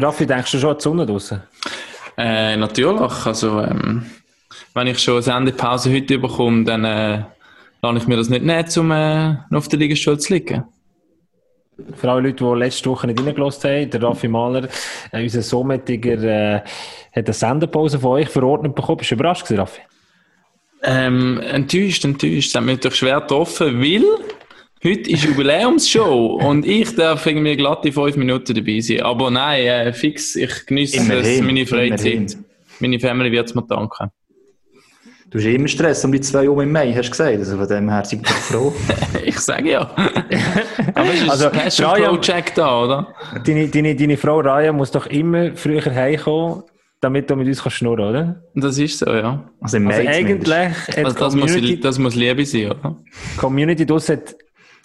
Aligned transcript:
Raffi, 0.00 0.26
denkst 0.26 0.52
du 0.52 0.58
schon 0.58 0.70
an 0.70 0.76
die 0.78 0.82
Sonne 0.82 1.06
draußen? 1.06 1.42
Äh, 2.16 2.56
natürlich. 2.56 3.26
Also, 3.26 3.60
ähm, 3.60 4.06
wenn 4.74 4.86
ich 4.86 4.98
schon 4.98 5.14
eine 5.14 5.22
Sendepause 5.22 5.92
heute 5.92 6.18
bekomme, 6.18 6.64
dann 6.64 6.84
äh, 6.84 7.22
lasse 7.80 7.98
ich 7.98 8.06
mir 8.06 8.16
das 8.16 8.28
nicht 8.28 8.44
nehmen, 8.44 8.68
um 8.76 8.90
äh, 8.90 9.36
auf 9.56 9.68
der 9.68 9.78
Liegestuhl 9.78 10.18
zu 10.18 10.34
liegen. 10.34 10.64
Für 11.96 12.10
alle 12.10 12.28
Leute, 12.28 12.44
die 12.44 12.58
letzte 12.58 12.90
Woche 12.90 13.06
nicht 13.06 13.18
reingelassen 13.18 13.70
haben, 13.70 13.90
der 13.90 14.02
Raffi 14.02 14.28
Mahler, 14.28 14.68
äh, 15.10 15.22
unser 15.22 15.42
Sommetiger, 15.42 16.22
äh, 16.22 16.60
hat 17.14 17.26
eine 17.26 17.32
Sendepause 17.32 17.98
von 17.98 18.12
euch 18.12 18.28
verordnet 18.28 18.74
bekommen. 18.74 18.98
Bist 18.98 19.10
du 19.10 19.14
überrascht 19.14 19.44
gewesen, 19.44 19.60
Raffi? 19.60 19.80
Ähm, 20.82 21.40
enttäuscht, 21.40 22.04
enttäuscht. 22.04 22.50
Das 22.50 22.60
hat 22.60 22.64
mich 22.64 22.76
natürlich 22.76 22.98
schwer 22.98 23.20
getroffen, 23.20 23.80
weil 23.80 24.04
heute 24.84 25.10
ist 25.10 25.24
Jubiläumsshow 25.24 26.38
und 26.42 26.66
ich 26.66 26.94
darf 26.94 27.24
irgendwie 27.26 27.56
glatt 27.56 27.84
in 27.86 27.92
fünf 27.92 28.16
Minuten 28.16 28.54
dabei 28.54 28.80
sein. 28.80 29.00
Aber 29.02 29.30
nein, 29.30 29.64
äh, 29.66 29.92
fix, 29.92 30.36
ich 30.36 30.66
genieße 30.66 30.96
es, 30.98 31.40
meine 31.42 31.66
Freizeit. 31.66 32.12
immerhin. 32.12 32.44
Meine 32.80 32.98
Family 33.00 33.30
wird 33.32 33.48
es 33.48 33.54
mir 33.54 33.62
danken. 33.66 34.10
Du 35.30 35.38
hast 35.38 35.46
immer 35.46 35.68
Stress 35.68 36.04
um 36.04 36.12
die 36.12 36.20
zwei 36.20 36.46
Uhr 36.48 36.62
im 36.62 36.72
Mai, 36.72 36.92
hast 36.92 37.06
du 37.06 37.10
gesagt. 37.12 37.38
Also 37.38 37.56
von 37.56 37.66
dem 37.66 37.88
her 37.88 38.04
sind 38.04 38.22
wir 38.22 38.34
froh. 38.34 38.74
ich 39.24 39.38
sage 39.38 39.70
ja. 39.70 39.80
Aber 40.94 41.08
es 41.14 41.22
ist 41.22 41.30
Also, 41.30 41.48
also, 41.48 41.52
hast 41.64 41.78
du 41.78 41.82
Ryan- 41.84 42.02
ein 42.02 42.20
Project 42.20 42.58
da, 42.58 42.82
oder? 42.84 43.14
Deine, 43.46 43.68
deine, 43.68 43.96
deine 43.96 44.16
Frau 44.18 44.40
Raya 44.40 44.72
muss 44.72 44.90
doch 44.90 45.06
immer 45.06 45.52
früher 45.56 45.82
heimkommen, 45.84 46.64
damit 47.00 47.30
du 47.30 47.36
mit 47.36 47.46
uns 47.48 47.62
kannst 47.62 47.78
schnurren 47.78 48.10
oder? 48.10 48.42
Das 48.56 48.76
ist 48.76 48.98
so, 48.98 49.06
ja. 49.10 49.48
Also 49.62 49.78
im 49.78 49.88
Also 49.88 50.02
Mai 50.02 50.12
zumindest. 50.20 50.52
eigentlich 50.52 50.98
Also 51.06 51.18
das, 51.18 51.34
muss, 51.34 51.80
das 51.80 51.98
muss 51.98 52.14
Liebe 52.14 52.44
sein, 52.44 52.72
oder? 52.72 52.96
Community 53.38 53.86
draus 53.86 54.10
hat 54.10 54.34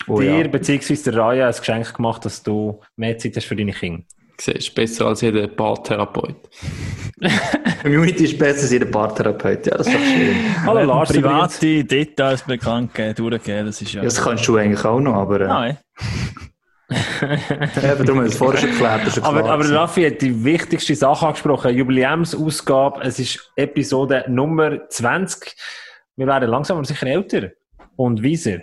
Oh 0.08 0.20
dir 0.20 0.44
ja. 0.44 0.48
beziehungsweise 0.48 1.12
der 1.12 1.20
Raya 1.20 1.48
ein 1.48 1.56
Geschenk 1.56 1.94
gemacht, 1.96 2.24
dass 2.26 2.44
du 2.44 2.80
mehr 2.96 3.18
Zeit 3.18 3.36
hast 3.36 3.46
für 3.46 3.56
deine 3.56 3.74
Kinder. 3.74 4.04
Siehst, 4.40 4.76
besser 4.76 5.08
als 5.08 5.22
jeder 5.22 5.48
Paartherapeut. 5.48 6.36
Community 7.82 8.26
ist 8.26 8.38
besser 8.38 8.62
als 8.62 8.72
jeder 8.72 8.86
Paartherapeut. 8.86 9.66
Ja, 9.66 9.78
das 9.78 9.88
ist 9.88 9.96
doch 9.96 10.00
schön. 10.00 10.36
Hallo 10.66 10.84
Lars, 10.84 11.12
private 11.12 11.84
Details 11.84 12.44
bekannt 12.44 12.94
geben, 12.94 13.16
durchgeben, 13.16 13.66
das 13.66 13.82
ist 13.82 13.94
ja... 13.94 14.04
Das 14.04 14.22
kannst 14.22 14.48
du 14.48 14.58
eigentlich 14.58 14.86
auch 14.86 15.00
noch, 15.00 15.16
aber... 15.16 15.42
Äh, 15.42 15.48
Nein. 15.48 15.78
Eben, 16.90 18.06
darum 18.06 18.20
haben 18.20 18.26
das 18.26 18.38
vorher 18.38 18.62
schon 18.62 18.70
geklärt. 18.70 19.14
Ja 19.14 19.24
Aber, 19.24 19.50
aber. 19.50 19.70
Raffi 19.70 20.04
hat 20.04 20.22
die 20.22 20.44
wichtigste 20.46 20.96
Sache 20.96 21.26
angesprochen. 21.28 21.76
Jubiläumsausgabe. 21.76 23.02
Es 23.02 23.20
ist 23.20 23.52
Episode 23.58 24.24
Nummer 24.30 24.88
20. 24.88 25.54
Wir 26.16 26.28
werden 26.28 26.50
langsam 26.50 26.78
aber 26.78 26.86
sicher 26.86 27.08
älter. 27.08 27.52
Und 27.98 28.24
weiser. 28.24 28.60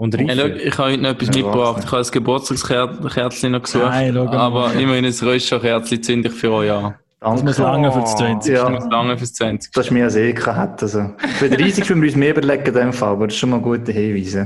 Und 0.00 0.16
Hey, 0.16 0.26
schau, 0.34 0.42
reifer. 0.44 0.56
ich 0.64 0.78
habe 0.78 0.92
heute 0.92 1.02
noch 1.02 1.10
etwas 1.10 1.28
Ja, 1.28 1.42
mitgebracht. 1.42 1.82
Ich 1.84 1.90
habe 1.92 2.02
ein 2.04 2.10
Geburtstagskerzchen 2.12 3.52
noch 3.52 3.62
gesucht. 3.62 3.82
Nein, 3.84 4.12
schau 4.14 4.24
mal. 4.26 4.36
aber 4.36 4.72
immerhin 4.74 5.04
ein 5.04 5.12
Röstcherkerzchen 5.12 6.02
zünde 6.02 6.28
ich 6.28 6.34
für 6.34 6.52
euch 6.52 6.70
an. 6.70 6.94
Das 7.20 7.30
Danke. 7.30 7.44
muss 7.46 7.58
lange 7.58 7.90
für 7.92 8.00
das 8.00 8.14
20. 8.16 8.54
Das 8.54 8.62
Ja, 8.62 8.70
muss 8.70 8.84
lange 8.92 9.18
fürs 9.18 9.32
20. 9.34 9.72
das 9.72 9.86
ist 9.86 9.90
mir 9.90 10.04
als 10.04 10.14
eh 10.14 10.32
gehabt. 10.32 10.82
Also, 10.84 11.10
ich 11.34 11.40
bin 11.40 11.52
riesig, 11.54 11.90
wenn 11.90 12.00
wir 12.00 12.06
uns 12.08 12.16
mehr 12.16 12.30
überlegen 12.30 12.64
in 12.66 12.74
dem 12.74 12.92
Fall, 12.92 13.08
aber 13.10 13.26
das 13.26 13.34
ist 13.34 13.40
schon 13.40 13.50
mal 13.50 13.56
ein 13.56 13.62
guter 13.62 13.90
Hinweis. 13.92 14.36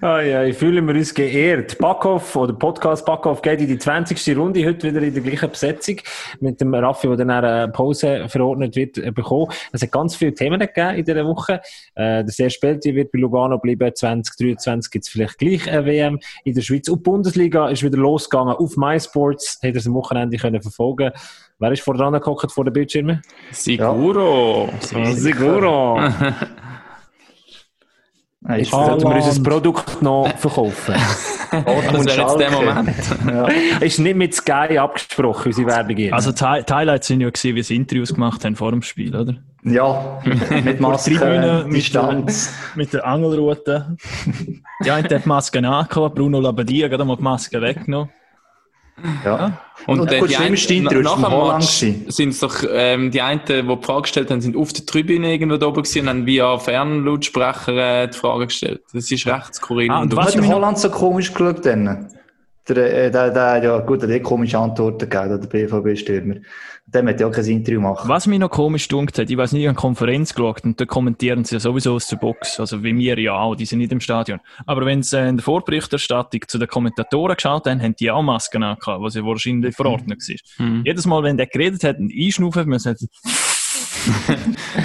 Ah, 0.00 0.20
ja, 0.20 0.44
ich 0.44 0.56
fühle 0.56 0.82
wir 0.82 0.94
uns 0.94 1.14
geehrt. 1.14 1.78
Backhoff 1.78 2.36
oder 2.36 2.52
Podcast 2.52 3.04
Backhoff 3.04 3.42
geht 3.42 3.60
in 3.60 3.66
die 3.66 3.78
20. 3.78 4.36
Runde, 4.36 4.64
heute 4.66 4.88
wieder 4.88 5.02
in 5.02 5.12
der 5.12 5.22
gleichen 5.22 5.50
Besetzung 5.50 5.96
mit 6.40 6.60
dem 6.60 6.74
Raffi, 6.74 7.08
der 7.08 7.16
dann 7.16 7.30
eine 7.30 7.68
Pause 7.68 8.26
verordnet 8.28 8.76
wird, 8.76 8.98
äh, 8.98 9.10
bekommen. 9.10 9.50
Es 9.72 9.82
hat 9.82 9.90
ganz 9.92 10.16
viele 10.16 10.34
Themen 10.34 10.60
gegeben 10.60 10.96
in 10.96 11.04
dieser 11.04 11.26
Woche. 11.26 11.60
Äh, 11.94 12.24
der 12.24 12.28
sehr 12.28 12.50
Spielte 12.50 12.94
wird 12.94 13.12
bei 13.12 13.18
Lugano 13.18 13.58
bleiben. 13.58 13.94
2023 13.94 14.90
gibt 14.90 15.04
es 15.04 15.10
vielleicht 15.10 15.38
gleich 15.38 15.70
eine 15.70 15.86
WM 15.86 16.18
in 16.44 16.54
der 16.54 16.62
Schweiz. 16.62 16.88
Und 16.88 16.98
die 16.98 17.02
Bundesliga 17.10 17.68
ist 17.68 17.82
wieder 17.82 17.98
losgegangen 17.98 18.54
auf 18.54 18.76
MySports. 18.76 19.58
Hat 19.62 19.70
er 19.70 19.76
es 19.76 19.86
am 19.86 19.94
Wochenende 19.94 20.36
können 20.36 20.62
verfolgen. 20.62 21.10
Wer 21.58 21.72
ist 21.72 21.82
vor 21.82 21.94
dran 21.94 22.14
geguckt 22.14 22.50
vor 22.52 22.64
den 22.64 22.72
Bildschirmen? 22.72 23.20
Siguro. 23.50 24.70
Seguro. 24.80 26.00
Nein, 26.00 26.34
Jetzt 28.58 28.70
sollten 28.70 29.08
wir 29.08 29.14
unser 29.16 29.42
Produkt 29.42 30.02
noch 30.02 30.28
verkaufen. 30.36 30.94
Das 31.50 31.64
wäre 31.66 32.20
jetzt 32.20 32.38
der 32.38 32.50
Moment. 32.52 32.94
Ja. 33.26 33.48
ist 33.80 33.98
nicht 33.98 34.14
mit 34.16 34.32
Sky 34.36 34.78
abgesprochen, 34.78 35.48
unsere 35.48 35.66
Werbung 35.66 35.96
hier. 35.96 36.14
Also 36.14 36.30
die 36.30 36.44
Hi- 36.44 36.62
die 36.62 36.72
Highlights 36.72 37.08
sind 37.08 37.20
ja 37.22 37.28
gewesen, 37.28 37.56
wie 37.56 37.62
sie 37.64 37.74
Interviews 37.74 38.14
gemacht 38.14 38.44
haben 38.44 38.54
vor 38.54 38.70
dem 38.70 38.82
Spiel, 38.82 39.16
oder? 39.16 39.34
ja, 39.64 40.20
mit 40.64 40.78
Maske, 40.80 41.10
Tribüne, 41.16 41.64
mit 41.66 41.78
Distanz. 41.78 42.54
Mit 42.76 42.92
der 42.92 43.04
Angelrute. 43.04 43.96
Die 44.84 44.90
eine 44.92 45.02
hat 45.02 45.10
die 45.10 45.28
Maske 45.28 45.58
angehabt, 45.58 46.14
Bruno 46.14 46.38
Labbadia 46.40 46.88
hat 46.88 47.04
mal 47.04 47.16
die 47.16 47.22
Maske 47.24 47.60
weggenommen. 47.60 48.10
Ja. 49.24 49.60
Und, 49.86 50.00
Und 50.00 50.12
äh, 50.12 50.20
gut, 50.20 50.30
die 50.30 50.34
Interview 50.76 51.02
nach 51.02 51.14
dem 51.14 51.48
Match 51.48 51.66
sind 52.08 52.28
es 52.28 52.40
doch 52.40 52.62
ähm, 52.70 53.10
die 53.10 53.22
einen, 53.22 53.40
die 53.46 53.62
die 53.62 53.82
Frage 53.82 54.02
gestellt 54.02 54.30
haben, 54.30 54.40
sind 54.40 54.56
auf 54.56 54.72
der 54.72 54.84
Tribüne 54.84 55.32
irgendwo 55.32 55.56
da 55.56 55.66
oben 55.66 55.82
gewesen 55.82 56.00
und 56.02 56.08
haben 56.08 56.26
via 56.26 56.58
Fernlautsprecher 56.58 58.02
äh, 58.02 58.08
die 58.08 58.16
Frage 58.16 58.46
gestellt. 58.46 58.82
Das 58.92 59.10
ist 59.10 59.26
recht 59.26 59.54
skurril. 59.54 59.90
Ah, 59.90 60.00
und 60.02 60.12
und 60.12 60.16
was 60.16 60.36
hat 60.36 60.46
Holland 60.46 60.78
so 60.78 60.90
komisch 60.90 61.32
geschaut 61.32 61.64
dann? 61.64 62.10
Der, 62.68 62.76
äh, 62.76 63.10
der, 63.10 63.30
der, 63.30 63.62
ja, 63.64 63.78
gut, 63.78 64.02
der 64.02 64.08
hat 64.08 64.16
eh 64.16 64.20
komische 64.20 64.58
Antworten 64.58 65.08
gegeben, 65.08 65.40
der 65.40 65.48
BVB-Stürmer. 65.48 66.36
Dem 66.86 67.08
hat 67.08 67.20
ja 67.20 67.28
auch 67.28 67.32
kein 67.32 67.44
Interview 67.46 67.80
machen. 67.80 68.08
Was 68.08 68.26
mich 68.26 68.38
noch 68.38 68.50
komisch 68.50 68.88
dunkt 68.88 69.18
hat, 69.18 69.30
ich 69.30 69.36
weiß 69.36 69.52
nicht, 69.52 69.62
ich 69.62 69.68
habe 69.68 69.76
eine 69.76 69.80
Konferenz 69.80 70.34
geschaut 70.34 70.64
und 70.64 70.80
da 70.80 70.84
kommentieren 70.84 71.44
sie 71.44 71.54
ja 71.54 71.60
sowieso 71.60 71.94
aus 71.94 72.08
der 72.08 72.16
Box, 72.16 72.58
also 72.58 72.82
wie 72.82 72.96
wir 72.96 73.18
ja 73.18 73.34
auch, 73.34 73.54
die 73.54 73.64
sind 73.64 73.78
nicht 73.78 73.92
im 73.92 74.00
Stadion. 74.00 74.40
Aber 74.66 74.84
wenn 74.84 75.02
sie 75.02 75.18
äh, 75.18 75.28
in 75.28 75.36
der 75.36 75.44
Vorberichterstattung 75.44 76.40
zu 76.48 76.58
den 76.58 76.68
Kommentatoren 76.68 77.36
geschaut 77.36 77.66
haben, 77.66 77.80
haben 77.80 77.94
die 77.96 78.10
auch 78.10 78.22
Masken 78.22 78.62
angehabt, 78.62 79.02
was 79.02 79.14
ja 79.14 79.24
wahrscheinlich 79.24 79.76
verordnet 79.76 80.20
war. 80.20 80.66
Mhm. 80.66 80.82
Jedes 80.84 81.06
Mal, 81.06 81.22
wenn 81.22 81.36
der 81.36 81.46
geredet 81.46 81.84
hat 81.84 81.98
und 81.98 82.12
einschnaufen, 82.12 82.68
man 82.68 82.80
sagt, 82.80 83.04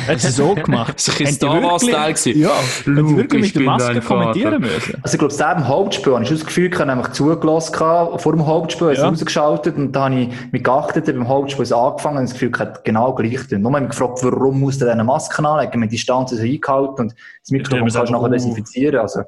hat 0.07 0.19
sie 0.19 0.31
so 0.31 0.55
gemacht. 0.55 0.95
Das 1.05 1.07
war 1.41 1.53
ein 1.55 1.79
die 1.79 1.87
Star 1.87 2.07
gewesen. 2.13 2.39
Ja, 2.39 2.51
Luke, 2.85 3.17
wirklich 3.17 3.45
ich 3.45 3.47
mit 3.47 3.55
der 3.55 3.59
bin 3.59 3.65
Maske 3.65 4.01
kommentieren 4.01 4.61
müssen. 4.61 4.95
Also, 5.03 5.15
ich 5.15 5.19
glaube, 5.19 5.33
selbst 5.33 5.57
im 5.57 5.67
Hauptspiel 5.67 6.13
habe 6.13 6.23
ich 6.23 6.29
schon 6.29 6.37
das 6.37 6.45
Gefühl, 6.45 6.73
ich 6.73 6.79
habe 6.79 6.87
nämlich 6.87 7.07
zugelassen 7.09 7.73
vor 7.75 8.31
dem 8.33 8.45
Hauptspiel, 8.45 8.87
ja. 8.87 8.93
Ja. 8.93 9.07
rausgeschaltet 9.09 9.77
und 9.77 9.91
da 9.91 10.05
habe 10.05 10.15
ich 10.15 10.29
mich 10.51 10.63
geachtet, 10.63 11.05
beim 11.05 11.27
Hauptspiel 11.27 11.63
ist 11.63 11.71
angefangen 11.73 12.17
und 12.17 12.23
das 12.23 12.33
Gefühl, 12.33 12.51
ich 12.53 12.59
hätte 12.59 12.81
genau 12.83 13.13
gleich 13.13 13.47
tun. 13.47 13.61
Nur 13.61 13.71
habe 13.73 13.83
ich 13.83 13.89
mich 13.89 13.97
gefragt, 13.97 14.19
warum 14.23 14.59
muss 14.59 14.77
der 14.79 14.91
eine 14.91 15.03
Maske 15.03 15.47
anlegen, 15.47 15.79
mit 15.79 15.91
Distanz 15.91 16.31
so 16.31 16.41
eingehalten 16.41 17.01
und 17.01 17.11
das 17.41 17.51
Mikrofon 17.51 17.79
kannst 17.87 17.95
du 18.09 18.13
nachher 18.13 18.23
uh, 18.27 18.29
desinfizieren. 18.29 18.99
Also, 18.99 19.21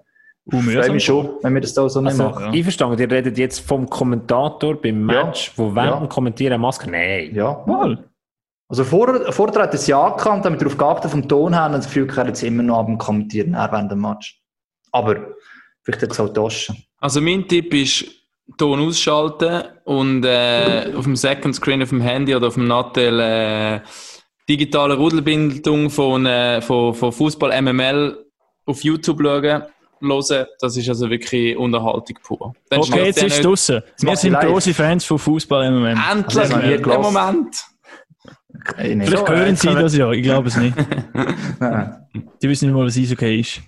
Uh, 0.50 0.60
ich 0.66 0.78
freue 0.78 0.92
mich 0.92 1.04
schon, 1.04 1.28
wenn 1.42 1.54
wir 1.56 1.60
das 1.60 1.74
da 1.74 1.90
so 1.90 2.00
nicht 2.00 2.12
Also, 2.12 2.24
machen. 2.30 2.46
ja. 2.46 2.52
einverstanden, 2.52 2.98
ihr 3.02 3.12
redet 3.12 3.38
jetzt 3.38 3.60
vom 3.60 3.90
Kommentator 3.90 4.76
beim 4.82 5.10
Ja. 5.10 5.26
Match, 5.26 5.52
wo 5.58 5.76
während 5.76 5.92
Ja. 5.92 6.00
dem 6.00 6.08
Kommentieren 6.08 6.54
eine 6.54 6.62
Maske... 6.62 6.90
Nein. 6.90 7.32
Ja. 7.36 7.62
Mal. 7.68 8.06
Also 8.70 8.84
vor, 8.84 9.32
vorher 9.32 9.64
hat 9.64 9.74
er 9.74 9.80
es 9.80 9.88
ja 9.88 10.10
gehabt, 10.10 10.46
damit 10.46 10.62
darauf 10.62 10.78
geachtet 10.78 11.12
vom 11.12 11.28
Ton 11.28 11.54
her 11.54 11.68
und 11.68 11.74
das 11.74 11.86
Gefühl, 11.86 12.10
er 12.16 12.28
es 12.28 12.44
immer 12.44 12.64
noch 12.64 12.80
am 12.80 12.98
Kommentieren 12.98 13.54
er 13.54 13.72
während 13.72 13.92
dem 13.92 14.02
Match. 14.02 14.42
Aber 14.92 15.16
vielleicht 15.84 16.04
hat 16.04 16.12
es 16.12 16.20
auch 16.20 16.30
Taschen. 16.30 16.84
Also 17.00 17.22
mein 17.22 17.48
Tipp 17.48 17.74
ist, 17.74 18.06
Ton 18.58 18.80
ausschalten 18.80 19.64
und 19.84 20.24
äh, 20.24 20.94
auf 20.96 21.04
dem 21.04 21.18
Second 21.18 21.54
Screen 21.54 21.84
auf 21.84 21.90
dem 21.90 22.00
Handy 22.00 22.34
oder 22.34 22.48
auf 22.48 22.54
dem 22.54 22.68
Nattel 22.68 23.20
äh, 23.20 23.82
digitale 24.48 24.96
Rudelbildung 24.96 25.90
von, 25.90 26.26
äh, 26.26 26.62
von, 26.62 26.94
von 26.94 27.12
Fußball 27.12 27.62
MML 27.62 28.26
auf 28.66 28.84
YouTube 28.84 29.22
schauen. 29.22 29.64
Hören. 30.00 30.46
Das 30.60 30.78
ist 30.78 30.88
also 30.88 31.10
wirklich 31.10 31.58
Unterhaltung 31.58 32.18
pur. 32.24 32.54
Dann 32.70 32.80
Okay, 32.80 33.06
jetzt 33.06 33.24
ist 33.24 33.38
es 33.38 33.42
draussen. 33.42 33.82
Wir 34.00 34.16
sind 34.16 34.34
live. 34.34 34.46
grosse 34.46 34.74
Fans 34.74 35.04
von 35.04 35.18
Fußball 35.18 35.72
MM. 35.72 35.96
Das 35.96 36.12
Endlich! 36.36 36.54
haben 36.54 36.72
Im 36.72 36.82
gelassen. 36.84 37.14
Moment! 37.14 37.66
Nicht. 38.78 39.08
Vielleicht 39.08 39.18
So, 39.18 39.28
hören 39.28 39.56
Sie 39.56 39.68
wir- 39.70 39.76
das 39.82 39.96
ja, 39.98 40.12
ich 40.12 40.24
glaube 40.24 40.48
es 40.48 40.58
nicht. 40.58 40.76
Nein. 41.60 41.96
Die 42.42 42.50
wissen 42.50 42.66
nicht 42.68 42.76
mal, 42.78 42.86
was 42.86 42.98
Eishockey 42.98 43.40
ist. 43.40 43.62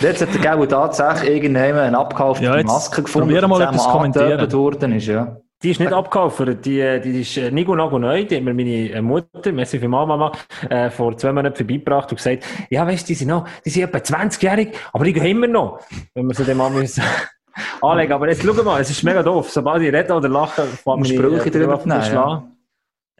Jetzt 0.00 0.20
hat 0.22 0.34
der 0.34 0.40
Gau 0.56 0.66
tatsächlich 0.66 1.30
irgendjemand 1.36 1.78
eine 1.86 1.98
abgekaufte 1.98 2.44
Ja, 2.44 2.62
Maske 2.62 3.02
gefunden, 3.02 3.28
probier 3.28 3.48
mal 3.48 3.58
die 3.58 3.64
etwas 3.64 3.84
kommentieren. 3.88 4.52
worden 4.52 4.92
ist, 4.92 5.06
ja. 5.06 5.36
Die 5.60 5.70
ist 5.72 5.80
nicht 5.80 5.92
abgekauft. 5.92 6.38
Die, 6.64 7.00
die 7.02 7.20
ist 7.20 7.36
äh, 7.36 7.50
Nigo 7.50 7.74
Nago 7.74 7.98
neu. 7.98 8.24
Die 8.24 8.36
hat 8.36 8.44
mir 8.44 8.54
meine 8.54 8.90
äh, 8.92 9.02
Mutter, 9.02 9.50
merci 9.50 9.80
für 9.80 9.88
Mama, 9.88 10.30
äh, 10.70 10.88
vor 10.88 11.16
zwei 11.16 11.32
Monaten 11.32 11.56
vorbeigebracht 11.56 12.10
und 12.12 12.16
gesagt, 12.18 12.44
ja, 12.70 12.86
weißt 12.86 13.02
du, 13.02 13.06
die 13.08 13.14
sind 13.14 13.28
noch, 13.28 13.44
die 13.64 13.70
sind 13.70 13.82
etwa 13.82 13.98
20-jährig, 13.98 14.68
aber 14.92 15.04
die 15.04 15.12
gehen 15.14 15.24
immer 15.26 15.48
noch. 15.48 15.80
Wenn 16.14 16.26
wir 16.28 16.34
sie 16.34 16.44
dem 16.44 16.58
mal 16.58 16.70
müssen 16.70 17.02
anlegen. 17.82 18.12
Aber 18.12 18.28
jetzt 18.28 18.44
schau 18.44 18.62
mal, 18.62 18.80
es 18.80 18.90
ist 18.90 19.02
mega 19.02 19.20
doof. 19.22 19.50
Sobald 19.50 19.82
ich 19.82 19.92
rede 19.92 20.12
oder 20.14 20.28
lache, 20.28 20.62
Musst 20.62 20.86
meine, 20.86 21.06
Sprüche 21.06 21.50
drüber 21.50 21.80
zu. 21.80 21.88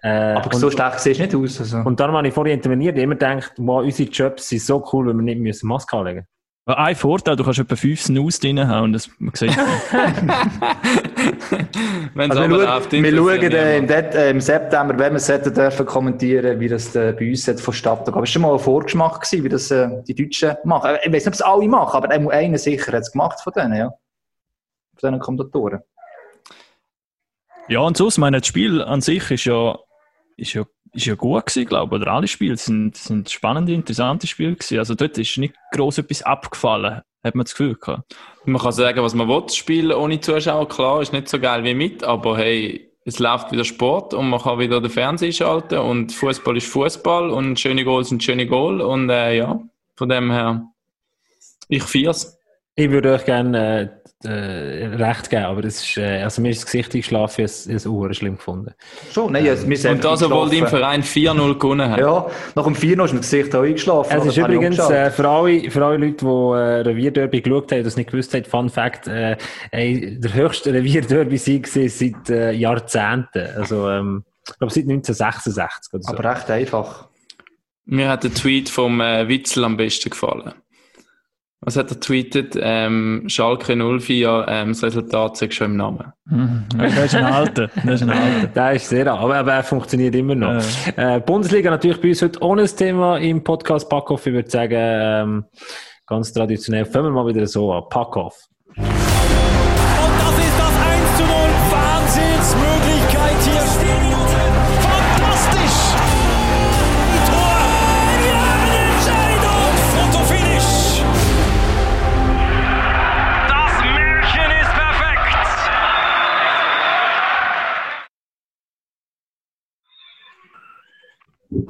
Äh, 0.03 0.09
Aber 0.09 0.53
und, 0.53 0.61
so 0.61 0.71
schlecht 0.71 1.00
siehst 1.00 1.19
du 1.19 1.25
nicht 1.25 1.35
aus. 1.35 1.61
Also. 1.61 1.79
und 1.79 1.99
darum 1.99 2.17
habe 2.17 2.29
ich 2.29 2.35
vorhin 2.35 2.55
interveniert, 2.55 2.97
immer 2.99 3.15
gedacht, 3.15 3.53
wow, 3.56 3.83
unsere 3.83 4.09
Jobs 4.09 4.49
sind 4.49 4.62
so 4.62 4.85
cool, 4.93 5.09
wenn 5.09 5.17
wir 5.17 5.25
nicht 5.25 5.41
müssen 5.41 5.67
Maske 5.67 5.97
anlegen 5.97 6.27
Weil 6.67 6.77
Ein 6.77 6.95
Vorteil, 6.95 7.35
du 7.35 7.43
kannst 7.43 7.59
etwa 7.59 7.75
fünf 7.75 8.00
Snooze 8.00 8.41
drin 8.41 8.69
haben 8.69 8.85
und 8.85 8.93
das, 8.93 9.11
man 9.19 9.35
sieht, 9.35 9.56
Wenn 12.15 12.31
es 12.31 12.37
Also 12.37 12.43
wir 12.43 12.49
läuft, 12.49 12.93
wir 12.93 13.17
schauen 13.17 13.53
äh, 13.53 13.79
im. 13.79 13.87
Det 13.89 14.15
äh, 14.15 14.31
im 14.31 14.41
September, 14.41 14.97
wenn 14.97 15.15
wir 15.15 15.17
es 15.17 15.29
hätten 15.29 15.53
dürfen 15.53 15.85
kommentieren, 15.85 16.61
wie 16.61 16.69
das 16.69 16.95
äh, 16.95 17.12
bei 17.19 17.31
uns 17.31 17.49
hat 17.49 17.61
vonstatten 17.61 18.11
Aber 18.11 18.19
es 18.19 18.21
war 18.21 18.27
schon 18.27 18.43
mal 18.43 18.53
ein 18.53 18.61
Vorgeschmack, 18.61 19.21
gewesen, 19.21 19.43
wie 19.43 19.49
das 19.49 19.71
äh, 19.73 19.89
die 20.06 20.15
Deutschen 20.15 20.55
machen. 20.62 20.91
Äh, 20.91 20.99
Ich 21.06 21.12
weiß 21.12 21.25
nicht, 21.25 21.27
ob 21.27 21.35
es 21.35 21.43
alle 21.43 21.67
machen, 21.67 21.97
aber 21.97 22.11
einer 22.11 22.59
sicher 22.59 22.93
hat 22.93 23.03
es 23.03 23.11
gemacht 23.11 23.41
von 23.41 23.53
denen, 23.53 23.75
ja. 23.75 23.89
Von 24.97 25.11
diesen 25.11 25.19
Kommentatoren. 25.19 25.81
Ja, 27.69 27.81
und 27.81 27.97
sonst, 27.97 28.17
meine, 28.17 28.39
das 28.39 28.47
Spiel 28.47 28.81
an 28.81 29.00
sich 29.00 29.31
ist 29.31 29.45
ja, 29.45 29.77
ist 30.38 30.55
ja, 30.55 30.64
ist 30.93 31.06
ja 31.06 31.14
gut 31.14 31.46
gewesen, 31.46 31.67
glaube 31.67 31.96
ich. 31.96 32.02
Oder 32.02 32.12
alle 32.12 32.29
Spiele 32.29 32.56
sind, 32.56 32.96
sind 32.96 33.29
spannende, 33.29 33.73
interessante 33.73 34.26
Spiele 34.26 34.55
gewesen. 34.55 34.79
Also 34.79 34.94
dort 34.94 35.19
ist 35.19 35.37
nicht 35.37 35.55
groß 35.73 35.99
etwas 35.99 36.23
abgefallen, 36.23 37.02
hat 37.23 37.35
man 37.35 37.44
das 37.44 37.55
Gefühl 37.55 37.75
gehabt. 37.75 38.17
Man 38.44 38.62
kann 38.62 38.73
sagen, 38.73 39.02
was 39.02 39.14
man 39.14 39.29
will, 39.29 39.49
spielen 39.50 39.93
ohne 39.93 40.20
Zuschauer, 40.20 40.69
klar, 40.69 41.02
ist 41.02 41.12
nicht 41.12 41.29
so 41.29 41.38
geil 41.38 41.64
wie 41.64 41.75
mit, 41.75 42.05
aber 42.05 42.38
hey, 42.38 42.90
es 43.05 43.19
läuft 43.19 43.52
wieder 43.52 43.64
Sport 43.64 44.14
und 44.14 44.31
man 44.31 44.40
kann 44.40 44.58
wieder 44.58 44.81
den 44.81 44.90
Fernseher 44.90 45.32
schalten 45.32 45.79
und 45.79 46.12
Fußball 46.12 46.56
ist 46.56 46.67
Fußball 46.69 47.31
und 47.31 47.58
schöne 47.58 47.85
Goals 47.85 48.11
sind 48.11 48.23
schöne 48.23 48.46
Goal 48.46 48.81
und 48.81 49.11
äh, 49.11 49.37
ja, 49.37 49.61
von 49.96 50.08
dem 50.08 50.31
her, 50.31 50.62
ich 51.69 51.82
feier's. 51.82 52.38
Ich 52.75 52.90
würde 52.90 53.12
euch 53.12 53.25
gerne 53.25 53.98
äh, 54.25 54.87
recht 54.97 55.31
geben, 55.31 55.44
aber 55.44 55.62
das 55.62 55.82
ist, 55.82 55.97
äh, 55.97 56.23
also 56.23 56.43
mir 56.43 56.50
ist 56.50 56.59
das 56.59 56.67
Gesicht 56.67 56.94
eingeschlafen, 56.94 57.44
ich 57.44 57.53
habe 57.67 57.75
es 57.75 57.87
uhr 57.87 58.12
schlimm 58.15 58.37
gefunden. 58.37 58.75
Schon, 59.12 59.32
nein, 59.32 59.49
also, 59.49 59.69
wir 59.69 59.76
sind 59.76 59.93
Und 59.93 60.05
das, 60.05 60.23
obwohl 60.23 60.50
dein 60.50 60.67
Verein 60.67 61.03
4-0 61.03 61.59
gewonnen 61.59 61.88
hat. 61.88 62.00
Ja, 62.00 62.26
nach 62.56 62.65
dem 62.65 62.75
4 62.75 62.99
ist 62.99 63.12
mein 63.12 63.20
Gesicht 63.20 63.55
auch 63.55 63.62
eingeschlafen. 63.62 64.11
Es 64.11 64.25
Das 64.25 64.37
ist 64.37 64.37
übrigens 64.37 64.79
äh, 64.79 65.11
für, 65.11 65.29
alle, 65.29 65.70
für 65.70 65.85
alle 65.85 65.99
Leute, 65.99 66.25
die 66.25 66.26
äh, 66.26 66.91
Revierderby 66.91 67.43
geschaut 67.43 67.70
haben 67.70 67.79
und 67.79 67.87
das 67.87 67.97
nicht 67.97 68.11
gewusst 68.11 68.35
haben, 68.35 68.44
Fun 68.44 68.70
Fact, 68.70 69.06
äh, 69.06 69.37
ey, 69.70 70.19
der 70.19 70.35
höchste 70.35 70.73
Revierderby-Sieg 70.73 71.76
war 71.76 71.88
seit 71.88 72.31
äh, 72.31 72.53
Jahrzehnten. 72.53 73.47
Also, 73.56 73.88
ähm, 73.88 74.25
ich 74.49 74.59
glaube, 74.59 74.73
seit 74.73 74.85
1966 74.85 75.94
oder 75.94 76.03
so. 76.03 76.12
Aber 76.12 76.25
recht 76.25 76.50
einfach. 76.50 77.09
Mir 77.85 78.09
hat 78.09 78.25
der 78.25 78.35
Tweet 78.35 78.69
vom 78.69 79.00
äh, 79.00 79.29
Witzel 79.29 79.64
am 79.64 79.76
besten 79.76 80.11
gefallen. 80.11 80.55
Was 81.61 81.77
hat 81.77 81.91
er 81.91 81.99
tweetet? 81.99 82.57
Ähm, 82.61 83.25
Schalke 83.27 83.75
04, 83.75 84.47
ähm, 84.49 84.69
das 84.69 84.83
Resultat 84.85 85.37
sagt 85.37 85.55
schon 85.55 85.73
im 85.73 85.77
Namen. 85.77 86.13
Mhm. 86.27 86.67
Das 86.77 87.07
ist 87.07 87.15
ein 87.17 87.25
alter. 87.25 87.69
Das 87.85 88.01
ist 88.01 88.03
ein 88.03 88.11
alter. 88.11 88.47
Der 88.55 88.73
ist 88.75 88.89
sehr, 88.89 89.13
aber, 89.13 89.37
aber 89.37 89.55
er 89.55 89.65
funktioniert 89.65 90.15
immer 90.15 90.37
noch. 90.37 90.63
Äh, 90.97 91.21
Bundesliga 91.21 91.71
natürlich 91.71 92.01
bei 92.01 92.11
uns 92.11 92.23
heute 92.23 92.41
ohne 92.43 92.63
das 92.63 92.77
Thema 92.77 93.19
im 93.19 93.43
Podcast 93.43 93.89
Packoff. 93.89 94.27
Ich 94.27 94.33
würde 94.33 94.49
sagen, 94.49 94.75
ähm, 94.77 95.45
ganz 96.07 96.33
traditionell, 96.33 96.85
fangen 96.85 97.07
wir 97.07 97.23
mal 97.23 97.27
wieder 97.27 97.47
so 97.47 97.73
an. 97.73 97.85
Packoff. 97.91 98.37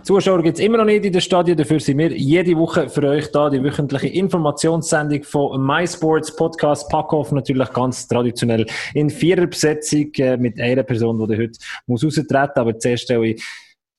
Zuschauer 0.09 0.43
gibt 0.43 0.59
es 0.59 0.65
immer 0.65 0.79
noch 0.79 0.87
nicht 0.87 1.05
in 1.05 1.13
den 1.13 1.21
Stadien, 1.21 1.55
dafür 1.55 1.79
sind 1.81 1.99
wir 1.99 2.11
jede 2.17 2.57
Woche 2.57 2.89
für 2.89 3.03
euch 3.03 3.31
da, 3.31 3.51
die 3.51 3.63
wöchentliche 3.63 4.09
Informationssendung 4.09 5.23
von 5.23 5.63
MySports 5.63 6.35
Podcast. 6.35 6.89
Packoff, 6.89 7.31
natürlich 7.31 7.71
ganz 7.75 8.09
traditionell 8.09 8.65
in 8.95 9.11
Viererbesetzung 9.11 10.11
äh, 10.15 10.39
mit 10.39 10.59
einer 10.59 10.83
Person, 10.83 11.19
die 11.29 11.37
heute 11.37 11.59
muss 11.87 12.03
raustreten 12.03 12.39
aber 12.55 12.79
zuerst 12.79 13.03
stelle 13.03 13.27
ich 13.27 13.45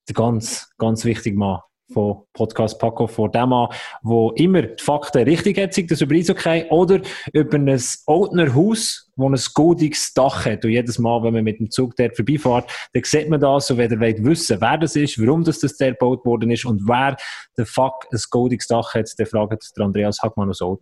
den 0.09 0.15
ganz, 0.15 0.67
ganz 0.79 1.05
wichtigen 1.05 1.37
Mann 1.37 1.59
von 1.91 2.23
Podcast 2.33 2.79
Packoff 2.79 3.11
vor, 3.11 3.31
dem 3.31 3.49
Mann, 3.49 3.69
der 4.03 4.31
immer 4.35 4.61
die 4.61 4.83
Fakten 4.83 5.23
richtig 5.23 5.57
hat, 5.57 5.73
sei 5.73 5.83
das 5.83 6.01
über 6.01 6.15
Eishockey 6.15 6.65
oder 6.69 7.01
über 7.33 7.57
ein 7.57 7.81
Oldner 8.05 8.53
Haus, 8.53 9.09
wo 9.15 9.29
ein 9.29 9.39
goldiges 9.53 10.13
Dach 10.13 10.45
hat. 10.45 10.63
Und 10.63 10.71
jedes 10.71 10.99
Mal, 10.99 11.23
wenn 11.23 11.33
man 11.33 11.43
mit 11.43 11.59
dem 11.59 11.71
Zug 11.71 11.95
dort 11.95 12.15
vorbeifährt, 12.15 12.69
dann 12.93 13.03
sieht 13.03 13.29
man 13.29 13.39
das. 13.39 13.71
Und 13.71 13.77
wenn 13.77 13.91
ihr 13.91 13.99
wollt 13.99 14.23
wissen, 14.23 14.61
wer 14.61 14.77
das 14.77 14.95
ist, 14.95 15.19
warum 15.19 15.43
das, 15.43 15.59
der 15.59 15.91
gebaut 15.91 16.25
worden 16.25 16.51
ist 16.51 16.65
und 16.65 16.87
wer 16.87 17.17
der 17.57 17.65
Fuck 17.65 18.07
ein 18.11 18.19
goldiges 18.29 18.67
Dach 18.67 18.93
hat, 18.93 19.09
dann 19.17 19.27
fragt 19.27 19.77
der 19.77 19.85
Andreas 19.85 20.21
Hackmann 20.21 20.49
aus 20.49 20.61
Old. 20.61 20.81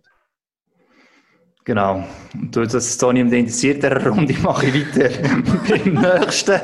Genau. 1.64 2.02
Und 2.32 2.56
durch 2.56 2.68
das 2.68 2.86
es 2.86 2.96
Toni 2.96 3.20
interessiert, 3.20 3.82
der 3.82 4.06
Runde 4.06 4.34
mache 4.42 4.66
ich 4.66 4.96
weiter 4.96 5.10
beim 5.68 5.94
nächsten. 5.94 6.60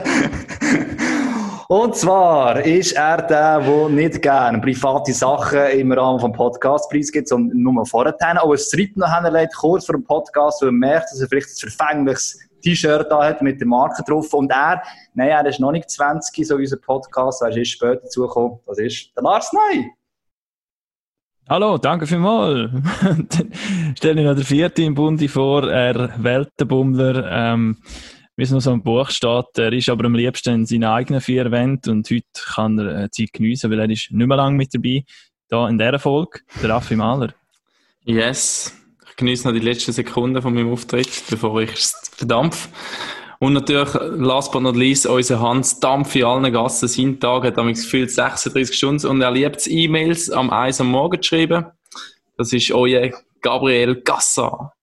Und 1.69 1.96
zwar 1.96 2.61
ist 2.61 2.93
er 2.93 3.22
der, 3.22 3.61
der 3.61 3.88
nicht 3.88 4.20
gerne 4.20 4.61
private 4.61 5.12
Sachen 5.14 5.66
im 5.78 5.93
Rahmen 5.93 6.20
des 6.20 6.37
Podcasts 6.37 6.88
preisgibt, 6.88 7.28
sondern 7.28 7.58
nur 7.58 7.87
vorher. 7.87 8.14
Auch 8.43 8.52
ein 8.52 8.58
Streit 8.58 8.96
noch 8.96 9.22
hinlegt, 9.22 9.55
kurz 9.55 9.87
vor 9.87 9.94
dem 9.94 10.05
Podcast, 10.05 10.61
weil 10.61 10.69
er 10.69 10.72
merkt, 10.72 11.11
dass 11.11 11.20
er 11.20 11.28
vielleicht 11.28 11.49
ein 11.49 11.70
verfängliches 11.70 12.38
T-Shirt 12.62 13.06
da 13.11 13.25
hat 13.25 13.40
mit 13.40 13.61
der 13.61 13.66
Marke 13.66 14.02
drauf. 14.02 14.32
Und 14.34 14.50
er, 14.50 14.82
nein, 15.14 15.28
er 15.28 15.46
ist 15.46 15.61
noch 15.61 15.72
nicht 15.72 15.88
20, 15.88 16.46
so 16.46 16.56
unser 16.56 16.76
Podcast, 16.76 17.40
er 17.40 17.56
ist 17.56 17.69
später 17.69 17.96
dazugekommen. 17.96 18.58
Das 18.67 18.78
ist 18.78 19.10
der 19.17 19.22
Lars 19.22 19.50
Ney. 19.52 19.90
Hallo, 21.49 21.76
danke 21.78 22.06
vielmals. 22.06 22.70
Stelle 23.96 24.20
ich 24.20 24.26
noch 24.26 24.34
den 24.34 24.44
vierten 24.44 24.82
im 24.82 24.94
Bunde 24.94 25.28
vor, 25.28 25.70
er 25.70 26.10
Weltenbummler. 26.22 27.31
Ähm, 27.31 27.76
wie 28.36 28.42
es 28.42 28.50
noch 28.50 28.60
so 28.60 28.72
im 28.72 28.82
Buch 28.82 29.10
steht, 29.10 29.46
er 29.56 29.72
ist 29.72 29.88
aber 29.88 30.06
am 30.06 30.14
liebsten 30.14 30.54
in 30.54 30.66
seinen 30.66 30.84
eigenen 30.84 31.20
vier 31.20 31.50
Wänden 31.50 31.90
und 31.90 32.10
heute 32.10 32.26
kann 32.54 32.78
er 32.78 33.04
äh, 33.04 33.10
Zeit 33.10 33.32
geniessen, 33.32 33.70
weil 33.70 33.81
er 33.81 33.90
ist 33.90 34.10
nicht 34.10 34.26
mehr 34.26 34.36
lange 34.36 34.56
mit 34.56 34.75
dabei. 34.75 35.04
Da 35.48 35.69
in 35.69 35.78
dieser 35.78 35.98
Folge, 35.98 36.40
der 36.60 36.70
Raffi 36.70 36.96
Mahler. 36.96 37.32
Yes. 38.04 38.76
Ich 39.08 39.16
genieße 39.16 39.46
noch 39.46 39.54
die 39.54 39.64
letzten 39.64 39.92
Sekunden 39.92 40.42
von 40.42 40.52
meinem 40.52 40.72
Auftritt, 40.72 41.22
bevor 41.31 41.60
ich 41.62 41.72
es 41.72 41.94
verdampf. 42.16 42.69
Und 43.38 43.52
natürlich, 43.52 43.94
last 43.94 44.52
but 44.52 44.62
not 44.62 44.76
least, 44.76 45.06
unser 45.06 45.40
Hans 45.40 45.78
Dampf 45.78 46.16
in 46.16 46.25
allen 46.25 46.52
Gassen. 46.52 46.88
Sein 46.88 47.20
Tag 47.20 47.44
hat 47.44 47.56
damals 47.56 47.82
gefühlt 47.82 48.10
36 48.10 48.76
Stunden 48.76 49.06
und 49.06 49.20
er 49.20 49.31
liebt 49.31 49.66
E-Mails 49.66 50.31
am 50.31 50.50
1 50.50 50.81
am 50.81 50.88
Morgen 50.88 51.22
zu 51.22 51.28
schreiben. 51.28 51.66
Das 52.36 52.52
ist 52.52 52.72
euer 52.72 53.10
Gabriel 53.40 54.00
Gassa. 54.02 54.73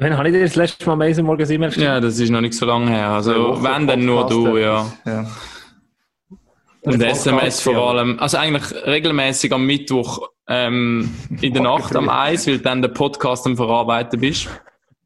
Wann 0.00 0.16
habe 0.16 0.28
ich 0.28 0.34
dir 0.34 0.42
das 0.42 0.54
letzte 0.54 0.86
Mal 0.86 0.92
am 0.92 1.00
Eisen 1.00 1.26
morgens 1.26 1.50
E-Mail 1.50 1.70
geschrieben? 1.70 1.86
Ja, 1.86 2.00
das 2.00 2.18
ist 2.18 2.30
noch 2.30 2.40
nicht 2.40 2.54
so 2.54 2.66
lange 2.66 2.90
her. 2.90 3.08
Also, 3.08 3.62
wenn 3.62 3.86
dann 3.86 4.04
nur 4.04 4.26
du, 4.28 4.56
ja. 4.56 4.86
ja. 5.04 5.26
Und 6.82 7.02
SMS 7.02 7.60
vor 7.60 7.90
allem. 7.90 8.18
Also 8.20 8.38
eigentlich 8.38 8.72
regelmäßig 8.86 9.52
am 9.52 9.66
Mittwoch 9.66 10.28
ähm, 10.46 11.14
in 11.40 11.52
der 11.52 11.62
Nacht 11.62 11.96
am 11.96 12.08
Eis, 12.08 12.46
weil 12.46 12.60
dann 12.60 12.80
der 12.80 12.88
Podcast 12.90 13.44
am 13.46 13.56
Verarbeiten 13.56 14.20
bist. 14.20 14.48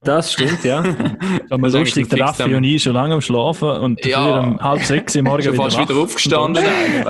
Das 0.05 0.33
stimmt, 0.33 0.65
ja. 0.65 0.83
Aber 1.51 1.65
Also 1.65 1.79
lustig, 1.79 2.09
der 2.09 2.19
fix 2.27 2.41
Raffi 2.41 2.55
und 2.55 2.65
ich 2.65 2.83
schon 2.83 2.95
lange 2.95 3.15
am 3.15 3.21
Schlafen 3.21 3.69
und 3.69 4.05
Ja. 4.05 4.41
um 4.41 4.59
halb 4.61 4.83
sechs 4.83 5.15
Uhr 5.17 5.23
morgen 5.23 5.43
Schon 5.45 5.55
fast 5.55 5.79
wieder 5.79 5.97
aufgestanden. 5.97 6.65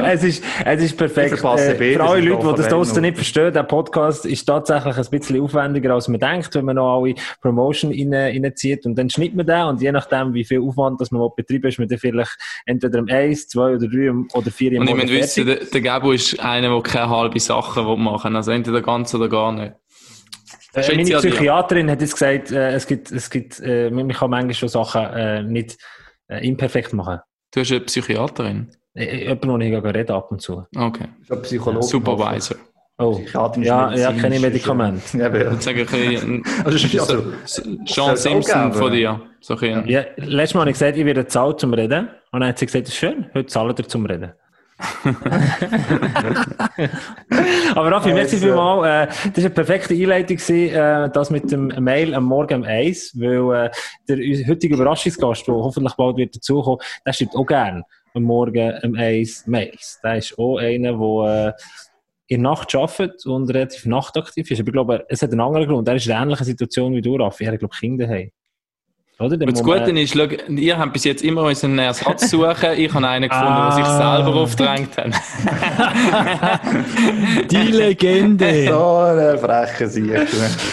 es, 0.04 0.22
ist, 0.22 0.44
es 0.66 0.82
ist 0.82 0.96
perfekt. 0.98 1.32
Ich 1.38 1.42
Äh, 1.42 1.94
für 1.94 2.04
alle 2.04 2.20
ich 2.20 2.28
Leute, 2.28 2.62
die 2.62 2.68
das 2.68 2.94
noch. 2.94 3.00
nicht 3.00 3.16
verstehen, 3.16 3.52
der 3.54 3.62
Podcast 3.62 4.26
ist 4.26 4.44
tatsächlich 4.44 4.96
ein 4.96 5.06
bisschen 5.10 5.40
aufwendiger, 5.40 5.94
als 5.94 6.08
man 6.08 6.20
denkt, 6.20 6.54
wenn 6.54 6.66
man 6.66 6.76
noch 6.76 6.98
alle 7.02 7.14
Promotion 7.40 7.92
rein, 7.92 8.12
reinzieht. 8.44 8.84
Und 8.84 8.96
dann 8.96 9.08
schneidet 9.08 9.36
man 9.36 9.46
den 9.46 9.62
und 9.64 9.80
je 9.80 9.90
nachdem, 9.90 10.34
wie 10.34 10.44
viel 10.44 10.60
Aufwand 10.60 11.00
das 11.00 11.10
man 11.10 11.26
betreiben 11.34 11.62
will, 11.62 11.70
ist 11.70 11.78
man 11.78 11.88
dann 11.88 11.98
vielleicht 11.98 12.36
entweder 12.66 12.98
um 12.98 13.08
eins, 13.08 13.48
zwei 13.48 13.74
oder 13.76 13.88
drei 13.88 14.10
oder 14.34 14.50
vier 14.50 14.72
im 14.72 14.82
Und 14.82 14.88
ich 14.90 14.94
Morgen 14.94 15.08
muss 15.08 15.18
wissen, 15.18 15.44
fertig. 15.46 15.70
der, 15.70 15.70
der 15.70 15.80
Gabo 15.80 16.12
ist 16.12 16.38
einer, 16.40 16.68
der 16.68 16.82
keine 16.82 17.08
halbe 17.08 17.40
Sachen 17.40 17.86
will 17.86 17.96
machen 17.96 18.32
will. 18.32 18.36
Also 18.36 18.50
entweder 18.52 18.82
ganz 18.82 19.14
oder 19.14 19.28
gar 19.30 19.50
nicht. 19.52 19.72
Äh, 20.74 20.88
meine 20.88 21.02
ich. 21.02 21.16
Psychiaterin 21.16 21.90
hat 21.90 22.00
jetzt 22.00 22.12
gesagt, 22.12 22.50
äh, 22.50 22.72
es 22.72 22.86
gibt, 22.86 23.10
es 23.12 23.28
gibt, 23.30 23.60
äh, 23.60 23.90
man 23.90 24.08
kann 24.08 24.30
manchmal 24.30 24.54
schon 24.54 24.68
Sachen 24.68 25.02
äh, 25.02 25.42
nicht 25.42 25.76
äh, 26.28 26.46
imperfekt 26.46 26.92
machen. 26.92 27.20
Du 27.52 27.60
hast 27.60 27.70
eine 27.70 27.80
Psychiaterin. 27.80 28.70
Äh, 28.94 29.28
Jemand, 29.28 29.44
der 29.44 29.58
nicht 29.58 29.84
reden 29.84 30.12
ab 30.12 30.30
und 30.30 30.40
zu. 30.40 30.64
Okay. 30.76 31.08
Schon 31.26 31.42
Psychologe. 31.42 31.86
Supervisor. 31.86 32.56
Oh, 32.98 33.20
ja, 33.56 33.94
ja, 33.94 34.12
keine 34.12 34.36
ist, 34.36 34.42
Medikamente. 34.42 35.18
Ja, 35.18 35.26
aber, 35.26 35.52
Jetzt 35.52 35.62
sage 35.62 35.82
ich 35.82 36.22
ein 36.22 36.42
also, 36.64 36.78
bisschen 36.78 37.00
also, 37.00 37.32
Sean 37.86 38.16
Simpson 38.16 38.62
geben. 38.70 38.74
von 38.74 38.92
dir. 38.92 39.20
So 39.40 39.56
ein 39.56 39.88
Ja, 39.88 40.04
letztes 40.16 40.54
Mal 40.54 40.60
habe 40.60 40.70
ich 40.70 40.74
gesagt, 40.74 40.96
ich 40.96 41.04
werde 41.04 41.26
zahlt 41.26 41.58
zum 41.58 41.74
Reden. 41.74 42.08
Und 42.30 42.40
dann 42.40 42.50
hat 42.50 42.58
sie 42.58 42.66
gesagt, 42.66 42.86
das 42.86 42.94
ist 42.94 42.98
schön, 43.00 43.26
heute 43.34 43.46
zahlen 43.46 43.74
ihr 43.76 43.88
zum 43.88 44.06
Reden. 44.06 44.32
Aber 47.74 47.90
Raffi, 47.90 48.12
merci 48.12 48.36
vielmals. 48.36 48.86
Äh, 48.86 49.06
das 49.30 49.38
war 49.38 49.44
eine 49.44 49.50
perfekte 49.50 49.94
Einleitung, 49.94 50.38
äh, 50.56 51.10
das 51.10 51.30
mit 51.30 51.50
dem 51.50 51.66
Mail 51.66 52.14
am 52.14 52.24
Morgen 52.24 52.62
um 52.62 52.64
eins, 52.64 53.18
weil 53.18 53.70
der 54.08 54.16
unser 54.16 54.48
heutiger 54.48 54.76
Überraschungsgast, 54.76 55.46
der 55.46 55.54
hoffentlich 55.54 55.94
bald 55.94 56.16
wird 56.16 56.36
dazukommen, 56.36 56.80
der 57.06 57.12
schreibt 57.12 57.36
auch 57.36 57.46
gerne 57.46 57.84
am 58.14 58.22
Morgen 58.24 58.78
um 58.82 58.94
eins 58.94 59.46
Mails. 59.46 60.00
Der 60.02 60.16
ist 60.16 60.38
auch 60.38 60.58
einer, 60.58 60.92
der 60.92 61.56
in 62.32 62.42
der 62.42 62.50
Nacht 62.50 62.74
arbeitet 62.74 63.26
und 63.26 63.50
relativ 63.50 63.86
nachtaktiv 63.86 64.50
ist. 64.50 64.60
Aber 64.60 64.68
ich 64.68 64.72
glaube, 64.72 65.06
es 65.08 65.22
hat 65.22 65.30
einen 65.30 65.40
anderen 65.40 65.68
Grund. 65.68 65.88
Er 65.88 65.96
ist 65.96 66.06
in 66.06 66.12
einer 66.12 66.22
ähnlichen 66.22 66.46
Situation 66.46 66.94
wie 66.94 67.02
du, 67.02 67.16
Raffi. 67.16 67.44
Er 67.44 67.52
hat, 67.52 67.58
glaube 67.58 67.74
ich, 67.74 67.80
Kinder 67.80 68.06
daheim. 68.06 68.30
Oder? 69.18 69.34
Und 69.34 69.52
das 69.52 69.62
Gute 69.62 69.90
ist, 70.00 70.14
schau, 70.16 70.24
ihr 70.48 70.78
habt 70.78 70.92
bis 70.94 71.04
jetzt 71.04 71.22
immer 71.22 71.42
unseren 71.42 71.78
Ersatz 71.78 72.30
suchen. 72.30 72.70
Ich 72.76 72.92
habe 72.92 73.06
einen 73.06 73.28
gefunden, 73.28 73.54
der 73.54 73.72
sich 73.72 73.84
Ah. 73.84 74.16
selber 74.16 74.34
aufdrängt 74.40 74.96
hat. 74.96 75.12
Die 77.50 77.56
Legende! 77.56 78.66
so 78.68 78.96
eine 78.96 79.38
freche 79.38 79.88
Sieg. 79.88 80.26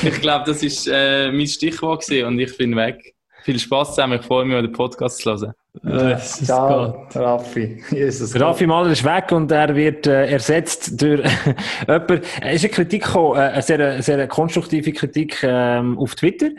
Ich 0.04 0.22
glaube, 0.22 0.46
das 0.48 0.64
ist 0.64 0.88
äh, 0.92 1.32
mein 1.32 1.48
Stichwort 1.48 2.06
gewesen 2.06 2.28
und 2.28 2.40
ich 2.40 2.56
bin 2.58 2.76
weg. 2.76 3.14
Viel 3.44 3.60
Spaß 3.60 3.90
zusammen. 3.96 4.20
Ich 4.20 4.26
freue 4.26 4.46
mich, 4.46 4.60
den 4.62 4.72
Podcast 4.72 5.20
zu 5.20 5.32
hören. 5.32 5.54
Das 5.82 6.42
ist 6.42 6.46
Ciao, 6.48 7.08
Raffi. 7.14 7.82
Jesus 7.92 8.34
Gott. 8.34 8.42
Raffi 8.42 8.68
Mahler 8.68 8.92
ist 8.92 9.04
weg 9.04 9.32
und 9.32 9.52
er 9.52 9.74
wird 9.74 10.08
äh, 10.08 10.28
ersetzt 10.28 11.02
durch 11.02 11.22
jemanden. 11.88 12.22
Es 12.42 12.56
ist 12.56 12.64
eine 12.66 12.70
Kritik 12.74 13.04
gekommen, 13.04 13.38
äh, 13.38 13.42
eine 13.44 13.62
sehr, 13.62 13.80
eine 13.80 14.04
sehr 14.04 14.28
konstruktive 14.28 14.92
Kritik 14.92 15.42
ähm, 15.44 15.98
auf 15.98 16.16
Twitter 16.16 16.50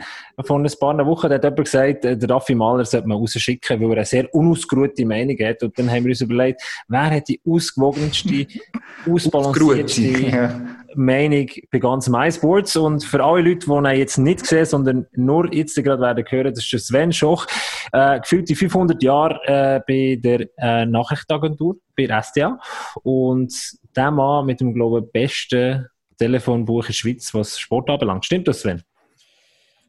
von 0.43 0.65
ein 0.65 0.71
paar 0.79 1.05
Wochen. 1.05 1.29
Hat 1.29 1.43
jemand 1.43 1.63
gesagt, 1.63 2.05
äh, 2.05 2.17
der 2.17 2.29
Raffi 2.29 2.55
Mahler 2.55 2.85
sollte 2.85 3.07
man 3.07 3.17
rausschicken, 3.17 3.79
weil 3.79 3.89
er 3.91 3.97
eine 3.97 4.05
sehr 4.05 4.33
unausgeruhte 4.33 5.05
Meinung 5.05 5.37
hat. 5.39 5.61
Und 5.61 5.77
dann 5.77 5.89
haben 5.89 6.03
wir 6.03 6.11
uns 6.11 6.21
überlegt, 6.21 6.61
wer 6.87 7.11
hat 7.11 7.27
die 7.27 7.39
ausgewogenste, 7.47 8.47
ausbalancierteste 9.09 10.01
Ja. 10.01 10.61
Meinung 10.95 11.47
bei 11.71 11.79
ganz 11.79 12.07
MySports. 12.07 12.75
Und 12.75 13.03
für 13.03 13.23
alle 13.23 13.41
Leute, 13.41 13.67
die 13.67 13.71
ihn 13.71 13.85
jetzt 13.97 14.17
nicht 14.17 14.45
sehen, 14.45 14.65
sondern 14.65 15.07
nur 15.13 15.53
jetzt 15.53 15.75
gerade 15.75 16.01
werden 16.01 16.25
hören, 16.27 16.53
das 16.53 16.63
ist 16.63 16.73
der 16.73 16.79
Sven 16.79 17.13
Schoch, 17.13 17.45
äh, 17.91 18.19
gefühlt 18.19 18.49
die 18.49 18.55
500 18.55 19.01
Jahre 19.03 19.39
äh, 19.45 19.81
bei 19.87 20.19
der 20.21 20.47
äh, 20.57 20.85
Nachrichtenagentur, 20.85 21.77
bei 21.95 22.07
der 22.07 22.23
SDA. 22.23 22.59
Und 23.03 23.53
der 23.95 24.11
Mann 24.11 24.45
mit 24.45 24.61
dem, 24.61 24.73
glaube 24.73 25.03
ich, 25.05 25.11
besten 25.11 25.87
Telefonbuch 26.17 26.83
in 26.83 26.87
der 26.87 26.93
Schweiz, 26.93 27.33
was 27.33 27.59
Sport 27.59 27.89
anbelangt. 27.89 28.25
Stimmt 28.25 28.47
das, 28.47 28.61
Sven? 28.61 28.83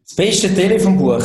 Das 0.05 0.17
beste 0.17 0.53
Telefonbuch. 0.55 1.23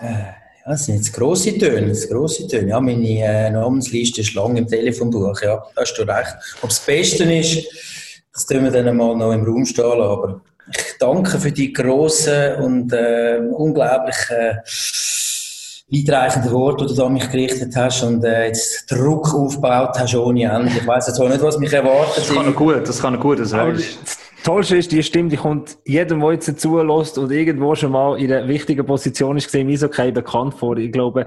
Äh, 0.00 0.34
ja, 0.64 0.70
das 0.72 0.86
sind 0.86 0.96
jetzt 0.96 1.12
grosse 1.12 1.58
Töne, 1.58 1.88
das 1.88 2.08
grosse 2.08 2.48
Töne. 2.48 2.70
Ja, 2.70 2.80
meine 2.80 3.06
äh, 3.06 3.50
Namensliste 3.50 4.22
ist 4.22 4.34
lang 4.34 4.56
im 4.56 4.66
Telefonbuch, 4.66 5.40
ja, 5.42 5.62
hast 5.76 5.94
du 5.98 6.02
recht. 6.02 6.34
Ob 6.62 6.70
das 6.70 6.80
Beste 6.80 7.24
ist, 7.24 7.66
das 8.34 8.46
tun 8.46 8.64
wir 8.64 8.70
dann 8.70 8.96
mal 8.96 9.16
noch 9.16 9.32
im 9.32 9.44
Raum 9.44 9.64
stehen 9.64 9.84
lassen. 9.84 10.02
Aber 10.02 10.40
ich 10.72 10.98
danke 10.98 11.38
für 11.38 11.52
die 11.52 11.72
grossen 11.72 12.56
und 12.56 12.92
äh, 12.92 13.40
unglaublich 13.52 14.16
äh, 14.30 14.56
weitreichenden 15.90 16.50
Worte, 16.52 16.86
die 16.86 16.94
du 16.94 16.96
da 16.96 17.06
an 17.06 17.12
mich 17.12 17.30
gerichtet 17.30 17.76
hast 17.76 18.02
und 18.02 18.24
äh, 18.24 18.46
jetzt 18.46 18.90
Druck 18.90 19.32
aufgebaut 19.34 19.96
hast 19.98 20.14
ohne 20.16 20.44
Ende. 20.44 20.72
Ich 20.76 20.86
weiss 20.86 21.06
jetzt 21.06 21.20
auch 21.20 21.28
nicht, 21.28 21.42
was 21.42 21.58
mich 21.58 21.72
erwartet. 21.72 22.16
Das 22.16 22.34
kann 22.34 22.46
er 22.46 22.52
gut, 22.52 22.88
das 22.88 23.00
kann 23.00 23.14
er 23.14 23.20
gut, 23.20 23.38
das 23.38 23.50
das 23.50 24.18
Tollste 24.42 24.76
ist, 24.76 24.92
die 24.92 25.02
Stimme, 25.02 25.30
die 25.30 25.38
kommt 25.38 25.78
jedem, 25.86 26.20
der 26.20 26.32
jetzt 26.32 26.60
zulässt 26.60 27.16
und 27.16 27.30
irgendwo 27.30 27.74
schon 27.74 27.92
mal 27.92 28.20
in 28.20 28.30
einer 28.30 28.46
wichtigen 28.46 28.84
Position 28.84 29.38
ist, 29.38 29.46
gesehen, 29.46 29.68
im 29.68 29.74
Eishockey 29.74 30.12
bekannt 30.12 30.52
vor. 30.54 30.76
Ich 30.76 30.92
glaube, 30.92 31.24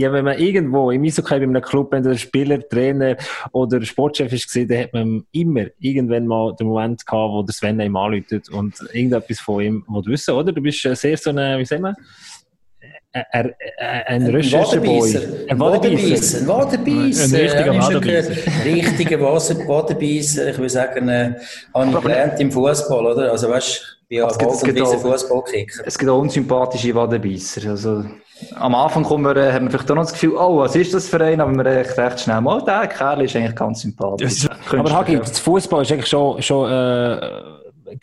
ja, 0.00 0.12
wenn 0.12 0.24
man 0.24 0.38
irgendwo 0.38 0.92
im 0.92 1.02
Eishockey 1.02 1.38
bei 1.38 1.42
einem 1.42 1.60
Club, 1.60 1.90
wenn 1.90 2.04
der 2.04 2.16
Spieler, 2.16 2.60
Trainer 2.68 3.16
oder 3.50 3.82
Sportchef 3.82 4.32
ist 4.32 4.46
gesehen, 4.46 4.68
dann 4.68 4.78
hat 4.84 4.92
man 4.92 5.24
immer 5.32 5.64
irgendwann 5.80 6.24
mal 6.24 6.54
den 6.54 6.68
Moment 6.68 7.04
gehabt, 7.04 7.32
wo 7.32 7.42
der 7.42 7.52
Sven 7.52 7.80
ihm 7.80 7.96
anläutet 7.96 8.48
und 8.48 8.74
irgendetwas 8.92 9.40
von 9.40 9.60
ihm 9.60 9.84
wissen, 10.06 10.34
oder? 10.34 10.52
Du 10.52 10.62
bist 10.62 10.84
äh, 10.86 10.94
sehr 10.94 11.16
so 11.16 11.30
ein, 11.30 11.58
wie 11.58 11.64
sagen 11.64 11.82
wir, 11.82 11.96
ein, 13.12 13.24
ein, 13.32 13.54
ein 14.06 14.26
Rechercheboy. 14.26 15.16
Ein 15.48 15.58
Wadenbeisser. 15.58 16.38
Ein 16.42 16.46
Wadenbeisser. 16.48 17.24
Ein 17.24 17.40
richtiger 17.42 17.64
schon 17.82 17.94
Wadenbeisser. 17.94 18.30
gehört. 18.34 18.64
Richtiger 18.64 19.20
Wadenbeisser. 19.20 20.50
Ich 20.50 20.58
würde 20.58 20.70
sagen, 20.70 21.08
äh, 21.08 21.34
habe 21.74 21.90
ich 21.90 22.00
gelernt 22.02 22.38
im 22.40 22.52
Fußball, 22.52 23.04
oder? 23.06 23.32
Also, 23.32 23.48
weißt 23.48 23.68
du, 23.68 24.14
ich 24.14 24.20
bin 24.20 24.28
Es 24.28 24.38
gibt- 24.62 24.78
es 24.78 24.92
ein 24.92 25.00
Fußballkicker. 25.00 25.82
Es 25.86 25.98
gibt 25.98 26.08
auch 26.08 26.20
unsympathische 26.20 26.94
Wadenbeisser. 26.94 27.70
Also, 27.70 28.04
am 28.54 28.74
Anfang 28.74 29.02
kommen 29.02 29.24
wir, 29.24 29.36
äh, 29.36 29.52
haben 29.52 29.66
wir 29.66 29.70
vielleicht 29.70 29.90
auch 29.90 29.96
noch 29.96 30.02
das 30.02 30.12
Gefühl, 30.12 30.36
oh, 30.36 30.58
was 30.58 30.76
ist 30.76 30.94
das 30.94 31.08
für 31.08 31.22
ein? 31.22 31.40
Aber 31.40 31.52
wir 31.52 31.64
recht, 31.64 31.96
recht 31.98 32.20
schnell, 32.20 32.40
oh, 32.44 32.60
der 32.60 32.86
Kerl 32.86 33.22
ist 33.22 33.34
eigentlich 33.36 33.56
ganz 33.56 33.80
sympathisch. 33.80 34.46
Aber 34.70 34.92
Hagi, 34.92 35.18
das 35.18 35.38
Fußball 35.38 35.82
ist 35.82 35.92
eigentlich 35.92 36.06
schon, 36.06 36.40
schon 36.42 36.70
äh, 36.70 37.20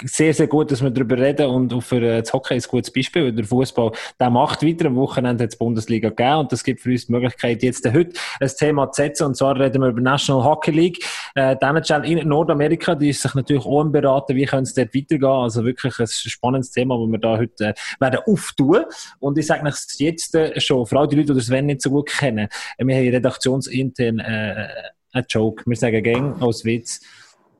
sehr, 0.03 0.33
sehr 0.33 0.47
gut, 0.47 0.71
dass 0.71 0.81
wir 0.81 0.89
darüber 0.89 1.17
reden 1.17 1.47
und 1.47 1.73
auch 1.73 1.81
für 1.81 2.01
äh, 2.01 2.21
das 2.21 2.33
Hockey 2.33 2.55
ist 2.55 2.67
ein 2.67 2.71
gutes 2.71 2.91
Beispiel, 2.91 3.25
weil 3.25 3.33
der 3.33 3.45
Fußball, 3.45 3.91
der 4.19 4.29
macht 4.29 4.63
weiter. 4.63 4.87
Am 4.87 4.95
Wochenende 4.95 5.43
hat 5.43 5.51
es 5.51 5.57
Bundesliga 5.57 6.09
gegeben 6.09 6.39
und 6.39 6.51
das 6.51 6.63
gibt 6.63 6.81
für 6.81 6.91
uns 6.91 7.07
die 7.07 7.11
Möglichkeit, 7.11 7.63
jetzt 7.63 7.85
heute 7.91 8.13
ein 8.39 8.51
Thema 8.57 8.91
zu 8.91 9.01
setzen 9.01 9.25
und 9.25 9.37
zwar 9.37 9.59
reden 9.59 9.81
wir 9.81 9.89
über 9.89 10.01
National 10.01 10.43
Hockey 10.43 10.71
League. 10.71 11.05
Äh, 11.35 11.55
die 11.55 12.11
in 12.11 12.27
Nordamerika, 12.27 12.95
die 12.95 13.09
ist 13.09 13.21
sich 13.21 13.33
natürlich 13.33 13.65
auch 13.65 13.83
beraten, 13.85 14.35
wie 14.35 14.45
könnte 14.45 14.63
es 14.63 14.73
dort 14.73 14.95
weitergehen. 14.95 15.25
Also 15.25 15.65
wirklich 15.65 15.99
ein 15.99 16.07
spannendes 16.07 16.71
Thema, 16.71 16.97
das 16.97 17.11
wir 17.11 17.19
da 17.19 17.37
heute 17.37 17.65
äh, 17.65 17.73
werden 17.99 18.19
auftun. 18.25 18.85
Und 19.19 19.37
ich 19.37 19.45
sage 19.45 19.67
es 19.67 19.99
jetzt 19.99 20.35
äh, 20.35 20.59
schon, 20.59 20.85
vor 20.85 20.99
allem 20.99 21.09
die 21.09 21.15
Leute, 21.17 21.33
die 21.33 21.39
das 21.39 21.47
Sven 21.47 21.65
nicht 21.65 21.81
so 21.81 21.89
gut 21.89 22.09
kennen, 22.09 22.47
äh, 22.77 22.85
wir 22.85 22.95
haben 22.95 23.09
redaktionsintern 23.09 24.19
äh, 24.19 24.67
einen 25.11 25.25
Joke. 25.29 25.63
Wir 25.65 25.75
sagen 25.75 26.03
gang 26.03 26.41
als 26.41 26.65
Witz, 26.65 27.01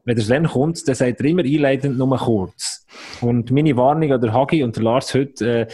wenn 0.05 0.15
der 0.15 0.23
Sven 0.23 0.47
kommt, 0.47 0.87
dann 0.87 0.95
sagt 0.95 1.19
er 1.19 1.25
immer 1.25 1.43
einleitend 1.43 1.97
nur 1.97 2.17
kurz. 2.17 2.85
Und 3.21 3.51
meine 3.51 3.75
Warnung 3.75 4.11
an 4.13 4.21
der 4.21 4.33
Hagi 4.33 4.63
und 4.63 4.75
der 4.75 4.83
Lars 4.83 5.13
heute, 5.13 5.45
äh, 5.45 5.67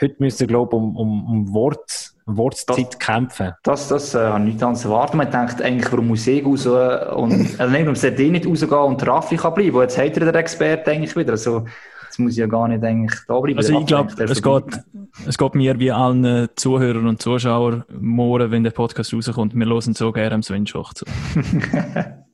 heute 0.00 0.16
müssen 0.20 0.40
wir, 0.40 0.46
glaube 0.46 0.76
ich, 0.76 0.82
um, 0.82 0.96
um, 0.96 1.26
um 1.26 1.52
Wort, 1.52 2.12
Wortzeit 2.26 3.00
kämpfen. 3.00 3.52
Das, 3.64 3.88
das 3.88 4.14
äh, 4.14 4.18
habe 4.18 4.38
ich 4.44 4.54
nicht 4.54 4.62
anders 4.62 4.84
erwartet. 4.84 5.16
Man 5.16 5.30
denkt 5.30 5.60
eigentlich, 5.60 5.90
warum 5.90 6.08
muss 6.08 6.26
ich 6.28 6.44
raus? 6.44 6.64
äh, 6.66 7.12
Und, 7.12 7.32
also 7.58 7.72
nicht, 7.72 7.82
warum 7.82 7.96
sollte 7.96 8.22
ich 8.22 8.30
nicht 8.30 8.46
rausgehen 8.46 8.72
und 8.72 9.00
der 9.00 9.08
Raffi 9.08 9.36
kann 9.36 9.54
bleiben? 9.54 9.80
Jetzt 9.80 9.98
hat 9.98 10.16
er 10.16 10.26
den 10.26 10.34
Experte 10.36 10.92
eigentlich 10.92 11.16
wieder. 11.16 11.32
Also, 11.32 11.64
jetzt 12.04 12.18
muss 12.20 12.32
ich 12.32 12.38
ja 12.38 12.46
gar 12.46 12.68
nicht 12.68 12.84
eigentlich 12.84 13.18
da 13.26 13.40
bleiben. 13.40 13.58
Also 13.58 13.80
ich 13.80 13.86
glaube, 13.86 14.12
es 14.22 14.42
geht, 14.42 14.80
es 15.26 15.38
geht 15.38 15.54
mir 15.56 15.78
wie 15.80 15.90
allen 15.90 16.48
Zuhörern 16.54 17.08
und 17.08 17.20
Zuschauern 17.20 17.84
morgen, 17.90 18.52
wenn 18.52 18.62
der 18.62 18.70
Podcast 18.70 19.12
rauskommt. 19.12 19.56
Wir 19.56 19.66
hören 19.66 19.94
so 19.94 20.12
gerne 20.12 20.36
am 20.36 20.42
Sven 20.44 20.68
Schoch 20.68 20.94
zu. 20.94 21.04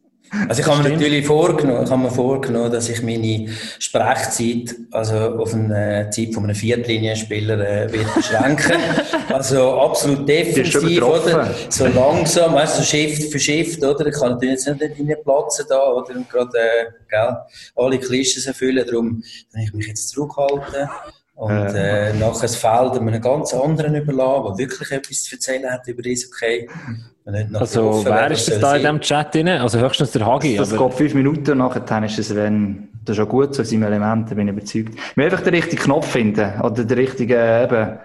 Also 0.48 0.62
ich 0.62 0.66
habe 0.66 0.82
mir 0.82 0.90
natürlich 0.90 1.26
vorgenommen, 1.26 1.84
ich 1.84 1.90
habe 1.90 2.02
mir 2.02 2.10
vorgenommen, 2.10 2.72
dass 2.72 2.88
ich 2.88 3.02
meine 3.02 3.48
Sprechzeit 3.78 4.74
also 4.90 5.14
auf 5.38 5.54
eine 5.54 6.10
Zeit 6.10 6.34
von 6.34 6.44
einem 6.44 6.54
Viertlinienspieler 6.54 7.58
äh, 7.58 7.92
wird 7.92 8.14
beschränken. 8.14 8.80
also 9.32 9.80
absolut 9.80 10.28
defensiv, 10.28 11.02
oder? 11.02 11.54
So 11.68 11.86
langsam, 11.86 12.54
weißt 12.54 12.78
du, 12.78 12.82
so 12.82 12.88
Shift 12.88 13.30
für 13.30 13.38
Shift, 13.38 13.82
oder? 13.82 14.06
Ich 14.06 14.14
kann 14.14 14.32
natürlich 14.32 14.64
jetzt 14.64 14.80
nicht 14.80 14.98
reinplatzen 14.98 15.66
da, 15.68 15.92
oder? 15.92 16.14
Und 16.14 16.28
gerade, 16.28 16.58
äh, 16.58 16.84
gell, 17.08 17.36
alle 17.76 17.98
Klischees 17.98 18.46
erfüllen, 18.46 18.84
darum 18.86 19.22
habe 19.54 19.64
ich 19.64 19.72
mich 19.72 19.86
jetzt 19.86 20.08
zurückhalten. 20.08 20.88
Und 21.34 21.74
äh, 21.74 22.14
nachher 22.14 22.42
das 22.42 22.56
Feld 22.56 22.92
einem 22.92 23.20
ganz 23.20 23.52
anderen 23.52 23.94
überlassen, 23.94 24.56
der 24.56 24.58
wirklich 24.58 24.90
etwas 24.90 25.22
zu 25.22 25.36
erzählen 25.36 25.70
hat 25.70 25.86
über 25.86 26.02
nicht 26.02 26.26
nach 26.30 27.15
Also, 27.54 28.04
wer 28.04 28.30
ist 28.30 28.48
das 28.48 28.60
da 28.60 28.76
in 28.76 28.82
diesem 28.82 29.00
Chat 29.00 29.34
drin? 29.34 29.48
Also 29.48 29.80
höchstens 29.80 30.12
der 30.12 30.24
Hagi. 30.24 30.56
Das 30.56 30.72
aber- 30.72 30.88
geht 30.88 30.96
fünf 30.96 31.14
Minuten, 31.14 31.58
nachher 31.58 32.04
ist 32.04 32.18
es, 32.20 32.34
wenn, 32.34 32.88
das 33.04 33.18
ist 33.18 33.24
auch 33.24 33.28
gut 33.28 33.52
so 33.52 33.62
in 33.62 33.68
seinem 33.68 33.82
Element, 33.82 34.30
da 34.30 34.34
bin 34.36 34.46
ich 34.46 34.52
überzeugt. 34.54 34.94
Wir 34.94 35.24
müssen 35.24 35.32
einfach 35.32 35.42
den 35.42 35.54
richtigen 35.54 35.82
Knopf 35.82 36.06
finden, 36.06 36.60
oder 36.60 36.84
den 36.84 36.98
richtigen, 36.98 37.64
eben, 37.64 37.98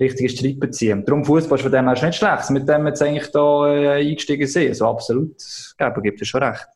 richtigen 0.00 0.28
Streit 0.30 0.58
beziehen. 0.58 1.04
Darum 1.04 1.22
Fußball 1.22 1.58
ist 1.58 1.62
von 1.62 1.72
dem 1.72 1.86
her 1.86 2.02
nicht 2.02 2.16
schlecht, 2.16 2.50
mit 2.50 2.66
dem 2.66 2.82
wir 2.82 2.88
jetzt 2.88 3.02
eigentlich 3.02 3.30
da 3.30 3.68
äh, 3.68 4.08
eingestiegen 4.08 4.46
sind. 4.46 4.68
Also 4.68 4.86
absolut, 4.86 5.36
Geber 5.76 6.00
gibt 6.00 6.22
es 6.22 6.28
schon 6.28 6.42
recht. 6.42 6.66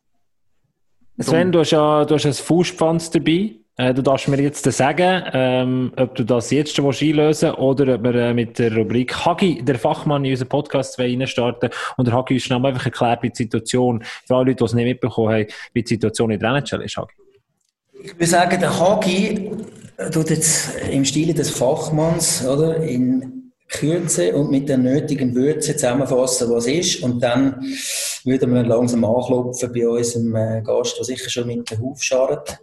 Sven, 1.19 1.51
du 1.51 1.59
hast 1.59 1.71
ja 1.71 2.05
du 2.05 2.13
hast 2.13 2.25
ein 2.27 2.33
Fußpfanz 2.33 3.09
dabei. 3.09 3.55
Äh, 3.77 3.93
Du 3.93 4.01
darfst 4.01 4.27
mir 4.27 4.41
jetzt 4.41 4.63
sagen, 4.63 5.23
ähm, 5.33 5.93
ob 5.95 6.15
du 6.15 6.23
das 6.23 6.51
jetzt 6.51 6.75
schon 6.75 6.85
willst 6.85 7.03
einlösen 7.03 7.51
oder 7.51 7.95
ob 7.95 8.03
wir 8.03 8.15
äh, 8.15 8.33
mit 8.33 8.57
der 8.57 8.75
Rubrik 8.75 9.13
Hagi, 9.25 9.63
der 9.63 9.77
Fachmann, 9.77 10.25
in 10.25 10.31
unseren 10.31 10.49
Podcast 10.49 10.99
reinstarten 10.99 11.69
und 11.95 12.07
der 12.07 12.15
Hagi 12.15 12.33
uns 12.33 12.43
schnell 12.43 12.65
einfach 12.65 12.85
erklärt, 12.85 13.21
wie 13.21 13.29
die 13.29 13.37
Situation, 13.37 14.03
für 14.25 14.35
alle 14.35 14.45
Leute, 14.45 14.57
die 14.57 14.63
es 14.65 14.73
nicht 14.73 14.85
mitbekommen 14.85 15.31
haben, 15.31 15.45
wie 15.73 15.83
die 15.83 15.89
Situation 15.89 16.31
in 16.31 16.39
der 16.39 16.55
NHL 16.55 16.81
ist, 16.81 16.97
Hagi. 16.97 17.13
Ich 18.03 18.13
würde 18.13 18.25
sagen, 18.25 18.59
der 18.59 18.79
Hagi 18.79 19.51
tut 20.11 20.29
jetzt 20.29 20.75
im 20.91 21.05
Stile 21.05 21.33
des 21.33 21.51
Fachmanns, 21.51 22.45
oder, 22.45 22.77
in 22.77 23.51
Kürze 23.69 24.33
und 24.35 24.49
mit 24.49 24.69
der 24.69 24.77
nötigen 24.77 25.35
Würze 25.35 25.75
zusammenfassen, 25.75 26.49
was 26.49 26.67
ist. 26.67 27.03
Und 27.03 27.21
dann 27.21 27.61
würden 28.23 28.53
wir 28.53 28.63
langsam 28.63 29.03
anklopfen 29.03 29.71
bei 29.73 29.87
unserem 29.87 30.35
äh, 30.35 30.61
Gast, 30.63 30.97
der 30.97 31.03
sicher 31.03 31.29
schon 31.29 31.47
mit 31.47 31.69
dem 31.69 31.79
Huf 31.79 32.01
scharrt. 32.01 32.59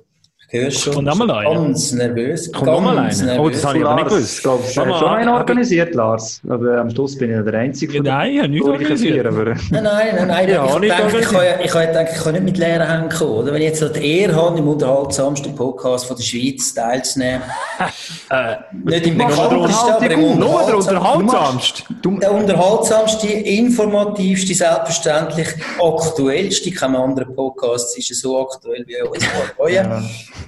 Ich 0.54 0.60
höre 0.60 0.70
schon. 0.70 0.94
Kommt 0.94 1.06
noch 1.08 1.16
mal 1.16 1.30
einer? 1.32 1.52
Ganz 1.62 1.92
nervös. 1.92 2.52
Kommt 2.52 2.66
noch 2.66 2.80
mal 2.80 2.94
ganz 2.94 3.20
einer? 3.22 3.40
Oh, 3.42 3.48
das 3.48 3.64
habe 3.64 3.78
ich 3.78 3.84
aber 3.84 3.96
nicht 3.96 4.08
gewusst. 4.08 4.36
Ich 4.36 4.42
glaube, 4.44 4.62
hat 4.62 4.76
mal, 4.76 4.98
schon 5.00 5.08
einen 5.08 5.28
Hagi- 5.28 5.36
organisiert, 5.40 5.94
Lars. 5.96 6.40
Aber 6.48 6.78
am 6.78 6.90
Schluss 6.90 7.18
bin 7.18 7.30
ich 7.30 7.36
ja 7.36 7.42
der 7.42 7.54
Einzige. 7.58 7.96
Ja, 7.96 8.02
nein, 8.04 8.32
ich 8.34 8.38
habe 8.38 8.48
nichts 8.50 8.68
organisiert. 8.68 9.26
Aber, 9.26 9.44
Nein, 9.46 9.58
nein, 9.72 9.82
nein, 9.82 10.28
nein. 10.28 10.48
Ja, 10.48 10.64
ich, 10.64 10.78
nicht 10.78 10.96
denke, 10.96 11.18
ich, 11.18 11.26
kann, 11.26 11.42
ich, 11.64 11.70
kann, 11.72 11.92
denken, 11.92 12.12
ich 12.14 12.22
kann 12.22 12.32
nicht 12.34 12.44
mit 12.44 12.58
leeren 12.58 12.88
Händen 12.88 13.08
kommen. 13.08 13.30
Oder? 13.32 13.52
Wenn 13.52 13.62
ich 13.62 13.68
jetzt 13.68 13.80
so 13.80 13.88
die 13.88 14.20
Ehre 14.20 14.36
habe, 14.36 14.56
im 14.58 14.68
unterhaltsamsten 14.68 15.56
Podcast 15.56 16.06
von 16.06 16.16
der 16.16 16.22
Schweiz 16.22 16.72
teilzunehmen. 16.72 17.42
nicht 18.84 19.06
im 19.08 19.18
bekanntesten, 19.18 19.90
aber 19.90 20.10
im 20.12 20.38
Nur 20.38 20.62
der 20.66 20.76
unterhaltsamsten. 20.76 20.96
unterhaltsamste. 21.16 21.82
Der 22.20 22.32
unterhaltsamste, 22.32 23.26
informativste, 23.26 24.54
selbstverständlich 24.54 25.48
aktuellste. 25.82 26.70
Kein 26.70 26.94
anderer 26.94 27.26
Podcast 27.26 27.98
ist 27.98 28.14
so 28.20 28.40
aktuell 28.40 28.84
wie 28.86 29.02
uns. 29.02 29.24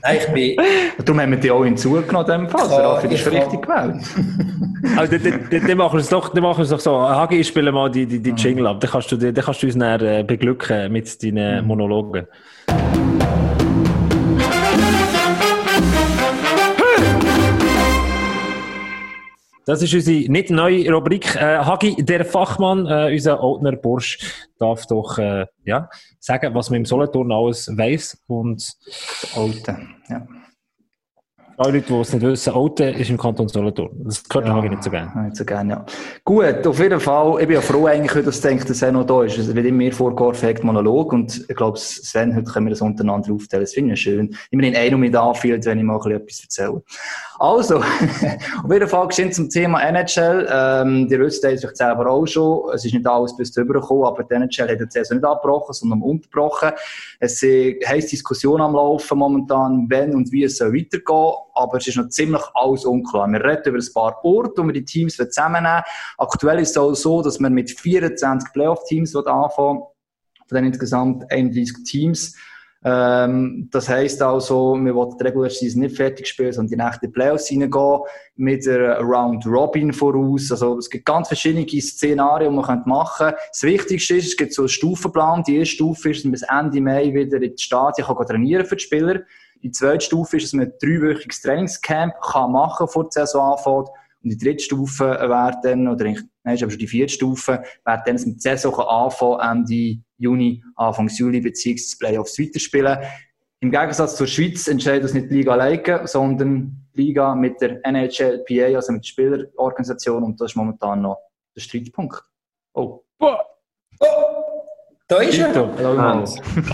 Nein, 0.03 0.19
ich 0.19 0.33
bin. 0.33 0.57
darum 1.05 1.21
haben 1.21 1.31
wir 1.33 1.39
die 1.39 1.51
auch 1.51 1.65
hinzugenommen, 1.65 2.31
in 2.31 2.41
dem 2.43 2.49
Fall. 2.49 2.71
Ja, 2.71 2.77
Der 2.77 2.87
Raffi, 2.87 3.09
das 3.09 3.21
ist 3.21 3.33
richtig 3.33 3.63
gewählt. 3.63 3.97
Also, 4.97 5.19
dann, 5.19 5.49
dann, 5.51 5.67
dann 5.67 5.79
machen 5.79 5.95
wir 5.95 6.01
es 6.01 6.09
doch, 6.09 6.29
dann 6.29 6.43
machen 6.43 6.59
wir 6.59 6.63
es 6.63 6.71
doch 6.71 6.79
so. 6.79 6.97
Hagi, 6.97 7.41
ich 7.41 7.49
spiele 7.49 7.73
mal 7.73 7.91
die, 7.91 8.07
die, 8.07 8.21
die 8.21 8.31
Jingle 8.31 8.69
ab. 8.69 8.81
Dann 8.81 8.91
kannst 8.91 9.11
du, 9.11 9.17
dann 9.17 9.35
kannst 9.35 9.63
du 9.63 9.67
uns 9.67 9.77
dann, 9.77 10.01
äh, 10.01 10.25
beglücken 10.25 10.93
mit 10.93 11.23
deinen 11.23 11.67
Monologen. 11.67 12.27
Das 19.67 19.83
ist 19.83 19.93
unsere 19.93 20.31
nicht 20.31 20.51
neue 20.51 20.89
Rubrik. 20.93 21.35
Äh, 21.35 21.59
Hagi, 21.59 21.97
der 21.97 22.25
Fachmann, 22.25 22.87
äh, 22.87 23.13
unser 23.13 23.43
Oldner 23.43 23.73
Bursch, 23.73 24.47
darf 24.61 24.87
doch 24.87 25.19
äh, 25.19 25.47
ja, 25.65 25.91
sagen, 26.21 26.55
was 26.55 26.71
man 26.71 26.79
im 26.79 26.85
Solothurn 26.85 27.33
alles 27.33 27.67
weiss. 27.77 28.17
Und 28.29 28.73
Alte. 29.35 29.77
Ja. 30.09 30.25
Alle 31.59 31.79
Leute, 31.79 31.87
die 31.89 32.01
es 32.01 32.13
nicht 32.13 32.23
wissen, 32.23 32.53
Olten 32.53 32.95
ist 32.95 33.09
im 33.09 33.17
Kanton 33.17 33.49
Solothurn. 33.49 33.91
Das 34.05 34.23
gehört 34.23 34.47
ja. 34.47 34.61
Nicht 34.61 34.83
so 34.83 34.91
gerne. 34.91 35.23
Nicht 35.25 35.37
so 35.37 35.45
gerne, 35.45 35.73
ja. 35.73 35.87
Gut, 36.25 36.67
auf 36.67 36.79
jeden 36.79 37.01
Fall. 37.01 37.41
Ich 37.41 37.47
bin 37.47 37.55
ja 37.55 37.61
froh 37.63 37.87
eigentlich, 37.87 38.25
dass 38.25 38.41
du 38.41 38.49
denkst, 38.49 38.67
dass 38.67 38.83
er 38.83 38.93
noch 38.93 39.07
da 39.07 39.23
ist. 39.23 39.39
Es 39.39 39.55
wird 39.55 39.65
immer 39.65 39.79
mehr 39.79 39.93
vorgeworfen, 39.93 40.55
Monolog. 40.63 41.13
Und 41.15 41.49
ich 41.49 41.57
glaube, 41.57 41.79
Sven, 41.79 42.37
heute 42.37 42.51
können 42.51 42.67
wir 42.67 42.71
das 42.71 42.83
untereinander 42.83 43.33
aufteilen. 43.33 43.65
Das 43.65 43.73
finde 43.73 43.95
ich 43.95 44.01
schön. 44.01 44.37
Immerhin 44.51 44.77
einer 44.77 44.99
mit 44.99 45.17
anfühlt, 45.17 45.65
wenn 45.65 45.79
ich 45.79 45.85
mal 45.85 45.95
ein 45.95 46.01
bisschen 46.01 46.17
etwas 46.17 46.41
erzähle. 46.43 46.83
Also, 47.39 47.77
auf 48.65 48.73
jeden 48.73 48.89
Fall 48.89 49.09
geschehen 49.09 49.33
zum 49.33 49.49
Thema 49.49 49.81
NHL. 49.81 50.49
Ähm, 50.51 51.09
die 51.09 51.19
wisst 51.19 51.43
es 51.45 51.61
vielleicht 51.61 51.77
selber 51.77 52.11
auch 52.11 52.27
schon. 52.27 52.71
Es 52.75 52.85
ist 52.85 52.93
nicht 52.93 53.07
alles 53.07 53.37
bis 53.37 53.57
rübergekommen, 53.57 54.05
aber 54.05 54.25
die 54.25 54.35
NHL 54.35 54.69
hat 54.69 54.81
die 54.81 54.87
Saison 54.91 55.17
nicht 55.17 55.27
abgebrochen, 55.27 55.73
sondern 55.73 56.03
unterbrochen. 56.03 56.73
Es 57.19 57.43
heisst 57.43 58.13
Diskussion 58.13 58.61
am 58.61 58.75
Laufen 58.75 59.19
momentan, 59.19 59.87
wenn 59.89 60.15
und 60.15 60.31
wie 60.33 60.45
es 60.45 60.61
weitergehen 60.61 61.03
soll. 61.07 61.46
Aber 61.57 61.79
es 61.79 61.87
ist 61.87 61.97
noch 61.97 62.09
ziemlich 62.09 62.43
alles 62.55 62.85
unklar. 62.85 63.27
Wir 63.29 63.43
reden 63.43 63.63
über 63.67 63.79
ein 63.79 63.93
paar 63.95 64.25
Orte, 64.25 64.63
wo 64.63 64.67
wir 64.67 64.73
die 64.73 64.85
Teams 64.85 65.17
zusammennehmen 65.17 65.83
Aktuell 66.19 66.61
ist 66.61 66.71
es 66.71 66.77
auch 66.77 66.95
so, 66.95 67.23
dass 67.23 67.41
wir 67.41 67.51
mit 67.51 67.71
24 67.71 68.53
Playoff-Teams 68.53 69.17
anfangen. 69.17 69.83
Von 70.49 70.55
den 70.55 70.67
insgesamt 70.67 71.31
31 71.31 71.85
Teams. 71.85 72.37
Ähm, 72.89 73.69
das 73.73 73.89
heisst 73.89 74.23
also, 74.23 74.77
wir 74.77 74.95
wollen 74.95 75.17
die 75.19 75.25
Regular 75.25 75.51
Season 75.51 75.83
nicht 75.83 75.97
fertig 75.97 76.29
spielen, 76.29 76.53
sondern 76.53 76.79
die 76.79 76.85
nächsten 76.85 77.13
Playoffs 77.13 77.51
reingehen, 77.51 78.01
mit 78.37 78.69
einer 78.69 79.01
Round 79.01 79.45
Robin 79.45 79.93
voraus. 79.93 80.53
Also, 80.53 80.79
es 80.79 80.89
gibt 80.89 81.05
ganz 81.05 81.27
verschiedene 81.27 81.67
Szenarien, 81.67 82.53
die 82.53 82.57
man 82.57 82.83
machen 82.87 83.27
könnte. 83.27 83.41
Das 83.51 83.63
Wichtigste 83.65 84.17
ist, 84.17 84.29
es 84.29 84.37
gibt 84.37 84.53
so 84.53 84.63
einen 84.63 84.69
Stufenplan. 84.69 85.43
Die 85.43 85.57
erste 85.57 85.75
Stufe 85.75 86.11
ist, 86.11 86.19
dass 86.19 86.25
man 86.25 86.33
bis 86.33 86.43
Ende 86.43 86.81
Mai 86.81 87.13
wieder 87.13 87.43
in 87.43 87.57
die 87.57 87.63
Stadien 87.63 88.07
kann 88.07 88.27
trainieren 88.27 88.65
für 88.65 88.77
die 88.77 88.85
Spieler. 88.85 89.23
Die 89.63 89.71
zweite 89.71 90.05
Stufe 90.05 90.37
ist, 90.37 90.45
dass 90.45 90.53
man 90.53 90.67
ein 90.67 90.73
dreiwöchiges 90.81 91.43
Trainingscamp 91.43 92.15
kann 92.21 92.53
machen 92.53 92.89
vor 92.89 93.05
der 93.05 93.27
Saison 93.27 93.53
anfängt. 93.53 93.89
Und 94.23 94.31
die 94.31 94.39
dritte 94.39 94.65
Stufe 94.65 95.05
wäre 95.05 95.59
dann, 95.63 95.89
oder 95.89 96.05
nein, 96.05 96.55
ist 96.55 96.63
aber 96.63 96.71
schon 96.71 96.81
die 96.81 96.89
vierte 96.89 97.13
Stufe, 97.13 97.63
wäre 97.85 98.03
dann, 98.05 98.17
dass 98.17 98.27
man 98.27 98.35
die 98.35 98.41
Saison 98.41 98.81
anfangen 98.81 99.41
Ende 99.41 100.03
Juni, 100.19 100.63
Anfang 100.75 101.09
Juli, 101.09 101.41
beziehungsweise 101.41 101.97
Playoffs 101.99 102.39
weiterspielen. 102.39 102.99
Im 103.61 103.71
Gegensatz 103.71 104.17
zur 104.17 104.27
Schweiz 104.27 104.69
entscheidet 104.69 105.05
das 105.05 105.15
nicht 105.15 105.31
die 105.31 105.37
Liga 105.37 105.53
alleine, 105.53 106.07
sondern 106.07 106.89
die 106.95 107.03
Liga 107.03 107.35
mit 107.35 107.61
der 107.61 107.81
NHLPA, 107.87 108.77
also 108.77 108.93
mit 108.93 109.05
der 109.05 109.09
Spielerorganisation, 109.09 110.23
und 110.23 110.41
das 110.41 110.53
ist 110.53 110.57
momentan 110.57 111.03
noch 111.03 111.19
der 111.55 111.61
Streitpunkt. 111.61 112.23
Oh. 112.75 113.03
Oh! 113.19 113.37
Da 115.09 115.19
ist 115.19 115.39
er! 115.39 115.55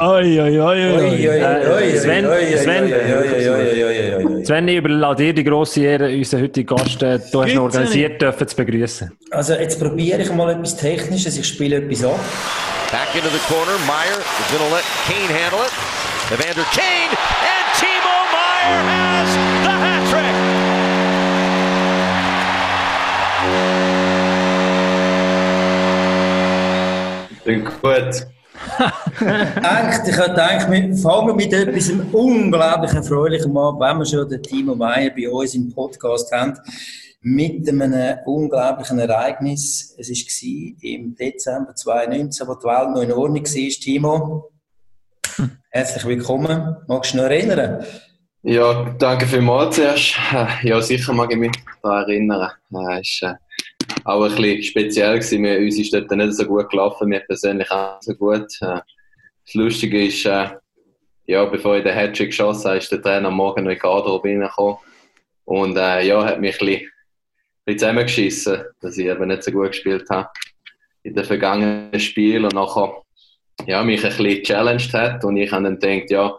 Oi, 0.00 0.40
oi, 0.40 0.58
oi, 0.58 0.80
oi. 0.96 1.98
Sven, 1.98 2.24
Sven, 2.56 4.44
Sven, 4.46 4.68
ich 4.68 4.76
überlasse 4.78 5.16
dir 5.16 5.34
die 5.34 5.44
grosse 5.44 5.82
Ehre, 5.82 6.08
unseren 6.08 6.44
heutigen 6.44 6.74
Gast, 6.74 7.02
äh, 7.02 7.18
du 7.30 7.42
hast 7.42 7.50
ihn 7.52 7.58
organisiert, 7.58 8.22
dürfen 8.22 8.48
zu 8.48 8.56
begrüßen. 8.56 9.12
Also 9.32 9.52
jetzt 9.52 9.78
probiere 9.78 10.22
ich 10.22 10.32
mal 10.32 10.50
etwas 10.50 10.78
Technisches, 10.78 11.36
ich 11.36 11.46
spiele 11.46 11.76
etwas 11.76 12.04
ab. 12.04 12.18
Back 12.90 13.14
into 13.14 13.28
the 13.28 13.38
corner, 13.52 13.76
Meyer 13.86 14.16
is 14.16 14.48
going 14.50 14.64
to 14.66 14.76
let 14.76 14.84
Kane 15.04 15.28
handle 15.28 15.60
it. 15.66 15.72
Evander 16.32 16.64
Kane 16.72 17.12
and 17.12 17.66
Timo 17.76 18.16
Meyer 18.32 18.80
has 19.12 19.31
gut. 27.44 28.26
Denkt, 29.20 30.08
ich 30.08 30.16
hätte 30.16 30.30
gedacht, 30.30 30.70
wir 30.70 30.96
fangen 30.96 31.36
mit 31.36 31.52
etwas 31.52 31.90
unglaublich 32.12 32.92
Erfreulichem 32.92 33.56
an, 33.56 33.80
wenn 33.80 33.98
wir 33.98 34.06
schon 34.06 34.28
den 34.28 34.42
Timo 34.42 34.74
Meyer 34.74 35.10
bei 35.10 35.28
uns 35.28 35.54
im 35.54 35.72
Podcast 35.72 36.30
haben, 36.32 36.56
mit 37.20 37.68
einem 37.68 38.18
unglaublichen 38.26 38.98
Ereignis. 38.98 39.94
Es 39.98 40.08
war 40.08 40.74
im 40.82 41.14
Dezember 41.14 41.74
2019, 41.74 42.46
wo 42.46 42.54
die 42.54 42.64
Welt 42.64 42.90
noch 42.90 43.02
in 43.02 43.12
Ordnung 43.12 43.44
war. 43.44 43.80
Timo, 43.80 44.50
herzlich 45.70 46.04
willkommen. 46.04 46.76
Magst 46.86 47.14
du 47.14 47.18
dich 47.18 47.24
noch 47.24 47.30
erinnern? 47.30 47.84
Ja, 48.42 48.94
danke 48.98 49.26
vielmals 49.26 49.76
zuerst. 49.76 50.16
Ja, 50.62 50.80
sicher 50.80 51.12
mag 51.12 51.32
ich 51.32 51.38
mich 51.38 51.52
daran 51.82 52.08
erinnern. 52.08 52.50
Es 53.00 53.20
war 53.22 53.38
auch 54.04 54.24
ein 54.24 54.34
bisschen 54.34 54.62
speziell. 54.62 55.18
Gewesen. 55.18 55.44
Uns 55.44 55.78
ist 55.78 55.92
dort 55.92 56.10
nicht 56.10 56.34
so 56.34 56.44
gut 56.44 56.70
gelaufen, 56.70 57.08
mir 57.08 57.20
persönlich 57.20 57.70
auch 57.70 57.94
nicht 57.94 58.04
so 58.04 58.14
gut. 58.14 58.46
Das 58.60 59.54
Lustige 59.54 60.06
ist, 60.06 60.24
ja, 60.24 61.44
bevor 61.44 61.76
ich 61.76 61.84
den 61.84 61.94
Hattrick 61.94 62.30
geschossen 62.30 62.68
habe, 62.68 62.78
ist 62.78 62.90
der 62.90 63.02
Trainer 63.02 63.28
am 63.28 63.36
Morgen 63.36 63.64
noch 63.64 63.70
in 63.70 63.78
die 63.78 64.28
reingekommen. 64.28 64.76
Und 65.44 65.76
äh, 65.76 66.06
ja, 66.06 66.24
hat 66.24 66.40
mich 66.40 66.60
ein 66.60 66.66
bisschen, 66.66 66.90
bisschen 67.64 67.78
zusammengeschissen, 67.78 68.64
dass 68.80 68.98
ich 68.98 69.06
eben 69.06 69.28
nicht 69.28 69.42
so 69.42 69.50
gut 69.50 69.68
gespielt 69.68 70.08
habe 70.10 70.28
in 71.02 71.14
den 71.14 71.24
vergangenen 71.24 71.98
Spielen. 72.00 72.44
Und 72.44 72.54
nachher 72.54 73.02
ja, 73.66 73.82
mich 73.82 74.04
ein 74.04 74.10
bisschen 74.10 74.42
gechallenged 74.42 74.92
hat. 74.94 75.24
Und 75.24 75.36
ich 75.36 75.50
habe 75.50 75.64
dann 75.64 75.78
gedacht, 75.78 76.10
ja, 76.10 76.36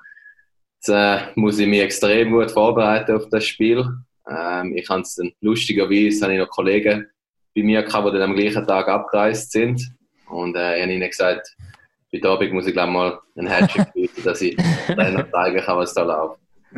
jetzt 0.76 0.90
äh, 0.90 1.32
muss 1.36 1.60
ich 1.60 1.68
mich 1.68 1.82
extrem 1.82 2.32
gut 2.32 2.52
vorbereiten 2.52 3.16
auf 3.16 3.30
das 3.30 3.46
Spiel. 3.46 3.86
Ähm, 4.30 4.76
ich 4.76 4.88
habe 4.90 5.02
es 5.02 5.16
dann 5.16 5.34
lustigerweise 5.42 6.24
habe 6.24 6.34
ich 6.34 6.40
noch 6.40 6.50
Kollegen 6.50 7.08
bei 7.56 7.64
mir 7.64 7.84
gehabt, 7.84 8.08
die 8.08 8.12
dann 8.12 8.32
am 8.32 8.36
gleichen 8.36 8.66
Tag 8.66 8.88
abgereist 8.88 9.52
sind. 9.52 9.92
Und 10.30 10.56
äh, 10.56 10.78
ich 10.78 10.84
habe 10.84 10.94
ihnen 10.94 11.10
gesagt, 11.10 11.56
heute 12.14 12.30
Abend 12.30 12.54
muss 12.54 12.68
ich 12.68 12.74
glaube 12.74 12.92
mal 12.92 13.20
einen 13.36 13.50
Hattrick 13.50 13.94
bieten, 13.94 14.24
dass 14.24 14.42
ich 14.42 14.56
dann 14.88 15.26
zeigen 15.32 15.60
kann, 15.60 15.78
was 15.78 15.94
da 15.94 16.04
läuft. 16.04 16.40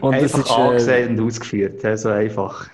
und 0.00 0.14
einfach 0.14 0.20
das 0.20 0.34
ist, 0.34 0.50
angesehen 0.50 1.16
äh, 1.16 1.20
und 1.20 1.26
ausgeführt, 1.26 1.98
so 1.98 2.08
einfach. 2.08 2.68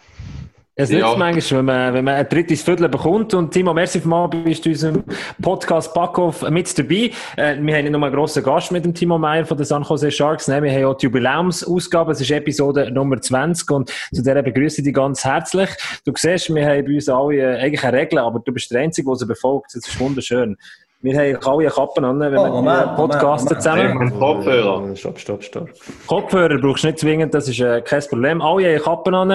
Es 0.77 0.91
nützt 0.91 1.03
ja. 1.03 1.17
manchmal, 1.17 1.59
wenn 1.59 1.65
man, 1.67 1.95
wenn 1.95 2.05
man 2.05 2.15
ein 2.15 2.29
drittes 2.29 2.63
Viertel 2.63 2.89
bekommt. 2.89 3.33
Und 3.33 3.53
Timo, 3.53 3.73
merci 3.73 4.01
mal, 4.05 4.27
bist 4.27 4.65
du 4.65 4.71
in 4.71 4.75
unserem 4.75 5.05
Podcast 5.41 5.95
Backoff 5.95 6.43
mit 6.51 6.77
dabei. 6.77 7.13
Äh, 7.37 7.57
wir 7.61 7.77
haben 7.77 7.85
nicht 7.85 7.91
nur 7.93 8.03
einen 8.03 8.13
grossen 8.13 8.43
Gast 8.43 8.73
mit 8.73 8.85
dem 8.85 8.93
Timo 8.93 9.17
Meyer 9.17 9.47
von 9.47 9.57
den 9.57 9.67
San 9.67 9.85
Jose 9.85 10.11
Sharks. 10.11 10.49
Nein, 10.49 10.65
wir 10.65 10.73
haben 10.73 10.87
auch 10.87 10.97
die 10.97 11.07
Jubiläumsausgabe. 11.07 12.11
Es 12.11 12.21
ist 12.21 12.33
Episode 12.33 12.91
Nummer 12.91 13.21
20 13.21 13.71
und 13.71 13.93
zu 14.13 14.21
der 14.21 14.43
begrüße 14.43 14.81
ich 14.81 14.85
dich 14.85 14.95
ganz 14.95 15.25
herzlich. 15.25 15.71
Du 16.05 16.13
siehst, 16.17 16.53
wir 16.53 16.67
haben 16.67 16.85
bei 16.85 16.95
uns 16.95 17.09
alle 17.09 17.37
äh, 17.37 17.61
eigentlich 17.61 17.85
eine 17.85 17.97
Regel, 17.97 18.19
aber 18.19 18.41
du 18.41 18.53
bist 18.53 18.69
der 18.73 18.81
Einzige, 18.81 19.07
der 19.09 19.15
sie 19.15 19.27
befolgt. 19.27 19.77
Das 19.77 19.87
ist 19.87 20.01
wunderschön. 20.01 20.57
Wir 21.05 21.19
haben 21.19 21.37
alle 21.45 21.69
Kappen 21.69 22.03
an, 22.03 22.19
wenn 22.19 22.39
oh, 22.39 22.63
wir 22.63 22.95
podcasten 22.97 23.61
zusammen. 23.61 24.19
Kopfhörer. 24.19 24.97
Stopp, 24.97 25.19
stopp, 25.19 25.45
stopp. 25.45 25.69
Kopfhörer 26.07 26.57
brauchst 26.57 26.85
du 26.85 26.87
nicht 26.87 26.99
zwingend, 27.01 27.35
das 27.35 27.47
ist 27.47 27.61
äh, 27.61 27.83
kein 27.83 28.01
Problem. 28.09 28.41
Alle 28.41 28.77
haben 28.77 28.83
Kappen 28.83 29.15
an. 29.15 29.31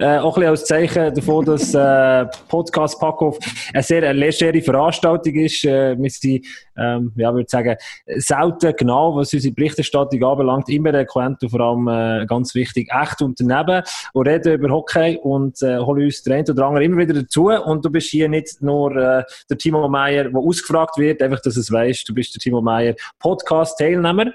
Äh, 0.00 0.18
auch 0.18 0.36
ein 0.36 0.40
bisschen 0.40 0.50
als 0.50 0.64
Zeichen 0.64 1.14
davon, 1.14 1.44
dass 1.44 1.72
äh, 1.74 2.26
Podcast 2.48 2.98
Packoff 2.98 3.38
eine 3.72 3.84
sehr 3.84 4.12
legere 4.12 4.60
Veranstaltung 4.60 5.34
ist. 5.34 5.64
Äh, 5.64 5.96
wir 5.96 6.10
sind, 6.10 6.44
ähm, 6.76 7.12
ja, 7.14 7.32
würde 7.32 7.48
sagen, 7.48 7.76
selten 8.16 8.74
genau, 8.76 9.14
was 9.14 9.32
unsere 9.32 9.54
Berichterstattung 9.54 10.24
anbelangt, 10.24 10.68
immer 10.70 10.92
eloquent 10.92 11.40
und 11.40 11.50
vor 11.50 11.60
allem 11.60 11.86
äh, 11.86 12.26
ganz 12.26 12.52
wichtig, 12.56 12.88
echt 12.92 13.22
und 13.22 13.38
daneben 13.40 13.84
und 14.12 14.26
reden 14.26 14.54
über 14.54 14.74
Hockey 14.74 15.20
und 15.22 15.62
äh, 15.62 15.78
holen 15.78 16.06
uns 16.06 16.24
den 16.24 16.32
einen 16.32 16.50
oder 16.50 16.66
anderen 16.66 16.84
immer 16.84 16.96
wieder 16.96 17.14
dazu. 17.14 17.44
Und 17.50 17.84
du 17.84 17.90
bist 17.90 18.08
hier 18.08 18.28
nicht 18.28 18.60
nur 18.60 18.90
äh, 18.96 19.22
der 19.48 19.58
Timo 19.58 19.86
Meyer, 19.86 20.24
der 20.24 20.40
ausgefragt 20.40 20.98
wird, 20.98 21.11
einfach, 21.20 21.40
dass 21.40 21.56
es 21.56 21.70
weißt, 21.70 22.08
du 22.08 22.14
bist 22.14 22.34
der 22.34 22.40
Timo 22.40 22.62
Meyer, 22.62 22.94
Podcast-Teilnehmer. 23.18 24.32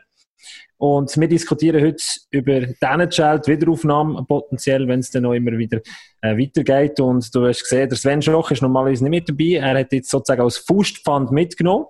Und 0.80 1.18
wir 1.18 1.28
diskutieren 1.28 1.84
heute 1.84 2.04
über 2.30 2.60
die 2.60 2.76
NHL, 2.82 3.40
die 3.40 3.52
Wiederaufnahme 3.52 4.24
potenziell, 4.28 4.88
wenn 4.88 5.00
es 5.00 5.10
dann 5.10 5.24
noch 5.24 5.34
immer 5.34 5.58
wieder 5.58 5.80
äh, 6.22 6.38
weitergeht. 6.38 7.00
Und 7.00 7.34
du 7.34 7.48
hast 7.48 7.64
gesehen, 7.64 7.90
der 7.90 7.98
Sven 7.98 8.22
Schoch 8.22 8.52
ist 8.52 8.62
normalerweise 8.62 9.04
nicht 9.04 9.28
mit 9.28 9.30
dabei. 9.30 9.68
Er 9.68 9.80
hat 9.80 9.92
jetzt 9.92 10.12
sozusagen 10.12 10.42
als 10.42 10.58
Faustpfand 10.60 11.32
mitgenommen. 11.32 11.86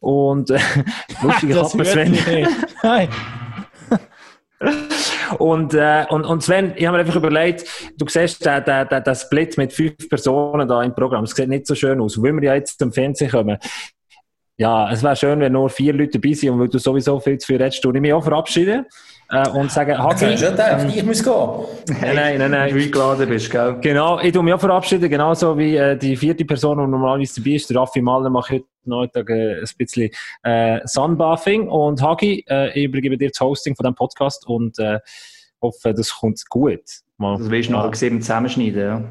Und 0.00 0.50
äh, 0.50 0.58
lustig, 1.22 1.54
hat 1.54 1.74
man 1.74 1.86
Sven. 1.86 2.16
Nein. 2.82 3.08
Und, 5.38 5.74
äh, 5.74 6.06
und, 6.10 6.24
und 6.24 6.42
Sven, 6.42 6.72
ich 6.76 6.86
habe 6.86 6.96
mir 6.96 7.04
einfach 7.04 7.16
überlegt, 7.16 7.64
du 7.96 8.06
siehst 8.08 8.44
den, 8.44 8.64
den, 8.64 8.88
den, 8.88 9.04
den 9.04 9.14
Split 9.14 9.58
mit 9.58 9.72
fünf 9.72 10.08
Personen 10.08 10.68
da 10.68 10.82
im 10.82 10.94
Programm, 10.94 11.24
es 11.24 11.32
sieht 11.32 11.48
nicht 11.48 11.66
so 11.66 11.74
schön 11.74 12.00
aus. 12.00 12.22
Wenn 12.22 12.36
wir 12.36 12.44
ja 12.44 12.54
jetzt 12.54 12.78
zum 12.78 12.92
Fernsehen 12.92 13.30
kommen, 13.30 13.58
ja, 14.56 14.90
es 14.92 15.02
wäre 15.02 15.16
schön, 15.16 15.40
wenn 15.40 15.52
nur 15.52 15.68
vier 15.68 15.92
Leute 15.92 16.18
dabei 16.18 16.32
sind 16.34 16.50
und 16.50 16.60
weil 16.60 16.68
du 16.68 16.78
sowieso 16.78 17.18
viel 17.18 17.38
zu 17.38 17.46
viel 17.46 17.56
redest, 17.56 17.84
du 17.84 17.92
ich 17.92 18.00
mich 18.00 18.12
auch 18.12 18.22
verabschieden 18.22 18.86
äh, 19.30 19.48
und 19.48 19.72
sagen, 19.72 19.98
Hagi... 19.98 20.26
Ich 20.26 20.40
gedacht, 20.40 20.86
ich 20.94 21.02
muss 21.02 21.24
gehen. 21.24 21.34
Nein, 22.00 22.14
nein, 22.14 22.38
nein. 22.38 22.50
nein. 22.50 22.74
Du 22.74 22.80
eingeladen 22.80 23.28
bist, 23.28 23.50
gell? 23.50 23.76
Genau, 23.80 24.20
ich 24.20 24.32
tue 24.32 24.42
mich 24.44 24.54
auch 24.54 24.60
verabschieden, 24.60 25.10
genauso 25.10 25.58
wie 25.58 25.76
äh, 25.76 25.96
die 25.96 26.16
vierte 26.16 26.44
Person, 26.44 26.78
die 26.78 26.86
normalerweise 26.86 27.40
dabei 27.40 27.56
ist, 27.56 27.68
der 27.68 27.78
Raffi 27.78 28.00
Mahler, 28.00 28.30
mache 28.30 28.54
heute 28.54 28.66
Neuttag 28.84 29.28
äh, 29.30 29.60
ein 29.60 29.68
bisschen 29.76 30.10
äh, 30.44 30.80
Sunbathing 30.84 31.68
und 31.68 32.00
Hagi, 32.00 32.44
äh, 32.48 32.70
ich 32.78 32.84
übergebe 32.84 33.18
dir 33.18 33.30
das 33.30 33.40
Hosting 33.40 33.74
von 33.74 33.84
diesem 33.84 33.96
Podcast 33.96 34.46
und 34.46 34.78
äh, 34.78 35.00
hoffe, 35.60 35.94
das 35.94 36.14
kommt 36.14 36.40
gut. 36.48 37.03
Mal. 37.16 37.38
Das 37.38 37.48
willst 37.48 37.68
du 37.68 37.74
noch 37.74 37.88
gesehen 37.88 38.20
zusammenschneiden, 38.20 38.82
ja. 38.82 39.02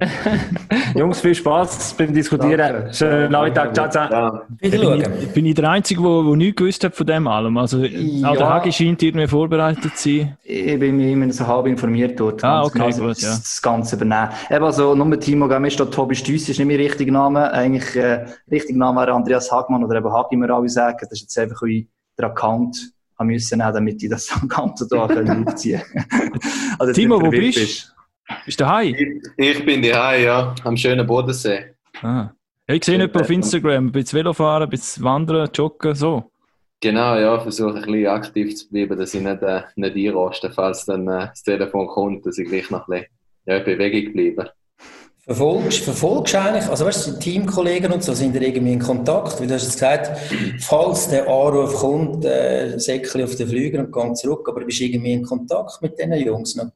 Jungs, 0.99 1.21
viel 1.21 1.33
Spaß 1.33 1.93
beim 1.93 2.13
Diskutieren. 2.13 2.57
Danke. 2.57 2.93
Schönen 2.93 3.31
Nachmittag. 3.31 3.73
Ciao, 3.73 3.89
ciao. 3.89 4.11
Ja, 4.11 4.41
Bin 4.59 4.73
ich, 4.73 5.33
bin 5.33 5.45
ich 5.45 5.55
der 5.55 5.69
Einzige, 5.69 6.01
der, 6.01 6.35
nichts 6.35 6.57
gewusst 6.57 6.83
hat 6.83 6.95
von 6.95 7.07
dem 7.07 7.27
allem? 7.27 7.57
Also, 7.57 7.77
auch 7.77 7.81
der 7.83 7.89
Ja. 7.89 8.49
Hagi 8.55 8.73
scheint 8.73 9.01
irgendwie 9.01 9.25
vorbereitet 9.25 9.95
zu 9.95 10.09
sein. 10.09 10.37
Ich 10.43 10.77
bin 10.77 10.97
mir 10.97 11.13
immer 11.13 11.31
so 11.31 11.47
halb 11.47 11.65
informiert 11.67 12.19
dort. 12.19 12.43
Ah, 12.43 12.63
Ganz 12.63 12.67
okay, 12.67 12.91
genau, 12.91 13.07
gut, 13.07 13.21
ja. 13.21 13.29
das, 13.29 13.41
das 13.41 13.61
Ganze 13.61 13.95
übernehmen. 13.95 14.29
Eben 14.49 14.65
also, 14.65 14.95
nur 14.95 15.19
Timo, 15.21 15.47
mir 15.47 15.71
steht 15.71 15.91
Tobi 15.91 16.15
Stüss, 16.15 16.49
ist 16.49 16.59
nicht 16.59 16.67
mein 16.67 16.75
richtiger 16.75 17.13
Name. 17.13 17.53
Eigentlich, 17.53 17.95
äh, 17.95 18.25
richtiger 18.51 18.79
Name 18.79 18.99
wäre 18.99 19.13
Andreas 19.13 19.49
Hagmann 19.49 19.81
oder 19.81 19.95
eben 19.95 20.11
Hagi, 20.11 20.35
wir 20.35 20.49
alle 20.49 20.67
sagen. 20.67 20.97
Das 20.99 21.13
ist 21.13 21.21
jetzt 21.21 21.37
einfach, 21.39 21.61
wie 21.61 21.87
der 22.19 22.27
Account 22.27 22.93
haben 23.17 23.27
müssen 23.27 23.59
damit 23.59 24.03
ich 24.03 24.09
das 24.09 24.29
Ganze 24.49 24.87
da 24.87 25.07
können 25.07 25.47
aufziehen 25.47 25.81
also, 26.79 26.87
dass 26.87 26.95
Timo, 26.95 27.19
du 27.19 27.27
wo 27.27 27.29
bist 27.29 27.92
Bist 28.45 28.59
du 28.59 28.63
daheim? 28.63 28.95
ich 29.37 29.65
bin 29.65 29.81
daheim, 29.81 30.23
ja, 30.23 30.55
am 30.63 30.77
schönen 30.77 31.05
Bodensee. 31.05 31.75
Ah. 32.01 32.31
Ja, 32.67 32.75
ich 32.75 32.83
sehe 32.85 32.97
nicht 32.97 33.15
auf 33.15 33.29
Instagram, 33.29 33.87
ein 33.87 33.91
bisschen 33.91 34.19
Velofahren, 34.19 34.63
ein 34.63 34.69
bisschen 34.69 35.03
Wandern, 35.03 35.49
Joggen, 35.53 35.95
so. 35.95 36.31
Genau, 36.79 37.17
ja, 37.17 37.39
versuche 37.39 37.75
ein 37.75 37.81
bisschen 37.81 38.07
aktiv 38.07 38.55
zu 38.55 38.69
bleiben, 38.69 38.97
dass 38.97 39.13
ich 39.13 39.21
nicht, 39.21 39.41
äh, 39.41 39.61
nicht 39.75 39.95
einroste, 39.95 40.49
falls 40.49 40.85
dann 40.85 41.07
äh, 41.07 41.27
das 41.27 41.43
Telefon 41.43 41.87
kommt, 41.87 42.25
dass 42.25 42.37
ich 42.37 42.47
gleich 42.47 42.69
noch 42.69 42.87
ein 42.87 43.01
bisschen 43.01 43.07
ja, 43.45 43.57
in 43.57 43.63
Bewegung 43.65 44.13
bleibe. 44.13 44.51
Verfolgst, 45.25 45.83
verfolgst 45.85 46.33
du 46.33 46.41
eigentlich, 46.41 46.67
also 46.67 46.85
weißt 46.85 47.07
du, 47.07 47.11
die 47.13 47.19
Teamkollegen 47.19 47.91
und 47.93 48.03
so 48.03 48.13
sind 48.13 48.35
da 48.35 48.41
irgendwie 48.41 48.73
in 48.73 48.79
Kontakt? 48.79 49.39
Weil 49.39 49.47
du 49.47 49.53
hast 49.53 49.63
jetzt 49.63 49.75
gesagt, 49.75 50.11
falls 50.59 51.07
der 51.07 51.27
Anruf 51.27 51.73
kommt, 51.75 52.25
äh, 52.25 52.77
säckle 52.77 53.23
auf 53.23 53.35
den 53.35 53.47
Flüger 53.47 53.79
und 53.79 53.91
gang 53.91 54.17
zurück, 54.17 54.45
aber 54.49 54.59
du 54.59 54.65
bist 54.65 54.81
irgendwie 54.81 55.13
in 55.13 55.23
Kontakt 55.23 55.81
mit 55.81 55.97
diesen 55.97 56.13
Jungs 56.13 56.55
noch? 56.55 56.71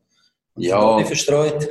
Ja. 0.58 1.04
Verstreut? 1.04 1.70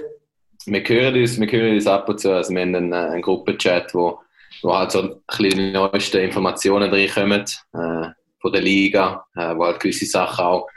wir 0.67 0.83
hören 0.83 1.15
uns, 1.15 1.41
wir 1.41 1.51
hören 1.51 1.75
uns 1.75 1.87
ab 1.87 2.09
und 2.09 2.21
zu. 2.21 2.33
Also 2.33 2.53
wir 2.53 2.63
haben 2.63 2.75
einen, 2.75 2.93
äh, 2.93 2.97
einen 2.97 3.23
Gruppenchat, 3.23 3.95
wo, 3.95 4.21
wo 4.63 4.77
halt 4.77 4.91
so 4.91 5.03
ein 5.03 5.15
bisschen 5.27 5.51
die 5.51 5.73
neuesten 5.73 6.19
Informationen 6.19 6.91
reinkommen 6.91 7.43
äh, 7.43 8.09
von 8.41 8.53
der 8.53 8.63
Liga, 8.63 9.25
äh, 9.37 9.55
wo 9.57 9.65
halt 9.65 9.81
gewisse 9.81 10.07
Sachen 10.07 10.45
auch 10.45 10.69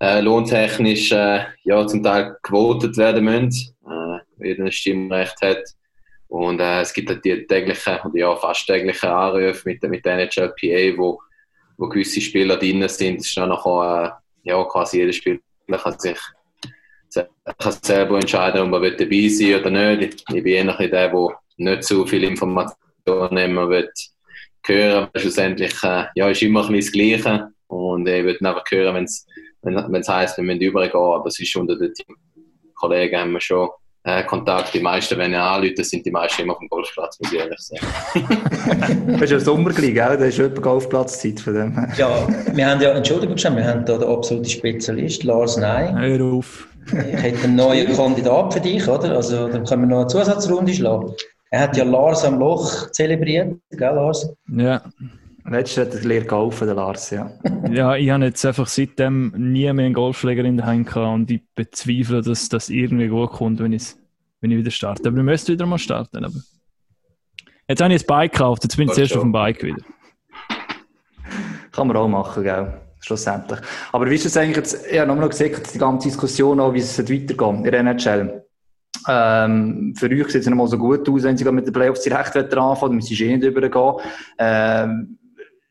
äh, 0.00 0.20
lohntechnisch 0.20 1.12
äh, 1.12 1.44
ja, 1.64 1.86
zum 1.86 2.02
Teil 2.02 2.36
gewotet 2.42 2.96
werden 2.96 3.24
müssen, 3.24 3.74
äh, 3.86 4.46
jeder 4.46 4.64
ein 4.64 4.72
Stimmrecht 4.72 5.40
hat. 5.42 5.62
Und 6.28 6.60
äh, 6.60 6.80
es 6.80 6.92
gibt 6.92 7.10
halt 7.10 7.24
die 7.24 7.46
täglichen, 7.46 7.98
oder 8.04 8.18
ja, 8.18 8.36
fast 8.36 8.66
täglichen 8.66 9.08
Anrufe 9.08 9.62
mit, 9.64 9.82
mit 9.82 10.04
der 10.04 10.16
NHLPA, 10.16 10.96
wo, 10.98 11.20
wo 11.76 11.88
gewisse 11.88 12.20
Spieler 12.20 12.56
drin 12.56 12.86
sind. 12.88 13.20
Es 13.20 13.28
ist 13.28 13.36
dann 13.36 13.48
nachher, 13.48 14.20
äh, 14.44 14.50
ja, 14.50 14.62
quasi 14.64 14.98
jeder 14.98 15.12
Spieler 15.12 15.40
kann 15.68 15.98
sich 15.98 16.18
kann 17.58 17.72
selber 17.82 18.16
entscheiden, 18.16 18.62
ob 18.62 18.68
man 18.68 18.82
dabei 18.82 19.28
sein 19.28 19.60
oder 19.60 19.70
nicht. 19.70 20.24
Ich 20.32 20.42
bin 20.42 20.46
eher 20.46 20.60
ein 20.62 20.66
bisschen 20.68 20.90
der, 20.90 21.08
der 21.08 21.28
nicht 21.56 21.84
so 21.84 22.04
viele 22.06 22.26
Informationen 22.26 23.36
immer 23.36 23.68
will 23.68 23.88
hören 24.66 25.08
will. 25.12 25.20
Schlussendlich 25.20 25.74
äh, 25.82 26.04
ja, 26.14 26.28
ist 26.28 26.42
immer 26.42 26.66
ein 26.66 26.72
bisschen 26.72 27.12
das 27.12 27.22
Gleiche. 27.24 27.48
Und 27.66 28.06
ich 28.08 28.24
würde 28.24 28.48
einfach 28.48 28.64
hören, 28.70 28.94
wenn's, 28.94 29.26
wenn 29.62 29.94
es 29.94 30.08
heisst, 30.08 30.36
wir 30.36 30.44
müssen 30.44 30.60
übergehen. 30.60 31.00
Aber 31.00 31.26
es 31.26 31.38
ist 31.38 31.56
unter 31.56 31.76
den 31.76 31.92
Teamkollegen 31.92 33.18
haben 33.18 33.32
wir 33.32 33.40
schon 33.40 33.68
äh, 34.04 34.22
Kontakt. 34.24 34.74
Die 34.74 34.80
meisten, 34.80 35.18
wenn 35.18 35.32
ich 35.32 35.38
anrufe, 35.38 35.82
sind 35.84 36.04
die 36.04 36.10
meisten 36.10 36.42
immer 36.42 36.54
auf 36.54 36.58
dem 36.58 36.68
Golfplatz, 36.68 37.18
muss 37.20 37.32
ich 37.32 37.38
ehrlich 37.38 37.60
sagen. 37.60 37.86
Das 39.06 39.22
ist 39.22 39.30
ja 39.30 39.40
Sommer 39.40 39.70
gleich, 39.70 39.94
gell? 39.94 40.16
Da 40.16 40.24
ist 40.24 40.38
etwa 40.38 40.60
Golfplatzzeit 40.60 41.40
von 41.40 41.54
dem. 41.54 41.88
Ja, 41.96 42.26
wir 42.52 42.66
haben 42.66 42.80
ja, 42.80 42.92
Entschuldigung, 42.92 43.36
wir 43.36 43.66
haben 43.66 43.84
da 43.84 43.98
den 43.98 44.08
absoluten 44.08 44.48
Spezialist, 44.48 45.24
Lars 45.24 45.56
Ney. 45.56 45.92
Hör 45.92 46.24
auf. 46.24 46.68
Ich 46.86 47.22
hätte 47.22 47.44
einen 47.44 47.56
neuen 47.56 47.92
Kandidat 47.94 48.52
für 48.52 48.60
dich, 48.60 48.86
oder? 48.86 49.16
Also, 49.16 49.48
dann 49.48 49.64
können 49.64 49.82
wir 49.82 49.88
noch 49.88 50.00
eine 50.00 50.06
Zusatzrunde 50.06 50.72
schlagen. 50.74 51.14
Er 51.50 51.60
hat 51.60 51.76
ja 51.76 51.84
Lars 51.84 52.24
am 52.24 52.38
Loch 52.38 52.90
zelebriert, 52.90 53.56
gell, 53.70 53.94
Lars? 53.94 54.28
Ja. 54.48 54.82
Letztes 55.48 55.86
hat 55.86 55.94
er 55.94 56.00
leer 56.00 56.24
geholfen, 56.24 56.66
der 56.66 56.74
Lars, 56.74 57.10
ja. 57.10 57.30
ja, 57.70 57.96
ich 57.96 58.10
habe 58.10 58.24
jetzt 58.24 58.44
einfach 58.44 58.66
seitdem 58.66 59.32
nie 59.36 59.70
mehr 59.72 59.84
einen 59.84 59.94
Golfschläger 59.94 60.44
in 60.44 60.56
der 60.56 60.66
Hand 60.66 60.86
gehabt 60.88 61.14
und 61.14 61.30
ich 61.30 61.42
bezweifle, 61.54 62.22
dass 62.22 62.48
das 62.48 62.70
irgendwie 62.70 63.08
gut 63.08 63.30
kommt, 63.30 63.60
wenn, 63.60 63.72
wenn 63.72 64.50
ich 64.50 64.58
wieder 64.58 64.70
starte. 64.70 65.08
Aber 65.08 65.18
ich 65.18 65.24
müsste 65.24 65.52
wieder 65.52 65.66
mal 65.66 65.78
starten. 65.78 66.24
Aber 66.24 66.40
jetzt 67.68 67.82
habe 67.82 67.94
ich 67.94 68.02
ein 68.02 68.06
Bike 68.06 68.32
gekauft, 68.32 68.64
jetzt 68.64 68.76
bin 68.76 68.88
ich 68.88 68.94
zuerst 68.94 69.14
auf 69.14 69.22
dem 69.22 69.32
Bike 69.32 69.62
wieder. 69.62 69.82
Kann 71.72 71.88
man 71.88 71.96
auch 71.96 72.08
machen, 72.08 72.42
gell? 72.42 72.80
Schlussendlich. 73.04 73.60
Aber 73.92 74.08
wie 74.08 74.14
ist 74.14 74.24
es 74.24 74.36
eigentlich 74.36 74.56
jetzt, 74.56 74.86
ich 74.90 74.98
habe 74.98 75.08
noch 75.08 75.16
mal 75.16 75.28
gesagt, 75.28 75.74
die 75.74 75.78
ganze 75.78 76.08
Diskussion 76.08 76.58
auch, 76.58 76.72
wie 76.72 76.78
es 76.78 76.96
wird 76.96 77.10
weitergehen 77.10 77.64
in 77.64 77.70
der 77.70 77.80
NHL. 77.80 78.44
Ähm, 79.06 79.94
für 79.94 80.06
euch 80.06 80.28
sieht 80.28 80.40
es 80.40 80.46
nicht 80.46 80.56
mal 80.56 80.66
so 80.66 80.78
gut 80.78 81.06
aus, 81.06 81.22
wenn 81.22 81.36
sie 81.36 81.44
mit 81.52 81.66
den 81.66 81.72
Playoffs 81.74 82.00
direkt 82.00 82.34
anfangen, 82.34 82.94
müssen 82.94 83.14
sie 83.14 83.24
eh 83.24 83.36
nicht 83.36 83.46
übergehen. 83.46 83.96
Ähm, 84.38 85.18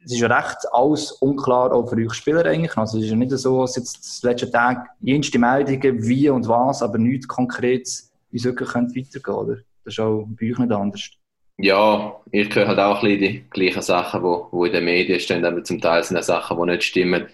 es 0.05 0.11
ist 0.11 0.19
ja 0.19 0.27
recht 0.27 0.59
alles 0.71 1.11
unklar, 1.13 1.71
auch 1.71 1.89
für 1.89 1.95
euch 1.95 2.13
Spieler 2.13 2.45
eigentlich. 2.45 2.77
Also 2.77 2.99
es 2.99 3.05
ist 3.05 3.09
ja 3.09 3.15
nicht 3.15 3.31
so, 3.31 3.61
dass 3.61 3.77
jetzt 3.77 4.23
letzte 4.23 4.51
Tag 4.51 4.89
jenste 5.01 5.39
Meldungen, 5.39 6.03
wie 6.03 6.29
und 6.29 6.47
was, 6.47 6.83
aber 6.83 6.99
nichts 6.99 7.27
Konkretes, 7.27 8.11
wie 8.29 8.37
es 8.37 8.43
wirklich 8.43 8.69
weitergehen 8.75 9.33
oder? 9.33 9.55
Das 9.83 9.95
ist 9.95 9.99
auch 9.99 10.27
bei 10.39 10.51
euch 10.51 10.59
nicht 10.59 10.71
anders. 10.71 11.09
Ja, 11.57 12.19
ich 12.31 12.53
höre 12.53 12.67
halt 12.67 12.79
auch 12.79 13.01
die 13.01 13.45
gleichen 13.49 13.81
Sachen, 13.81 14.21
die 14.21 14.25
wo, 14.25 14.47
wo 14.51 14.65
in 14.65 14.73
den 14.73 14.85
Medien 14.85 15.19
stehen, 15.19 15.45
aber 15.45 15.63
zum 15.63 15.79
Teil 15.79 16.03
sind 16.03 16.17
das 16.17 16.25
Sachen, 16.25 16.57
die 16.57 16.71
nicht 16.71 16.83
stimmen. 16.83 17.27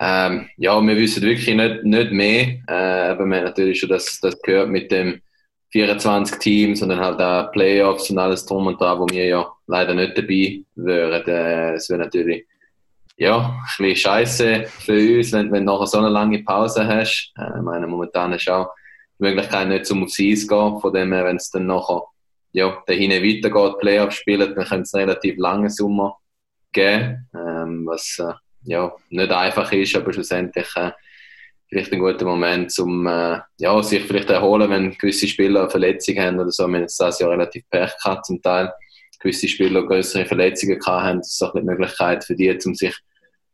Ähm, 0.00 0.48
ja, 0.56 0.80
wir 0.80 0.96
wissen 0.96 1.22
wirklich 1.22 1.54
nicht, 1.54 1.84
nicht 1.84 2.12
mehr, 2.12 2.58
äh, 2.66 3.10
aber 3.10 3.26
wir 3.26 3.36
haben 3.36 3.44
natürlich 3.44 3.78
schon 3.78 3.90
das, 3.90 4.18
das 4.20 4.40
gehört 4.42 4.68
mit 4.70 4.90
dem 4.90 5.20
24 5.72 6.38
Teams 6.38 6.82
und 6.82 6.88
dann 6.88 7.00
halt 7.00 7.20
auch 7.20 7.52
Playoffs 7.52 8.10
und 8.10 8.18
alles 8.18 8.44
drum 8.46 8.66
und 8.66 8.80
dran, 8.80 8.98
wo 8.98 9.06
wir 9.08 9.26
ja 9.26 9.52
leider 9.66 9.94
nicht 9.94 10.18
dabei 10.18 10.62
wären. 10.74 11.28
Äh, 11.28 11.74
es 11.74 11.88
wäre 11.88 12.00
natürlich 12.00 12.46
ja, 13.16 13.38
ein 13.38 13.62
bisschen 13.78 13.96
scheiße 13.96 14.64
für 14.66 15.18
uns, 15.18 15.32
wenn, 15.32 15.52
wenn 15.52 15.66
du 15.66 15.72
nachher 15.72 15.86
so 15.86 15.98
eine 15.98 16.08
lange 16.08 16.42
Pause 16.42 16.86
hast. 16.86 17.32
Äh, 17.36 17.58
ich 17.58 17.62
meine, 17.62 17.86
momentan 17.86 18.32
ist 18.32 18.48
auch 18.48 18.70
die 19.18 19.24
Möglichkeit 19.24 19.68
nicht 19.68 19.86
zum 19.86 20.02
aufs 20.02 20.18
Eis 20.18 20.48
gehen, 20.48 20.80
von 20.80 20.92
dem 20.92 21.12
her, 21.12 21.26
wenn 21.26 21.36
es 21.36 21.50
dann 21.50 21.66
nachher 21.66 22.02
ja, 22.52 22.82
dahin 22.86 23.10
weitergeht, 23.10 23.78
Playoffs 23.78 24.16
spielen, 24.16 24.54
dann 24.54 24.64
könnte 24.64 24.82
es 24.82 24.94
einen 24.94 25.08
relativ 25.08 25.38
langen 25.38 25.70
Sommer 25.70 26.16
geben, 26.72 27.28
ähm, 27.34 27.86
was 27.86 28.18
äh, 28.18 28.32
ja, 28.64 28.92
nicht 29.10 29.30
einfach 29.30 29.72
ist, 29.72 29.96
aber 29.96 30.12
schlussendlich 30.12 30.68
äh, 30.76 30.92
vielleicht 31.68 31.92
ein 31.92 32.00
guter 32.00 32.24
Moment, 32.24 32.76
um 32.78 33.06
äh, 33.06 33.38
ja, 33.58 33.82
sich 33.82 34.02
vielleicht 34.04 34.30
erholen, 34.30 34.70
wenn 34.70 34.98
gewisse 34.98 35.28
Spieler 35.28 35.62
eine 35.62 35.70
Verletzung 35.70 36.18
haben 36.18 36.40
oder 36.40 36.50
so. 36.50 36.66
Wir 36.66 36.78
haben 36.78 36.86
das 36.98 37.18
Jahr 37.20 37.30
relativ 37.30 37.62
Pech 37.70 37.92
gehabt 38.02 38.26
zum 38.26 38.42
Teil. 38.42 38.72
Gewisse 39.20 39.48
Spieler 39.48 39.86
größere 39.86 40.26
Verletzungen 40.26 40.78
gehabt 40.78 41.04
haben, 41.04 41.18
das 41.18 41.32
ist 41.32 41.42
auch 41.42 41.52
die 41.52 41.62
Möglichkeit 41.62 42.24
für 42.24 42.34
die, 42.34 42.58
um 42.64 42.74
sich 42.74 42.96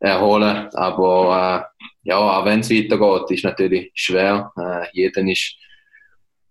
erholen. 0.01 0.69
Aber 0.75 1.69
äh, 1.83 1.85
ja, 2.05 2.19
auch 2.19 2.45
wenn 2.45 2.61
es 2.61 2.71
weitergeht, 2.71 3.31
ist 3.31 3.45
natürlich 3.45 3.91
schwer. 3.95 4.53
Äh, 4.57 4.87
jeder 4.93 5.21
ist 5.23 5.55
ja, 5.55 5.66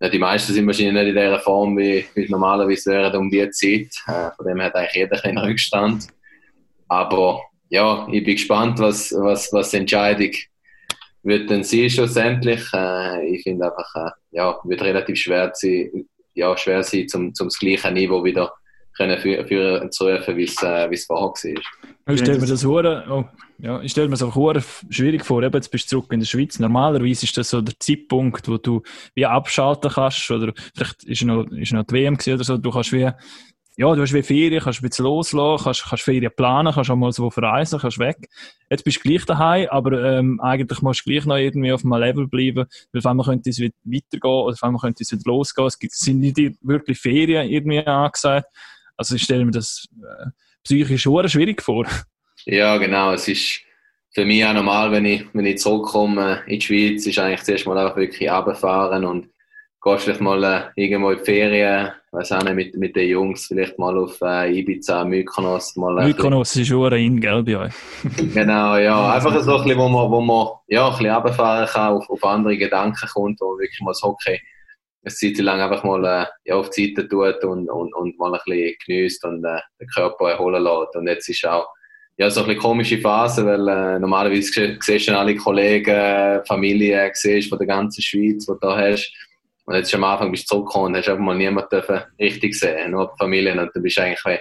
die 0.09 0.19
meisten 0.19 0.53
sind 0.53 0.67
wahrscheinlich 0.67 0.93
nicht 0.93 1.07
in 1.09 1.15
der 1.15 1.39
Form, 1.39 1.77
wie, 1.77 2.05
es 2.15 2.29
normalerweise 2.29 2.91
wären 2.91 3.15
um 3.15 3.29
die 3.29 3.49
Zeit. 3.51 3.89
Äh, 4.07 4.31
von 4.35 4.45
dem 4.45 4.61
hat 4.61 4.75
eigentlich 4.75 4.95
jeder 4.95 5.23
einen 5.23 5.37
Rückstand. 5.37 6.07
Aber 6.87 7.41
ja, 7.69 8.07
ich 8.11 8.23
bin 8.23 8.35
gespannt, 8.35 8.79
was, 8.79 9.13
was, 9.17 9.51
was 9.51 9.71
die 9.71 9.77
Entscheidung 9.77 10.31
wird 11.23 11.49
dann 11.49 11.63
sein 11.63 11.89
schlussendlich. 11.89 12.61
Äh, 12.73 13.27
ich 13.27 13.43
finde 13.43 13.65
einfach, 13.65 13.95
äh, 13.95 14.11
ja, 14.31 14.59
wird 14.63 14.81
relativ 14.81 15.17
schwer 15.17 15.51
sein, 15.53 16.07
ja, 16.33 16.55
schwer 16.57 16.83
sein, 16.83 17.07
zum, 17.07 17.33
zum 17.33 17.47
das 17.47 17.57
gleiche 17.57 17.91
Niveau 17.91 18.23
wieder 18.23 18.51
können 18.95 19.17
für, 19.19 19.45
für 19.45 19.89
zu 19.89 20.07
rufen, 20.07 20.37
wie 20.37 20.43
es, 20.43 20.61
äh, 20.63 20.89
wie 20.89 20.95
es 20.95 21.05
vorher 21.05 21.27
war. 21.27 22.13
Ich 22.13 22.19
stelle 22.19 22.39
mir 22.39 22.45
das 22.45 22.63
hure, 22.63 23.05
oh, 23.09 23.25
ja, 23.57 23.81
ich 23.81 23.91
stelle 23.91 24.07
mir 24.07 24.15
das 24.17 24.23
auch 24.23 24.61
schwierig 24.89 25.25
vor. 25.25 25.41
Eben, 25.43 25.55
jetzt 25.55 25.69
bist 25.69 25.85
du 25.85 25.97
zurück 25.97 26.11
in 26.11 26.19
der 26.19 26.27
Schweiz. 26.27 26.59
Normalerweise 26.59 27.25
ist 27.25 27.37
das 27.37 27.49
so 27.49 27.61
der 27.61 27.79
Zeitpunkt, 27.79 28.47
wo 28.47 28.57
du 28.57 28.81
wie 29.13 29.25
abschalten 29.25 29.91
kannst 29.91 30.29
oder 30.29 30.53
vielleicht 30.75 31.03
ist 31.03 31.23
noch, 31.23 31.45
ist 31.51 31.73
noch 31.73 31.83
die 31.83 31.93
WM 31.93 32.15
oder 32.15 32.43
so. 32.43 32.57
Du 32.57 32.71
kannst 32.71 32.91
wie, 32.91 33.09
ja, 33.77 33.93
du 33.93 34.01
hast 34.01 34.13
wie 34.13 34.23
Ferien, 34.23 34.61
kannst 34.61 34.81
ein 34.81 34.87
bisschen 34.87 35.05
loslassen, 35.05 35.63
kannst, 35.63 35.85
kannst 35.89 36.03
Ferien 36.03 36.31
planen, 36.35 36.73
kannst 36.73 36.89
auch 36.89 36.95
mal 36.95 37.11
so 37.11 37.29
verreisen, 37.29 37.79
kannst 37.79 37.99
weg. 37.99 38.29
Jetzt 38.69 38.83
bist 38.83 38.97
du 38.97 39.09
gleich 39.09 39.25
daheim, 39.25 39.67
aber 39.69 40.17
ähm, 40.17 40.39
eigentlich 40.41 40.81
musst 40.81 41.05
du 41.05 41.09
gleich 41.09 41.25
noch 41.25 41.37
irgendwie 41.37 41.73
auf 41.73 41.83
einem 41.83 41.99
Level 41.99 42.27
bleiben, 42.27 42.65
weil 42.91 42.99
auf 42.99 43.05
einmal 43.05 43.25
könnte 43.25 43.49
es 43.49 43.59
wieder 43.59 43.75
weitergehen 43.83 44.31
oder 44.31 44.53
auf 44.53 44.63
einmal 44.63 44.79
könnte 44.79 45.03
es 45.03 45.11
wieder 45.11 45.23
losgehen. 45.25 45.67
Es 45.67 45.99
sind 45.99 46.19
nicht 46.19 46.37
wirklich 46.61 46.99
Ferien 46.99 47.49
irgendwie 47.49 47.79
angesagt. 47.79 48.47
Also 48.97 49.15
ich 49.15 49.23
stelle 49.23 49.45
mir 49.45 49.51
das 49.51 49.87
äh, 50.01 50.29
psychisch 50.63 51.05
hure 51.05 51.29
schwierig 51.29 51.61
vor. 51.61 51.85
Ja, 52.45 52.77
genau. 52.77 53.13
Es 53.13 53.27
ist 53.27 53.61
für 54.11 54.25
mich 54.25 54.45
auch 54.45 54.53
normal, 54.53 54.91
wenn 54.91 55.05
ich, 55.05 55.25
wenn 55.33 55.45
ich 55.45 55.57
zurückkomme 55.57 56.41
in 56.47 56.59
die 56.59 56.65
Schweiz, 56.65 57.05
ist 57.05 57.19
eigentlich 57.19 57.43
zuerst 57.43 57.67
mal 57.67 57.77
einfach 57.77 57.97
wirklich 57.97 58.29
runterfahren 58.29 59.03
und 59.05 59.29
gehst 59.83 60.05
vielleicht 60.05 60.21
mal 60.21 60.43
äh, 60.43 60.61
irgendwo 60.75 61.11
in 61.11 61.19
die 61.19 61.25
Ferien, 61.25 61.91
weiß 62.11 62.31
auch 62.31 62.43
nicht, 62.43 62.55
mit, 62.55 62.75
mit 62.75 62.95
den 62.95 63.09
Jungs, 63.09 63.45
vielleicht 63.47 63.77
mal 63.77 63.97
auf 63.97 64.19
äh, 64.21 64.57
Ibiza, 64.57 65.03
Mykonos. 65.03 65.75
Mal, 65.75 65.99
äh, 65.99 66.07
Mykonos 66.07 66.55
ist 66.55 66.67
schon 66.67 66.91
in, 66.93 67.19
gell, 67.19 67.43
bei 67.43 67.57
euch? 67.57 67.73
Genau, 68.33 68.77
ja. 68.77 69.13
Einfach 69.15 69.39
so 69.43 69.57
ein 69.57 69.63
bisschen, 69.63 69.77
wo 69.79 69.89
man, 69.89 70.09
wo 70.09 70.21
man 70.21 70.47
ja, 70.67 70.87
ein 70.87 70.91
bisschen 70.93 71.13
runterfahren 71.13 71.67
kann, 71.67 71.93
auf, 71.93 72.09
auf 72.09 72.23
andere 72.23 72.57
Gedanken 72.57 73.07
kommt 73.13 73.41
und 73.41 73.59
wirklich 73.59 73.81
mal 73.81 73.91
das 73.91 74.01
Hockey 74.01 74.39
eine 75.05 75.13
Zeit 75.13 75.37
lang 75.37 75.61
einfach 75.61 75.83
mal 75.83 76.03
äh, 76.03 76.25
ja, 76.45 76.55
auf 76.55 76.69
die 76.71 76.87
Seite 76.87 77.07
tut 77.07 77.43
und, 77.43 77.69
und, 77.69 77.93
und 77.93 78.17
mal 78.17 78.33
ein 78.33 78.39
bisschen 78.45 78.75
genießt 78.85 79.25
und 79.25 79.45
äh, 79.45 79.59
den 79.79 79.87
Körper 79.87 80.31
erholen 80.31 80.63
lässt. 80.63 80.95
Und 80.95 81.07
jetzt 81.07 81.29
ist 81.29 81.45
auch 81.45 81.67
ja, 82.17 82.29
so 82.29 82.41
ein 82.41 82.47
bisschen 82.47 82.61
komische 82.61 82.97
Phase, 82.99 83.45
weil 83.45 83.67
äh, 83.67 83.99
normalerweise 83.99 84.77
siehst 84.79 85.07
du 85.07 85.17
alle 85.17 85.35
Kollegen, 85.35 86.43
Familie, 86.45 87.11
siehst 87.13 87.49
von 87.49 87.57
der 87.57 87.67
ganzen 87.67 88.01
Schweiz, 88.01 88.45
die 88.45 88.51
du 88.51 88.57
da 88.59 88.77
hast. 88.77 89.13
Und 89.65 89.75
jetzt 89.75 89.93
am 89.93 90.03
Anfang 90.03 90.31
bist 90.31 90.43
du 90.43 90.55
zurückgekommen 90.55 90.87
und 90.87 90.97
hast 90.97 91.09
einfach 91.09 91.23
mal 91.23 91.35
niemanden 91.35 91.81
richtig 92.19 92.55
sehen, 92.55 92.91
nur 92.91 93.11
die 93.13 93.17
Familie. 93.17 93.51
Und 93.51 93.57
dann 93.73 93.83
bist 93.83 93.97
du 93.97 94.01
eigentlich, 94.01 94.39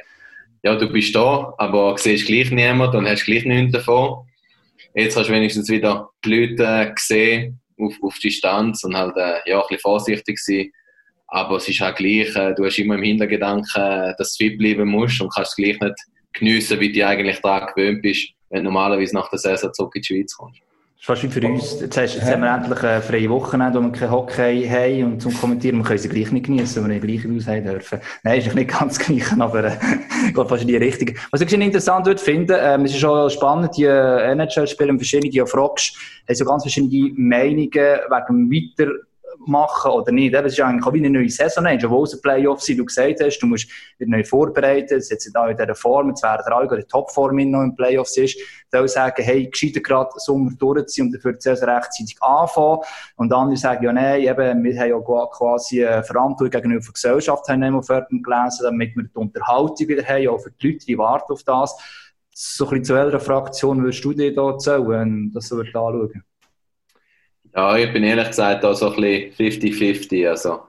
ja, 0.63 0.77
du 0.77 0.89
bist 0.89 1.15
da, 1.15 1.53
aber 1.59 1.97
siehst 1.99 2.27
gleich 2.27 2.51
niemanden 2.51 2.97
und 2.97 3.09
hast 3.09 3.25
gleich 3.25 3.45
nichts 3.45 3.73
davon. 3.73 4.27
Jetzt 4.95 5.17
hast 5.17 5.29
du 5.29 5.33
wenigstens 5.33 5.69
wieder 5.69 6.11
die 6.25 6.35
Leute 6.35 6.93
gesehen, 6.95 7.61
auf, 7.79 7.95
auf 8.03 8.19
Distanz 8.19 8.85
und 8.85 8.97
halt 8.97 9.17
äh, 9.17 9.39
ja, 9.47 9.61
ein 9.61 9.67
bisschen 9.69 9.81
vorsichtig 9.81 10.39
sein. 10.39 10.71
Aber 11.29 11.57
es 11.57 11.69
ist 11.69 11.81
halt 11.81 11.97
gleich, 11.97 12.35
äh, 12.37 12.55
du 12.55 12.65
hast 12.65 12.79
immer 12.79 12.95
im 12.95 13.03
Hintergedanken, 13.03 14.15
dass 14.19 14.37
du 14.37 14.45
fit 14.45 14.59
bleiben 14.59 14.89
musst 14.89 15.21
und 15.21 15.33
kannst 15.35 15.53
es 15.53 15.57
gleich 15.57 15.81
nicht 15.81 15.97
geniessen, 16.33 16.81
wie 16.81 16.93
du 16.93 17.07
eigentlich 17.07 17.41
daran 17.41 17.73
gewöhnt 17.75 18.03
bist, 18.03 18.29
wenn 18.51 18.65
du 18.65 18.65
normalerweise 18.65 19.15
nach 19.15 19.29
der 19.31 19.39
Saison 19.39 19.73
zurück 19.73 19.95
in 19.97 20.03
die 20.03 20.07
Schweiz 20.07 20.37
kommst. 20.37 20.61
Ist 21.01 21.23
wie 21.23 21.29
für 21.29 21.47
uns. 21.47 21.81
Jetzt, 21.81 21.99
hast, 21.99 22.15
jetzt 22.15 22.25
haben 22.25 22.43
wir 22.43 22.55
endlich 22.55 22.83
eine 22.83 23.03
freie 23.03 23.29
Wochenende, 23.29 23.79
wo 23.79 23.85
wir 23.85 23.93
kein 23.93 24.11
Hockey 24.11 24.67
haben 24.67 25.05
und 25.05 25.21
zum 25.21 25.35
Kommentieren, 25.35 25.79
wir 25.79 25.85
können 25.85 25.99
sie 25.99 26.09
gleich 26.09 26.33
nicht 26.33 26.47
genießen, 26.47 26.83
wenn 26.83 26.91
wir 26.91 27.01
nicht 27.01 27.23
gleich 27.23 27.37
raus 27.37 27.47
haben 27.47 27.65
dürfen. 27.65 28.01
Nein, 28.23 28.39
ist 28.39 28.55
nicht 28.55 28.71
ganz 28.71 28.99
gleich, 28.99 29.31
aber 29.39 29.65
äh, 29.65 29.77
geht 30.33 30.49
fast 30.49 30.63
in 30.63 30.69
die 30.69 30.77
Richtung. 30.77 31.15
Was 31.31 31.43
ich 31.43 31.53
interessant 31.53 32.07
würde 32.07 32.23
finden, 32.23 32.57
ähm, 32.59 32.87
es 32.87 32.93
ist 32.93 33.01
schon 33.01 33.29
spannend, 33.29 33.77
die 33.77 33.85
NHL-Spieler, 33.85 34.95
verschiedene, 34.97 35.31
die 35.31 35.43
fragst, 35.47 35.95
haben 36.27 36.35
so 36.35 36.45
ganz 36.47 36.63
verschiedene 36.63 37.13
Meinungen 37.17 37.71
wegen 37.71 38.51
Weiter 38.51 38.91
machen 39.47 39.91
oder 39.91 40.13
nicht. 40.13 40.35
Das 40.35 40.53
ist 40.53 40.61
eigentlich 40.61 40.87
auch 40.87 40.93
wie 40.93 40.99
eine 40.99 41.11
neue 41.11 41.31
Saison, 41.31 41.67
obwohl 41.67 42.05
es 42.05 42.15
ein 42.15 42.21
Playoff 42.21 42.63
sind, 42.63 42.79
du 42.79 42.85
gesagt 42.85 43.21
hast, 43.21 43.39
du 43.39 43.47
musst 43.47 43.69
wieder 43.99 44.11
neu 44.11 44.25
vorbereiten, 44.25 44.97
es 44.97 45.11
jetzt 45.11 45.37
auch 45.37 45.49
in 45.49 45.57
dieser 45.57 45.75
Form, 45.75 46.09
jetzt 46.09 46.23
wäre 46.23 46.43
der 46.45 46.57
Allgäu 46.57 46.77
der 46.77 46.87
Topform 46.87 47.37
noch 47.51 47.63
im 47.63 47.75
Playoffs 47.77 48.17
ist, 48.17 48.39
da 48.71 48.87
sagen, 48.89 49.23
hey, 49.23 49.49
gescheiter 49.49 49.81
gerade 49.81 50.11
Sommer 50.17 50.51
durchziehen 50.59 51.07
und 51.07 51.13
dafür 51.15 51.37
Saison 51.39 51.69
rechtzeitig 51.69 52.17
anfangen. 52.21 52.81
Und 53.17 53.33
andere 53.33 53.57
sagen, 53.57 53.85
ja, 53.85 53.93
nein, 53.93 54.23
eben, 54.23 54.65
wir 54.65 54.81
haben 54.81 54.89
ja 54.89 55.27
quasi 55.27 55.87
eine 55.87 56.03
Verantwortung 56.03 56.51
gegenüber 56.51 56.85
der 56.85 56.93
Gesellschaft, 56.93 57.49
haben 57.49 57.61
wir 57.61 57.71
gelesen, 58.23 58.65
damit 58.65 58.97
wir 58.97 59.05
die 59.05 59.17
Unterhaltung 59.17 59.89
wieder 59.89 60.05
haben, 60.05 60.29
auch 60.29 60.39
für 60.39 60.51
die 60.51 60.69
Leute, 60.69 60.87
die 60.87 60.99
warten 60.99 61.33
auf 61.33 61.43
das. 61.45 61.77
So 62.33 62.65
ein 62.65 62.71
bisschen 62.71 62.85
zu 62.85 62.95
welcher 62.95 63.21
Fraktion 63.21 63.83
würdest 63.83 64.05
du 64.05 64.13
dir 64.13 64.35
da 64.35 64.59
zählen, 64.59 65.31
das 65.33 65.47
so 65.47 65.61
anschauen? 65.61 66.25
Ja, 67.57 67.77
ich 67.77 67.93
bin 67.93 68.03
ehrlich 68.03 68.29
gesagt 68.29 68.65
auch 68.65 68.75
so 68.75 68.93
ein 68.93 69.31
bisschen 69.37 69.63
50-50. 69.63 70.29
Also, 70.29 70.63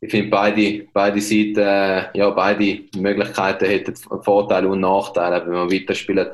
ich 0.00 0.10
finde, 0.10 0.28
beide, 0.28 0.86
beide 0.92 1.20
Seiten, 1.20 1.58
äh, 1.58 2.18
ja, 2.18 2.30
beide 2.30 2.80
Möglichkeiten 2.96 3.66
hätten 3.66 3.94
Vorteile 4.22 4.68
und 4.68 4.80
Nachteile. 4.80 5.44
Wenn 5.46 5.52
man 5.52 5.70
weiterspielt, 5.72 6.32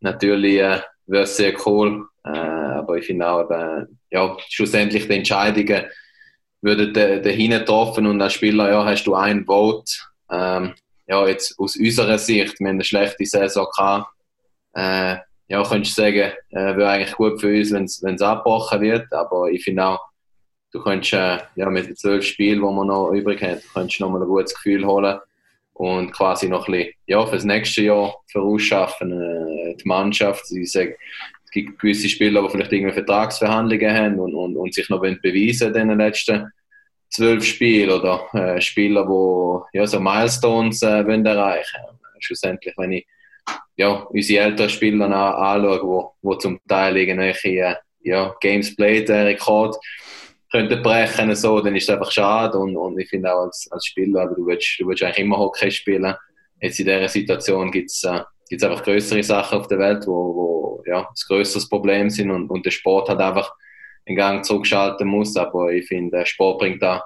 natürlich 0.00 0.58
äh, 0.58 0.80
wäre 1.06 1.24
es 1.24 1.36
sehr 1.36 1.54
cool. 1.66 2.06
Äh, 2.24 2.28
aber 2.28 2.96
ich 2.96 3.06
finde 3.06 3.28
auch, 3.28 3.50
äh, 3.50 3.86
ja, 4.10 4.36
schlussendlich 4.48 5.06
die 5.06 5.14
Entscheidungen 5.14 5.86
würden 6.62 6.92
dahin 6.94 7.50
getroffen 7.50 8.06
und 8.06 8.20
als 8.20 8.32
Spieler 8.32 8.70
ja, 8.70 8.84
hast 8.84 9.04
du 9.04 9.14
ein 9.14 9.44
Vote. 9.44 9.92
Ähm, 10.30 10.74
ja, 11.06 11.26
jetzt 11.26 11.58
aus 11.58 11.76
unserer 11.76 12.18
Sicht, 12.18 12.58
wir 12.58 12.68
haben 12.68 12.76
eine 12.76 12.84
schlechte 12.84 13.24
Saison 13.24 13.66
gehabt. 13.76 14.08
Äh, 14.72 15.16
ja, 15.48 15.62
könntest 15.62 15.96
du 15.96 16.02
sagen, 16.02 16.32
äh, 16.50 16.76
wäre 16.76 16.88
eigentlich 16.88 17.16
gut 17.16 17.40
für 17.40 17.56
uns, 17.56 17.72
wenn 18.02 18.14
es 18.14 18.22
abgebrochen 18.22 18.80
wird. 18.80 19.12
Aber 19.12 19.50
ich 19.50 19.62
finde 19.62 19.86
auch, 19.86 20.00
du 20.72 20.82
könntest 20.82 21.12
äh, 21.12 21.38
ja, 21.54 21.70
mit 21.70 21.86
den 21.86 21.96
zwölf 21.96 22.24
Spielen, 22.24 22.60
die 22.60 22.74
man 22.74 22.88
noch 22.88 23.10
übrig 23.12 23.42
hat, 23.42 23.62
könntest 23.72 24.00
noch 24.00 24.10
mal 24.10 24.20
ein 24.20 24.28
gutes 24.28 24.54
Gefühl 24.54 24.86
holen 24.86 25.18
und 25.74 26.12
quasi 26.12 26.48
noch 26.48 26.68
ein 26.68 26.72
bisschen 26.72 26.94
ja, 27.06 27.24
für 27.26 27.36
das 27.36 27.44
nächste 27.44 27.82
Jahr 27.82 28.14
vorausschaffen. 28.30 29.12
Äh, 29.12 29.76
die 29.76 29.88
Mannschaft, 29.88 30.44
ich 30.50 30.72
sage, 30.72 30.96
es 31.44 31.50
gibt 31.50 31.78
gewisse 31.78 32.08
Spieler, 32.08 32.42
die 32.42 32.50
vielleicht 32.50 32.72
irgendwie 32.72 32.94
Vertragsverhandlungen 32.94 33.94
haben 33.94 34.18
und, 34.18 34.34
und, 34.34 34.56
und 34.56 34.74
sich 34.74 34.88
noch 34.88 35.00
beweisen 35.00 35.74
in 35.74 35.88
den 35.88 35.98
letzten 35.98 36.50
zwölf 37.08 37.44
Spielen 37.44 37.90
oder 37.90 38.26
äh, 38.34 38.60
Spieler, 38.60 39.06
die 39.06 39.78
ja, 39.78 39.86
so 39.86 40.00
Milestones 40.00 40.82
äh, 40.82 41.02
erreichen 41.02 41.80
wollen. 41.84 41.98
Schlussendlich, 42.18 42.74
wenn 42.76 42.92
ich 42.92 43.06
ja, 43.76 43.92
unsere 44.10 44.44
älteren 44.44 44.70
Spieler 44.70 45.10
anschauen, 45.10 45.80
wo, 45.82 46.14
wo 46.22 46.34
zum 46.34 46.58
Teil 46.66 46.96
irgendwelche 46.96 47.48
äh, 47.48 47.74
ja, 48.00 48.34
Games 48.40 48.74
Played 48.74 49.10
Rekord 49.10 49.76
könnten 50.50 50.82
brechen, 50.82 51.34
so, 51.34 51.60
dann 51.60 51.76
ist 51.76 51.84
es 51.84 51.90
einfach 51.90 52.10
schade 52.10 52.58
und, 52.58 52.76
und 52.76 52.98
ich 52.98 53.08
finde 53.08 53.34
auch 53.34 53.44
als, 53.44 53.68
als 53.70 53.86
Spieler, 53.86 54.26
du 54.28 54.46
willst, 54.46 54.78
du 54.78 54.86
willst 54.86 55.02
eigentlich 55.02 55.18
immer 55.18 55.38
Hockey 55.38 55.70
spielen. 55.70 56.14
Jetzt 56.60 56.78
in 56.78 56.86
dieser 56.86 57.08
Situation 57.08 57.70
gibt 57.70 57.90
es 57.90 58.04
äh, 58.04 58.22
einfach 58.52 58.82
größere 58.84 59.22
Sachen 59.22 59.58
auf 59.58 59.66
der 59.66 59.78
Welt, 59.78 60.06
wo, 60.06 60.12
wo 60.12 60.82
ja, 60.86 61.00
ein 61.00 61.06
größeres 61.26 61.68
Problem 61.68 62.08
sind 62.08 62.30
und, 62.30 62.48
und 62.48 62.64
der 62.64 62.70
Sport 62.70 63.08
hat 63.08 63.20
einfach 63.20 63.52
einen 64.06 64.16
Gang 64.16 64.44
zurückschalten 64.44 65.06
muss, 65.06 65.36
aber 65.36 65.72
ich 65.72 65.86
finde, 65.86 66.24
Sport 66.24 66.60
bringt 66.60 66.82
da 66.82 67.04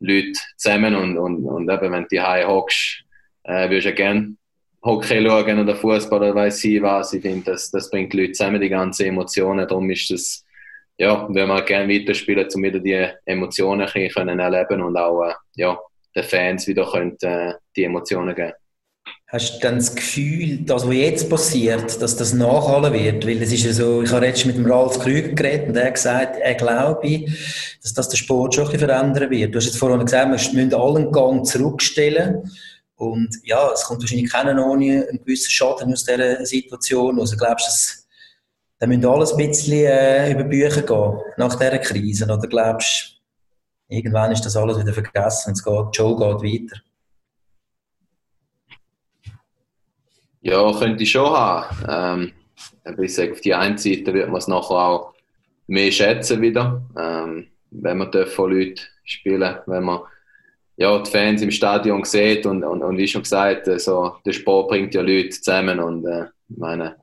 Leute 0.00 0.32
zusammen 0.56 0.96
und, 0.96 1.16
und, 1.16 1.44
und 1.46 1.70
eben, 1.70 1.92
wenn 1.92 2.06
du 2.10 2.20
High 2.20 2.46
hockst, 2.46 3.04
äh, 3.44 3.68
würdest 3.68 3.86
du 3.86 3.90
ja 3.90 3.94
gerne 3.94 4.36
Hockey 4.82 5.22
schauen 5.24 5.58
oder 5.60 5.76
Fußball 5.76 6.20
oder 6.20 6.34
weiß 6.34 6.64
ich 6.64 6.80
was. 6.82 7.12
Ich 7.12 7.22
finde, 7.22 7.52
das, 7.52 7.70
das 7.70 7.90
bringt 7.90 8.12
die 8.12 8.20
Leute 8.20 8.32
zusammen, 8.32 8.60
die 8.60 8.68
ganzen 8.68 9.06
Emotionen. 9.06 9.68
Darum 9.68 9.90
ist 9.90 10.10
das, 10.10 10.44
ja, 10.96 11.26
wenn 11.28 11.48
wir 11.48 11.62
gerne 11.62 11.92
weiterspielen, 11.92 12.48
um 12.54 12.62
wieder 12.62 12.78
die 12.78 13.06
Emotionen 13.26 13.86
können 13.86 14.38
erleben 14.38 14.82
und 14.82 14.96
auch 14.96 15.22
äh, 15.24 15.34
ja, 15.56 15.78
den 16.16 16.24
Fans 16.24 16.66
wieder 16.66 16.90
können, 16.90 17.16
äh, 17.20 17.54
die 17.76 17.84
Emotionen 17.84 18.34
geben. 18.34 18.52
Hast 19.32 19.56
du 19.56 19.60
dann 19.60 19.76
das 19.76 19.94
Gefühl, 19.94 20.58
dass 20.64 20.88
was 20.88 20.94
jetzt 20.94 21.30
passiert, 21.30 22.02
dass 22.02 22.16
das 22.16 22.32
nachhallen 22.32 22.92
wird? 22.92 23.24
Weil 23.24 23.40
es 23.40 23.52
ist 23.52 23.64
ja 23.64 23.72
so, 23.72 24.02
ich 24.02 24.10
habe 24.10 24.26
jetzt 24.26 24.44
mit 24.44 24.56
dem 24.56 24.66
Ralf 24.66 24.98
Krüger 24.98 25.28
geredet 25.28 25.68
und 25.68 25.76
er 25.76 25.86
hat 25.86 25.94
gesagt, 25.94 26.36
er 26.40 26.54
glaube, 26.54 27.26
dass 27.80 27.94
das 27.94 28.08
der 28.08 28.16
Sport 28.16 28.56
schon 28.56 28.64
ein 28.64 28.72
bisschen 28.72 28.88
verändern 28.88 29.30
wird. 29.30 29.54
Du 29.54 29.58
hast 29.58 29.66
jetzt 29.66 29.78
vorhin 29.78 30.04
gesagt, 30.04 30.26
wir 30.26 30.32
müssen 30.32 30.74
allen 30.74 31.12
Gang 31.12 31.46
zurückstellen. 31.46 32.50
Und 33.00 33.34
ja, 33.44 33.70
es 33.72 33.84
kommt 33.84 34.02
wahrscheinlich 34.02 34.30
keiner 34.30 34.62
ohne 34.62 35.06
einen 35.08 35.24
gewissen 35.24 35.50
Schaden 35.50 35.90
aus 35.90 36.04
dieser 36.04 36.44
Situation. 36.44 37.18
Also 37.18 37.34
glaubst 37.34 37.66
du, 37.66 37.70
dass 37.70 38.06
da 38.78 38.86
müssen 38.86 39.06
alles 39.06 39.32
ein 39.32 39.38
bisschen 39.38 39.86
äh, 39.86 40.30
über 40.30 40.44
Bücher 40.44 40.82
gehen 40.82 41.18
nach 41.38 41.54
dieser 41.54 41.78
Krise? 41.78 42.24
Oder 42.26 42.46
glaubst 42.46 43.22
du, 43.88 43.96
irgendwann 43.96 44.32
ist 44.32 44.44
das 44.44 44.54
alles 44.54 44.78
wieder 44.78 44.92
vergessen 44.92 45.48
und 45.48 45.52
es 45.56 45.64
geht, 45.64 45.96
Joe 45.96 46.14
geht 46.14 46.68
weiter? 46.68 46.82
Ja, 50.42 50.70
könnte 50.78 51.02
ich 51.02 51.10
schon 51.10 51.30
haben. 51.30 52.32
Ähm, 52.84 53.02
ich 53.02 53.14
sage, 53.14 53.32
auf 53.32 53.40
die 53.40 53.54
einen 53.54 53.78
Seite 53.78 54.12
wird 54.12 54.28
man 54.28 54.36
es 54.36 54.48
nachher 54.48 54.76
auch 54.76 55.14
mehr 55.66 55.90
schätzen 55.90 56.42
wieder, 56.42 56.82
ähm, 56.98 57.46
wenn 57.70 57.96
man 57.96 58.12
von 58.26 58.52
Leuten 58.52 58.80
spielen 59.04 59.58
wenn 59.64 59.84
man 59.84 60.00
ja, 60.80 60.98
die 60.98 61.10
Fans 61.10 61.42
im 61.42 61.50
Stadion 61.50 62.04
sieht 62.04 62.46
und, 62.46 62.64
und, 62.64 62.82
und 62.82 62.96
wie 62.96 63.06
schon 63.06 63.22
gesagt, 63.22 63.68
also, 63.68 64.14
der 64.24 64.32
Sport 64.32 64.70
bringt 64.70 64.94
ja 64.94 65.02
Leute 65.02 65.28
zusammen 65.28 65.78
und 65.78 66.06
äh, 66.06 66.24
meine, 66.48 66.96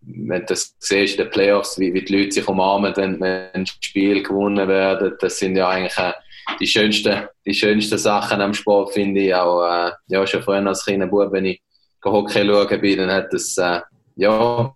wenn 0.00 0.40
du 0.40 0.46
das 0.46 0.74
siehst 0.78 1.18
in 1.18 1.24
den 1.24 1.30
Playoffs, 1.30 1.78
wie, 1.78 1.92
wie 1.92 2.02
die 2.02 2.16
Leute 2.16 2.32
sich 2.32 2.48
umarmen, 2.48 2.96
wenn, 2.96 3.22
ein 3.22 3.66
Spiel 3.66 4.22
gewonnen 4.22 4.66
werden, 4.66 5.12
das 5.20 5.38
sind 5.38 5.56
ja 5.56 5.68
eigentlich 5.68 5.98
äh, 5.98 6.14
die, 6.58 6.66
schönsten, 6.66 7.28
die 7.44 7.52
schönsten 7.52 7.98
Sachen 7.98 8.40
am 8.40 8.54
Sport, 8.54 8.94
finde 8.94 9.20
ich. 9.20 9.34
Auch 9.34 9.66
äh, 9.66 9.92
ja, 10.06 10.26
schon 10.26 10.42
vorhin 10.42 10.66
als 10.66 10.86
kleiner 10.86 11.08
Bub, 11.08 11.30
wenn 11.30 11.44
ich 11.44 11.60
Hockey 12.02 12.46
schauen 12.46 12.80
bin, 12.80 12.96
dann 12.96 13.10
hat 13.10 13.30
das 13.34 13.58
äh, 13.58 13.80
ja, 14.16 14.74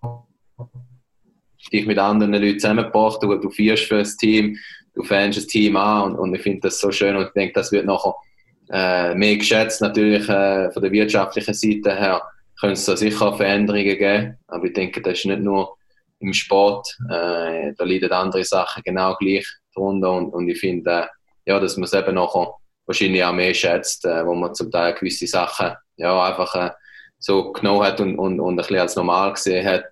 dich 1.71 1.87
mit 1.87 1.97
anderen 1.97 2.33
Leuten 2.33 2.59
zusammengebracht, 2.59 3.23
du, 3.23 3.35
du 3.37 3.49
feierst 3.49 3.85
für 3.85 3.97
das 3.97 4.17
Team, 4.17 4.55
du 4.93 5.03
fängst 5.03 5.37
das 5.37 5.47
Team 5.47 5.75
an 5.75 6.11
und, 6.11 6.19
und 6.19 6.35
ich 6.35 6.41
finde 6.41 6.61
das 6.61 6.79
so 6.79 6.91
schön 6.91 7.15
und 7.15 7.27
ich 7.27 7.33
denke, 7.33 7.53
das 7.53 7.71
wird 7.71 7.85
nachher 7.85 8.15
äh, 8.71 9.15
mehr 9.15 9.37
geschätzt. 9.37 9.81
Natürlich 9.81 10.27
äh, 10.29 10.71
von 10.71 10.81
der 10.81 10.91
wirtschaftlichen 10.91 11.53
Seite 11.53 11.95
her 11.95 12.21
können 12.59 12.73
es 12.73 12.85
da 12.85 12.95
sicher 12.95 13.33
Veränderungen 13.35 13.97
geben, 13.97 14.37
aber 14.47 14.65
ich 14.65 14.73
denke, 14.73 15.01
das 15.01 15.19
ist 15.19 15.25
nicht 15.25 15.41
nur 15.41 15.75
im 16.19 16.33
Sport, 16.33 16.87
äh, 17.09 17.73
da 17.77 17.83
leiden 17.83 18.11
andere 18.11 18.43
Sachen 18.43 18.81
genau 18.83 19.15
gleich 19.15 19.45
drunter 19.75 20.13
und, 20.13 20.33
und 20.33 20.47
ich 20.47 20.59
finde, 20.59 20.91
äh, 20.91 21.07
ja, 21.45 21.59
dass 21.59 21.75
man 21.75 21.85
es 21.85 21.93
eben 21.93 22.15
nachher 22.15 22.53
wahrscheinlich 22.85 23.23
auch 23.23 23.33
mehr 23.33 23.53
schätzt, 23.53 24.05
äh, 24.05 24.25
wo 24.25 24.33
man 24.33 24.55
zum 24.55 24.71
Teil 24.71 24.93
gewisse 24.93 25.27
Sachen 25.27 25.73
ja, 25.97 26.23
einfach 26.23 26.55
äh, 26.55 26.71
so 27.19 27.51
genommen 27.51 27.83
hat 27.83 27.99
und, 27.99 28.17
und, 28.17 28.39
und 28.39 28.53
ein 28.53 28.57
bisschen 28.57 28.79
als 28.79 28.95
normal 28.95 29.33
gesehen 29.33 29.65
hat, 29.65 29.85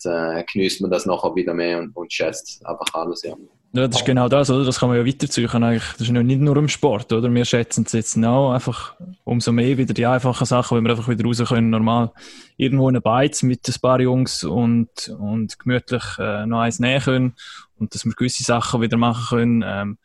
genießt 0.51 0.81
man 0.81 0.91
das 0.91 1.05
nachher 1.05 1.33
wieder 1.33 1.53
mehr 1.53 1.79
und, 1.79 1.95
und 1.95 2.11
schätzt 2.11 2.65
einfach 2.65 2.93
alles, 2.93 3.23
ja. 3.23 3.35
Ja, 3.73 3.87
das 3.87 4.01
ist 4.01 4.05
genau 4.05 4.27
das, 4.27 4.49
oder? 4.49 4.65
Das 4.65 4.79
kann 4.79 4.89
man 4.89 4.97
ja 4.97 5.05
weiterziehen. 5.05 5.47
Eigentlich. 5.49 5.83
Das 5.93 6.01
ist 6.01 6.09
ja 6.09 6.23
nicht 6.23 6.41
nur 6.41 6.57
im 6.57 6.67
Sport, 6.67 7.13
oder? 7.13 7.33
Wir 7.33 7.45
schätzen 7.45 7.85
es 7.85 7.93
jetzt 7.93 8.17
auch 8.23 8.51
einfach 8.51 8.95
umso 9.23 9.53
mehr 9.53 9.77
wieder 9.77 9.93
die 9.93 10.05
einfachen 10.05 10.45
Sachen, 10.45 10.75
weil 10.75 10.83
wir 10.83 10.91
einfach 10.91 11.07
wieder 11.07 11.23
raus 11.23 11.41
können, 11.47 11.69
normal 11.69 12.11
irgendwo 12.57 12.89
in 12.89 13.01
Beiz 13.01 13.43
mit 13.43 13.65
ein 13.67 13.81
paar 13.81 14.01
Jungs 14.01 14.43
und, 14.43 15.07
und 15.17 15.57
gemütlich 15.57 16.03
äh, 16.19 16.45
noch 16.45 16.59
eins 16.59 16.79
nähen 16.79 17.01
können 17.01 17.33
und 17.79 17.95
dass 17.95 18.05
wir 18.05 18.11
gewisse 18.11 18.43
Sachen 18.43 18.81
wieder 18.81 18.97
machen 18.97 19.37
können. 19.37 19.63
Ähm, 19.65 19.97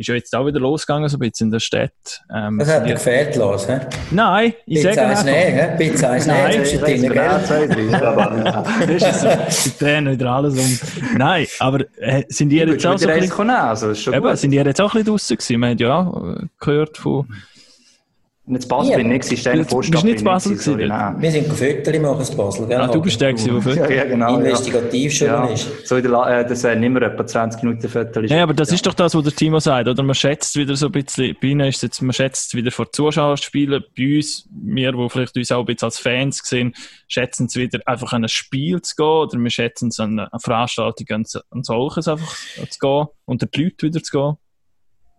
ist 0.00 0.06
ja 0.06 0.14
jetzt 0.14 0.34
auch 0.34 0.46
wieder 0.46 0.58
losgegangen, 0.58 1.08
so 1.10 1.18
ein 1.18 1.20
bisschen 1.20 1.48
in 1.48 1.50
der 1.52 1.60
Stadt. 1.60 1.90
Ähm, 2.34 2.58
Das 2.58 2.72
hat 2.72 2.86
dir 2.86 2.94
gefehlt, 2.94 3.36
Lars, 3.36 3.68
hä? 3.68 3.80
Nein, 4.10 4.54
ich 4.64 4.82
Pizza 4.82 4.94
sage 4.94 5.06
einfach? 5.08 5.78
Pizza 5.78 6.10
eins 6.10 6.26
Nein, 6.26 6.50
nehmen 6.50 6.64
zwischen 6.64 6.84
denen, 6.86 7.12
gell? 7.12 7.40
zwei, 7.44 7.66
drei. 7.66 8.86
die 9.64 9.78
drehen 9.78 10.10
wieder 10.10 10.30
alles 10.30 10.54
um. 10.58 11.18
Nein, 11.18 11.46
aber 11.58 11.80
äh, 11.98 12.24
sind 12.28 12.48
die 12.48 12.56
jetzt 12.56 12.86
auch 12.86 12.98
so 12.98 13.08
ein 13.08 13.20
bisschen, 13.20 13.50
also 13.50 13.90
ist 13.90 14.02
schon 14.02 14.14
eben, 14.14 14.36
sind 14.36 14.50
die 14.52 14.56
jetzt 14.56 14.80
auch 14.80 14.94
ein 14.94 15.04
bisschen 15.04 15.06
draussen 15.06 15.36
gewesen? 15.36 15.60
Man 15.60 15.70
hat 15.72 15.80
ja 15.80 15.94
auch 16.00 16.34
äh, 16.36 16.46
gehört 16.58 16.96
von, 16.96 17.26
Nicht 18.50 18.62
zu 18.62 18.68
Basel 18.68 18.90
Ja, 18.90 18.96
bin 18.96 19.06
ich 19.06 19.12
nicht, 19.12 19.22
gewesen, 19.22 19.40
Steiner 19.40 19.56
du 19.56 19.62
bist 19.62 19.70
Vorstadt 19.70 20.04
nicht 20.04 20.12
in 20.12 20.18
ich 20.18 20.24
Basel 20.24 20.52
gewesen, 20.56 20.88
nein. 20.88 21.22
Wir 21.22 21.30
sind 21.30 21.46
Fotos 21.46 22.00
machen, 22.00 22.18
das 22.18 22.36
Basel, 22.36 22.66
gell? 22.66 22.80
ah, 22.80 22.88
du 22.88 23.00
bist 23.00 23.20
der 23.20 23.32
gewesen, 23.32 23.62
der 23.62 23.74
Ja, 23.74 23.90
ja, 23.90 24.04
genau. 24.06 24.38
Investigativjournalist. 24.38 25.66
Ja. 25.68 25.74
So 25.84 25.96
in 25.96 26.02
der 26.02 26.10
La 26.10 26.40
äh, 26.40 26.48
das 26.48 26.64
nicht 26.64 26.90
mehr 26.90 27.02
etwa 27.02 27.24
20 27.24 27.62
Minuten 27.62 27.88
Viertel. 27.88 28.26
Nein, 28.26 28.40
aber 28.40 28.52
das 28.52 28.72
ist 28.72 28.84
doch 28.84 28.94
das, 28.94 29.14
was 29.14 29.22
der 29.22 29.32
Timo 29.32 29.60
sagt, 29.60 29.86
oder? 29.86 30.02
Man 30.02 30.16
schätzt 30.16 30.56
wieder 30.56 30.74
so 30.74 30.86
ein 30.86 30.92
bisschen, 30.92 31.36
bei 31.40 31.46
ihnen 31.46 31.68
ist 31.68 31.76
es 31.76 31.82
jetzt, 31.82 32.02
man 32.02 32.12
schätzt 32.12 32.52
wieder 32.56 32.72
vor 32.72 32.90
Zuschauern 32.90 33.36
spielen, 33.36 33.84
bei 33.96 34.16
uns, 34.16 34.48
wir, 34.50 34.90
die 34.90 35.08
vielleicht 35.08 35.36
uns 35.36 35.52
auch 35.52 35.60
ein 35.60 35.66
bisschen 35.66 35.86
als 35.86 36.00
Fans 36.00 36.42
sehen, 36.44 36.74
schätzen 37.06 37.46
es 37.46 37.54
wieder 37.54 37.78
einfach 37.86 38.12
an 38.12 38.24
ein 38.24 38.28
Spiel 38.28 38.82
zu 38.82 38.96
gehen, 38.96 39.06
oder 39.06 39.38
wir 39.38 39.50
schätzen 39.50 39.90
es 39.90 40.00
an 40.00 40.18
eine 40.18 40.28
Veranstaltung, 40.40 41.06
an, 41.10 41.24
an 41.50 41.62
solches 41.62 42.08
einfach 42.08 42.34
zu 42.68 42.78
gehen, 42.80 43.06
unter 43.26 43.46
die 43.46 43.62
Leute 43.62 43.86
wieder 43.86 44.02
zu 44.02 44.10
gehen. 44.10 44.36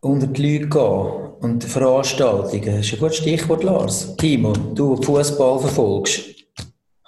Unter 0.04 0.26
die 0.26 0.58
Leute 0.58 0.68
gehen 0.68 1.32
und 1.42 1.64
Veranstaltungen. 1.64 2.66
Das 2.66 2.88
ist 2.88 2.94
ein 2.94 3.00
gutes 3.00 3.18
Stichwort, 3.18 3.64
Lars. 3.64 4.16
Timo, 4.18 4.52
du 4.74 5.00
Fußball 5.00 5.60
verfolgst. 5.60 6.41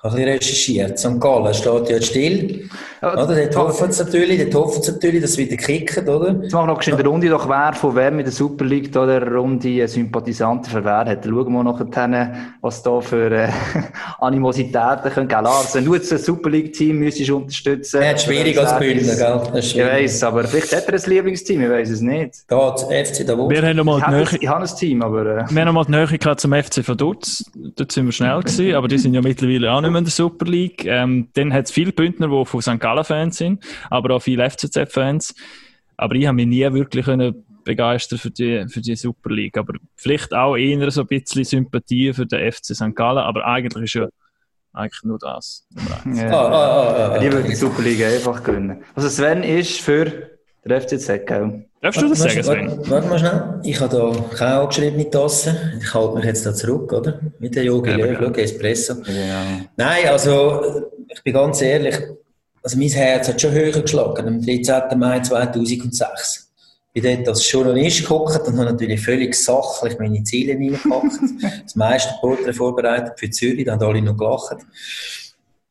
Ich 0.05 0.09
habe 0.11 0.17
ein 0.21 0.25
bisschen 0.25 0.33
recherchiert. 0.33 0.99
St. 0.99 1.21
Gallen 1.21 1.53
steht 1.53 1.87
ja 1.87 1.95
jetzt 1.95 2.07
still. 2.07 2.69
Ja, 3.01 3.13
Oder? 3.13 3.35
Dort 3.35 3.55
hoffen 3.55 3.89
sie 3.89 4.03
natürlich, 4.03 4.49
dort 4.49 4.65
hoffen 4.65 4.83
sie 4.83 4.91
natürlich, 4.91 5.21
dass 5.21 5.31
es 5.31 5.37
wieder 5.37 5.55
kickt, 5.55 5.97
oder? 5.97 6.35
Jetzt 6.41 6.51
machen 6.51 6.67
wir 6.67 6.73
noch 6.73 6.81
in 6.85 6.97
der 6.97 7.05
Runde 7.05 7.29
doch 7.29 7.47
wer 7.47 7.71
von 7.73 7.95
wem 7.95 8.19
in 8.19 8.25
der 8.25 8.33
Super 8.33 8.65
League 8.65 8.91
da 8.91 9.05
der 9.05 9.25
Runde 9.31 9.87
Sympathisanten 9.87 10.69
für 10.69 10.83
wer 10.83 11.05
hat. 11.05 11.23
Schauen 11.23 11.53
wir 11.53 11.63
nachher, 11.63 12.33
was 12.59 12.83
da 12.83 12.99
für 12.99 13.31
äh, 13.31 13.47
Animositäten 14.19 15.09
können 15.09 15.29
wenn 15.29 15.85
du 15.85 15.95
jetzt 15.95 16.11
ein 16.11 16.19
Super 16.19 16.49
League 16.49 16.73
Team 16.73 16.99
müsstest 16.99 17.29
unterstützen. 17.31 18.01
Er 18.01 18.09
hat 18.09 18.15
es 18.17 18.23
schwierig 18.23 18.59
als 18.59 18.77
Bündner, 18.77 19.15
gell? 19.15 19.41
Das 19.53 19.59
ist 19.59 19.65
Ich 19.67 19.71
schwierig. 19.71 19.91
weiss, 19.91 20.23
aber 20.23 20.43
vielleicht 20.43 20.75
hat 20.75 20.87
er 20.87 20.93
ein 20.95 21.09
Lieblingsteam, 21.09 21.61
ich 21.61 21.69
weiss 21.69 21.89
es 21.89 22.01
nicht. 22.01 22.45
Geht, 22.49 23.07
FC 23.07 23.25
Davos. 23.25 23.49
Wir 23.49 23.61
haben 23.61 23.77
noch 23.77 23.85
mal 23.85 23.99
Ich 23.99 24.05
die 24.05 24.11
Nähe, 24.11 24.41
ich 24.41 24.49
habe 24.49 24.65
ein 24.65 24.75
Team, 24.77 25.01
aber 25.01 25.21
äh, 25.21 25.45
wir 25.49 25.61
haben 25.61 25.73
noch 25.73 25.73
mal 25.73 25.85
die 25.85 25.91
Nähe 25.91 26.35
zum 26.37 26.53
FC 26.53 26.85
Vaduz. 26.85 27.45
Dort 27.75 27.91
sind 27.91 28.05
wir 28.05 28.11
schnell 28.11 28.39
gewesen, 28.41 28.73
aber 28.75 28.89
die 28.89 28.97
sind 28.97 29.13
ja 29.13 29.21
mittlerweile 29.21 29.71
auch 29.71 29.81
nicht 29.81 29.92
mehr 29.93 29.99
in 29.99 30.05
der 30.05 30.11
Super 30.11 30.45
League. 30.45 30.85
Ähm, 30.85 31.29
dann 31.33 31.53
hat 31.53 31.65
es 31.65 31.71
viele 31.71 31.91
Bündner, 31.91 32.27
die 32.27 32.45
von 32.45 32.61
St. 32.61 32.79
Gallen 32.79 33.03
Fans 33.03 33.37
sind, 33.37 33.63
aber 33.89 34.15
auch 34.15 34.21
viele 34.21 34.49
FCZ-Fans. 34.49 35.35
Aber 35.97 36.15
ich 36.15 36.25
habe 36.25 36.35
mich 36.35 36.47
nie 36.47 36.73
wirklich 36.73 37.05
können 37.05 37.45
begeistern 37.63 38.19
für 38.19 38.31
die, 38.31 38.65
für 38.67 38.81
die 38.81 38.95
Super 38.95 39.29
League. 39.29 39.57
Aber 39.57 39.73
vielleicht 39.95 40.33
auch 40.33 40.55
eher 40.55 40.91
so 40.91 41.01
ein 41.01 41.07
bisschen 41.07 41.43
Sympathie 41.43 42.13
für 42.13 42.25
den 42.25 42.51
FC 42.51 42.75
St. 42.75 42.95
Gallen, 42.95 43.19
aber 43.19 43.45
eigentlich 43.45 43.85
ist 43.85 43.93
ja 43.93 44.07
eigentlich 44.73 45.03
nur 45.03 45.19
das. 45.19 45.67
Ja. 46.13 46.29
Ah, 46.31 46.47
ah, 46.47 47.13
ah, 47.13 47.19
die 47.19 47.31
würde 47.31 47.47
die 47.47 47.55
Super 47.55 47.81
League 47.83 48.03
einfach 48.03 48.43
gewinnen. 48.43 48.83
Also 48.95 49.07
Sven 49.07 49.43
ist 49.43 49.79
für 49.79 50.32
der 50.69 50.81
FCZ, 50.81 51.25
gell? 51.25 51.65
Darfst 51.81 52.01
du 52.01 52.07
das 52.07 52.19
sagen, 52.19 52.35
Warte, 52.35 52.43
Sven? 52.43 52.77
warte, 52.77 52.89
warte 52.89 53.07
mal 53.07 53.19
schnell. 53.19 53.59
Ich 53.63 53.79
habe 53.81 53.95
da 53.95 54.35
keine 54.37 54.55
angeschriebene 54.61 55.09
Tasse. 55.09 55.73
Ich 55.81 55.93
halte 55.93 56.15
mich 56.15 56.25
jetzt 56.25 56.45
da 56.45 56.53
zurück, 56.53 56.93
oder? 56.93 57.19
Mit 57.39 57.55
der 57.55 57.65
Yogi 57.65 57.89
Ja, 57.89 57.97
Löw, 57.97 58.17
schau, 58.19 58.41
Espresso. 58.41 58.93
Ja. 59.07 59.43
Nein, 59.75 60.07
also, 60.07 60.89
ich 61.09 61.21
bin 61.23 61.33
ganz 61.33 61.61
ehrlich, 61.61 61.97
also 62.63 62.77
mein 62.77 62.87
Herz 62.87 63.27
hat 63.27 63.41
schon 63.41 63.51
höher 63.51 63.81
geschlagen, 63.81 64.27
am 64.27 64.41
13. 64.41 64.97
Mai 64.97 65.19
2006. 65.19 66.53
Ich 66.93 67.01
bin 67.01 67.17
dort 67.17 67.27
als 67.29 67.51
Journalist 67.51 68.01
geguckt 68.01 68.47
und 68.47 68.57
habe 68.57 68.71
natürlich 68.71 69.01
völlig 69.01 69.35
sachlich 69.35 69.97
meine 69.99 70.23
Ziele 70.23 70.53
reingepackt. 70.53 71.19
das 71.63 71.75
meiste 71.75 72.13
Porträt 72.21 72.53
vorbereitet 72.53 73.19
für 73.19 73.29
Zürich, 73.29 73.65
da 73.65 73.73
haben 73.73 73.83
alle 73.83 74.01
noch 74.01 74.15
gelacht. 74.15 74.57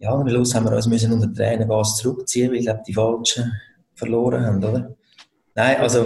Ja, 0.00 0.10
am 0.10 0.28
Schluss 0.28 0.54
haben 0.54 0.66
wir 0.66 0.72
uns 0.76 0.88
müssen 0.88 1.12
unter 1.12 1.32
Tränengas 1.32 1.96
zurückziehen, 1.96 2.50
weil 2.50 2.58
ich 2.58 2.64
glaube, 2.64 2.82
die 2.86 2.92
Falschen 2.92 3.52
verloren 4.02 4.44
haben, 4.44 4.64
oder? 4.64 4.94
Nein, 5.54 5.76
also, 5.80 6.04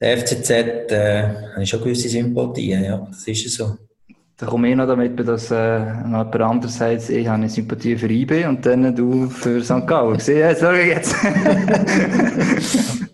der 0.00 0.18
FCZ, 0.18 0.50
äh, 0.50 1.22
habe 1.52 1.62
ich 1.62 1.68
schon 1.70 1.80
gewisse 1.82 2.08
Sympathien, 2.08 2.84
ja, 2.84 3.06
das 3.10 3.26
ist 3.28 3.50
so. 3.54 3.76
Da 4.38 4.44
komme 4.46 4.68
ich 4.68 4.76
noch 4.76 4.86
damit, 4.86 5.18
dass 5.26 5.50
äh, 5.50 5.78
noch 5.78 6.24
jemand 6.24 6.40
anderes 6.42 6.76
sagt, 6.76 7.08
ich 7.08 7.26
habe 7.26 7.36
eine 7.36 7.48
Sympathie 7.48 7.96
für 7.96 8.10
IB 8.10 8.44
und 8.44 8.66
dann 8.66 8.94
du 8.94 9.30
für 9.30 9.62
St. 9.64 9.86
Gallen. 9.86 10.18
Sieh, 10.26 10.34
jetzt, 10.34 10.60
schau 10.60 10.72
jetzt. 10.72 11.14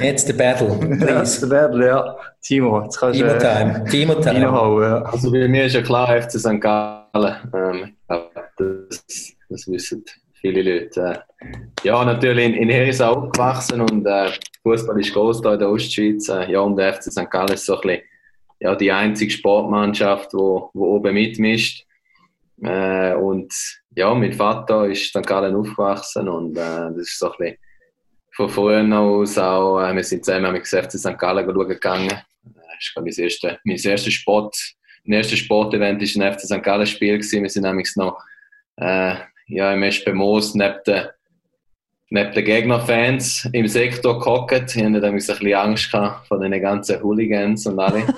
Jetzt 0.00 0.28
der 0.28 0.34
Battle, 0.34 0.68
Ja, 0.68 1.06
please. 1.06 1.40
der 1.40 1.50
Werbel, 1.50 1.86
ja. 1.86 2.16
Timo, 2.40 2.82
jetzt 2.82 2.98
kannst 2.98 3.20
du 3.20 3.24
Timo 3.24 3.34
äh, 3.34 3.38
Time, 3.38 3.84
Timo 3.90 4.14
Time. 4.14 4.34
reinhauen. 4.34 4.82
Ja. 4.82 5.02
Also 5.02 5.30
bei 5.30 5.48
mir 5.48 5.64
ist 5.66 5.74
ja 5.74 5.82
klar 5.82 6.06
FC 6.22 6.32
St. 6.38 6.60
Gallen. 6.60 7.36
Ähm, 7.54 7.84
ich 7.84 8.06
glaube, 8.06 8.30
das, 8.88 9.04
das 9.48 9.66
wissen 9.68 10.04
viele 10.40 10.62
Leute. 10.62 11.24
Äh, 11.40 11.46
ja, 11.84 12.04
natürlich 12.04 12.46
in, 12.46 12.54
in 12.54 12.70
Herisau 12.70 13.12
aufgewachsen 13.14 13.80
und 13.80 14.06
äh, 14.06 14.30
Fußball 14.62 15.00
ist 15.00 15.12
groß 15.12 15.42
da 15.42 15.54
in 15.54 15.58
der 15.58 15.70
Ostschweiz. 15.70 16.28
Äh, 16.28 16.52
ja, 16.52 16.60
und 16.60 16.76
der 16.76 16.94
FC 16.94 17.04
St. 17.04 17.30
Gallen 17.30 17.52
ist 17.52 17.66
so 17.66 17.76
ein 17.76 17.80
bisschen 17.80 18.02
ja, 18.60 18.74
die 18.74 18.90
einzige 18.90 19.30
Sportmannschaft, 19.30 20.34
wo, 20.34 20.70
wo 20.74 20.96
oben 20.96 21.14
mitmischt. 21.14 21.86
Äh, 22.62 23.14
und 23.14 23.52
ja, 23.94 24.12
mein 24.14 24.32
Vater 24.32 24.86
ist 24.86 25.10
St. 25.10 25.26
Gallen 25.26 25.54
aufgewachsen 25.54 26.28
und 26.28 26.56
äh, 26.56 26.90
das 26.90 26.96
ist 26.96 27.18
so 27.18 27.30
ein 27.32 27.38
bisschen 27.38 27.58
von 28.38 28.48
früher 28.48 28.96
aus 28.96 29.36
auch, 29.36 29.80
äh, 29.80 29.94
wir 29.94 30.04
sind 30.04 30.24
zusammen 30.24 30.52
mit 30.52 30.70
dem 30.70 30.82
FC 30.84 30.92
St. 30.92 31.18
Gallen 31.18 31.46
gegangen. 31.68 32.10
Äh, 32.10 32.22
Das 32.44 32.86
ist, 32.86 32.94
glaube 32.94 33.08
ich, 33.08 33.16
das 33.16 33.22
erste, 33.24 33.58
mein 33.64 33.76
erstes 33.76 34.14
Sport, 34.14 34.56
mein 35.04 35.18
erstes 35.18 35.40
Sportevent 35.40 36.00
war 36.00 36.26
ein 36.26 36.32
FC 36.34 36.40
St. 36.42 36.62
Gallen 36.62 36.86
Spiel 36.86 37.18
gewesen. 37.18 37.42
Wir 37.42 37.50
sind 37.50 37.64
nämlich 37.64 37.90
noch, 37.96 38.16
äh, 38.76 39.16
ja, 39.48 39.72
im 39.72 39.82
SP 39.82 40.12
Moos 40.12 40.54
neben 40.54 40.78
den, 40.86 41.06
neben 42.10 42.32
den 42.32 42.44
Gegnerfans 42.44 43.48
im 43.52 43.66
Sektor 43.66 44.18
gehockt. 44.18 44.52
Ich 44.52 44.82
hatte 44.82 44.90
nämlich 45.00 45.04
ein 45.04 45.14
bisschen 45.14 45.54
Angst 45.54 45.90
vor 45.90 46.38
den 46.40 46.62
ganzen 46.62 47.02
Hooligans 47.02 47.66
und 47.66 47.78
alle. 47.78 48.04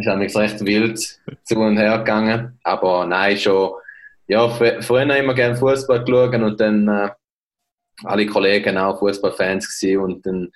Es 0.00 0.06
ist 0.06 0.12
nämlich 0.12 0.36
recht 0.36 0.64
wild 0.64 0.98
zu 1.42 1.58
und 1.58 1.76
her 1.76 1.98
gegangen. 1.98 2.58
Aber 2.62 3.04
nein, 3.04 3.36
schon, 3.36 3.72
ja, 4.28 4.44
fr- 4.46 4.80
früher 4.80 5.16
immer 5.16 5.34
gerne 5.34 5.56
Fußball 5.56 6.04
geschaut 6.04 6.34
und 6.36 6.60
dann, 6.60 6.86
äh, 6.86 7.10
alle 8.04 8.26
Kollegen 8.26 8.78
auch 8.78 9.00
Fußballfans 9.00 9.80
gewesen 9.80 10.00
und 10.02 10.24
dann 10.24 10.52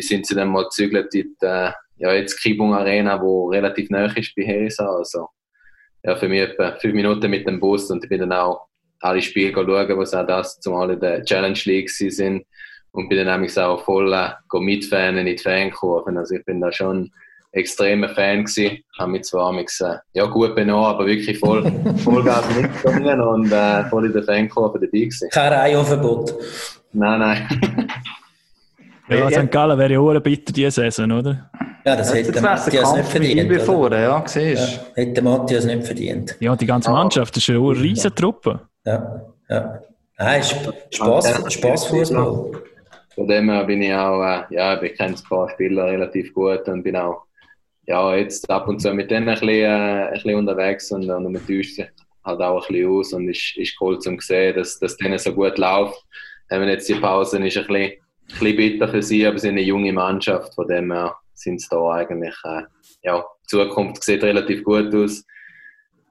sind 0.00 0.26
sie 0.26 0.34
dann 0.34 0.48
mal 0.48 0.64
gezügelt 0.64 1.14
in 1.14 1.36
die, 1.40 1.46
äh, 1.46 1.70
ja, 1.98 2.12
jetzt 2.14 2.40
Kibung 2.42 2.74
Arena, 2.74 3.20
wo 3.22 3.46
relativ 3.48 3.90
nah 3.90 4.06
ist 4.06 4.34
bei 4.34 4.42
Hesa. 4.42 4.88
Also, 4.90 5.28
ja, 6.02 6.16
für 6.16 6.28
mich 6.28 6.40
etwa 6.40 6.76
fünf 6.80 6.94
Minuten 6.94 7.30
mit 7.30 7.46
dem 7.46 7.60
Bus 7.60 7.88
und 7.90 8.02
ich 8.02 8.10
bin 8.10 8.20
dann 8.20 8.32
auch 8.32 8.66
alle 9.04 9.20
Spiele 9.22 9.52
schauen, 9.52 9.98
was 9.98 10.14
auch 10.14 10.26
das 10.26 10.58
zumal 10.60 10.90
in 10.90 11.00
der 11.00 11.22
Challenge 11.24 11.58
League 11.64 11.90
sind 11.90 12.44
und 12.92 13.08
bin 13.08 13.18
dann 13.18 13.26
nämlich 13.26 13.58
auch 13.58 13.84
voll 13.84 14.12
äh, 14.12 14.30
go 14.48 14.60
mitfanen 14.60 15.26
in 15.26 15.36
die 15.36 15.38
Fankurven. 15.38 16.16
Also 16.16 16.36
ich 16.36 16.44
bin 16.44 16.60
da 16.60 16.72
schon 16.72 17.10
extremer 17.52 18.08
Fan 18.08 18.44
gewesen. 18.44 18.78
Habe 18.98 19.12
mich 19.12 19.24
zwar 19.24 19.48
amigs, 19.48 19.80
äh, 19.80 19.96
ja, 20.14 20.24
gut 20.24 20.54
benommen, 20.54 20.86
aber 20.86 21.06
wirklich 21.06 21.38
voll, 21.38 21.70
Vollgas 22.04 22.44
mitgegangen 22.56 23.20
und 23.20 23.52
äh, 23.52 23.84
voll 23.90 24.06
in 24.06 24.12
der 24.12 24.22
Fankurve 24.22 24.78
dabei 24.78 24.86
gewesen. 24.86 25.28
Kein 25.30 25.52
Reihenverbot. 25.52 26.34
Nein, 26.92 27.18
nein. 27.18 27.88
Ja, 29.08 29.16
Ja. 29.28 29.30
St. 29.30 29.50
Gallen 29.50 29.78
wäre 29.78 29.92
ja 29.92 30.00
auch 30.00 30.18
bitter 30.20 30.50
diese 30.50 30.70
Saison, 30.70 31.12
oder? 31.12 31.50
Ja, 31.84 31.94
das 31.94 32.14
hätte 32.14 32.40
Matthias 32.40 32.94
nicht 32.94 33.14
mit 33.14 33.22
verdient. 33.34 33.62
Vorne, 33.62 34.00
ja, 34.00 34.22
siehst 34.26 34.76
Ja, 34.76 34.84
hätte 34.94 35.20
Matthias 35.20 35.66
nicht 35.66 35.84
verdient. 35.84 36.36
Ja, 36.40 36.56
die 36.56 36.64
ganze 36.64 36.90
Mannschaft, 36.90 37.36
das 37.36 37.42
ist 37.42 37.48
ja 37.48 37.58
auch 37.58 37.70
eine 37.72 37.82
riesen 37.82 38.14
Truppe. 38.14 38.60
Ja, 38.84 39.32
ja. 39.48 39.82
Nein, 40.18 40.40
Sp 40.44 40.70
Spaß, 40.90 41.52
Spaßfußball. 41.52 42.62
Von 43.14 43.28
dem 43.28 43.50
her 43.50 43.64
bin 43.64 43.82
ich 43.82 43.92
auch, 43.94 44.22
äh, 44.22 44.42
ja, 44.50 44.80
ich 44.82 44.94
kenne 44.96 45.14
ein 45.14 45.28
paar 45.28 45.48
Spieler 45.50 45.86
relativ 45.86 46.34
gut 46.34 46.68
und 46.68 46.82
bin 46.82 46.96
auch, 46.96 47.22
ja, 47.86 48.14
jetzt 48.16 48.48
ab 48.50 48.68
und 48.68 48.80
zu 48.80 48.92
mit 48.92 49.10
denen 49.10 49.28
ein 49.28 49.34
bisschen, 49.34 49.48
äh, 49.48 50.06
ein 50.06 50.12
bisschen 50.12 50.34
unterwegs 50.36 50.90
und, 50.92 51.08
und 51.08 51.32
man 51.32 51.46
täuscht 51.46 51.76
sich 51.76 51.86
halt 52.24 52.40
auch 52.40 52.68
ein 52.68 52.72
bisschen 52.72 52.90
aus 52.90 53.12
und 53.12 53.28
ist, 53.28 53.56
ist 53.56 53.76
cool 53.80 53.98
zum 53.98 54.18
sehen, 54.20 54.56
dass 54.56 54.78
dass 54.78 54.96
denen 54.96 55.18
so 55.18 55.32
gut 55.32 55.58
läuft. 55.58 56.04
Haben 56.50 56.68
jetzt 56.68 56.88
die 56.88 56.94
Pause 56.94 57.38
ist 57.38 57.56
ein 57.56 57.66
bisschen, 57.66 57.76
ein 57.76 57.98
bisschen 58.26 58.56
bitter 58.56 58.88
für 58.88 59.02
sie, 59.02 59.26
aber 59.26 59.38
sie 59.38 59.48
sind 59.48 59.58
eine 59.58 59.66
junge 59.66 59.92
Mannschaft, 59.92 60.54
von 60.54 60.68
dem 60.68 60.92
her 60.92 61.14
sind 61.34 61.60
sie 61.60 61.68
da 61.70 61.90
eigentlich, 61.90 62.34
äh, 62.44 62.62
ja, 63.02 63.24
die 63.44 63.46
Zukunft 63.46 64.02
sieht 64.04 64.22
relativ 64.22 64.64
gut 64.64 64.94
aus. 64.94 65.24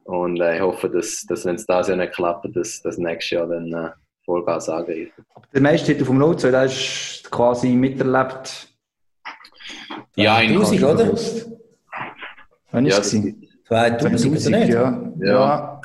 Und 0.05 0.41
äh, 0.41 0.55
ich 0.55 0.61
hoffe, 0.61 0.89
dass, 0.89 1.25
dass 1.27 1.45
wenn 1.45 1.55
es 1.55 1.65
das 1.65 1.87
Jahr 1.87 1.97
nicht 1.97 2.13
klappt, 2.13 2.55
dass 2.55 2.81
das 2.81 2.97
nächstes 2.97 3.31
Jahr 3.31 3.47
dann 3.47 3.71
äh, 3.73 3.89
Vollgas 4.25 4.69
angreifen. 4.69 5.25
Der 5.53 5.61
meiste 5.61 5.87
Titel 5.93 6.05
vom 6.05 6.37
02, 6.37 6.51
der 6.51 6.65
ist 6.65 7.27
quasi 7.29 7.69
miterlebt. 7.69 8.67
Ja, 10.15 10.39
in 10.39 10.51
1000, 10.51 10.83
oder? 10.83 11.11
Wann 12.71 12.85
Ja, 12.85 12.97
ist 12.97 13.13
das, 13.13 13.13
es? 13.13 13.33
2000 13.67 14.47
oder 14.47 14.59
nicht? 14.59 14.73
ja. 14.73 15.01
Ja. 15.19 15.25
ja. 15.27 15.81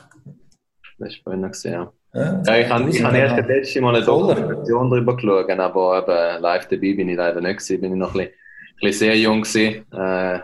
das 0.98 1.08
ist 1.14 1.22
vorhin 1.22 1.42
gesehen. 1.42 1.72
Ja. 1.72 1.92
Ja, 2.14 2.42
Ja, 2.46 2.56
ich 2.58 2.68
habe 2.68 2.90
ich 2.90 3.04
hab 3.04 3.14
erst 3.14 3.38
das 3.38 3.46
letzte 3.46 3.80
Mal 3.80 3.96
eine. 3.96 4.04
Dokumentation 4.04 4.90
darüber 4.90 5.14
geschaut, 5.16 5.50
aber 5.50 5.98
eben 5.98 6.42
live 6.42 6.66
dabei 6.66 6.94
bin 6.94 7.08
ich 7.08 7.16
leider 7.16 7.40
nicht 7.40 7.58
gewesen. 7.58 7.80
Bin 7.80 7.92
ich 7.92 7.98
noch 7.98 8.14
ein 8.14 8.18
bisschen, 8.18 8.30
ein 8.30 8.80
bisschen 8.80 8.98
sehr 9.08 9.18
jung 9.18 9.42
gewesen. 9.42 9.84
Äh, 9.92 10.40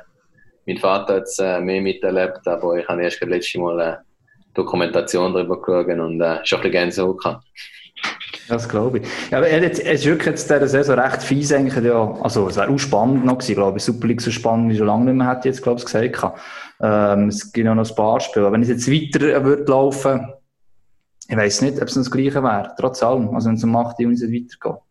mein 0.66 0.78
Vater 0.78 1.16
hat 1.16 1.22
es 1.24 1.38
äh, 1.38 1.60
mehr 1.60 1.80
miterlebt, 1.82 2.46
aber 2.46 2.76
ich 2.78 2.88
habe 2.88 3.02
erst 3.02 3.20
das 3.22 3.28
letzte 3.28 3.58
Mal 3.60 3.80
eine 3.80 3.98
Dokumentation 4.54 5.32
darüber 5.34 5.60
geschaut 5.60 5.88
und 5.88 6.20
äh, 6.20 6.38
schon 6.44 6.58
ein 6.58 6.62
bisschen 6.62 6.72
Gänsehaut 6.72 7.18
gehabt. 7.22 7.44
Das 8.48 8.68
glaube 8.68 8.98
ich. 8.98 9.06
Ja, 9.30 9.38
aber 9.38 9.48
er 9.48 9.64
hat- 9.64 9.72
es 9.72 9.78
ist 9.78 10.04
wirklich 10.04 10.26
jetzt 10.26 10.50
dieser 10.50 10.68
Saison 10.68 10.98
recht 10.98 11.22
fies 11.22 11.52
eigentlich. 11.52 11.82
Ja. 11.84 12.12
Also, 12.20 12.48
es 12.48 12.56
wäre 12.56 12.68
auch 12.68 12.78
spannend 12.78 13.24
noch 13.24 13.38
gewesen, 13.38 13.54
glaube 13.54 13.78
ich. 13.78 13.84
Super 13.84 14.06
League 14.06 14.20
so 14.20 14.30
spannend 14.30 14.70
wie 14.70 14.76
schon 14.76 14.86
lange 14.86 15.06
nicht 15.06 15.14
mehr, 15.14 15.28
hätte 15.30 15.40
ich 15.48 15.54
jetzt, 15.54 15.62
glaube 15.62 15.78
ich, 15.78 15.86
gesagt. 15.86 16.38
Ähm, 16.82 17.28
es 17.28 17.50
gibt 17.52 17.66
noch 17.66 17.76
ein 17.76 17.94
paar 17.96 18.20
Spiele. 18.20 18.52
Wenn 18.52 18.60
es 18.62 18.68
jetzt 18.68 18.90
weiter 18.90 19.24
äh, 19.34 19.42
würde 19.44 19.64
laufen, 19.70 20.28
ich 21.26 21.36
weiß 21.36 21.62
nicht, 21.62 21.80
ob 21.80 21.88
es 21.88 21.96
noch 21.96 22.02
das 22.04 22.10
Gleiche 22.10 22.42
wäre. 22.42 22.74
Trotz 22.78 23.02
allem. 23.02 23.34
Also, 23.34 23.48
wenn 23.48 23.56
es 23.56 23.64
um 23.64 23.74
8 23.76 23.98
Juni 24.00 24.16
weitergeht. 24.16 24.82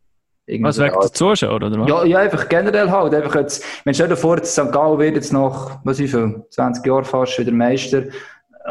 Was, 0.46 0.76
so. 0.76 0.84
wegen 0.84 1.00
der 1.00 1.14
Zuschauer, 1.14 1.56
oder 1.56 1.72
was? 1.80 1.88
Ja, 1.88 2.04
ja, 2.04 2.18
einfach 2.20 2.50
generell 2.50 2.91
halt. 2.91 3.14
Einfach 3.14 3.36
jetzt, 3.36 3.64
wenn 3.86 3.94
stell 3.94 4.10
dir 4.10 4.18
vor, 4.18 4.36
jetzt 4.36 4.52
St. 4.52 4.72
Gallen 4.72 5.00
wird 5.00 5.16
jetzt 5.16 5.32
nach, 5.32 5.80
was 5.86 6.00
ich 6.00 6.12
viel, 6.12 6.44
20 6.50 6.86
Jahren 6.86 7.06
fast 7.06 7.39
wieder 7.39 7.52
Meister. 7.52 8.04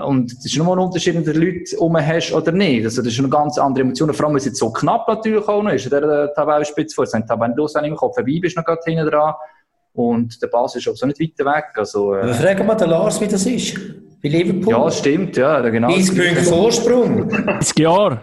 Und 0.05 0.33
es 0.33 0.45
ist 0.45 0.57
nochmal 0.59 0.77
ein 0.77 0.85
Unterschied, 0.85 1.17
ob 1.17 1.25
du 1.25 1.33
Leute 1.33 1.77
um 1.79 1.97
hast 1.97 2.33
oder 2.33 2.53
nicht. 2.53 2.85
Also, 2.85 3.03
das 3.03 3.13
ist 3.13 3.19
eine 3.19 3.29
ganz 3.29 3.59
andere 3.59 3.85
Emotion. 3.85 4.13
Vor 4.13 4.27
allem, 4.27 4.35
weil 4.35 4.39
es 4.39 4.47
jetzt 4.47 4.59
so 4.59 4.71
knapp 4.71 5.09
natürlich 5.09 5.47
auch 5.49 5.63
noch 5.63 5.73
ist. 5.73 5.91
Der 5.91 6.03
äh, 6.03 6.35
Tabellenspitze 6.35 6.95
vor. 6.95 7.07
Sind 7.07 7.27
Tabellenlos 7.27 7.75
im 7.75 7.97
Kopf. 7.97 8.15
Vorbei 8.15 8.39
bist 8.41 8.57
du 8.57 8.61
noch 8.61 8.67
gerade 8.67 8.81
hinten 8.85 9.07
dran. 9.07 9.35
Und 9.95 10.43
der 10.43 10.47
Pass 10.47 10.77
ist 10.77 10.89
auch 10.89 10.97
so 10.97 11.07
nicht 11.07 11.21
weiter 11.21 11.51
weg. 11.51 11.65
Also, 11.77 12.15
äh, 12.15 12.33
fragen 12.35 12.67
wir 12.67 12.75
den 12.75 12.91
Lars, 12.91 13.21
wie 13.21 13.29
das 13.29 13.45
ist. 13.47 13.79
Bei 14.23 14.29
Liverpool. 14.29 14.73
ja, 14.73 14.91
stimmt, 14.91 15.37
ja, 15.37 15.61
genau. 15.61 15.89
30 15.89 16.17
Punkte 16.17 16.43
Vorsprung. 16.43 17.29
30 17.29 17.79
Jahre. 17.79 18.21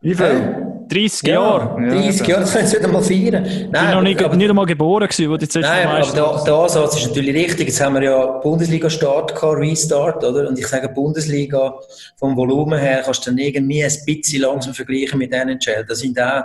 Wie 0.00 0.14
viel? 0.14 0.75
30 0.88 1.28
Jahre. 1.28 1.82
Ja, 1.82 1.88
30 2.02 2.26
Jahre, 2.26 2.40
das 2.42 2.52
können 2.52 2.66
sie 2.66 2.76
nicht 2.76 2.84
einmal 2.86 3.02
feiern. 3.02 3.44
Ich 3.44 3.58
bin 3.62 3.70
Nein, 3.72 3.94
noch 3.94 4.02
nicht, 4.02 4.22
aber- 4.22 4.36
nicht 4.36 4.48
einmal 4.50 4.66
geboren 4.66 5.08
gewesen, 5.08 5.30
wo 5.30 5.36
die 5.36 5.48
zuerst 5.48 5.68
Nein, 5.68 5.86
aber 5.88 6.00
der, 6.12 6.44
der 6.44 6.54
Ansatz 6.54 6.96
ist 6.96 7.08
natürlich 7.08 7.34
richtig. 7.34 7.68
Jetzt 7.68 7.80
haben 7.80 7.94
wir 7.94 8.02
ja 8.02 8.26
Bundesliga-Start 8.38 9.34
gehabt, 9.34 9.58
Restart, 9.58 10.24
oder? 10.24 10.48
Und 10.48 10.58
ich 10.58 10.66
sage, 10.66 10.88
Bundesliga 10.88 11.74
vom 12.16 12.36
Volumen 12.36 12.78
her 12.78 13.02
kannst 13.04 13.26
du 13.26 13.30
dann 13.30 13.38
irgendwie 13.38 13.84
ein 13.84 13.92
bisschen 14.06 14.42
langsam 14.42 14.74
vergleichen 14.74 15.18
mit 15.18 15.32
NHL. 15.32 15.84
Da 15.88 15.94
sind 15.94 16.18
auch 16.20 16.42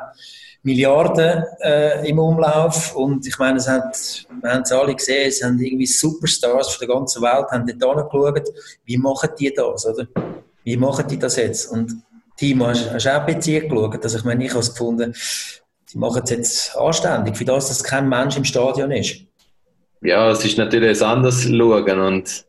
Milliarden 0.63 1.43
äh, 1.63 2.07
im 2.07 2.19
Umlauf 2.19 2.95
und 2.95 3.25
ich 3.25 3.37
meine, 3.39 3.57
es 3.57 3.67
hat, 3.67 3.97
wir 4.41 4.51
haben 4.51 4.61
es 4.61 4.71
alle 4.71 4.93
gesehen, 4.93 5.27
es 5.27 5.43
haben 5.43 5.59
irgendwie 5.59 5.87
Superstars 5.87 6.75
von 6.75 6.87
der 6.87 6.95
ganzen 6.95 7.21
Welt 7.23 7.47
haben 7.49 7.65
dort 7.79 7.97
angeschaut. 7.97 8.47
Wie 8.85 8.97
machen 8.97 9.29
die 9.39 9.51
das, 9.53 9.87
oder? 9.87 10.05
Wie 10.63 10.77
machen 10.77 11.05
die 11.09 11.17
das 11.17 11.35
jetzt? 11.37 11.65
Und 11.71 11.95
Timo, 12.41 12.65
hast, 12.65 12.91
hast 12.91 13.05
du 13.05 13.15
auch 13.15 13.27
ein 13.27 13.35
bisschen 13.35 13.69
geschaut? 13.69 14.03
Also 14.03 14.17
ich 14.17 14.23
meine, 14.23 14.43
ich 14.43 14.49
habe 14.49 14.61
es 14.61 14.71
gefunden, 14.71 15.13
die 15.93 15.97
machen 15.99 16.23
es 16.23 16.29
jetzt 16.31 16.75
anständig, 16.75 17.37
für 17.37 17.45
das, 17.45 17.67
dass 17.67 17.83
kein 17.83 18.09
Mensch 18.09 18.35
im 18.35 18.45
Stadion 18.45 18.89
ist. 18.89 19.17
Ja, 20.01 20.31
es 20.31 20.43
ist 20.43 20.57
natürlich 20.57 20.99
ein 20.99 21.07
anderes 21.07 21.43
Schauen 21.43 21.99
und 21.99 22.45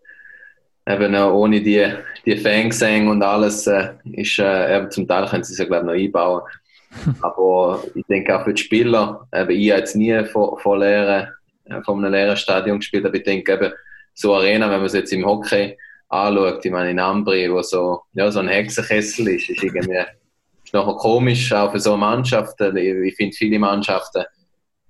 eben 0.87 1.15
auch 1.15 1.35
ohne 1.35 1.61
die, 1.61 1.87
die 2.25 2.39
Fangesänge 2.39 3.11
und 3.11 3.23
alles 3.23 3.67
äh, 3.67 3.91
ist, 4.13 4.39
äh, 4.39 4.79
eben 4.79 4.91
zum 4.91 5.07
Teil 5.07 5.27
können 5.27 5.45
sie 5.45 5.53
es 5.53 5.59
ja 5.59 5.67
glaube 5.67 5.95
ich 5.95 6.11
noch 6.15 6.23
einbauen. 6.23 6.43
Aber 7.21 7.85
ich 7.95 8.07
denke 8.07 8.35
auch 8.35 8.45
für 8.45 8.55
die 8.55 8.63
Spieler, 8.63 9.29
eben, 9.35 9.51
ich 9.51 9.71
habe 9.73 9.81
jetzt 9.81 9.95
nie 9.95 10.25
vor, 10.25 10.59
vor 10.59 10.79
leeren, 10.79 11.29
äh, 11.67 11.83
vor 11.83 11.99
einem 11.99 12.11
leeren 12.11 12.39
Stadion 12.39 12.79
gespielt, 12.79 13.05
aber 13.05 13.17
ich 13.17 13.25
denke 13.25 13.53
eben, 13.53 13.73
so 14.15 14.35
Arena, 14.35 14.71
wenn 14.71 14.79
man 14.79 14.87
es 14.87 14.95
jetzt 14.95 15.13
im 15.13 15.27
Hockey 15.27 15.77
anschaut, 16.13 16.65
ich 16.65 16.71
meine 16.71 16.91
in 16.91 16.99
Ambri, 16.99 17.51
wo 17.51 17.63
so, 17.63 18.03
ja, 18.13 18.31
so 18.31 18.41
ein 18.41 18.49
Hexenkessel 18.49 19.29
ist, 19.29 19.49
ist 19.49 19.63
irgendwie, 19.63 20.05
ist 20.65 20.75
nachher 20.75 20.95
komisch, 20.95 21.53
auch 21.53 21.73
für 21.73 21.81
so 21.81 21.97
Mannschaften, 21.97 22.77
ich, 22.77 22.95
ich 22.95 23.17
finde 23.17 23.37
viele 23.37 23.59
Mannschaften, 23.59 24.25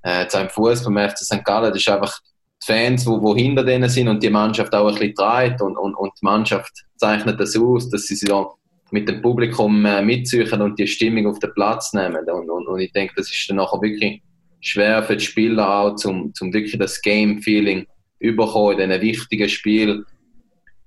äh, 0.03 0.23
jetzt 0.23 0.37
auch 0.37 0.43
im 0.43 0.51
Fußball, 0.51 0.93
beim 0.93 1.11
FC 1.11 1.19
St. 1.19 1.45
Gallen, 1.45 1.71
das 1.71 1.81
ist 1.81 1.89
einfach 1.89 2.19
die 2.21 2.67
Fans, 2.67 3.05
die 3.05 3.11
wo, 3.11 3.23
wo 3.23 3.37
hinter 3.37 3.65
denen 3.65 3.89
sind 3.89 4.09
und 4.09 4.23
die 4.23 4.31
Mannschaft 4.31 4.75
auch 4.75 4.89
ein 4.89 4.95
bisschen 4.95 5.15
treibt 5.15 5.63
und, 5.63 5.77
und, 5.77 5.95
und 5.95 6.13
die 6.21 6.25
Mannschaft 6.25 6.73
zeichnet 6.97 7.39
das 7.39 7.57
aus, 7.57 7.89
dass 7.89 8.03
sie 8.03 8.17
sich 8.17 8.29
so 8.29 8.55
mit 8.91 9.09
dem 9.09 9.23
Publikum 9.23 9.85
äh, 9.87 10.03
mitziehen 10.03 10.61
und 10.61 10.79
die 10.79 10.87
Stimmung 10.87 11.27
auf 11.27 11.39
den 11.39 11.55
Platz 11.55 11.93
nehmen. 11.93 12.29
Und, 12.29 12.51
und, 12.51 12.67
und 12.67 12.81
ich 12.81 12.93
denke, 12.93 13.15
das 13.17 13.31
ist 13.31 13.49
dann 13.49 13.57
nachher 13.57 13.81
wirklich 13.81 14.23
schwer 14.61 15.03
für 15.03 15.17
die 15.17 15.25
Spieler 15.25 15.69
auch, 15.69 15.97
zum, 15.97 16.35
zum 16.35 16.53
wirklich 16.53 16.79
das 16.79 17.01
Game-Feeling 17.01 17.87
überkommen 18.19 18.79
in 18.79 18.91
diesen 18.91 19.03
wichtigen 19.03 19.49
Spielen, 19.49 20.05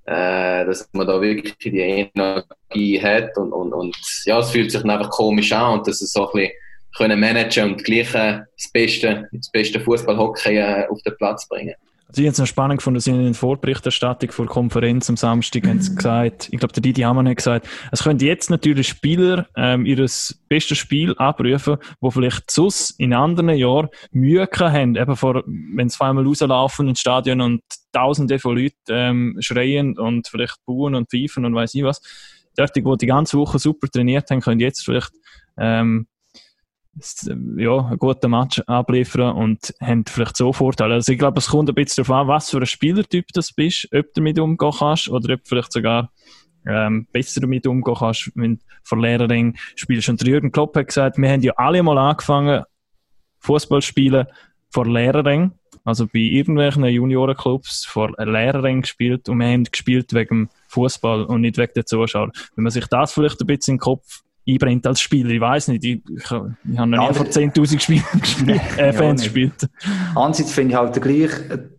äh, 0.06 0.66
dass 0.66 0.88
man 0.93 1.08
da 1.08 1.20
wirklich 1.20 1.58
die 1.58 1.80
Energie 1.80 3.01
hat 3.01 3.38
und, 3.38 3.51
und, 3.51 3.74
und 3.74 3.97
ja, 4.26 4.39
es 4.39 4.51
fühlt 4.51 4.72
sich 4.72 4.84
einfach 4.84 5.10
komisch 5.10 5.51
an 5.51 5.80
und 5.80 5.88
dass 5.88 6.01
es 6.01 6.14
so 6.14 6.28
ein 6.28 6.34
bisschen 6.34 6.51
können 6.95 7.20
managen 7.20 7.72
und 7.72 7.84
gleich 7.84 8.14
äh, 8.14 8.41
das 8.58 8.72
beste, 8.72 9.28
das 9.32 9.49
beste 9.51 9.80
Fußballhockey 9.80 10.58
äh, 10.58 10.88
auf 10.88 11.01
den 11.01 11.18
Platz 11.18 11.47
bringen. 11.47 11.76
Also 12.08 12.22
ich 12.22 12.28
habe 12.28 12.34
es 12.34 12.39
noch 12.39 12.45
spannend 12.45 12.78
gefunden, 12.78 12.95
dass 12.95 13.06
sie 13.06 13.12
in 13.12 13.24
der 13.24 13.34
Vorberichterstattung 13.34 14.32
vor 14.32 14.45
der 14.45 14.53
Konferenz 14.53 15.10
am 15.10 15.18
Samstag 15.18 15.68
haben 15.68 15.82
sie 15.82 15.95
gesagt, 15.95 16.49
ich 16.51 16.60
glaube, 16.60 16.74
der 16.74 16.82
Didi 16.82 17.01
Hamann 17.01 17.28
hat 17.28 17.38
gesagt, 17.38 17.68
es 17.91 18.03
können 18.03 18.20
jetzt 18.20 18.49
natürlich 18.49 18.88
Spieler 18.88 19.47
ähm, 19.56 19.86
ihr 19.86 19.97
bestes 20.47 20.78
Spiel 20.78 21.16
abrufen, 21.18 21.78
wo 21.99 22.12
vielleicht 22.12 22.51
sus 22.51 22.91
in 22.91 23.14
anderen 23.14 23.49
Jahren 23.49 23.89
Mühe 24.12 24.47
haben, 24.56 24.95
eben 24.95 25.16
vor, 25.16 25.43
wenn 25.45 25.89
sie 25.89 25.97
vor 25.97 26.08
einmal 26.08 26.26
rauslaufen 26.26 26.88
ins 26.88 26.99
Stadion 26.99 27.41
und 27.41 27.64
tausende 27.91 28.38
von 28.38 28.56
Leuten 28.56 28.76
ähm, 28.89 29.38
schreien 29.39 29.97
und 29.97 30.28
vielleicht 30.28 30.64
buhen 30.66 30.93
und 30.93 31.10
pfeifen 31.10 31.43
und 31.43 31.56
weiß 31.56 31.74
ich 31.74 31.84
was. 31.84 32.01
Dort, 32.56 32.76
die 32.76 32.84
die 32.84 33.08
ganze 33.08 33.38
Woche 33.38 33.58
super 33.58 33.88
trainiert 33.88 34.30
haben, 34.30 34.41
können 34.41 34.60
jetzt 34.60 34.86
vielleicht 34.86 35.12
ähm, 35.58 36.08
ja, 37.58 37.78
einen 37.88 37.98
guten 37.98 38.32
Match 38.32 38.62
abliefern 38.68 39.36
und 39.36 39.74
haben 39.82 40.06
vielleicht 40.08 40.38
so 40.38 40.54
Vorteile. 40.54 40.96
Also 40.96 41.12
ich 41.12 41.20
glaube, 41.20 41.39
es 41.39 41.48
kommt 41.48 41.70
ein 41.70 41.76
bisschen 41.76 42.04
darauf 42.04 42.22
an, 42.22 42.28
was 42.28 42.50
für 42.50 42.58
ein 42.58 42.66
Spielertyp 42.66 43.28
du 43.34 43.41
bist, 43.56 43.88
ob 43.93 44.06
du 44.06 44.12
damit 44.16 44.39
umgehen 44.39 44.72
kannst 44.78 45.10
oder 45.10 45.34
ob 45.34 45.43
du 45.43 45.50
vielleicht 45.50 45.74
sogar 45.74 46.12
ähm, 46.68 47.08
besser 47.12 47.41
damit 47.41 47.68
umgehen 47.68 47.96
kannst, 47.98 48.32
wenn 48.36 48.58
du 48.58 48.64
vor 48.84 49.00
Lehrering 49.00 49.58
spielst. 49.76 50.10
Und 50.10 50.26
Jürgen 50.26 50.52
Klopp 50.52 50.76
hat 50.76 50.88
gesagt, 50.88 51.18
wir 51.18 51.30
haben 51.30 51.41
ja 51.41 51.54
alle 51.58 51.84
mal 51.84 51.98
angefangen, 51.98 52.64
Fußball 53.39 53.82
spielen 53.82 54.26
vor 54.72 54.86
Lehrering, 54.86 55.52
also 55.84 56.08
bei 56.08 56.20
irgendwelchen 56.20 56.84
Juniorenclubs 56.86 57.86
vor 57.86 58.12
Lehrering 58.18 58.82
gespielt 58.82 59.30
und 59.30 59.39
wir 59.39 59.48
haben 59.48 59.64
gespielt 59.66 60.14
wegen 60.14 60.46
dem 60.46 60.50
Fußball 60.70 61.26
und 61.26 61.41
nicht 61.41 61.58
wegen 61.58 61.74
der 61.76 61.86
Zuschauer. 61.86 62.32
Wenn 62.56 62.64
man 62.64 62.72
sich 62.72 62.88
das 62.88 63.14
vielleicht 63.14 63.39
ein 63.39 63.48
bisschen 63.48 63.74
in 63.74 63.78
den 63.78 63.82
Kopf 63.82 64.24
einbrennt 64.48 64.86
als 64.86 65.02
Spieler, 65.02 65.30
ich 65.32 65.41
weiß 65.41 65.70
nicht, 65.70 65.84
ich, 65.84 66.02
ich, 66.08 66.24
ich 66.24 66.32
habe 66.32 66.56
noch 66.66 66.86
nie 66.86 66.96
Ja, 66.96 67.14
vor 67.14 67.26
10.000 67.26 67.80
Spielern 67.80 68.06
gespielt, 68.22 68.62
äh, 68.78 68.86
Ja, 68.88 68.93
Fans 68.93 69.22
nicht. 69.22 69.34
gespielt. 69.34 69.70
Andererseits 70.16 70.52
finde 70.52 70.72
ich 70.72 70.78
halt 70.78 71.02
gleich, 71.02 71.32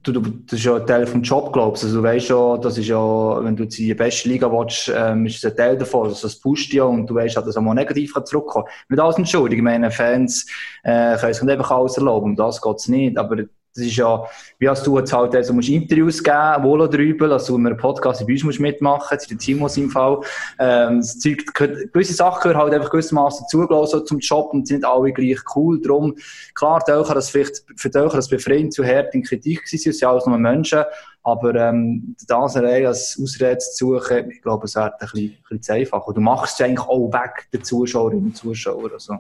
du, 0.03 0.13
du, 0.13 0.21
das 0.21 0.59
ist 0.59 0.65
ja 0.65 0.77
ein 0.77 0.87
Teil 0.87 1.07
vom 1.07 1.23
Job, 1.23 1.53
glaubst 1.53 1.83
du. 1.83 1.87
Also, 1.87 1.99
du 1.99 2.03
weißt 2.05 2.29
ja, 2.29 2.57
das 2.59 2.79
ist 2.79 2.89
ja, 2.89 3.45
wenn 3.45 3.57
du 3.57 3.65
jetzt 3.65 3.79
in 3.79 3.87
die 3.87 3.95
beste 3.95 4.29
Liga 4.29 4.51
willst, 4.51 4.93
ähm, 4.95 5.27
ist 5.27 5.37
es 5.37 5.45
ein 5.51 5.57
Teil 5.57 5.79
davon. 5.79 6.09
Also, 6.09 6.23
das 6.27 6.41
pusht 6.41 6.73
ja 6.73 6.85
und 6.85 7.07
du 7.09 7.15
weißt 7.15 7.37
halt, 7.37 7.47
dass 7.47 7.57
auch 7.57 7.63
mal 7.63 7.75
negativ 7.75 8.13
zurückkommen. 8.25 8.67
Mit 8.89 8.99
alles 9.01 9.17
entschuldigen. 9.19 9.61
Ich 9.61 9.65
meine, 9.65 9.91
Fans, 9.91 10.47
äh, 10.83 11.17
können 11.19 11.35
sich 11.35 11.43
nicht 11.43 11.53
einfach 11.53 11.71
alles 11.71 11.97
erlauben. 11.97 12.31
Um 12.31 12.37
das 12.37 12.61
geht's 12.61 12.89
nicht. 12.89 13.17
Aber 13.19 13.37
das 13.77 13.85
ist 13.85 13.97
ja, 13.97 14.25
wie 14.59 14.69
hast 14.69 14.87
du 14.87 14.99
jetzt 14.99 15.13
halt, 15.13 15.35
also 15.35 15.53
musst 15.53 15.69
Interviews 15.69 16.23
geben, 16.23 16.63
wohl 16.63 16.81
oder 16.81 16.99
übel, 16.99 17.33
also 17.33 17.57
wenn 17.57 17.67
einen 17.67 17.77
Podcast 17.77 18.27
bei 18.27 18.33
uns 18.33 18.45
musst 18.45 18.61
mitmachen, 18.61 19.19
in 19.19 19.29
der 19.29 19.39
Timos 19.39 19.77
im 19.77 19.91
Fall. 19.91 20.21
Ähm, 20.59 20.99
das 20.99 21.19
Zeug, 21.19 21.45
gewisse 21.55 22.15
Sachen 22.15 22.43
gehören 22.43 22.59
halt 22.59 22.75
einfach 22.75 22.91
gewissermaßen 22.91 23.47
zugelassen 23.49 24.07
zum 24.07 24.19
Job 24.19 24.53
und 24.53 24.67
sind 24.67 24.79
nicht 24.79 24.87
alle 24.87 25.13
gleich 25.13 25.41
cool. 25.55 25.81
Darum, 25.81 26.15
klar, 26.55 26.83
die 26.87 26.93
kann 26.93 27.15
das 27.15 27.31
vielleicht, 27.31 27.65
für 27.77 27.91
die 27.91 27.99
kann 27.99 28.11
das 28.11 28.29
befreiend 28.29 28.73
zu 28.73 28.85
hart 28.85 29.15
in 29.15 29.23
Kritik 29.23 29.65
gewesen 29.65 29.93
sind 29.93 30.09
alles 30.09 30.27
nur 30.27 30.39
Menschen, 30.39 30.85
aber, 31.27 31.57
ähm, 31.57 32.15
Daserei 32.29 32.87
als 32.87 33.19
Ausrede 33.21 33.59
zu 33.59 33.99
suchen, 33.99 34.31
ich 34.31 34.41
glaube, 34.43 34.67
es 34.67 34.77
wäre 34.77 34.93
ein 34.93 34.99
bisschen, 35.01 35.31
ein 35.31 35.37
bisschen 35.43 35.63
zu 35.63 35.73
einfach. 35.73 36.15
Du 36.15 36.21
machst 36.21 36.61
es 36.61 36.65
eigentlich 36.65 36.87
auch 36.87 37.13
weg, 37.13 37.49
den 37.53 37.65
Zuschauerinnen 37.65 38.27
und 38.27 38.37
Zuschauern, 38.37 38.93
also. 38.93 39.17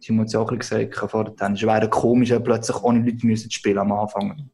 Simon 0.00 0.22
hat 0.22 0.28
es 0.28 0.34
auch 0.34 0.50
ein 0.50 0.58
bisschen 0.58 0.90
gesagt 0.90 1.10
vorher, 1.10 1.32
es 1.54 1.62
wäre 1.62 1.88
komisch, 1.88 2.30
wenn 2.30 2.42
plötzlich 2.42 2.82
ohne 2.82 2.98
Leute 2.98 3.24
müssen 3.24 3.48
spielen 3.48 3.78
am 3.78 3.92
Anfang. 3.92 4.50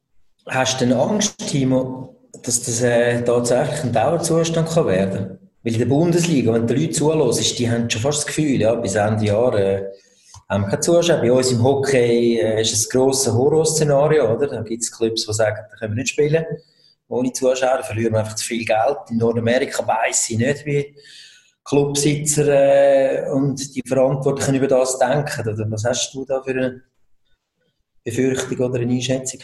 Hast 0.47 0.79
du 0.79 0.85
denn 0.85 0.95
Angst, 0.95 1.35
Timo, 1.39 2.15
dass 2.43 2.61
das 2.61 2.83
äh, 2.83 3.23
tatsächlich 3.23 3.85
ein 3.85 3.93
Dauerzustand 3.93 4.69
kann 4.69 4.85
werden 4.85 5.39
Weil 5.63 5.73
in 5.73 5.79
der 5.79 5.85
Bundesliga, 5.87 6.53
wenn 6.53 6.67
die 6.67 6.75
Leute 6.75 6.91
zuhören, 6.91 7.35
die 7.57 7.71
haben 7.71 7.89
schon 7.89 8.01
fast 8.01 8.19
das 8.19 8.27
Gefühl, 8.27 8.61
ja, 8.61 8.75
bis 8.75 8.93
Ende 8.93 9.25
Jahr 9.25 9.57
äh, 9.57 9.83
haben 10.47 10.65
wir 10.65 10.69
keine 10.69 10.81
Zuschauer. 10.81 11.21
Bei 11.21 11.31
uns 11.31 11.51
im 11.51 11.63
Hockey 11.63 12.39
äh, 12.39 12.61
ist 12.61 12.71
es 12.71 12.85
ein 12.85 12.99
grosses 12.99 13.33
Horrorszenario, 13.33 14.31
oder? 14.31 14.45
Da 14.45 14.61
gibt 14.61 14.83
es 14.83 14.91
Clubs, 14.91 15.25
die 15.25 15.33
sagen, 15.33 15.57
da 15.71 15.77
können 15.77 15.95
wir 15.95 16.03
nicht 16.03 16.09
spielen. 16.09 16.45
Ohne 17.13 17.31
Zuschauer 17.31 17.83
verlieren 17.83 18.13
wir 18.13 18.19
einfach 18.19 18.35
zu 18.35 18.45
viel 18.45 18.65
Geld. 18.65 18.97
In 19.09 19.17
Nordamerika 19.17 19.85
weiss 19.87 20.29
ich 20.29 20.37
nicht, 20.37 20.65
wie, 20.65 20.95
Clubsitzer 21.65 22.47
äh, 22.47 23.29
und 23.29 23.75
die 23.75 23.83
Verantwortlichen 23.87 24.55
über 24.55 24.67
das 24.67 24.99
denken? 24.99 25.47
Oder 25.47 25.71
was 25.71 25.85
hast 25.85 26.13
du 26.13 26.25
da 26.25 26.41
für 26.41 26.51
eine 26.51 26.81
Befürchtung 28.03 28.59
oder 28.59 28.79
eine 28.79 28.93
Einschätzung? 28.93 29.41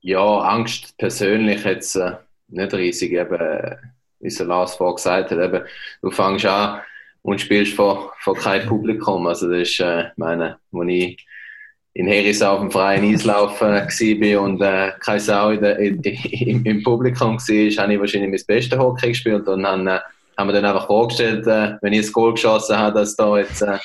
Ja, 0.00 0.38
Angst 0.38 0.96
persönlich 0.96 1.64
jetzt 1.64 1.96
äh, 1.96 2.12
nicht 2.48 2.72
riesig, 2.72 3.12
eben, 3.12 3.40
äh, 3.40 3.76
wie 4.20 4.28
es 4.28 4.38
Lars 4.38 4.76
vorher 4.76 4.94
gesagt 4.94 5.30
hat, 5.32 5.38
eben, 5.38 5.64
du 6.02 6.10
fängst 6.10 6.46
an 6.46 6.80
und 7.22 7.40
spielst 7.40 7.74
vor, 7.74 8.12
vor 8.20 8.36
keinem 8.36 8.68
Publikum, 8.68 9.26
also 9.26 9.50
das 9.50 9.68
ist, 9.68 9.80
äh, 9.80 10.10
meine, 10.16 10.58
wo 10.70 10.82
ich 10.84 11.26
in 11.94 12.06
Heris 12.06 12.40
auf 12.42 12.60
dem 12.60 12.70
freien 12.70 13.04
Eislauf 13.04 13.60
äh, 13.60 13.64
war 13.64 14.42
und 14.42 14.62
äh, 14.62 14.92
keine 15.00 15.20
Sau 15.20 15.50
in 15.50 15.60
der, 15.60 15.78
in, 15.78 16.00
in, 16.02 16.64
im 16.64 16.82
Publikum 16.82 17.36
war, 17.36 17.82
habe 17.82 17.94
ich 17.94 18.00
wahrscheinlich 18.00 18.30
mein 18.30 18.46
bestes 18.46 18.78
Hockey 18.78 19.08
gespielt 19.08 19.48
und 19.48 19.62
dann 19.62 19.66
haben, 19.66 19.86
äh, 19.88 19.98
haben 20.38 20.48
wir 20.48 20.52
dann 20.52 20.64
einfach 20.64 20.86
vorgestellt, 20.86 21.46
äh, 21.46 21.76
wenn 21.82 21.92
ich 21.92 22.06
ein 22.06 22.12
Goal 22.12 22.32
geschossen 22.32 22.78
habe, 22.78 23.00
dass 23.00 23.16
da 23.16 23.38
jetzt 23.38 23.62
äh, 23.62 23.78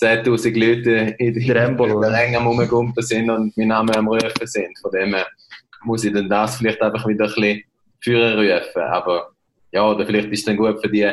10'000 0.00 0.58
Leute 0.58 1.14
in 1.18 1.34
die 1.34 1.50
Ränge 1.50 2.38
am 2.38 2.46
Rumgumpen 2.46 3.02
sind 3.02 3.28
und 3.28 3.54
mein 3.56 3.68
Name 3.68 3.94
am 3.96 4.08
Rufen 4.08 4.46
sind. 4.46 4.78
Von 4.80 4.90
dem 4.92 5.14
her 5.14 5.26
muss 5.84 6.04
ich 6.04 6.12
dann 6.12 6.28
das 6.28 6.56
vielleicht 6.56 6.80
einfach 6.80 7.06
wieder 7.06 7.26
ein 7.26 7.34
bisschen 7.34 7.62
führen 8.00 8.38
rufen. 8.38 8.82
Aber 8.82 9.30
ja, 9.72 9.86
oder 9.86 10.06
vielleicht 10.06 10.30
ist 10.30 10.40
es 10.40 10.44
dann 10.46 10.56
gut 10.56 10.80
für 10.80 10.90
die 10.90 11.12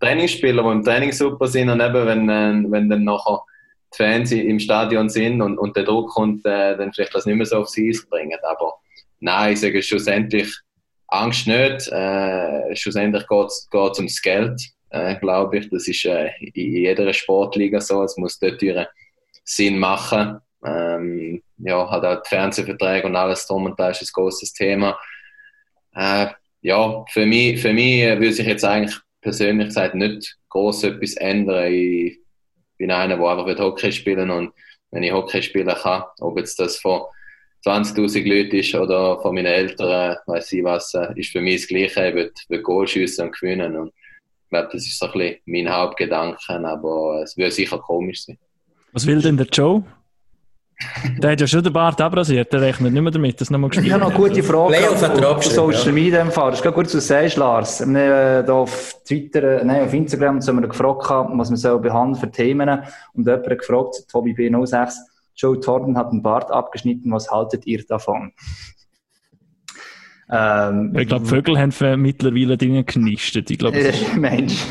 Trainingsspieler, 0.00 0.62
die 0.62 0.68
im 0.70 0.84
Training 0.84 1.12
super 1.12 1.46
sind 1.46 1.70
und 1.70 1.80
eben, 1.80 2.06
wenn, 2.06 2.28
äh, 2.28 2.70
wenn 2.70 2.90
dann 2.90 3.04
nachher 3.04 3.40
Fans 3.96 4.32
im 4.32 4.58
Stadion 4.58 5.08
sind 5.08 5.40
und, 5.40 5.58
und 5.58 5.76
der 5.76 5.84
Druck 5.84 6.10
kommt, 6.10 6.44
äh, 6.46 6.76
dann 6.76 6.92
vielleicht 6.92 7.14
das 7.14 7.26
nicht 7.26 7.36
mehr 7.36 7.46
so 7.46 7.58
aufs 7.58 7.78
Eis 7.78 8.06
bringen. 8.08 8.38
Aber 8.42 8.74
nein, 9.20 9.52
ich 9.52 9.60
sage 9.60 9.82
schlussendlich 9.82 10.52
Angst 11.08 11.46
nicht. 11.46 11.88
Äh, 11.88 12.74
schlussendlich 12.76 13.26
geht 13.26 13.46
es 13.48 13.98
ums 13.98 14.20
Geld, 14.22 14.60
äh, 14.90 15.16
glaube 15.16 15.58
ich. 15.58 15.70
Das 15.70 15.88
ist 15.88 16.04
äh, 16.04 16.30
in 16.40 16.52
jeder 16.76 17.12
Sportliga 17.12 17.80
so. 17.80 18.02
Es 18.02 18.16
muss 18.16 18.38
dort 18.38 18.62
ihren 18.62 18.86
Sinn 19.44 19.78
machen. 19.78 20.38
Ähm, 20.64 21.42
ja, 21.58 21.90
hat 21.90 22.04
auch 22.04 22.22
die 22.22 22.28
Fernsehverträge 22.28 23.06
und 23.06 23.16
alles 23.16 23.46
drum 23.46 23.66
und 23.66 23.78
da 23.78 23.90
ist 23.90 24.02
ein 24.02 24.08
großes 24.12 24.52
Thema. 24.52 24.98
Äh, 25.94 26.26
ja, 26.62 27.04
für 27.10 27.24
mich, 27.24 27.60
für 27.60 27.72
mich 27.72 28.04
würde 28.04 28.32
sich 28.32 28.46
jetzt 28.46 28.64
eigentlich 28.64 28.96
persönlich 29.20 29.68
gesagt 29.68 29.94
nicht 29.94 30.36
groß 30.48 30.84
etwas 30.84 31.14
ändern. 31.14 31.72
Ich 31.72 32.18
bin 32.76 32.90
einer, 32.90 33.16
der 33.16 33.26
einfach 33.26 33.58
Hockey 33.58 33.92
spielen 33.92 34.30
und 34.30 34.52
wenn 34.90 35.02
ich 35.02 35.12
Hockey 35.12 35.42
spielen 35.42 35.74
kann, 35.74 36.04
ob 36.20 36.38
jetzt 36.38 36.58
das 36.58 36.78
von 36.78 37.02
20.000 37.64 38.28
Leuten 38.28 38.56
ist 38.56 38.74
oder 38.74 39.20
von 39.20 39.34
meinen 39.34 39.46
Eltern, 39.46 40.16
weiß 40.26 40.52
ich 40.52 40.62
was, 40.62 40.94
äh, 40.94 41.08
ist 41.16 41.32
für 41.32 41.40
mich 41.40 41.62
das 41.62 41.68
Gleiche. 41.68 42.08
Ich 42.08 42.14
will, 42.14 42.32
will 42.48 42.62
Goal 42.62 42.86
schiessen 42.86 43.26
und 43.26 43.34
gewinnen. 43.34 43.76
Und 43.76 43.88
ich 43.88 44.50
glaube, 44.50 44.68
das 44.72 44.86
ist 44.86 44.98
so 44.98 45.06
ein 45.06 45.12
bisschen 45.12 45.38
mein 45.46 45.72
Hauptgedanke, 45.72 46.38
aber 46.48 47.22
es 47.24 47.36
würde 47.36 47.50
sicher 47.50 47.78
komisch 47.78 48.24
sein. 48.24 48.38
Was 48.92 49.06
will 49.06 49.20
denn 49.20 49.36
der 49.36 49.46
Joe? 49.46 49.82
Der 51.18 51.32
hat 51.32 51.40
ja 51.40 51.46
schon 51.46 51.62
den 51.62 51.72
Bart 51.72 52.00
abrasiert, 52.00 52.52
der 52.52 52.60
rechnet 52.60 52.92
nicht 52.92 53.02
mehr 53.02 53.10
damit, 53.10 53.40
dass 53.40 53.48
nochmal 53.48 53.70
gespielt 53.70 53.86
Ich 53.86 53.92
habe 53.92 54.04
noch 54.04 54.10
eine 54.10 54.18
gute 54.18 54.42
Frage 54.42 54.74
Playoff 54.74 55.02
hat 55.02 55.18
er 55.18 55.30
auf 55.30 55.42
Social 55.42 55.92
Media 55.92 56.20
im 56.20 56.30
Fall. 56.30 56.50
Das 56.50 56.58
ist 56.58 56.62
gerade 56.62 56.74
gut, 56.74 56.84
was 56.84 56.92
du 56.92 57.00
sagst, 57.00 57.36
Lars. 57.38 57.80
Wir 57.80 57.86
haben 57.86 58.46
äh, 58.46 58.50
auf 58.50 58.96
Twitter, 59.06 59.60
äh, 59.60 59.64
nein, 59.64 59.84
auf 59.84 59.94
Instagram 59.94 60.40
haben 60.40 60.60
wir 60.60 60.68
gefragt, 60.68 61.08
was 61.08 61.50
wir 61.50 61.56
so 61.56 61.78
behandeln 61.78 62.20
für 62.20 62.30
Themen. 62.30 62.68
Und 63.14 63.26
jemand 63.26 63.46
hat 63.46 63.58
gefragt, 63.58 64.06
Tobi 64.10 64.34
B06, 64.34 64.92
Joe 65.34 65.58
Thornton 65.58 65.96
hat 65.96 66.12
den 66.12 66.22
Bart 66.22 66.50
abgeschnitten, 66.50 67.10
was 67.10 67.30
haltet 67.30 67.66
ihr 67.66 67.82
davon? 67.86 68.32
Ähm, 70.28 70.92
ich 70.98 71.06
glaube, 71.06 71.24
Vögel 71.24 71.56
haben 71.56 72.02
mittlerweile 72.02 72.56
Dinge 72.56 72.82
genistet. 72.82 73.48
Ich 73.48 73.58
glaube, 73.58 73.78
Mensch. 74.16 74.66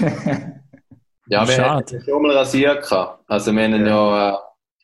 ja, 1.28 1.48
wir 1.48 1.64
haben 1.64 1.86
schon 2.04 2.22
mal 2.22 2.36
rasiert. 2.36 2.92
Also, 3.26 3.54
wir 3.54 3.64
haben 3.64 3.72
ja, 3.72 3.88
ja 3.88 4.34
äh, 4.34 4.38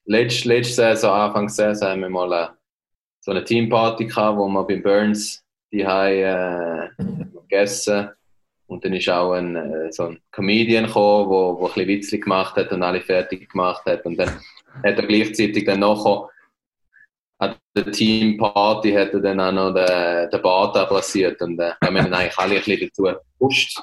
letzte, 0.05 0.47
letzte 0.49 0.73
Saison, 0.73 1.11
Anfang 1.11 1.49
Saison, 1.49 1.89
haben 1.89 2.01
wir 2.01 2.09
mal 2.09 2.31
äh, 2.31 2.47
so 3.19 3.31
eine 3.31 3.43
Teamparty 3.43 4.05
gehabt, 4.05 4.37
wo 4.37 4.47
wir 4.47 4.63
beim 4.63 4.81
Burns 4.81 5.43
die 5.71 5.87
haben 5.87 6.13
äh, 6.13 6.89
gegessen. 7.41 8.09
Und 8.67 8.85
dann 8.85 8.93
ist 8.93 9.09
auch 9.09 9.33
ein, 9.33 9.55
äh, 9.55 9.91
so 9.91 10.07
ein 10.07 10.19
Comedian 10.31 10.85
gekommen, 10.85 11.29
wo, 11.29 11.59
wo 11.59 11.67
ein 11.67 11.73
bisschen 11.73 11.87
Witzli 11.87 12.19
gemacht 12.19 12.55
hat 12.55 12.71
und 12.71 12.83
alle 12.83 13.01
fertig 13.01 13.49
gemacht 13.49 13.85
hat. 13.85 14.05
Und 14.05 14.17
dann 14.17 14.29
hat 14.29 14.97
er 14.97 15.05
gleichzeitig 15.05 15.65
dann 15.65 15.79
nachher 15.79 16.29
an 17.37 17.55
der 17.75 17.91
Teamparty 17.91 18.91
hat 18.91 19.13
er 19.13 19.19
dann 19.19 19.39
auch 19.39 19.51
noch 19.51 19.73
den, 19.73 20.29
den 20.29 20.41
Bart 20.41 20.77
abrasiert. 20.77 21.41
Und 21.41 21.59
äh, 21.59 21.71
haben 21.83 21.95
wir 21.95 22.03
dann 22.03 22.13
eigentlich 22.13 22.37
alle 22.37 22.55
ein 22.55 22.63
bisschen 22.63 22.87
dazu 22.87 23.03
gepusht 23.03 23.81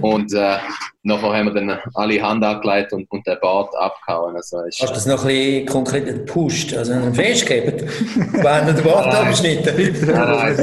und 0.00 0.32
äh, 0.34 0.56
nachher 1.04 1.32
haben 1.32 1.46
wir 1.46 1.54
dann 1.54 1.78
alle 1.94 2.20
Hand 2.20 2.44
angelegt 2.44 2.92
und, 2.92 3.08
und 3.10 3.24
den 3.26 3.38
Bart 3.40 3.74
abgehauen. 3.76 4.34
Also, 4.34 4.58
Hast 4.58 4.82
du 4.82 4.86
das 4.86 5.06
noch 5.06 5.22
ein 5.22 5.28
bisschen 5.28 5.66
konkret 5.66 6.06
gepusht? 6.06 6.74
Also 6.74 6.92
einen 6.92 7.14
festgegeben? 7.14 7.88
Wenn 8.32 8.74
den 8.74 8.84
Bart 8.84 9.14
abgeschnitten? 9.14 10.06
Nein, 10.06 10.56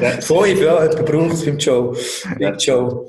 nein. 0.00 0.22
Fünf, 0.22 0.60
ja, 0.62 0.82
hat 0.82 0.96
gebraucht 0.96 1.44
den 1.44 1.58
Joe. 1.58 1.96
Big 2.38 2.62
Joe. 2.62 3.06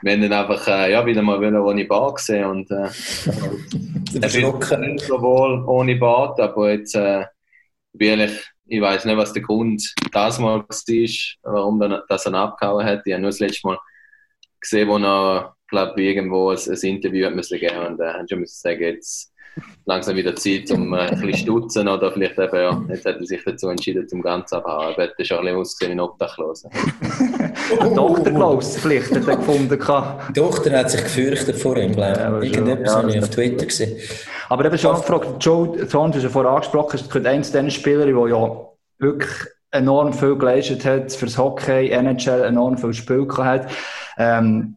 Wir 0.00 0.12
haben 0.12 0.22
dann 0.22 0.32
einfach 0.32 0.66
äh, 0.68 0.92
ja, 0.92 1.04
wieder 1.04 1.22
mal 1.22 1.40
wieder 1.40 1.62
ohne 1.64 1.84
Bart 1.84 2.16
gesehen 2.16 2.44
und 2.46 2.70
äh, 2.70 2.88
Verschlucken. 4.20 4.98
sowohl 4.98 5.64
ohne 5.66 5.96
Bart, 5.96 6.40
aber 6.40 6.72
jetzt 6.72 6.94
äh, 6.94 7.24
ehrlich, 7.98 8.32
ich 8.66 8.80
weiß 8.80 9.04
nicht, 9.04 9.16
was 9.16 9.32
der 9.32 9.42
Grund 9.42 9.94
das 10.12 10.38
mal 10.38 10.60
war, 10.60 11.52
warum 11.52 11.80
dann, 11.80 12.00
das 12.08 12.26
er 12.26 12.34
abgehauen 12.34 12.84
hat. 12.86 13.02
Ich 13.04 13.12
habe 13.12 13.22
nur 13.22 13.30
das 13.30 13.40
letzte 13.40 13.66
Mal 13.66 13.78
gesehen, 14.64 14.88
wo 14.88 14.98
er, 14.98 15.54
glaube 15.68 16.00
irgendwo 16.02 16.50
ein, 16.50 16.58
ein 16.58 16.78
Interview 16.88 17.26
hat 17.26 17.34
müssen 17.34 17.58
geben 17.58 17.86
und 17.86 18.00
äh, 18.00 18.12
haben 18.12 18.28
schon 18.28 18.40
müssen 18.40 18.60
sagen, 18.60 18.82
jetzt 18.82 19.30
langsam 19.86 20.16
wieder 20.16 20.34
Zeit, 20.34 20.70
um 20.72 20.92
äh, 20.94 20.98
ein 21.02 21.20
bisschen 21.20 21.34
stutzen 21.36 21.86
oder 21.88 22.10
vielleicht 22.12 22.38
eben, 22.38 22.56
ja, 22.56 22.82
jetzt 22.88 23.04
hat 23.06 23.16
er 23.20 23.26
sich 23.26 23.42
dazu 23.44 23.68
entschieden, 23.68 24.08
zum 24.08 24.20
Ganzen 24.22 24.56
abhauen. 24.56 24.94
Er 24.96 25.04
hätte 25.04 25.24
schon 25.24 25.38
ein 25.38 25.44
bisschen 25.44 25.60
ausgesehen 25.60 25.90
wie 25.92 25.94
ein 25.96 26.00
Obdachloser. 26.00 26.70
Ein 27.80 27.94
Dr. 27.94 28.32
Klaus 28.34 28.76
vielleicht 28.78 29.14
hat 29.14 29.28
er 29.28 29.36
gefunden. 29.36 29.68
Die 29.70 30.32
Tochter 30.40 30.78
hat 30.78 30.90
sich 30.90 31.02
gefürchtet 31.02 31.56
vor 31.56 31.76
ihm, 31.76 31.92
glaube 31.92 32.40
ich. 32.42 32.52
Irgendetwas 32.52 32.92
Ja, 32.94 32.98
habe 32.98 33.08
ich 33.10 33.14
das- 33.16 33.24
auf 33.28 33.30
Twitter 33.34 33.66
gesehen. 33.66 33.96
Aber 34.48 34.64
eben 34.64 34.78
schon 34.78 34.96
gefragt, 34.96 35.28
Joe 35.44 35.68
Thornton, 35.88 36.10
du 36.12 36.16
hast 36.18 36.24
ja 36.24 36.30
vorher 36.30 36.52
angesprochen, 36.52 36.96
ist 36.96 37.10
könnte 37.10 37.30
eines 37.30 37.50
dieser 37.52 37.70
Spieler, 37.70 38.06
der 38.06 38.28
ja 38.28 38.66
wirklich 38.98 39.30
enorm 39.74 40.12
viel 40.12 40.36
geleistet 40.36 40.84
hat 40.84 41.12
fürs 41.12 41.36
Hockey, 41.36 41.90
NHL 41.90 42.44
enorm 42.44 42.78
viel 42.78 42.94
Spiel 42.94 43.28
hat. 43.38 43.70
Ähm, 44.16 44.76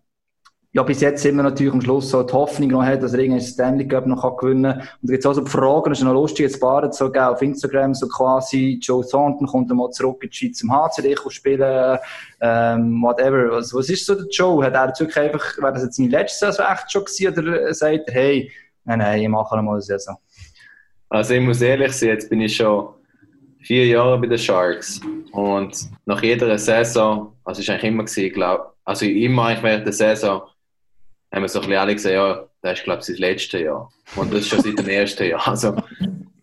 ja, 0.74 0.84
bis 0.84 1.02
jetzt 1.02 1.26
immer 1.26 1.44
natürlich 1.44 1.74
am 1.74 1.82
Schluss 1.82 2.10
so 2.10 2.22
die 2.24 2.34
Hoffnung 2.34 2.70
noch 2.70 2.84
hat, 2.84 3.02
dass 3.02 3.14
er 3.14 3.20
irgendeinen 3.20 3.48
Stanley 3.48 3.88
Cup 3.88 4.06
noch 4.06 4.38
gewinnen 4.38 4.74
kann. 4.74 4.82
Und 4.82 5.10
da 5.10 5.14
gibt 5.14 5.20
es 5.20 5.26
auch 5.26 5.34
so 5.34 5.42
die 5.42 5.50
Fragen, 5.50 5.90
das 5.90 6.00
ist 6.00 6.04
noch 6.04 6.14
lustig, 6.14 6.42
jetzt 6.42 6.60
Baren 6.60 6.92
so 6.92 7.06
gegeben 7.06 7.26
auf 7.26 7.42
Instagram, 7.42 7.94
so 7.94 8.08
quasi, 8.08 8.80
Joe 8.82 9.04
Thornton 9.08 9.48
kommt 9.48 9.72
einmal 9.72 9.90
zurück 9.92 10.22
in 10.24 10.30
die 10.30 10.36
Schweiz 10.36 10.58
zum 10.58 10.72
HCD 10.72 11.16
spielen, 11.30 11.98
ähm, 12.42 13.02
whatever. 13.02 13.52
Was, 13.52 13.74
was 13.74 13.90
ist 13.90 14.06
so 14.06 14.16
der 14.16 14.28
Joe? 14.28 14.64
Hat 14.66 14.76
er 14.76 14.88
wirklich 15.00 15.18
einfach, 15.18 15.58
wäre 15.58 15.74
das 15.74 15.84
jetzt 15.84 15.96
seine 15.96 16.10
letzte 16.10 16.46
Saison 16.48 16.66
echt 16.72 16.92
schon 16.92 17.06
gewesen, 17.06 17.40
oder 17.40 17.74
sagt 17.74 18.10
er, 18.10 18.14
hey, 18.14 18.52
nein, 18.84 19.00
nein, 19.00 19.22
ich 19.22 19.30
mache 19.30 19.56
noch 19.56 19.64
mal 19.64 19.74
eine 19.74 19.82
Saison? 19.82 20.18
Also 21.10 21.34
ich 21.34 21.42
muss 21.42 21.62
ehrlich 21.62 21.94
sein, 21.94 22.10
jetzt 22.10 22.30
bin 22.30 22.42
ich 22.42 22.56
schon 22.56 22.90
vier 23.68 23.86
Jahre 23.86 24.18
bei 24.18 24.28
den 24.28 24.38
Sharks 24.38 25.02
und 25.34 25.78
nach 26.06 26.24
jeder 26.24 26.58
Saison, 26.58 27.36
also 27.44 27.62
war 27.62 27.76
eigentlich 27.76 27.92
immer 27.92 28.06
gewesen, 28.06 28.34
glaub, 28.34 28.74
also 28.86 29.06
immer 29.06 29.48
eigentlich 29.48 29.64
während 29.64 29.86
der 29.86 29.94
Saison, 29.94 30.42
haben 31.34 31.42
wir 31.42 31.50
so 31.50 31.60
ein 31.60 31.66
bisschen 31.66 31.82
alle 31.82 31.94
gesagt, 31.94 32.16
ja, 32.16 32.46
das 32.62 32.80
ist 32.80 32.84
glaube 32.86 33.00
ich 33.02 33.06
sein 33.06 33.16
letztes 33.18 33.62
Jahr 33.62 33.92
und 34.16 34.34
das 34.34 34.40
ist 34.40 34.48
schon 34.48 34.62
seit 34.62 34.80
dem 34.80 34.88
ersten 34.88 35.28
Jahr. 35.28 35.46
Also 35.46 35.76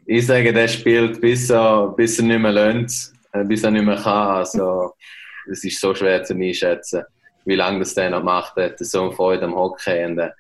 ich 0.05 0.27
sage, 0.27 0.53
der 0.53 0.69
spielt 0.69 1.19
bis 1.23 1.49
er, 1.49 1.95
bis 1.97 2.19
er 2.19 2.27
nicht 2.27 2.41
mehr 2.41 2.53
lernt, 2.53 2.93
äh, 3.33 3.43
bis 3.45 3.65
er 3.65 3.71
nicht 3.71 3.87
mehr 3.87 3.97
kann. 3.97 4.29
Also 4.37 4.93
es 5.51 5.65
ist 5.65 5.81
so 5.81 5.95
schwer 5.95 6.23
zu 6.23 6.35
einschätzen, 6.35 7.05
wie 7.47 7.57
lange 7.57 7.79
das 7.79 7.95
der 7.95 8.11
noch 8.11 8.23
macht. 8.23 8.59
Er 8.59 8.67
hat 8.67 8.79
so 8.79 9.03
eine 9.03 9.13
Freude 9.13 9.45
am 9.45 9.55
Hockey 9.55 10.05
und 10.05 10.19
äh, 10.19 10.31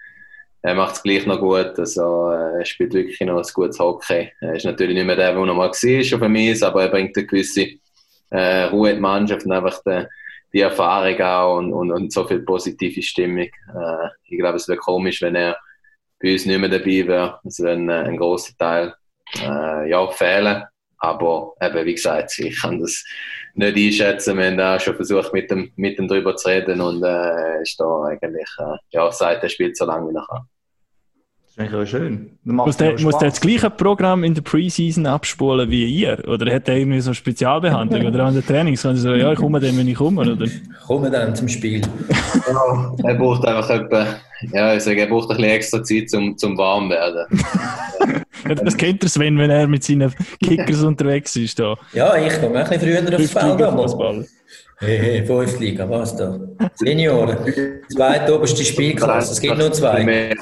er 0.65 0.75
macht 0.75 0.97
es 0.97 1.03
gleich 1.03 1.27
noch 1.27 1.41
gut. 1.41 1.79
Also, 1.79 2.31
äh, 2.31 2.61
er 2.61 2.65
spielt 2.65 2.95
wirklich 2.95 3.21
noch 3.21 3.37
ein 3.37 3.53
gutes 3.53 3.79
Hockey. 3.79 4.33
Er 4.41 4.55
ist 4.55 4.65
natürlich 4.65 4.95
nicht 4.95 5.05
mehr 5.05 5.15
der, 5.15 5.35
der 5.35 5.45
noch 5.45 5.55
mal 5.55 5.69
war 5.69 5.69
auf 5.69 6.23
dem 6.23 6.37
Eis, 6.37 6.63
aber 6.63 6.85
er 6.85 6.89
bringt 6.89 7.15
eine 7.15 7.27
gewisse 7.27 7.69
äh, 8.31 8.63
Ruhe 8.65 8.91
in 8.91 8.97
die 8.97 9.03
Mannschaft 9.03 9.45
und 9.45 9.53
einfach 9.53 9.83
die, 9.87 10.07
die 10.55 10.61
Erfahrung 10.61 11.21
auch 11.21 11.59
und, 11.59 11.73
und, 11.75 11.93
und 11.93 12.13
so 12.15 12.27
viel 12.27 12.41
positive 12.41 13.03
Stimmung. 13.03 13.45
Äh, 13.45 14.09
ich 14.25 14.39
glaube, 14.39 14.57
es 14.57 14.67
wäre 14.67 14.79
komisch, 14.79 15.21
wenn 15.21 15.35
er 15.35 15.59
bei 16.19 16.33
uns 16.33 16.47
nicht 16.47 16.59
mehr 16.59 16.71
dabei 16.71 17.07
wäre. 17.07 17.41
Es 17.45 17.61
wäre 17.61 17.75
ein, 17.75 17.91
ein 17.91 18.17
großer 18.17 18.55
Teil 18.57 18.95
äh, 19.43 19.91
ja, 19.91 20.07
fehlen. 20.13 20.65
Aber 20.97 21.53
eben, 21.61 21.85
wie 21.85 21.95
gesagt, 21.95 22.39
ich 22.39 22.59
kann 22.63 22.81
das 22.81 23.05
nicht 23.53 23.77
einschätzen. 23.77 24.39
Wir 24.39 24.47
haben 24.47 24.61
auch 24.61 24.81
schon 24.81 24.97
versucht, 24.97 25.35
mit 25.35 25.51
dem, 25.51 25.73
mit 25.77 25.99
dem 25.99 26.09
drüber 26.09 26.35
zu 26.37 26.49
reden 26.49 26.81
und 26.81 27.05
äh, 27.05 27.61
ist 27.61 27.79
da 27.79 28.05
eigentlich, 28.05 28.49
äh, 28.59 28.79
ja, 28.93 29.13
sagt, 29.13 29.43
er 29.43 29.51
spielt 29.51 29.77
so 29.77 29.85
lange 29.85 30.11
wie 30.11 30.17
er 30.17 30.25
kann. 30.27 30.49
Ist 31.55 31.61
eigentlich 31.61 31.83
auch 31.83 31.87
schön. 31.87 32.31
Muss 32.43 32.77
der, 32.77 33.01
muss 33.01 33.19
der 33.19 33.31
das 33.31 33.41
gleiche 33.41 33.71
Programm 33.71 34.25
in 34.25 34.35
der 34.35 34.43
Preseason 34.43 35.07
abspulen 35.07 35.71
wie 35.71 35.85
ihr? 35.85 36.19
Oder 36.27 36.53
hat 36.53 36.69
er 36.69 36.77
irgendwie 36.77 37.01
so 37.01 37.11
eine 37.11 37.15
Spezialbehandlung? 37.15 38.07
oder 38.07 38.25
an 38.25 38.35
den 38.35 38.45
Trainings? 38.45 38.85
Er 38.85 38.97
so, 38.97 39.15
ja, 39.15 39.33
ich 39.33 39.39
komme 39.39 39.61
dann, 39.61 39.77
wenn 39.77 39.87
ich 39.87 39.95
komme, 39.95 40.23
oder? 40.23 40.47
Kommen 40.87 41.13
dann 41.13 41.35
zum 41.37 41.49
Spiel. 41.49 41.83
Ja, 42.49 42.95
er 43.05 43.15
braucht 43.15 43.47
einfach 43.47 43.71
etwa, 43.71 44.07
ja, 44.53 44.75
ich 44.75 44.83
sage, 44.83 45.03
er 45.03 45.07
braucht 45.07 45.31
ein 45.31 45.37
bisschen 45.37 45.53
extra 45.53 45.83
Zeit 45.85 46.11
zum, 46.11 46.37
zum 46.37 46.59
warm 46.59 46.91
werden. 46.91 47.27
Ja, 48.47 48.55
das 48.55 48.77
kennt 48.77 49.03
der 49.03 49.09
Sven, 49.09 49.39
wenn 49.39 49.49
er 49.49 49.67
mit 49.67 49.85
seinen 49.85 50.13
Kickers 50.43 50.83
unterwegs 50.83 51.35
ist. 51.37 51.59
Da. 51.59 51.79
Ja, 51.95 52.15
ich 52.15 52.39
komme 52.43 52.63
ein 52.63 52.69
bisschen 52.69 53.07
früher 53.07 53.19
aufs 53.19 53.95
Feld. 53.95 54.29
Hey, 54.79 54.99
hey, 54.99 55.25
fünfte 55.27 55.59
Liga, 55.63 55.89
was 55.89 56.17
da? 56.17 56.39
Senioren. 56.75 57.39
Zweite 57.89 58.35
oberste 58.35 58.65
Spielklasse. 58.65 59.33
Es 59.33 59.41
gibt 59.41 59.57
nur 59.57 59.73
zwei. 59.73 60.35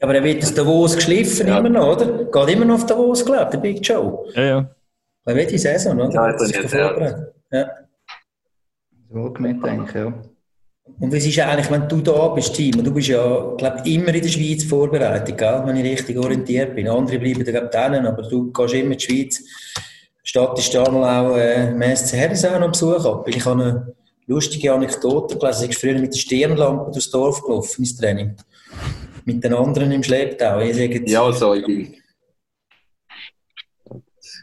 Aber 0.00 0.14
er 0.14 0.24
wird 0.24 0.42
das 0.42 0.52
Davos 0.54 0.94
geschliffen 0.96 1.46
Ja. 1.46 1.58
immer 1.58 1.68
noch, 1.68 1.96
oder? 1.96 2.24
Geht 2.24 2.54
immer 2.54 2.64
noch 2.64 2.74
auf 2.74 2.86
Davos, 2.86 3.24
glaube 3.24 3.44
ich, 3.44 3.48
der 3.50 3.58
Big 3.58 3.86
Joe. 3.86 4.26
Ja, 4.34 4.42
ja. 4.42 4.70
Er 5.24 5.36
wird 5.36 5.50
die 5.52 5.58
Saison, 5.58 5.98
oder? 6.00 6.10
Ja, 6.10 6.38
sich 6.38 6.52
trainiert, 6.52 6.70
vorbereitet. 6.70 7.34
Ja. 7.52 7.70
So 9.12 9.30
gemeint, 9.32 9.64
denke 9.64 9.84
ich, 9.88 9.94
ja. 9.94 10.12
Und 10.98 11.12
was 11.14 11.24
ist 11.24 11.38
eigentlich, 11.38 11.70
wenn 11.70 11.88
du 11.88 12.00
da 12.00 12.28
bist, 12.28 12.54
Team, 12.54 12.78
und 12.78 12.84
du 12.84 12.92
bist 12.92 13.08
ja, 13.08 13.54
glaube 13.56 13.82
ich, 13.84 13.94
immer 13.94 14.12
in 14.12 14.22
der 14.22 14.28
Schweiz 14.28 14.64
vorbereitet, 14.64 15.38
gell? 15.38 15.62
wenn 15.64 15.76
ich 15.76 15.84
richtig 15.84 16.18
orientiert 16.18 16.74
bin. 16.74 16.88
Andere 16.88 17.18
bleiben 17.20 17.44
da, 17.44 17.52
glaube 17.52 17.96
ich, 17.96 18.02
aber 18.04 18.22
du 18.22 18.52
gehst 18.52 18.74
immer 18.74 18.92
in 18.92 18.98
die 18.98 19.04
Schweiz. 19.04 19.44
Stattest 20.22 20.74
da 20.74 20.88
mal 20.90 21.26
auch 21.26 21.36
äh, 21.36 21.72
Herisau 22.12 22.58
noch 22.58 22.70
Besuch 22.70 23.04
ab. 23.04 23.26
Ich 23.28 23.44
habe 23.44 23.62
eine 23.62 23.94
lustige 24.26 24.72
Anekdote 24.72 25.36
gelesen. 25.36 25.70
Ich 25.70 25.80
bin 25.80 25.90
früher 25.90 26.00
mit 26.00 26.14
der 26.14 26.18
Stirnlampe 26.18 26.92
durchs 26.92 27.10
Dorf 27.10 27.42
gelaufen 27.42 27.82
ins 27.82 27.96
Training. 27.96 28.36
Mit 29.24 29.42
den 29.42 29.54
anderen 29.54 29.90
im 29.92 30.02
Schlepptau. 30.02 30.60
Ja, 30.60 31.32
so, 31.32 31.54
ich 31.54 31.66
bin. 31.66 31.94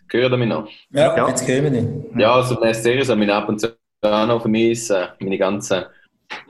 Gehört 0.08 0.38
mich 0.38 0.50
noch? 0.50 0.68
ja, 0.92 1.16
Ja. 1.16 1.30
jetzt 1.30 1.46
kommen 1.46 2.12
wir. 2.14 2.22
Ja, 2.22 2.36
also 2.36 2.58
Serie 2.74 3.06
haben 3.06 3.22
wir 3.22 3.36
ab 3.36 3.48
und 3.48 3.60
zu 3.60 3.70
auch 4.02 4.28
noch 4.28 4.42
vermissen. 4.42 5.08
Meine 5.20 5.38
ganzen 5.38 5.84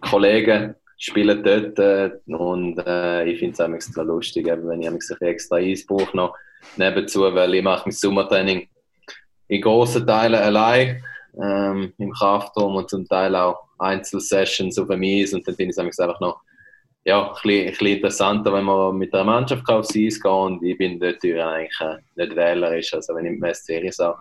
Kollegen 0.01 0.75
spielen 0.97 1.43
dort 1.43 1.79
äh, 1.79 2.11
und 2.27 2.77
äh, 2.85 3.25
ich 3.25 3.39
finde 3.39 3.53
es 3.53 3.61
auch 3.61 3.73
extra 3.73 4.01
lustig, 4.01 4.47
eben, 4.47 4.67
wenn 4.67 4.81
ich 4.81 4.89
bisschen 4.89 5.21
extra 5.21 5.57
Eis 5.57 5.85
brauche 5.85 6.15
noch 6.15 6.35
nebenzu, 6.77 7.21
weil 7.21 7.53
ich 7.55 7.63
mache 7.63 7.83
mein 7.85 7.91
Sommertraining 7.91 8.67
in 9.49 9.61
grossen 9.61 10.07
Teilen 10.07 10.39
allein 10.39 11.03
ähm, 11.41 11.93
im 11.97 12.11
Kraftraum 12.11 12.75
und 12.75 12.89
zum 12.89 13.05
Teil 13.07 13.35
auch 13.35 13.59
Einzelsessions 13.77 14.79
auf 14.79 14.87
dem 14.87 15.03
Eis 15.03 15.33
und 15.33 15.45
dann 15.47 15.55
finde 15.55 15.71
ich 15.71 15.77
es 15.77 15.99
einfach 15.99 16.19
noch 16.19 16.41
ja, 17.05 17.27
ein 17.27 17.33
bisschen, 17.33 17.59
ein 17.59 17.71
bisschen 17.71 17.87
interessanter, 17.87 18.53
wenn 18.53 18.65
man 18.65 18.97
mit 18.97 19.13
der 19.13 19.23
Mannschaft 19.23 19.67
aufs 19.69 19.95
Eis 19.95 20.21
gehen 20.21 20.31
und 20.31 20.63
ich 20.63 20.77
bin 20.77 20.99
dort 20.99 21.23
eigentlich 21.23 21.81
äh, 21.81 21.97
nicht 22.15 22.35
wählerisch, 22.35 22.93
also 22.93 23.15
wenn 23.15 23.25
ich 23.25 23.31
mit 23.31 23.43
der 23.43 23.55
Serie 23.55 23.91
auch 23.99 24.17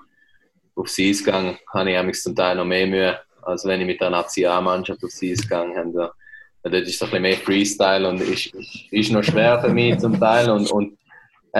aufs 0.76 0.98
Eis 0.98 1.24
gegangen, 1.24 1.58
habe 1.74 2.10
ich 2.10 2.22
zum 2.22 2.34
Teil 2.34 2.56
noch 2.56 2.64
mehr 2.64 2.86
Mühe, 2.86 3.18
als 3.42 3.64
wenn 3.64 3.80
ich 3.80 3.86
mit 3.86 4.00
der 4.00 4.10
Nationalmannschaft 4.10 5.02
aufs 5.04 5.22
Eis 5.22 5.46
habe. 5.50 5.92
Da, 5.92 6.12
dort 6.62 6.74
ist 6.74 6.94
es 6.94 7.02
ein 7.02 7.10
bisschen 7.10 7.22
mehr 7.22 7.36
Freestyle 7.36 8.08
und 8.08 8.20
ist, 8.20 8.52
ist 8.90 9.10
noch 9.10 9.24
schwer 9.24 9.60
für 9.60 9.70
mich 9.70 9.98
zum 9.98 10.18
Teil. 10.18 10.50
Und, 10.50 10.70
und 10.70 10.98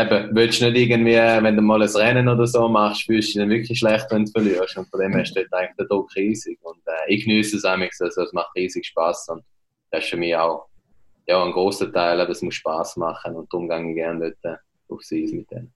eben, 0.03 0.35
willst 0.35 0.61
du 0.61 0.71
nicht 0.71 0.77
irgendwie, 0.91 1.15
wenn 1.15 1.57
du 1.57 1.63
mal 1.63 1.83
ein 1.83 1.89
Rennen 1.89 2.29
oder 2.29 2.47
so 2.47 2.69
machst, 2.69 3.03
fühlst 3.05 3.29
du 3.29 3.33
dich 3.33 3.43
dann 3.43 3.51
wirklich 3.51 3.79
schlecht, 3.79 4.07
wenn 4.11 4.25
du 4.25 4.31
verlierst. 4.33 4.77
Und 4.77 4.89
von 4.91 5.01
dem 5.01 5.13
her 5.13 5.25
steht 5.25 5.53
eigentlich 5.53 5.77
der 5.77 5.87
Druck 5.87 6.15
riesig. 6.17 6.59
Und 6.63 6.79
äh, 6.87 7.13
ich 7.15 7.25
genieße 7.25 7.57
es 7.57 7.65
eigentlich, 7.65 7.93
also 8.01 8.23
es 8.23 8.33
macht 8.33 8.51
riesig 8.57 8.87
Spaß 8.87 9.29
und 9.31 9.43
das 9.91 10.05
ist 10.05 10.11
für 10.11 10.17
mich 10.17 10.35
auch 10.37 10.67
ja, 11.27 11.43
ein 11.45 11.53
großer 11.53 11.93
Teil, 11.93 12.21
aber 12.21 12.31
es 12.31 12.43
muss 12.43 12.55
Spaß 12.55 12.97
machen 12.97 13.35
und 13.37 13.53
darum 13.53 13.69
gehe 13.69 13.89
ich 13.91 13.95
gerne 13.95 14.35
dort 14.43 14.55
äh, 14.57 14.93
aufs 14.93 15.13
Eis 15.13 15.33
mit 15.33 15.51
denen. 15.51 15.73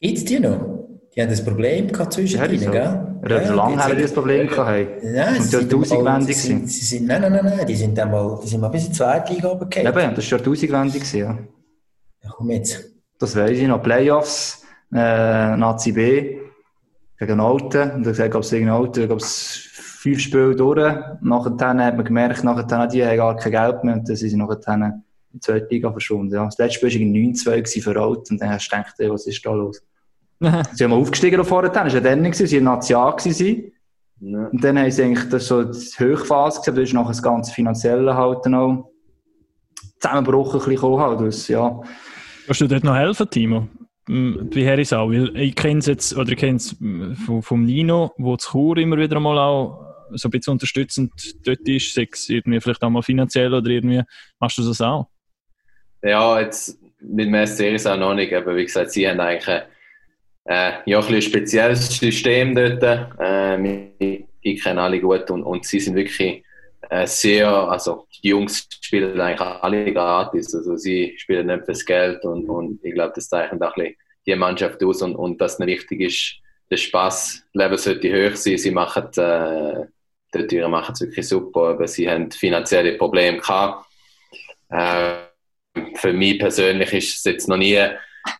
Gibt 0.00 0.18
es 0.18 0.24
die 0.24 0.38
noch? 0.40 0.88
Die 1.14 1.22
haben 1.22 1.30
das 1.30 1.44
Problem 1.44 1.86
gehabt 1.92 2.12
zwischen 2.12 2.38
Ja, 2.40 2.48
die 2.48 2.56
ihnen, 2.56 2.72
gell? 2.72 3.06
Er 3.22 3.36
hat 3.36 3.46
schon 3.46 3.54
lange 3.56 3.74
jetzt- 3.76 3.86
her 3.88 3.94
das 3.94 4.12
Problem 4.12 4.48
gehabt. 4.48 4.68
haben. 4.68 4.86
Nein, 5.14 5.36
Und 5.36 5.42
sie 5.42 5.50
die 5.50 5.56
sind, 5.56 5.70
Tausendwendig 5.72 6.36
sie, 6.36 6.42
sind, 6.48 6.58
sind. 6.58 6.68
sie 6.70 6.84
sind, 6.84 7.06
nein, 7.06 7.20
nein, 7.22 7.32
nein, 7.32 7.44
nein, 7.56 7.66
die 7.66 7.76
sind 7.76 7.96
dann 7.96 8.10
mal, 8.10 8.38
die 8.42 8.48
sind 8.48 8.60
mal 8.60 8.68
bis 8.68 8.86
in 8.86 8.90
die 8.92 8.96
zweite 8.98 9.32
Liga 9.32 9.48
runtergefallen. 9.48 9.86
Eben, 10.06 10.14
das 10.16 10.30
war 10.32 10.38
Jahrtausendwende, 10.38 10.92
gewesen, 10.98 11.18
ja. 11.20 11.38
Komm 12.36 12.50
jetzt. 12.50 12.92
Das 13.18 13.36
weiss 13.36 13.52
ich 13.52 13.68
noch. 13.68 13.82
Playoffs, 13.82 14.64
äh, 14.92 15.56
Nazi 15.56 15.92
B, 15.92 16.40
gegen 17.18 17.40
Alten. 17.40 17.90
Und 17.92 18.06
ich 18.06 18.16
glaube, 18.16 18.40
es 18.40 18.50
gegen 18.50 18.68
Alten, 18.68 19.06
glaube 19.06 19.22
es 19.22 19.68
fünf 19.72 20.18
Spiele 20.18 20.56
durch. 20.56 20.96
Nachher 21.20 21.52
hat 21.84 21.96
man 21.96 22.04
gemerkt, 22.04 22.42
nachher 22.42 22.88
die 22.88 23.04
haben 23.04 23.16
gar 23.16 23.36
kein 23.36 23.52
Geld 23.52 23.84
mehr 23.84 23.94
und 23.94 24.08
dann 24.08 24.16
sind 24.16 24.30
sie 24.30 24.36
nachher 24.36 24.58
in 24.74 25.02
die 25.32 25.40
zweite 25.40 25.68
Liga 25.70 25.92
verschwunden. 25.92 26.34
Ja. 26.34 26.44
Das 26.44 26.58
letzte 26.58 26.78
Spiel 26.78 26.88
war 26.88 27.00
irgendwie 27.00 27.32
9-2 27.32 27.82
für 27.82 28.00
Alten 28.00 28.34
und 28.34 28.42
dann 28.42 28.50
hast 28.50 28.66
du 28.66 28.76
gedacht, 28.76 28.94
ey, 28.98 29.10
was 29.10 29.26
ist 29.26 29.46
da 29.46 29.52
los? 29.52 29.80
sie 30.72 30.86
mal 30.88 30.96
aufgestiegen 30.96 31.38
da 31.38 31.44
vorher, 31.44 31.70
das 31.70 31.76
war 31.76 31.88
ja 31.88 32.00
dann 32.00 32.22
nicht, 32.22 32.34
sie 32.34 32.56
waren 32.56 32.64
Nazi 32.64 32.94
A. 32.94 33.10
gewesen. 33.12 33.72
Ja. 34.20 34.46
Und 34.46 34.64
dann 34.64 34.78
haben 34.78 34.90
sie 34.90 35.04
eigentlich 35.04 35.28
das 35.28 35.46
so 35.46 35.62
die 35.62 35.78
Höchphase 35.98 36.58
gesehen, 36.60 36.74
da 36.74 36.82
ist 36.82 36.92
nachher 36.92 37.08
das 37.08 37.22
ganze 37.22 37.52
Finanzielle 37.52 38.16
halt 38.16 38.44
dann 38.44 38.54
auch 38.54 40.46
ein 40.54 40.58
bisschen 40.58 40.74
gekommen 40.74 41.00
halt. 41.00 41.20
Das, 41.20 41.48
ja. 41.48 41.80
Kannst 42.46 42.60
du 42.60 42.66
dort 42.66 42.84
noch 42.84 42.94
helfen, 42.94 43.28
Timo? 43.30 43.68
Bei 44.06 44.60
Herisau? 44.60 45.10
Weil 45.10 45.34
ich 45.36 45.54
kenne 45.54 45.78
es 45.78 45.86
jetzt, 45.86 46.16
oder 46.16 46.32
ich 46.32 46.38
kenne 46.38 46.56
es 46.56 46.76
vom, 47.24 47.42
vom 47.42 47.64
Nino, 47.64 48.12
wo 48.18 48.36
zu 48.36 48.50
Chur 48.50 48.76
immer 48.76 48.98
wieder 48.98 49.18
mal 49.18 49.38
auch 49.38 49.94
so 50.10 50.28
ein 50.28 50.30
bisschen 50.30 50.52
unterstützend 50.52 51.12
dort 51.46 51.66
ist, 51.66 51.94
sei 51.94 52.06
es 52.10 52.28
irgendwie 52.28 52.60
vielleicht 52.60 52.82
auch 52.82 52.90
mal 52.90 53.02
finanziell 53.02 53.52
oder 53.54 53.68
irgendwie, 53.70 54.02
machst 54.38 54.58
du 54.58 54.62
das 54.62 54.80
auch? 54.80 55.08
Ja, 56.02 56.38
jetzt 56.40 56.78
mit 57.00 57.26
dem 57.26 57.46
Series 57.46 57.86
auch 57.86 57.96
noch 57.96 58.14
nicht, 58.14 58.32
aber 58.32 58.54
wie 58.56 58.64
gesagt, 58.64 58.90
sie 58.90 59.08
haben 59.08 59.20
eigentlich 59.20 59.48
ein, 59.48 59.62
äh, 60.44 60.72
ja, 60.84 61.00
ein, 61.00 61.14
ein 61.14 61.22
spezielles 61.22 61.96
System 61.96 62.54
dort. 62.54 62.82
Äh, 63.18 63.88
ich, 64.42 64.62
kenne 64.62 64.82
alle 64.82 65.00
gut 65.00 65.30
und, 65.30 65.42
und 65.42 65.64
sie 65.64 65.80
sind 65.80 65.96
wirklich 65.96 66.43
sehr, 67.04 67.48
also 67.48 68.06
die 68.22 68.28
Jungs 68.28 68.66
spielen 68.80 69.20
eigentlich 69.20 69.40
alle 69.40 69.92
gratis, 69.92 70.54
also 70.54 70.76
sie 70.76 71.14
spielen 71.18 71.46
nicht 71.46 71.64
fürs 71.64 71.84
Geld 71.84 72.24
und, 72.24 72.48
und 72.48 72.84
ich 72.84 72.94
glaube, 72.94 73.12
das 73.14 73.28
zeichnet 73.28 73.62
auch 73.62 73.76
ein 73.76 73.82
bisschen 73.82 73.96
die 74.26 74.36
Mannschaft 74.36 74.82
aus 74.82 75.02
und, 75.02 75.16
und 75.16 75.40
dass 75.40 75.58
es 75.58 75.66
wichtig 75.66 76.00
ist, 76.00 76.36
der 76.70 76.76
Spaßlevel 76.76 77.78
sollte 77.78 78.08
hoch 78.08 78.36
sein. 78.36 78.58
Sie 78.58 78.70
machen, 78.70 79.04
äh, 79.16 79.86
die 80.34 80.46
Türen 80.46 80.70
machen 80.70 80.92
es 80.92 81.00
wirklich 81.02 81.28
super, 81.28 81.68
aber 81.70 81.86
sie 81.86 82.08
haben 82.08 82.30
finanzielle 82.30 82.96
Probleme 82.96 83.38
gehabt. 83.38 83.86
Äh, 84.70 85.14
für 85.96 86.12
mich 86.12 86.38
persönlich 86.38 86.92
ist 86.92 87.18
es 87.18 87.24
jetzt 87.24 87.48
noch 87.48 87.56
nie 87.56 87.80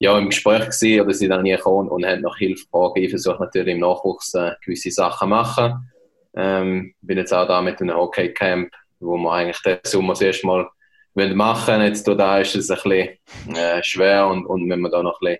ja, 0.00 0.18
im 0.18 0.30
Gespräch 0.30 0.64
gewesen, 0.64 1.00
oder 1.02 1.12
sie 1.12 1.28
dann 1.28 1.42
nie 1.42 1.52
gekommen 1.52 1.88
und 1.88 2.06
haben 2.06 2.22
nach 2.22 2.36
Hilfe 2.38 2.64
gefragt. 2.64 2.96
Ich 2.96 3.10
versuche 3.10 3.42
natürlich 3.42 3.74
im 3.74 3.80
Nachwuchs 3.80 4.34
äh, 4.34 4.52
gewisse 4.64 4.90
Sachen 4.90 5.28
machen. 5.28 5.90
Ähm, 6.36 6.94
bin 7.00 7.18
jetzt 7.18 7.32
auch 7.32 7.46
da 7.46 7.62
mit 7.62 7.80
einem 7.80 7.96
Hockey-Camp, 7.96 8.72
wo 9.00 9.16
wir 9.16 9.32
eigentlich 9.32 9.62
den 9.62 9.78
Sommer 9.84 10.14
das 10.14 10.22
erste 10.22 10.46
Mal 10.46 10.68
wollen 11.14 11.36
machen 11.36 11.80
Jetzt 11.80 12.06
da 12.08 12.38
ist 12.40 12.56
es 12.56 12.70
ein 12.70 12.76
bisschen 12.82 13.56
äh, 13.56 13.82
schwer 13.82 14.26
und, 14.26 14.46
und 14.46 14.68
wenn 14.68 14.80
wir 14.80 14.90
da 14.90 15.02
noch 15.02 15.20
ein 15.20 15.38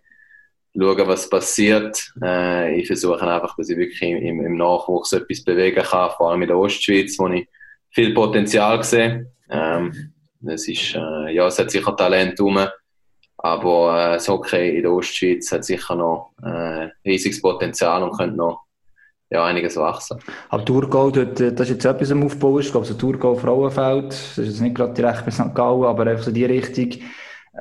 bisschen 0.75 0.89
schauen, 0.99 1.09
was 1.09 1.29
passiert. 1.29 2.13
Äh, 2.23 2.81
ich 2.81 2.87
versuche 2.87 3.23
einfach, 3.23 3.57
dass 3.57 3.71
ich 3.71 3.77
wirklich 3.77 4.03
im, 4.03 4.45
im 4.45 4.57
Nachwuchs 4.57 5.13
etwas 5.13 5.45
bewegen 5.45 5.83
kann, 5.83 6.11
vor 6.17 6.31
allem 6.31 6.43
in 6.43 6.49
der 6.49 6.59
Ostschweiz, 6.59 7.19
wo 7.19 7.29
ich 7.29 7.49
viel 7.91 8.13
Potenzial 8.15 8.83
sehe. 8.83 9.31
Ähm, 9.51 10.13
es, 10.47 10.69
ist, 10.69 10.95
äh, 10.95 11.33
ja, 11.33 11.47
es 11.47 11.59
hat 11.59 11.71
sicher 11.71 11.97
Talent 11.97 12.41
rum, 12.41 12.59
aber 13.39 13.99
äh, 13.99 14.15
das 14.15 14.29
Hockey 14.29 14.77
in 14.77 14.83
der 14.83 14.93
Ostschweiz 14.93 15.51
hat 15.53 15.65
sicher 15.65 15.95
noch 15.95 16.33
äh, 16.43 16.89
riesiges 17.05 17.41
Potenzial 17.41 18.03
und 18.03 18.17
könnte 18.17 18.37
noch 18.37 18.64
ja, 19.35 19.45
einiges 19.45 19.77
wachsen. 19.77 20.19
Aber 20.49 20.65
Thurgau, 20.65 21.11
dort, 21.11 21.41
äh, 21.41 21.53
das 21.53 21.69
ist 21.69 21.75
jetzt 21.75 21.85
etwas 21.85 22.13
am 22.13 22.23
Aufbau, 22.23 22.59
ist, 22.59 22.67
ich 22.67 22.73
glaube, 22.73 22.87
so 22.87 22.95
Thurgau 22.95 23.35
Frauenfeld, 23.35 24.11
das 24.11 24.39
ist 24.39 24.47
jetzt 24.47 24.61
nicht 24.61 24.77
gerade 24.77 24.95
direkt 24.95 25.25
bei 25.25 25.33
St. 25.33 25.55
Gallen, 25.55 25.85
aber 25.85 26.07
einfach 26.07 26.25
so 26.25 26.31
die 26.31 26.45
Richtung, 26.45 26.91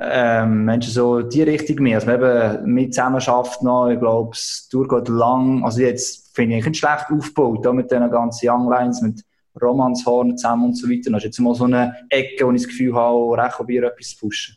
ähm, 0.00 0.64
Menschen 0.64 0.92
so 0.92 1.22
die 1.22 1.42
Richtung 1.42 1.82
mehr, 1.82 1.96
also 1.96 2.12
eben 2.12 2.72
mit 2.72 2.94
zusammen 2.94 3.20
schafft 3.20 3.62
noch, 3.62 3.88
ich 3.88 3.98
glaube, 3.98 4.30
es 4.32 4.68
Thurgau 4.70 4.98
lang, 4.98 5.64
also 5.64 5.80
jetzt 5.80 6.34
finde 6.34 6.56
ich 6.56 6.64
nicht 6.64 6.78
schlecht 6.78 7.06
aufgebaut, 7.10 7.66
auch 7.66 7.72
mit 7.72 7.90
den 7.90 8.08
ganzen 8.08 8.48
Young 8.48 8.70
Lines, 8.70 9.02
mit 9.02 9.22
Romanshorn 9.60 10.36
zusammen 10.36 10.66
und 10.66 10.74
so 10.74 10.88
weiter, 10.88 11.10
das 11.10 11.18
ist 11.18 11.24
jetzt 11.24 11.40
mal 11.40 11.54
so 11.54 11.64
eine 11.64 11.94
Ecke, 12.08 12.46
wo 12.46 12.52
ich 12.52 12.62
das 12.62 12.68
Gefühl 12.68 12.94
habe, 12.94 13.36
recht 13.36 13.56
probieren, 13.56 13.84
etwas 13.84 14.10
zu 14.10 14.18
pushen. 14.18 14.56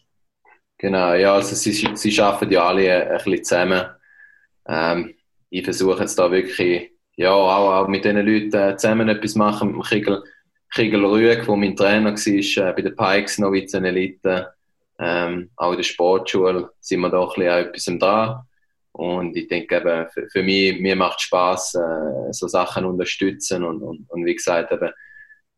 Genau, 0.78 1.14
ja, 1.16 1.34
also 1.34 1.56
sie, 1.56 1.72
sie 1.72 2.22
arbeiten 2.22 2.52
ja 2.52 2.64
alle 2.64 2.92
ein, 2.92 3.12
ein 3.12 3.18
bisschen 3.18 3.44
zusammen. 3.44 3.86
Ähm, 4.68 5.16
ich 5.50 5.64
versuche 5.64 6.02
jetzt 6.02 6.20
da 6.20 6.30
wirklich, 6.30 6.92
ja, 7.18 7.32
auch, 7.32 7.74
auch 7.74 7.88
mit 7.88 8.06
diesen 8.06 8.26
Leuten 8.26 8.54
äh, 8.54 8.78
zusammen 8.78 9.10
etwas 9.10 9.36
machen, 9.36 9.70
mit 9.70 9.76
dem 9.76 9.82
Kriegel, 9.82 10.24
Kriegel 10.74 11.04
Rüeg, 11.04 11.46
der 11.46 11.56
mein 11.56 11.76
Trainer 11.76 12.12
war, 12.14 12.68
äh, 12.70 12.74
bei 12.74 12.82
den 12.82 12.96
Pikes 12.96 13.40
in 13.74 13.86
Elite, 13.86 14.54
ähm, 15.00 15.50
auch 15.56 15.72
in 15.72 15.78
der 15.78 15.84
Sportschule 15.84 16.70
sind 16.80 17.02
wir 17.02 17.10
da 17.10 17.22
ein 17.22 17.28
bisschen 17.28 17.50
an 17.50 17.66
etwas 17.66 17.86
dran. 18.00 18.42
Und 18.92 19.36
ich 19.36 19.48
denke 19.48 19.78
eben, 19.78 20.08
für, 20.10 20.28
für 20.30 20.44
mich, 20.44 20.80
mir 20.80 20.96
macht 20.96 21.22
Spaß, 21.22 21.76
äh, 21.76 22.34
so 22.34 22.48
Sachen 22.48 22.86
unterstützen 22.86 23.64
und, 23.64 23.82
und, 23.82 24.10
und 24.10 24.26
wie 24.26 24.36
gesagt, 24.36 24.72
eben, 24.72 24.92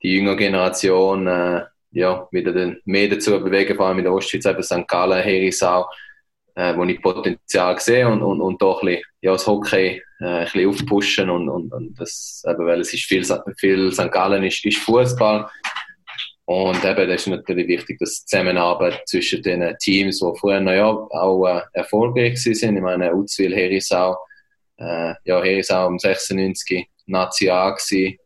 die 0.01 0.15
jüngere 0.15 0.37
Generation, 0.37 1.27
äh, 1.27 1.65
ja, 1.91 2.27
wieder 2.31 2.53
den, 2.53 2.81
mehr 2.85 3.09
dazu 3.09 3.31
bewegen, 3.41 3.75
vor 3.75 3.87
allem 3.87 3.97
in 3.97 4.05
der 4.05 4.13
Ostschweiz, 4.13 4.45
eben 4.45 4.63
St. 4.63 4.87
Gallen, 4.87 5.23
Herisau, 5.23 5.89
äh, 6.55 6.75
wo 6.75 6.83
ich 6.83 7.01
Potenzial 7.01 7.77
sehe 7.79 8.07
und, 8.07 8.21
und, 8.21 8.39
und 8.39 8.61
da 8.61 8.71
ein 8.71 8.85
bisschen, 8.85 9.03
ja, 9.21 9.31
das 9.33 9.47
Hockey 9.47 10.01
äh, 10.19 10.25
ein 10.25 10.43
bisschen 10.45 10.69
aufpushen 10.69 11.29
und, 11.29 11.49
und, 11.49 11.73
und 11.73 11.99
das, 11.99 12.43
eben, 12.47 12.65
weil 12.65 12.81
es 12.81 12.93
ist 12.93 13.05
viel, 13.05 13.25
viel 13.57 13.91
St. 13.91 14.11
Gallen 14.11 14.43
ist, 14.43 14.65
ist 14.65 14.77
Fußball 14.79 15.49
und 16.49 16.83
eben, 16.83 17.07
das 17.07 17.21
ist 17.21 17.27
natürlich 17.27 17.67
wichtig, 17.67 17.99
dass 17.99 18.21
die 18.21 18.25
Zusammenarbeit 18.25 19.07
zwischen 19.07 19.43
den 19.43 19.77
Teams, 19.77 20.19
die 20.19 20.39
früher 20.39 20.59
ja, 20.73 20.87
auch 20.87 21.45
äh, 21.45 21.61
erfolgreich 21.73 22.41
sind, 22.41 22.75
ich 22.75 22.81
meine, 22.81 23.13
Uzwil, 23.13 23.55
Herisau, 23.55 24.17
äh, 24.77 25.13
ja, 25.25 25.43
Herisau 25.43 25.85
um 25.85 25.99
96 25.99 26.87
Nazi 27.05 27.51
A. 27.51 27.75
Äh, 27.91 28.17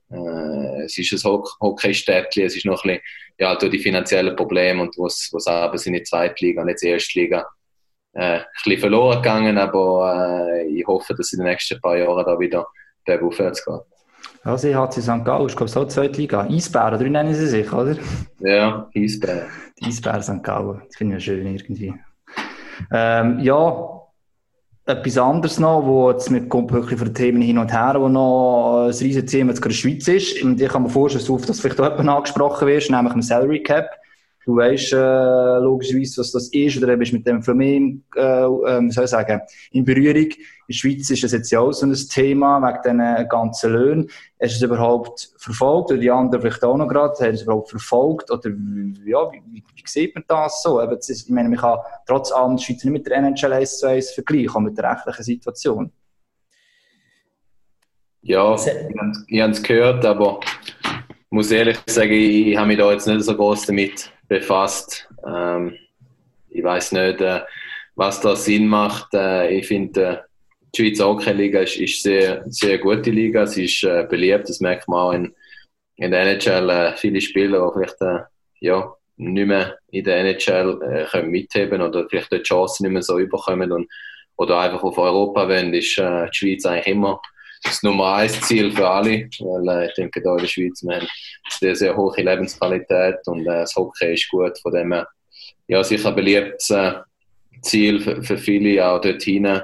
es 0.85 0.97
ist 0.97 1.11
ein 1.11 1.29
Ho 1.29 1.45
Hockeystädtchen, 1.59 2.45
es 2.45 2.55
ist 2.55 2.65
noch 2.65 2.85
ein 2.85 2.91
bisschen, 2.91 3.03
ja, 3.39 3.55
durch 3.55 3.71
die 3.71 3.79
finanziellen 3.79 4.37
Probleme 4.37 4.83
und 4.83 4.95
was, 4.97 5.29
was 5.33 5.47
aber 5.47 5.77
sind 5.77 5.95
in 5.95 5.99
der 5.99 6.05
Zweitliga 6.05 6.61
und 6.61 6.69
jetzt 6.69 6.83
Erstliga 6.83 7.45
äh, 8.13 8.39
ein 8.39 8.45
bisschen 8.63 8.79
verloren 8.79 9.21
gegangen, 9.21 9.57
aber 9.57 10.47
äh, 10.49 10.67
ich 10.67 10.85
hoffe, 10.87 11.13
dass 11.15 11.33
in 11.33 11.39
den 11.39 11.47
nächsten 11.47 11.79
paar 11.81 11.97
Jahren 11.97 12.25
da 12.25 12.39
wieder 12.39 12.67
bergaufwärts 13.05 13.65
geht. 13.65 13.81
Also 14.43 14.67
ich 14.67 14.75
hatte 14.75 15.01
St. 15.01 15.23
Gallen, 15.23 15.47
ich 15.47 15.55
glaube, 15.55 15.71
so 15.71 15.85
zweite 15.85 16.19
Liga. 16.19 16.41
Eisbären, 16.49 16.95
oder 16.95 17.09
nennen 17.09 17.33
sie 17.33 17.47
sich, 17.47 17.71
oder? 17.71 17.95
Ja, 18.39 18.89
Eisbären. 18.95 19.47
Die 19.79 19.85
Eisbären 19.85 20.21
St. 20.21 20.43
Gallen, 20.43 20.81
das 20.85 20.95
finde 20.97 21.17
ich 21.17 21.23
schön 21.23 21.45
irgendwie. 21.45 21.93
Ähm, 22.91 23.39
ja, 23.39 24.01
etwas 24.85 25.17
anderes 25.17 25.59
noch, 25.59 25.85
wo 25.85 26.11
jetzt 26.11 26.29
mit 26.29 26.51
wirklich 26.51 27.01
die 27.01 27.13
Themen 27.13 27.41
hin 27.41 27.57
und 27.57 27.71
her, 27.71 27.95
wo 27.97 28.09
noch 28.09 28.87
ein 28.87 28.87
riesiges 28.87 29.31
Thema 29.31 29.53
in 29.53 29.61
der 29.61 29.69
Schweiz 29.69 30.07
ist. 30.09 30.43
Und 30.43 30.59
ich 30.59 30.67
kann 30.67 30.83
mir 30.83 30.89
vorstellen, 30.89 31.25
dass 31.25 31.47
das 31.47 31.59
vielleicht 31.61 31.79
auch 31.79 31.97
angesprochen 31.97 32.67
wird, 32.67 32.89
nämlich 32.89 33.13
ein 33.13 33.21
Salary 33.21 33.63
Cap. 33.63 33.89
Du 34.45 34.57
weißt 34.57 34.93
äh, 34.93 35.59
logischerweise, 35.59 36.19
was 36.19 36.31
das 36.31 36.49
ist, 36.49 36.77
oder 36.77 36.97
bist 36.97 37.13
mit 37.13 37.25
dem 37.25 37.41
viel 37.41 37.53
mehr 37.53 37.79
äh, 38.15 38.43
äh, 38.43 38.89
soll 38.89 39.05
ich 39.05 39.09
sagen, 39.09 39.41
in 39.71 39.85
Berührung. 39.85 40.25
In 40.25 40.67
der 40.67 40.73
Schweiz 40.73 41.09
ist 41.09 41.23
das 41.23 41.31
jetzt 41.31 41.51
ja 41.51 41.61
auch 41.61 41.71
so 41.71 41.85
ein 41.85 41.93
Thema, 41.93 42.59
wegen 42.61 42.99
diesen 42.99 43.29
ganzen 43.29 43.71
Löhnen. 43.71 44.09
Hast 44.41 44.53
du 44.53 44.55
es 44.55 44.61
überhaupt 44.61 45.33
verfolgt, 45.37 45.91
oder 45.91 45.99
die 45.99 46.11
anderen 46.11 46.41
vielleicht 46.41 46.63
auch 46.63 46.75
noch 46.75 46.89
gerade, 46.89 47.13
haben 47.19 47.33
es 47.33 47.43
überhaupt 47.43 47.69
verfolgt, 47.69 48.31
oder 48.31 48.49
ja, 49.05 49.31
wie, 49.31 49.41
wie, 49.49 49.63
wie 49.75 49.83
sieht 49.85 50.13
man 50.13 50.25
das 50.27 50.61
so? 50.61 50.81
Eben, 50.81 50.95
das 50.95 51.09
ist, 51.09 51.25
ich 51.25 51.33
meine, 51.33 51.47
man 51.47 51.59
kann 51.59 51.79
trotz 52.05 52.31
allem 52.33 52.57
die 52.57 52.63
Schweiz 52.63 52.83
nicht 52.83 52.93
mit 52.93 53.07
der 53.07 53.17
NHL 53.17 53.53
1 53.53 53.79
zu 53.79 53.87
1 53.87 54.11
vergleichen, 54.11 54.63
mit 54.63 54.77
der 54.77 54.91
rechtlichen 54.91 55.23
Situation. 55.23 55.91
Ja, 58.21 58.55
ich 59.27 59.41
habe 59.41 59.51
es 59.51 59.63
gehört, 59.63 60.05
aber 60.05 60.39
ich 60.83 61.31
muss 61.31 61.51
ehrlich 61.51 61.77
sagen, 61.87 62.11
ich 62.11 62.55
habe 62.55 62.67
mich 62.67 62.77
da 62.77 62.91
jetzt 62.91 63.07
nicht 63.07 63.23
so 63.23 63.35
groß 63.35 63.65
damit 63.65 64.12
befasst. 64.27 65.07
Ähm, 65.25 65.77
ich 66.49 66.63
weiß 66.63 66.93
nicht, 66.93 67.21
äh, 67.21 67.41
was 67.95 68.21
da 68.21 68.35
Sinn 68.35 68.67
macht. 68.67 69.13
Äh, 69.13 69.57
ich 69.57 69.67
finde, 69.67 70.01
äh, 70.01 70.17
die 70.75 70.81
Schweizer 70.81 71.07
Hockey-Liga 71.07 71.61
ist, 71.61 71.77
ist 71.77 72.03
sehr, 72.03 72.43
sehr 72.47 72.79
gute 72.79 73.11
Liga. 73.11 73.45
Sie 73.45 73.65
ist 73.65 73.83
äh, 73.83 74.07
beliebt, 74.09 74.49
das 74.49 74.59
merkt 74.59 74.87
man 74.87 74.99
auch 74.99 75.11
in, 75.11 75.35
in 75.97 76.11
der 76.11 76.21
NHL. 76.21 76.69
Äh, 76.69 76.97
viele 76.97 77.21
Spieler, 77.21 77.67
die 77.67 77.79
vielleicht 77.79 78.01
äh, 78.01 78.19
ja, 78.59 78.93
nicht 79.17 79.47
mehr 79.47 79.77
in 79.89 80.03
der 80.03 80.17
NHL 80.17 81.07
können 81.11 81.29
mitheben 81.29 81.81
oder 81.81 82.07
vielleicht 82.09 82.31
die 82.31 82.41
Chancen 82.41 82.83
nicht 82.83 82.93
mehr 82.93 83.03
so 83.03 83.19
überkommen 83.19 83.71
und, 83.71 83.87
oder 84.37 84.59
einfach 84.59 84.81
auf 84.83 84.97
Europa 84.97 85.47
wollen, 85.47 85.73
ist 85.73 85.97
die 85.97 86.27
Schweiz 86.31 86.65
eigentlich 86.65 86.87
immer 86.87 87.21
das 87.63 87.83
Nummer 87.83 88.15
eins 88.15 88.39
Ziel 88.41 88.71
für 88.71 88.87
alle, 88.87 89.29
weil 89.39 89.69
äh, 89.69 89.87
ich 89.87 89.93
denke, 89.93 90.21
da 90.21 90.33
in 90.33 90.39
der 90.39 90.47
Schweiz 90.47 90.83
wir 90.83 90.95
haben 90.95 91.07
sehr, 91.49 91.75
sehr 91.75 91.95
hohe 91.95 92.21
Lebensqualität 92.21 93.17
und 93.25 93.41
äh, 93.41 93.61
das 93.61 93.75
Hockey 93.75 94.13
ist 94.13 94.29
gut, 94.29 94.57
von 94.59 94.73
dem 94.73 94.91
her, 94.93 95.07
ja, 95.67 95.83
sicher 95.83 96.09
ein 96.09 96.15
beliebtes 96.15 96.69
äh, 96.69 96.93
Ziel 97.61 98.01
für, 98.01 98.21
für 98.21 98.37
viele 98.37 98.85
auch 98.85 99.01
dort 99.01 99.21
hinein. 99.23 99.61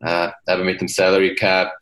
Äh, 0.00 0.28
eben 0.48 0.64
mit 0.64 0.80
dem 0.80 0.88
Salary 0.88 1.34
Cap, 1.34 1.72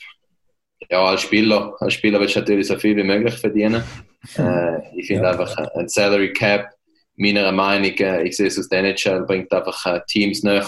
ja, 0.91 1.05
als 1.05 1.23
Spieler, 1.23 1.75
als 1.81 1.95
Spieler 1.95 2.21
willst 2.21 2.37
du 2.37 2.41
natürlich 2.41 2.67
so 2.67 2.79
viel 2.79 2.97
wie 2.97 3.05
möglich 3.05 3.35
verdienen. 3.35 3.83
Äh, 4.39 4.79
ich 4.97 5.09
finde 5.09 5.25
ja. 5.25 5.33
einfach 5.33 5.55
ein 5.75 5.87
Salary 5.87 6.33
Cap, 6.33 6.71
meiner 7.17 7.53
Meinung, 7.53 7.95
äh, 7.99 8.23
ich 8.23 8.37
sehe 8.37 8.47
es 8.47 8.59
aus 8.59 8.69
der 8.69 8.81
NHL, 8.81 9.25
bringt 9.27 9.53
einfach 9.53 9.85
äh, 9.87 10.01
Teams 10.09 10.43
näher. 10.43 10.67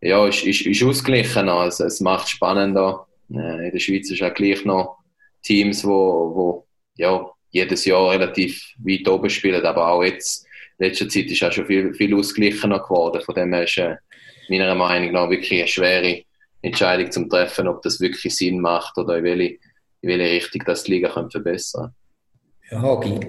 Ja, 0.00 0.26
ist, 0.26 0.44
ist, 0.44 0.60
ist 0.62 0.82
ausgeglichen. 0.82 1.48
Also, 1.48 1.84
es 1.84 2.00
macht 2.00 2.28
spannender. 2.28 3.05
Äh, 3.30 3.66
in 3.66 3.72
der 3.72 3.78
Schweiz 3.78 4.10
ist 4.10 4.22
auch 4.22 4.34
gleich 4.34 4.64
noch 4.64 4.98
Teams, 5.42 5.84
wo, 5.84 6.34
wo 6.34 6.66
ja, 6.96 7.30
jedes 7.50 7.84
Jahr 7.84 8.10
relativ 8.10 8.60
weit 8.78 9.08
oben 9.08 9.30
spielen, 9.30 9.64
aber 9.64 9.88
auch 9.88 10.02
jetzt, 10.02 10.46
in 10.78 10.86
letzter 10.86 11.08
Zeit 11.08 11.26
ist 11.26 11.42
auch 11.42 11.52
schon 11.52 11.66
viel, 11.66 11.94
viel 11.94 12.14
ausgeglichener 12.14 12.80
geworden. 12.80 13.22
Von 13.22 13.34
dem 13.34 13.52
her 13.52 13.64
ist 13.64 13.78
äh, 13.78 13.96
meiner 14.48 14.74
Meinung 14.74 15.12
nach 15.12 15.30
wirklich 15.30 15.52
eine 15.52 15.68
schwere 15.68 16.22
Entscheidung 16.62 17.10
zum 17.10 17.28
Treffen, 17.28 17.68
ob 17.68 17.82
das 17.82 18.00
wirklich 18.00 18.34
Sinn 18.34 18.60
macht 18.60 18.96
oder 18.98 19.18
in 19.18 19.24
welche, 19.24 19.58
in 20.00 20.08
welche 20.08 20.34
Richtung 20.34 20.62
das 20.66 20.84
die 20.84 20.92
Liga 20.92 21.10
verbessern 21.30 21.94
Ja, 22.70 22.82
Hagi, 22.82 23.20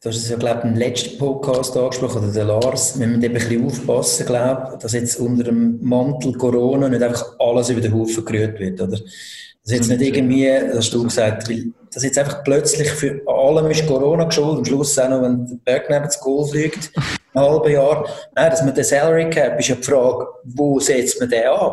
du 0.00 0.08
hast 0.08 0.16
es 0.16 0.28
ja, 0.28 0.36
glaube 0.36 0.60
ich, 0.60 0.64
im 0.64 0.76
letzten 0.76 1.18
Podcast 1.18 1.76
angesprochen, 1.76 2.22
oder 2.22 2.32
der 2.32 2.44
Lars, 2.44 2.98
wir 2.98 3.06
müssen 3.06 3.22
eben 3.22 3.36
ein 3.36 3.42
bisschen 3.42 3.66
aufpassen, 3.66 4.26
glaube 4.26 4.78
dass 4.80 4.92
jetzt 4.92 5.18
unter 5.18 5.44
dem 5.44 5.78
Mantel 5.82 6.32
Corona 6.34 6.88
nicht 6.88 7.02
einfach 7.02 7.34
alles 7.38 7.68
über 7.70 7.80
den 7.80 7.94
Haufen 7.94 8.24
gerührt 8.24 8.58
wird, 8.60 8.80
oder? 8.80 8.98
Dass 8.98 9.72
jetzt 9.76 9.88
nicht 9.88 10.00
irgendwie, 10.00 10.46
das 10.46 10.76
hast 10.76 10.94
du 10.94 11.02
gesagt, 11.02 11.48
weil 11.50 11.72
das 11.92 12.04
jetzt 12.04 12.18
einfach 12.18 12.44
plötzlich 12.44 12.88
für 12.90 13.20
allem 13.26 13.70
ist 13.70 13.86
Corona 13.86 14.24
geschuldet, 14.24 14.58
am 14.58 14.64
Schluss 14.64 14.98
auch 14.98 15.08
noch, 15.08 15.22
wenn 15.22 15.46
der 15.46 15.56
Berg 15.56 15.90
neben 15.90 16.04
das 16.04 16.20
Goal 16.20 16.46
fliegt, 16.48 16.90
ein 17.34 17.42
halbes 17.42 17.72
Jahr. 17.72 18.08
Nein, 18.34 18.50
dass 18.50 18.64
man 18.64 18.74
den 18.74 18.84
Salary 18.84 19.28
Cap 19.30 19.58
ist 19.58 19.68
ja 19.68 19.74
die 19.74 19.82
Frage, 19.82 20.26
wo 20.44 20.80
setzt 20.80 21.20
man 21.20 21.28
den 21.28 21.46
an? 21.46 21.72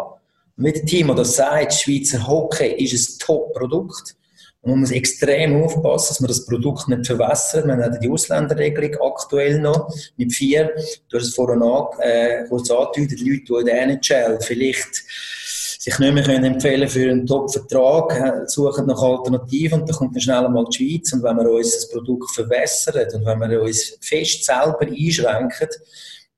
Und 0.57 0.65
wie 0.65 0.71
der 0.71 0.85
Timo 0.85 1.13
das 1.13 1.35
sagt, 1.35 1.73
Schweizer 1.73 2.25
Hockey 2.27 2.83
ist 2.83 2.93
ein 2.93 3.19
Top-Produkt. 3.19 4.15
Man 4.65 4.79
muss 4.79 4.91
extrem 4.91 5.61
aufpassen, 5.63 6.07
dass 6.09 6.19
man 6.19 6.27
das 6.27 6.45
Produkt 6.45 6.87
nicht 6.87 7.05
verwässert. 7.05 7.67
Wir 7.67 7.77
haben 7.77 7.99
die 8.01 8.09
Ausländerregelung 8.09 8.99
aktuell 8.99 9.59
noch 9.59 9.93
mit 10.17 10.33
vier. 10.33 10.71
Du 11.07 11.17
hast 11.17 11.27
es 11.27 11.35
vorhin 11.35 11.61
äh, 11.99 12.45
kurz 12.49 12.71
angedeutet, 12.71 13.19
Leute, 13.21 13.43
die 13.47 13.59
in 13.59 13.65
der 13.65 13.81
NHL 13.83 14.39
vielleicht 14.41 15.03
sich 15.85 15.99
nicht 15.99 16.13
mehr 16.15 16.23
können 16.23 16.45
empfehlen 16.45 16.89
für 16.89 17.11
einen 17.11 17.27
Top-Vertrag, 17.27 18.19
äh, 18.19 18.47
suchen 18.47 18.87
nach 18.87 18.99
Alternativen 18.99 19.81
und 19.81 19.89
dann 19.89 19.95
kommt 19.95 20.15
dann 20.15 20.21
schnell 20.21 20.49
mal 20.49 20.65
die 20.65 20.77
Schweiz 20.77 21.13
und 21.13 21.21
wenn 21.21 21.37
wir 21.37 21.51
uns 21.51 21.75
das 21.75 21.89
Produkt 21.89 22.31
verwässern 22.31 23.05
und 23.13 23.23
wenn 23.23 23.51
wir 23.51 23.61
uns 23.61 23.95
fest 24.01 24.45
selber 24.45 24.79
einschränken, 24.81 25.69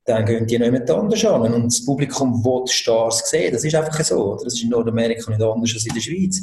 dann 0.03 0.25
gehen 0.25 0.45
die 0.45 0.59
nicht 0.59 0.71
mehr 0.71 0.89
anders 0.89 1.23
an. 1.25 1.53
Und 1.53 1.65
das 1.65 1.85
Publikum 1.85 2.43
will 2.43 2.67
Stars 2.67 3.29
sehen. 3.29 3.53
Das 3.53 3.63
ist 3.63 3.75
einfach 3.75 4.03
so. 4.03 4.37
Das 4.41 4.53
ist 4.53 4.63
in 4.63 4.69
Nordamerika 4.69 5.29
nicht 5.29 5.41
anders 5.41 5.73
als 5.73 5.85
in 5.85 5.93
der 5.93 6.01
Schweiz. 6.01 6.41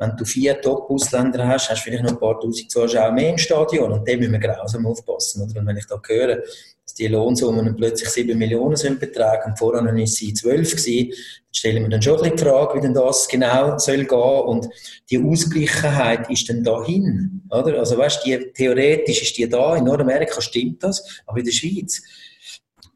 Wenn 0.00 0.16
du 0.16 0.24
vier 0.24 0.58
Top-Ausländer 0.58 1.46
hast, 1.46 1.68
hast 1.68 1.80
du 1.80 1.90
vielleicht 1.90 2.04
noch 2.04 2.12
ein 2.12 2.18
paar 2.18 2.40
tausend 2.40 2.70
Zuschauer 2.70 3.12
mehr 3.12 3.32
im 3.32 3.38
Stadion. 3.38 3.92
Und 3.92 4.08
dem 4.08 4.20
müssen 4.20 4.32
wir 4.32 4.38
grausam 4.38 4.86
aufpassen. 4.86 5.42
Oder? 5.42 5.60
Und 5.60 5.66
wenn 5.66 5.76
ich 5.76 5.84
da 5.84 6.00
höre, 6.02 6.36
dass 6.36 6.94
die 6.94 7.06
Lohnsummen 7.06 7.76
plötzlich 7.76 8.08
7 8.08 8.38
Millionen 8.38 8.76
sind 8.76 8.98
betragen 8.98 9.50
und 9.50 9.58
vorher 9.58 9.82
noch 9.82 9.92
nicht 9.92 10.16
12 10.16 10.70
gewesen, 10.70 11.10
dann 11.10 11.54
stelle 11.54 11.76
ich 11.76 11.82
mir 11.82 11.88
dann 11.90 12.00
schon 12.00 12.14
ein 12.14 12.22
bisschen 12.22 12.36
die 12.38 12.44
Frage, 12.44 12.78
wie 12.78 12.80
denn 12.80 12.94
das 12.94 13.28
genau 13.28 13.76
soll 13.76 14.04
gehen. 14.06 14.40
Und 14.46 14.68
die 15.10 15.22
Ausgleichheit 15.22 16.30
ist 16.30 16.48
dann 16.48 16.64
dahin. 16.64 17.42
Oder? 17.50 17.78
Also 17.78 17.98
weißt, 17.98 18.24
die, 18.24 18.52
theoretisch 18.54 19.20
ist 19.20 19.36
die 19.36 19.50
da. 19.50 19.76
In 19.76 19.84
Nordamerika 19.84 20.40
stimmt 20.40 20.82
das. 20.82 21.20
Aber 21.26 21.40
in 21.40 21.44
der 21.44 21.52
Schweiz, 21.52 22.02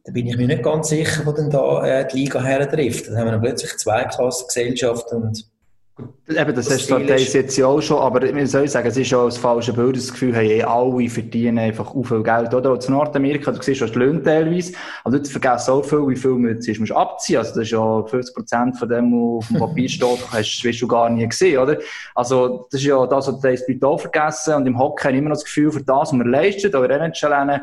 da 0.05 0.11
bin 0.11 0.27
ich 0.27 0.39
mir 0.39 0.47
nicht 0.47 0.63
ganz 0.63 0.89
sicher, 0.89 1.21
wo 1.27 1.33
denn 1.33 1.51
da 1.51 1.87
äh, 1.87 2.09
die 2.09 2.21
Liga 2.21 2.43
hertrifft. 2.43 3.09
Da 3.09 3.19
haben 3.19 3.27
wir 3.27 3.33
dann 3.33 3.43
plötzlich 3.43 3.77
zwei 3.77 4.05
Klassengesellschaft 4.05 5.13
und 5.13 5.53
Eben, 5.97 6.55
das, 6.57 6.67
das 6.67 6.91
hast 6.91 6.91
du 6.91 7.39
jetzt 7.39 7.57
ja 7.57 7.67
auch 7.67 7.81
schon, 7.81 7.99
aber 7.99 8.23
ich 8.25 8.51
soll 8.51 8.67
sagen, 8.67 8.89
es 8.89 8.97
ist 8.97 9.09
schon 9.09 9.27
das 9.27 9.39
falsche 9.39 9.73
Bild, 9.73 9.97
das 9.97 10.11
Gefühl, 10.11 10.35
hey, 10.35 10.61
alle 10.61 11.09
verdienen 11.09 11.59
einfach 11.59 11.95
auch 11.95 12.03
viel 12.03 12.23
Geld, 12.23 12.53
oder? 12.53 12.73
Und 12.73 12.85
in 12.85 12.95
Nordamerika, 12.95 13.53
du 13.53 13.63
siehst 13.63 13.79
schon 13.79 13.93
die 13.93 13.99
Löhne 14.01 14.21
teilweise, 14.21 14.73
aber 15.05 15.21
du 15.21 15.25
vergisst 15.25 15.71
auch 15.71 15.85
viel, 15.85 16.09
wie 16.09 16.17
viel 16.17 16.33
du 16.33 16.49
jetzt 16.49 16.81
musst 16.81 16.91
abziehen, 16.91 17.39
also 17.39 17.51
das 17.51 17.63
ist 17.63 17.71
ja 17.71 18.03
50 18.03 18.35
Prozent 18.35 18.77
von 18.77 18.89
dem, 18.89 19.13
was 19.13 19.45
auf 19.45 19.49
dem 19.49 19.59
Papier 19.59 19.89
steht, 19.89 20.19
hast, 20.33 20.65
hast 20.65 20.81
du 20.81 20.89
gar 20.89 21.11
nie 21.11 21.29
gesehen, 21.29 21.59
oder? 21.59 21.79
Also, 22.17 22.67
das 22.73 22.81
ist 22.81 22.87
ja 22.87 23.07
das, 23.07 23.29
was 23.29 23.41
du 23.41 23.79
bei 23.79 23.87
auch 23.87 24.01
vergessen, 24.01 24.55
und 24.55 24.67
im 24.67 24.77
Hockey 24.77 25.05
habe 25.05 25.13
ich 25.13 25.19
immer 25.21 25.29
noch 25.29 25.37
das 25.37 25.45
Gefühl, 25.45 25.71
für 25.71 25.85
das, 25.85 26.11
was 26.11 26.13
wir 26.13 26.25
leisten, 26.25 26.75
oder 26.75 26.91
NHL, 26.91 27.61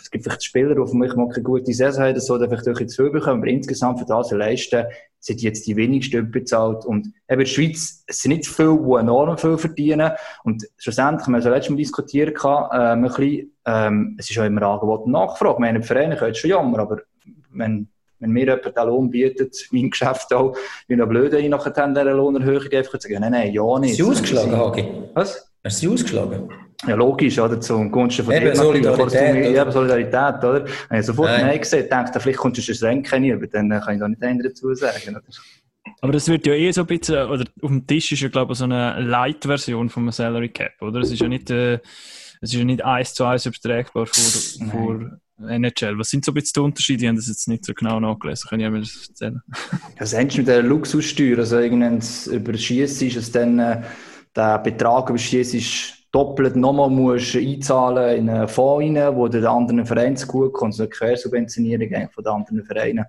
es 0.00 0.10
gibt 0.10 0.24
vielleicht 0.24 0.42
Spieler, 0.42 0.74
die 0.74 0.90
für 0.90 0.96
mich 0.96 1.14
mal 1.14 1.28
keine 1.28 1.44
gute 1.44 1.72
Saison 1.72 2.04
haben, 2.04 2.18
so, 2.18 2.36
die 2.36 2.48
vielleicht 2.48 2.68
auch 2.68 2.86
zu 2.86 3.02
viel 3.02 3.10
bekommen, 3.10 3.42
aber 3.42 3.50
insgesamt 3.50 4.00
für 4.00 4.06
das, 4.06 4.32
leisten, 4.32 4.86
sind 5.22 5.40
jetzt 5.40 5.66
die 5.66 5.76
wenigsten 5.76 6.30
bezahlt. 6.30 6.84
Und 6.84 7.06
eben 7.06 7.14
in 7.28 7.38
der 7.38 7.46
Schweiz, 7.46 8.02
es 8.06 8.18
sind 8.18 8.32
nicht 8.32 8.46
viele, 8.46 8.76
die 8.76 9.00
enorm 9.00 9.38
viel 9.38 9.56
verdienen. 9.56 10.10
Und 10.42 10.66
schlussendlich, 10.76 11.28
wir 11.28 11.34
haben 11.34 11.42
so 11.42 11.48
letztes 11.48 11.70
Mal 11.70 11.76
diskutiert, 11.76 12.36
äh, 12.44 12.48
ein 12.48 13.02
bisschen, 13.02 13.52
ähm, 13.64 14.16
es 14.18 14.28
ist 14.28 14.38
auch 14.38 14.44
immer 14.44 14.62
Angebot 14.62 15.04
und 15.04 15.12
Nachfrage. 15.12 15.60
Wir 15.60 15.68
haben 15.68 15.80
die 15.80 15.86
Vereine 15.86 16.16
können 16.16 16.34
schon 16.34 16.50
jammer, 16.50 16.80
aber 16.80 16.98
wenn, 17.50 17.88
wenn 18.18 18.30
mir 18.30 18.46
jemand 18.46 18.76
den 18.76 18.86
Lohn 18.86 19.10
bietet, 19.10 19.56
mein 19.70 19.90
Geschäft 19.90 20.32
auch, 20.34 20.56
wie 20.88 20.96
noch 20.96 21.08
blöd, 21.08 21.32
ich 21.34 21.48
nachher 21.48 21.70
dieser 21.70 22.12
Lohnerhöhung 22.12 22.72
einfach 22.72 22.98
zu 22.98 23.08
sagen, 23.08 23.20
nein, 23.20 23.32
nein, 23.32 23.52
ja 23.52 23.78
nicht. 23.78 24.00
Ist 24.00 24.04
ausgeschlagen, 24.04 24.56
Hagi? 24.56 24.88
Was? 25.14 25.52
Hast 25.64 25.80
du 25.80 25.86
sie 25.86 25.94
ausgeschlagen? 25.94 26.48
Ja, 26.86 26.96
logisch, 26.96 27.38
oder? 27.38 27.60
Zum 27.60 27.90
Gunsten 27.90 28.24
von 28.24 28.34
Eben. 28.34 28.54
Solidarität, 28.56 29.36
Eben, 29.36 29.54
oder? 29.54 29.72
Solidarität, 29.72 30.44
oder? 30.44 30.64
Wenn 30.88 31.00
ich 31.00 31.06
sofort 31.06 31.28
Nein. 31.30 31.46
Nein 31.46 31.60
gesehen 31.60 31.86
dachte, 31.88 32.18
vielleicht 32.18 32.38
kommst 32.38 32.66
du 32.66 32.72
das 32.72 32.82
Rennen 32.82 33.02
nicht, 33.02 33.34
aber 33.34 33.46
dann 33.46 33.70
äh, 33.70 33.80
kann 33.80 33.94
ich 33.94 34.00
da 34.00 34.08
nicht 34.08 34.22
ändern 34.22 34.48
dazu 34.48 34.74
sagen. 34.74 35.10
Oder? 35.10 35.22
Aber 36.00 36.12
das 36.12 36.28
wird 36.28 36.46
ja 36.46 36.54
eh 36.54 36.72
so 36.72 36.80
ein 36.80 36.86
bisschen, 36.88 37.28
oder 37.28 37.44
auf 37.62 37.70
dem 37.70 37.86
Tisch 37.86 38.10
ist 38.12 38.20
ja, 38.20 38.28
glaube 38.28 38.52
ich, 38.52 38.58
so 38.58 38.64
eine 38.64 39.00
Light-Version 39.00 39.88
vom 39.90 40.10
Salary 40.10 40.48
Cap, 40.48 40.72
oder? 40.80 41.00
Es 41.00 41.12
ist 41.12 41.20
ja 41.20 41.28
nicht, 41.28 41.50
äh, 41.50 41.74
es 42.40 42.52
ist 42.52 42.54
ja 42.54 42.64
nicht 42.64 42.84
eins 42.84 43.14
zu 43.14 43.24
eins 43.24 43.46
übertragbar 43.46 44.06
für, 44.06 44.40
für 44.68 45.20
NHL. 45.48 45.98
Was 45.98 46.10
sind 46.10 46.24
so 46.24 46.32
ein 46.32 46.34
bisschen 46.34 46.54
die 46.56 46.60
Unterschiede? 46.60 47.02
Ich 47.02 47.08
habe 47.08 47.16
das 47.16 47.28
jetzt 47.28 47.46
nicht 47.46 47.64
so 47.64 47.74
genau 47.74 48.00
nachgelesen. 48.00 48.48
Kann 48.48 48.58
ich 48.58 48.68
mir 48.68 48.80
das 48.80 49.08
erzählen? 49.08 49.40
Das 49.98 50.12
endest 50.12 50.38
mit 50.38 50.48
der 50.48 50.62
Luxussteuer, 50.62 51.38
also 51.38 51.58
irgendwann 51.60 52.02
über 52.32 52.54
Schießen 52.54 53.06
ist 53.06 53.16
es 53.16 53.30
dann, 53.30 53.58
äh, 53.60 53.82
der 54.34 54.58
Betrag 54.58 55.08
über 55.08 55.18
Schießen 55.18 55.60
ist 55.60 56.01
doppelt 56.12 56.56
nochmal 56.56 56.90
musst 56.90 57.34
einzahlen 57.34 58.18
in 58.18 58.30
einen 58.30 58.48
Fonds 58.48 58.84
rein, 58.98 59.16
wo 59.16 59.28
der 59.28 59.50
anderen 59.50 59.86
Verein 59.86 60.16
zugutekommt, 60.16 60.74
so 60.74 60.82
eine 60.82 60.90
Quersubventionierung 60.90 62.10
von 62.10 62.22
den 62.22 62.32
anderen 62.32 62.64
Vereinen. 62.64 63.06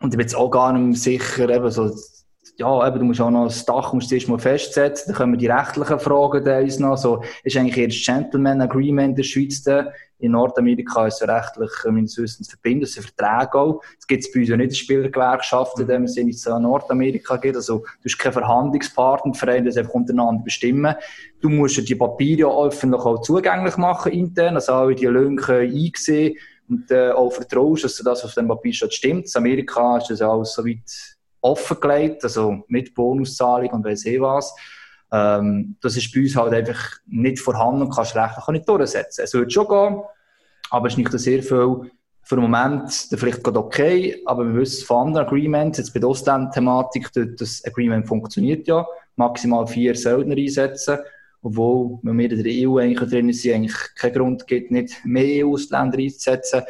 Und 0.00 0.12
ich 0.12 0.18
bin 0.18 0.20
jetzt 0.20 0.36
auch 0.36 0.50
gar 0.50 0.72
nicht 0.74 1.02
sicher, 1.02 1.48
eben 1.48 1.70
so, 1.70 1.90
ja, 2.58 2.86
eben, 2.86 2.98
du 2.98 3.04
musst 3.06 3.20
auch 3.20 3.30
noch 3.30 3.46
das 3.46 3.64
Dach 3.64 3.92
musst 3.94 4.10
du 4.10 4.14
erst 4.14 4.28
mal 4.28 4.38
festsetzen, 4.38 5.08
dann 5.08 5.16
kommen 5.16 5.38
die 5.38 5.46
rechtlichen 5.46 5.98
Fragen 5.98 6.44
da 6.44 6.58
uns 6.58 6.78
noch, 6.78 6.96
so, 6.96 7.22
ist 7.44 7.56
eigentlich 7.56 7.78
eher 7.78 7.88
das 7.88 8.02
Gentleman 8.04 8.60
Agreement 8.60 9.10
in 9.10 9.14
der 9.16 9.22
Schweiz 9.22 9.62
da, 9.62 9.90
in 10.18 10.32
Nordamerika 10.32 11.06
ist 11.06 11.14
es 11.14 11.20
ja 11.20 11.34
rechtlich, 11.34 11.70
äh, 11.84 11.90
meines 11.90 12.16
Wissens, 12.16 12.48
verbinden, 12.48 12.84
es 12.84 12.94
sind 12.94 13.04
Verträge 13.04 13.54
auch. 13.58 13.82
Es 13.98 14.06
gibt 14.06 14.26
bei 14.32 14.40
uns 14.40 14.48
ja 14.48 14.56
nicht 14.56 14.68
eine 14.68 14.74
Spielergewerkschaft, 14.74 15.78
in 15.78 15.86
dem 15.86 16.06
Sinne, 16.06 16.28
wie 16.28 16.34
es 16.34 16.46
in 16.46 16.62
Nordamerika 16.62 17.36
gibt. 17.36 17.56
Also, 17.56 17.78
du 17.80 18.04
hast 18.04 18.18
keinen 18.18 18.32
Verhandlungspartner, 18.32 19.32
die 19.32 19.38
Vereine 19.38 19.66
das 19.66 19.76
einfach 19.76 19.94
untereinander 19.94 20.42
bestimmen. 20.42 20.94
Du 21.40 21.48
musst 21.48 21.76
ja 21.76 21.82
die 21.82 21.94
Papiere 21.94 22.40
ja 22.40 22.48
öffentlich 22.48 23.02
auch 23.02 23.20
zugänglich 23.20 23.76
machen, 23.76 24.12
intern, 24.12 24.54
also 24.54 24.72
alle 24.72 24.94
die 24.94 25.06
Löhne 25.06 25.42
einsehen 25.46 26.36
und 26.68 26.90
äh, 26.90 27.10
auch 27.10 27.30
vertraust, 27.30 27.84
dass 27.84 27.96
das 27.96 28.24
auf 28.24 28.34
dem 28.34 28.48
Papier 28.48 28.72
steht, 28.72 28.94
stimmt. 28.94 29.26
In 29.26 29.38
Amerika 29.38 29.98
ist 29.98 30.10
das 30.10 30.22
alles 30.22 30.54
so 30.54 30.64
weit 30.64 31.16
offengelegt, 31.40 32.24
also 32.24 32.64
mit 32.68 32.94
Bonuszahlung 32.94 33.70
und 33.70 33.84
weiss 33.84 34.06
eh 34.06 34.20
was. 34.20 34.54
Ähm, 35.16 35.76
das 35.80 35.96
ist 35.96 36.12
bei 36.12 36.20
uns 36.20 36.36
halt 36.36 36.52
einfach 36.52 36.98
nicht 37.06 37.38
vorhanden 37.38 37.82
und 37.82 37.94
kannst 37.94 38.14
rechtlich 38.14 38.44
auch 38.44 38.52
nicht 38.52 38.68
durchsetzen. 38.68 39.22
Es 39.24 39.32
würde 39.32 39.50
schon 39.50 39.68
gehen, 39.68 40.02
aber 40.70 40.86
es 40.86 40.94
ist 40.94 40.98
nicht 40.98 41.12
sehr 41.12 41.42
viel 41.42 41.90
für 42.22 42.34
den 42.34 42.42
Moment 42.42 43.12
dann 43.12 43.18
vielleicht 43.20 43.44
gerade 43.44 43.60
okay, 43.60 44.20
aber 44.26 44.44
wir 44.44 44.60
wissen 44.60 44.84
von 44.84 45.06
anderen 45.06 45.26
Agreements, 45.28 45.78
jetzt 45.78 45.94
bei 45.94 46.00
der 46.00 46.08
Ostend-Thematik, 46.08 47.10
das 47.38 47.64
Agreement 47.64 48.08
funktioniert 48.08 48.66
ja, 48.66 48.84
maximal 49.14 49.64
vier 49.64 49.94
Söldner 49.94 50.36
einsetzen, 50.36 50.98
obwohl, 51.40 52.00
wenn 52.02 52.18
wir 52.18 52.32
in 52.32 52.42
der 52.42 52.68
EU 52.68 52.78
eigentlich 52.78 53.08
drin 53.08 53.32
sind, 53.32 53.54
eigentlich 53.54 53.76
keinen 53.94 54.14
Grund 54.14 54.46
gibt, 54.48 54.72
nicht 54.72 55.04
mehr 55.04 55.46
Ausländer 55.46 55.98
einzusetzen. 55.98 56.62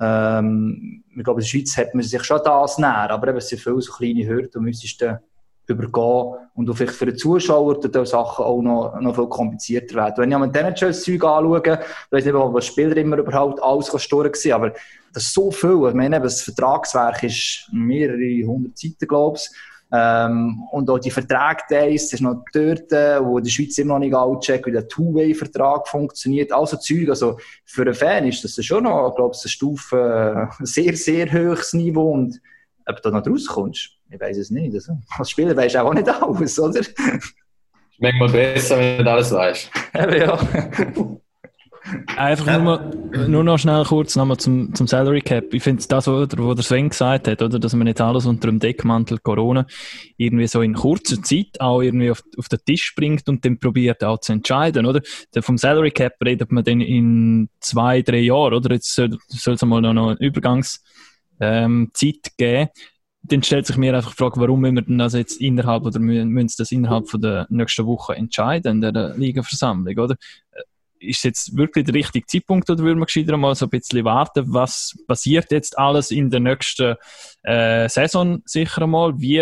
Ähm, 0.00 1.04
ich 1.16 1.22
glaube, 1.22 1.40
in 1.40 1.44
der 1.44 1.48
Schweiz 1.48 1.76
hat 1.76 1.94
man 1.94 2.02
sich 2.02 2.24
schon 2.24 2.40
das 2.44 2.78
näher, 2.78 3.10
aber 3.10 3.28
eben, 3.28 3.38
es 3.38 3.48
sind 3.48 3.60
viele 3.60 3.80
so 3.80 3.92
kleine 3.92 4.26
Hürden, 4.26 4.50
und 4.56 4.64
müsstest 4.64 5.00
du 5.00 5.20
übergehen 5.68 6.34
und 6.54 6.74
vielleicht 6.74 6.94
für 6.94 7.06
den 7.06 7.16
Zuschauer 7.16 7.80
dort 7.80 7.96
auch 7.96 8.06
Sachen 8.06 8.44
auch 8.44 8.62
noch, 8.62 9.00
noch 9.00 9.14
viel 9.14 9.26
komplizierter 9.26 9.94
werden. 9.96 10.14
Wenn 10.18 10.32
ich 10.32 10.38
mir 10.38 10.48
den 10.48 10.76
Zeug 10.76 11.24
anschaue, 11.24 11.62
ich 11.64 11.78
weiss 12.10 12.24
nicht, 12.24 12.34
was 12.34 12.66
Spieler 12.66 12.96
immer 12.96 13.18
überhaupt 13.18 13.62
alles 13.62 14.02
stören 14.02 14.32
war, 14.32 14.54
aber 14.54 14.72
das 15.12 15.24
ist 15.24 15.34
so 15.34 15.50
viel. 15.50 15.88
Ich 15.88 15.94
meine, 15.94 16.20
das 16.20 16.42
Vertragswerk 16.42 17.22
ist 17.22 17.68
mehrere 17.72 18.46
hundert 18.46 18.78
Seiten, 18.78 19.06
glaube 19.06 19.38
ich. 19.38 19.48
Ähm, 19.90 20.64
und 20.70 20.90
auch 20.90 20.98
die 20.98 21.10
Verträge, 21.10 21.62
das 21.94 22.12
ist 22.12 22.20
noch 22.20 22.44
dort, 22.52 22.92
äh, 22.92 23.24
wo 23.24 23.40
die 23.40 23.48
Schweiz 23.48 23.78
immer 23.78 23.94
noch 23.94 24.00
nicht 24.00 24.14
alle 24.14 24.38
checkt, 24.38 24.66
wie 24.66 24.72
der 24.72 24.86
Two-Way-Vertrag 24.86 25.88
funktioniert. 25.88 26.52
Also 26.52 26.76
Zeug, 26.76 27.08
also 27.08 27.38
für 27.64 27.82
einen 27.82 27.94
Fan 27.94 28.26
ist 28.26 28.44
das 28.44 28.62
schon 28.62 28.84
noch, 28.84 29.14
glaube 29.16 29.34
ich, 29.34 29.42
eine 29.42 29.48
Stufe, 29.48 29.96
äh, 29.96 30.60
ein 30.60 30.66
sehr, 30.66 30.94
sehr 30.94 31.32
hohes 31.32 31.72
Niveau 31.72 32.12
und 32.12 32.38
ob 32.84 32.96
du 33.02 33.10
da 33.10 33.18
noch 33.18 33.26
rauskommst, 33.26 33.97
ich 34.10 34.20
weiß 34.20 34.36
es 34.38 34.50
nicht. 34.50 34.74
Also, 34.74 34.98
als 35.16 35.30
Spieler 35.30 35.56
weisst 35.56 35.74
du 35.74 35.82
auch 35.82 35.94
nicht 35.94 36.08
alles, 36.08 36.58
oder? 36.58 36.80
Ist 36.80 36.94
manchmal 37.98 38.28
besser, 38.30 38.78
wenn 38.78 38.98
du 38.98 39.02
nicht 39.02 39.10
alles 39.10 39.32
weißt. 39.32 39.70
Eben, 39.94 40.16
ja. 40.16 40.38
Einfach 42.16 42.46
nur, 42.46 42.60
mal, 42.60 43.28
nur 43.28 43.44
noch 43.44 43.58
schnell 43.58 43.82
kurz 43.84 44.14
nochmal 44.14 44.36
zum, 44.36 44.74
zum 44.74 44.86
Salary 44.86 45.22
Cap. 45.22 45.54
Ich 45.54 45.62
finde 45.62 45.82
das, 45.88 46.06
was 46.06 46.28
der 46.28 46.62
Sven 46.62 46.90
gesagt 46.90 47.28
hat, 47.28 47.40
oder, 47.40 47.58
dass 47.58 47.74
man 47.74 47.86
nicht 47.86 48.00
alles 48.00 48.26
unter 48.26 48.48
dem 48.48 48.58
Deckmantel 48.58 49.18
Corona 49.18 49.66
irgendwie 50.18 50.46
so 50.46 50.60
in 50.60 50.74
kurzer 50.74 51.22
Zeit 51.22 51.60
auch 51.60 51.80
irgendwie 51.80 52.10
auf, 52.10 52.22
auf 52.36 52.48
den 52.48 52.58
Tisch 52.66 52.94
bringt 52.94 53.26
und 53.28 53.42
dann 53.44 53.58
probiert 53.58 54.04
auch 54.04 54.18
zu 54.18 54.32
entscheiden, 54.32 54.84
oder? 54.84 55.00
Vom 55.40 55.56
Salary 55.56 55.90
Cap 55.90 56.14
redet 56.22 56.52
man 56.52 56.64
dann 56.64 56.82
in 56.82 57.48
zwei, 57.60 58.02
drei 58.02 58.18
Jahren, 58.18 58.54
oder? 58.54 58.74
Jetzt 58.74 58.94
soll, 58.94 59.18
es 59.30 59.62
mal 59.62 59.80
noch 59.80 60.08
eine 60.08 60.16
Übergangszeit 60.20 60.84
ähm, 61.40 61.90
Zeit 61.94 62.36
geben. 62.36 62.68
Dann 63.28 63.42
stellt 63.42 63.66
sich 63.66 63.76
mir 63.76 63.94
einfach 63.94 64.10
die 64.12 64.16
Frage, 64.16 64.40
warum 64.40 64.60
müssen 64.60 64.76
wir 64.76 64.98
das 64.98 65.14
jetzt 65.14 65.40
innerhalb 65.40 65.84
oder 65.84 65.98
müssen 65.98 66.54
das 66.58 66.72
innerhalb 66.72 67.08
von 67.08 67.20
der 67.20 67.46
nächsten 67.50 67.86
Woche 67.86 68.14
entscheiden 68.14 68.82
in 68.82 68.92
der 68.92 69.14
Ligaversammlung, 69.16 69.98
oder? 69.98 70.16
ist 71.00 71.18
es 71.18 71.22
jetzt 71.22 71.56
wirklich 71.56 71.84
der 71.84 71.94
richtige 71.94 72.26
Zeitpunkt 72.26 72.68
oder 72.70 72.82
würde 72.82 72.96
man 72.96 73.06
gescheiter 73.06 73.36
mal 73.36 73.54
so 73.54 73.66
ein 73.66 73.70
bisschen 73.70 74.04
warten, 74.04 74.44
was 74.48 74.96
passiert 75.06 75.50
jetzt 75.50 75.78
alles 75.78 76.10
in 76.10 76.30
der 76.30 76.40
nächsten 76.40 76.96
äh, 77.42 77.88
Saison 77.88 78.42
sicher 78.44 78.82
einmal, 78.82 79.18
wie 79.20 79.38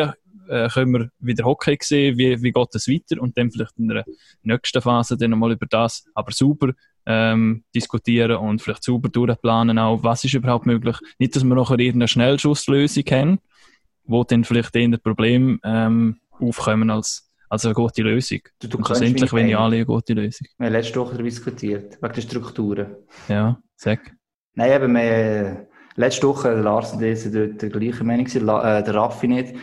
äh, 0.49 0.69
können 0.69 0.93
wir 0.93 1.11
wieder 1.19 1.45
Hockey 1.45 1.77
sehen, 1.81 2.19
wie, 2.19 2.41
wie 2.43 2.53
geht 2.53 2.75
es 2.75 2.89
weiter 2.89 3.21
und 3.21 3.37
dann 3.37 3.51
vielleicht 3.51 3.79
in 3.79 3.89
der 3.89 4.05
nächsten 4.43 4.83
Phase 4.83 5.17
dann 5.17 5.31
nochmal 5.31 5.53
über 5.53 5.67
das, 5.67 6.05
aber 6.15 6.33
super 6.33 6.73
ähm, 7.07 7.65
diskutieren 7.75 8.37
und 8.37 8.61
vielleicht 8.61 8.85
sauber 8.85 9.09
durchplanen 9.09 9.79
auch, 9.79 10.03
was 10.03 10.25
ist 10.25 10.35
überhaupt 10.35 10.67
möglich. 10.67 10.97
Nicht, 11.19 11.37
dass 11.37 11.45
wir 11.45 11.55
noch 11.55 11.71
irgendeine 11.71 12.09
Schnellschusslösung 12.09 13.05
haben, 13.11 13.39
wo 14.07 14.25
dann 14.25 14.45
vielleicht 14.45 14.75
eher 14.77 14.97
Probleme 14.99 15.59
ähm, 15.65 16.17
aufkommen 16.41 16.91
als 16.91 17.23
also 17.49 17.69
eine 17.69 17.75
gute 17.75 18.03
Lösung. 18.03 18.41
Du, 18.61 18.67
du 18.69 18.79
Und 18.79 18.87
schlussendlich, 18.87 19.33
wenn 19.33 19.49
ja 19.49 19.59
ein- 19.59 19.65
alle 19.65 19.77
eine 19.77 19.87
gute 19.87 20.15
Lösung. 20.15 20.47
Wir 20.59 20.67
haben 20.67 20.73
letzte 20.73 20.99
Woche 20.99 21.13
darüber 21.13 21.29
diskutiert, 21.29 21.99
wegen 22.03 22.15
der 22.15 22.21
Strukturen. 22.21 22.97
Ja, 23.29 23.59
sag. 23.77 24.01
Nein, 24.55 24.73
eben, 24.73 24.95
wir, 24.95 25.67
letzte 25.95 26.27
Woche, 26.27 26.55
Lars 26.55 26.93
und 26.93 27.03
ich 27.03 27.21
sind 27.21 27.35
dort 27.37 27.63
der 27.63 27.69
gleichen 27.71 28.07
Meinung, 28.07 28.27
äh, 28.27 28.83
der 28.83 28.95
Raffi 28.95 29.29
nicht, 29.29 29.55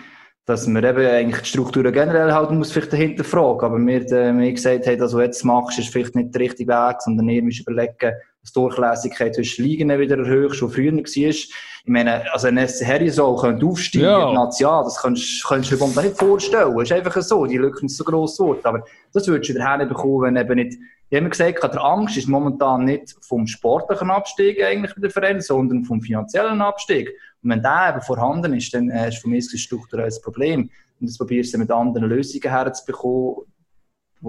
dass 0.45 0.65
man 0.67 0.83
eben 0.83 1.05
eigentlich 1.05 1.41
die 1.41 1.47
Strukturen 1.49 1.91
generell 1.91 2.31
halt 2.31 2.51
muss 2.51 2.71
vielleicht 2.71 2.93
dahinter 2.93 3.23
fragen. 3.23 3.65
Aber 3.65 3.77
wir, 3.79 4.01
äh, 4.01 4.09
wir 4.11 4.27
haben 4.27 4.53
gesagt 4.55 4.87
haben, 4.87 5.01
also 5.01 5.21
jetzt 5.21 5.43
machst, 5.43 5.77
ist 5.79 5.89
vielleicht 5.89 6.15
nicht 6.15 6.33
der 6.33 6.41
richtige 6.41 6.71
Weg, 6.71 7.01
sondern 7.01 7.27
eher 7.29 7.43
musst 7.43 7.59
du 7.67 7.71
überlegen, 7.71 8.13
die 8.45 8.53
Durchlässigkeit 8.53 9.35
zwischen 9.35 9.63
Ligen 9.63 9.89
wieder 9.97 10.17
erhöhst, 10.17 10.61
die 10.61 10.67
früher 10.67 10.91
war. 10.93 11.03
Ich 11.05 11.49
meine, 11.85 12.31
also 12.33 12.47
ein 12.47 12.67
SC 12.67 12.85
Herisol 12.85 13.37
könnte 13.39 13.65
aufsteigen, 13.65 14.05
Ja. 14.05 14.33
National, 14.33 14.83
das 14.83 15.01
kannst, 15.01 15.45
kannst 15.45 15.71
du 15.71 15.75
dir 15.75 15.83
überhaupt 15.83 16.03
nicht 16.03 16.17
vorstellen. 16.17 16.77
Es 16.77 16.83
ist 16.83 16.91
einfach 16.91 17.21
so, 17.21 17.45
die 17.45 17.57
Lücken 17.57 17.87
sind 17.87 17.91
so 17.91 18.03
gross 18.03 18.37
geworden. 18.37 18.59
Aber 18.63 18.83
das 19.13 19.27
würdest 19.27 19.49
du 19.49 19.53
daher 19.53 19.77
nicht 19.77 19.89
bekommen, 19.89 20.21
wenn 20.23 20.35
eben 20.35 20.55
nicht, 20.55 20.77
ich 21.09 21.19
habe 21.19 21.29
gesagt, 21.29 21.63
der 21.63 21.83
Angst 21.83 22.17
ist 22.17 22.27
momentan 22.27 22.85
nicht 22.85 23.15
vom 23.21 23.45
sportlichen 23.45 24.09
Abstieg 24.09 24.63
eigentlich 24.63 24.95
bei 24.95 25.01
den 25.01 25.11
Vereinen, 25.11 25.41
sondern 25.41 25.83
vom 25.83 26.01
finanziellen 26.01 26.61
Abstieg. 26.61 27.09
Und 27.43 27.49
wenn 27.51 27.61
der 27.61 27.89
eben 27.89 28.01
vorhanden 28.01 28.53
ist, 28.53 28.73
dann 28.73 28.89
ist 28.89 29.19
für 29.19 29.29
mich 29.29 29.47
ein 29.53 29.57
strukturelles 29.57 30.19
Problem. 30.21 30.69
Und 30.99 31.09
das 31.09 31.17
probierst 31.17 31.53
du 31.53 31.59
mit 31.59 31.69
anderen 31.69 32.09
Lösungen 32.09 32.49
herzubekommen, 32.49 33.35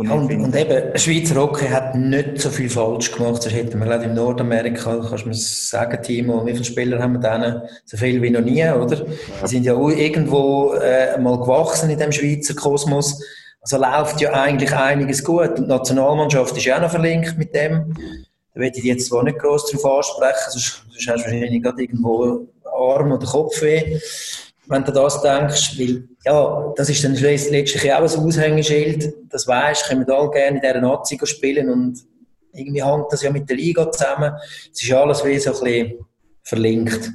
ich 0.03 0.11
Und, 0.11 0.33
und 0.33 0.57
eben, 0.57 0.99
Schweizer 0.99 1.37
Hockey 1.37 1.69
hat 1.69 1.95
nicht 1.95 2.41
so 2.41 2.51
viel 2.51 2.69
falsch 2.69 3.13
gemacht. 3.13 3.45
Das 3.45 3.53
hätten 3.53 3.79
wir, 3.79 4.01
ich, 4.01 4.07
in 4.07 4.15
Nordamerika, 4.15 5.07
kannst 5.09 5.25
du 5.25 5.29
mir 5.29 5.35
sagen, 5.35 6.03
Timo, 6.03 6.45
wie 6.45 6.53
viele 6.53 6.65
Spieler 6.65 7.01
haben 7.01 7.13
wir 7.13 7.21
denen? 7.21 7.63
So 7.85 7.97
viel 7.97 8.21
wie 8.21 8.31
noch 8.31 8.41
nie, 8.41 8.69
oder? 8.69 8.97
Die 8.97 9.47
sind 9.47 9.65
ja 9.65 9.75
irgendwo 9.75 10.73
äh, 10.75 11.17
mal 11.19 11.39
gewachsen 11.39 11.91
in 11.91 11.99
dem 11.99 12.11
Schweizer 12.11 12.55
Kosmos. 12.55 13.23
Also 13.61 13.79
läuft 13.79 14.21
ja 14.21 14.33
eigentlich 14.33 14.75
einiges 14.75 15.23
gut. 15.23 15.51
Und 15.51 15.67
die 15.67 15.69
Nationalmannschaft 15.69 16.57
ist 16.57 16.65
ja 16.65 16.77
auch 16.77 16.83
noch 16.83 16.91
verlinkt 16.91 17.39
mit 17.39 17.55
dem. 17.55 17.95
Da 18.53 18.61
werde 18.61 18.79
ich 18.79 18.85
jetzt 18.85 19.07
zwar 19.07 19.23
nicht 19.23 19.39
gross 19.39 19.71
darauf 19.71 19.99
ansprechen, 19.99 20.51
sonst, 20.51 20.85
sonst 20.91 21.09
hast 21.09 21.27
du 21.27 21.31
wahrscheinlich 21.31 21.63
gerade 21.63 21.83
irgendwo 21.83 22.49
Arm 22.65 23.13
oder 23.13 23.27
Kopfweh, 23.27 24.01
wenn 24.67 24.85
du 24.85 24.93
das 24.93 25.23
denkst. 25.23 25.79
Weil, 25.79 26.09
ja, 26.25 26.73
das 26.77 26.89
ist 26.89 27.05
dann 27.05 27.15
letztlich 27.15 27.93
auch 27.93 27.99
ein 27.99 28.21
Aushängeschild. 28.21 29.15
Das 29.29 29.47
weisst, 29.47 29.89
können 29.89 30.07
wir 30.07 30.15
alle 30.15 30.31
gerne 30.31 30.57
in 30.57 30.63
dieser 30.63 30.81
Nazi 30.81 31.19
spielen 31.25 31.71
und 31.71 31.99
irgendwie 32.53 32.83
hängt 32.83 33.13
das 33.13 33.23
ja 33.23 33.31
mit 33.31 33.49
der 33.49 33.57
Liga 33.57 33.91
zusammen. 33.91 34.33
Es 34.73 34.83
ist 34.83 34.93
alles 34.93 35.25
wie 35.25 35.39
so 35.39 35.51
ein 35.51 35.65
bisschen 35.65 36.07
verlinkt. 36.43 37.13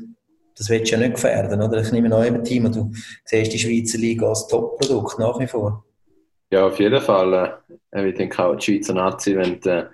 Das 0.56 0.70
willst 0.70 0.92
du 0.92 0.96
ja 0.96 1.02
nicht 1.02 1.16
gefährden, 1.16 1.62
oder? 1.62 1.82
Ich 1.82 1.92
nehme 1.92 2.14
an, 2.14 2.28
eben, 2.28 2.44
Timo, 2.44 2.70
du 2.70 2.92
siehst 3.24 3.54
die 3.54 3.60
Schweizer 3.60 3.98
Liga 3.98 4.28
als 4.28 4.46
Top-Produkt 4.48 5.18
nach 5.18 5.40
wie 5.40 5.48
vor. 5.48 5.86
Ja, 6.52 6.68
auf 6.68 6.80
jeden 6.80 7.02
Fall. 7.02 7.62
Äh, 7.92 8.10
ich 8.10 8.16
denke 8.16 8.44
auch, 8.44 8.56
die 8.56 8.66
Schweizer 8.66 8.94
Nazi, 8.94 9.36
wenn 9.38 9.60
du 9.62 9.70
äh, 9.70 9.86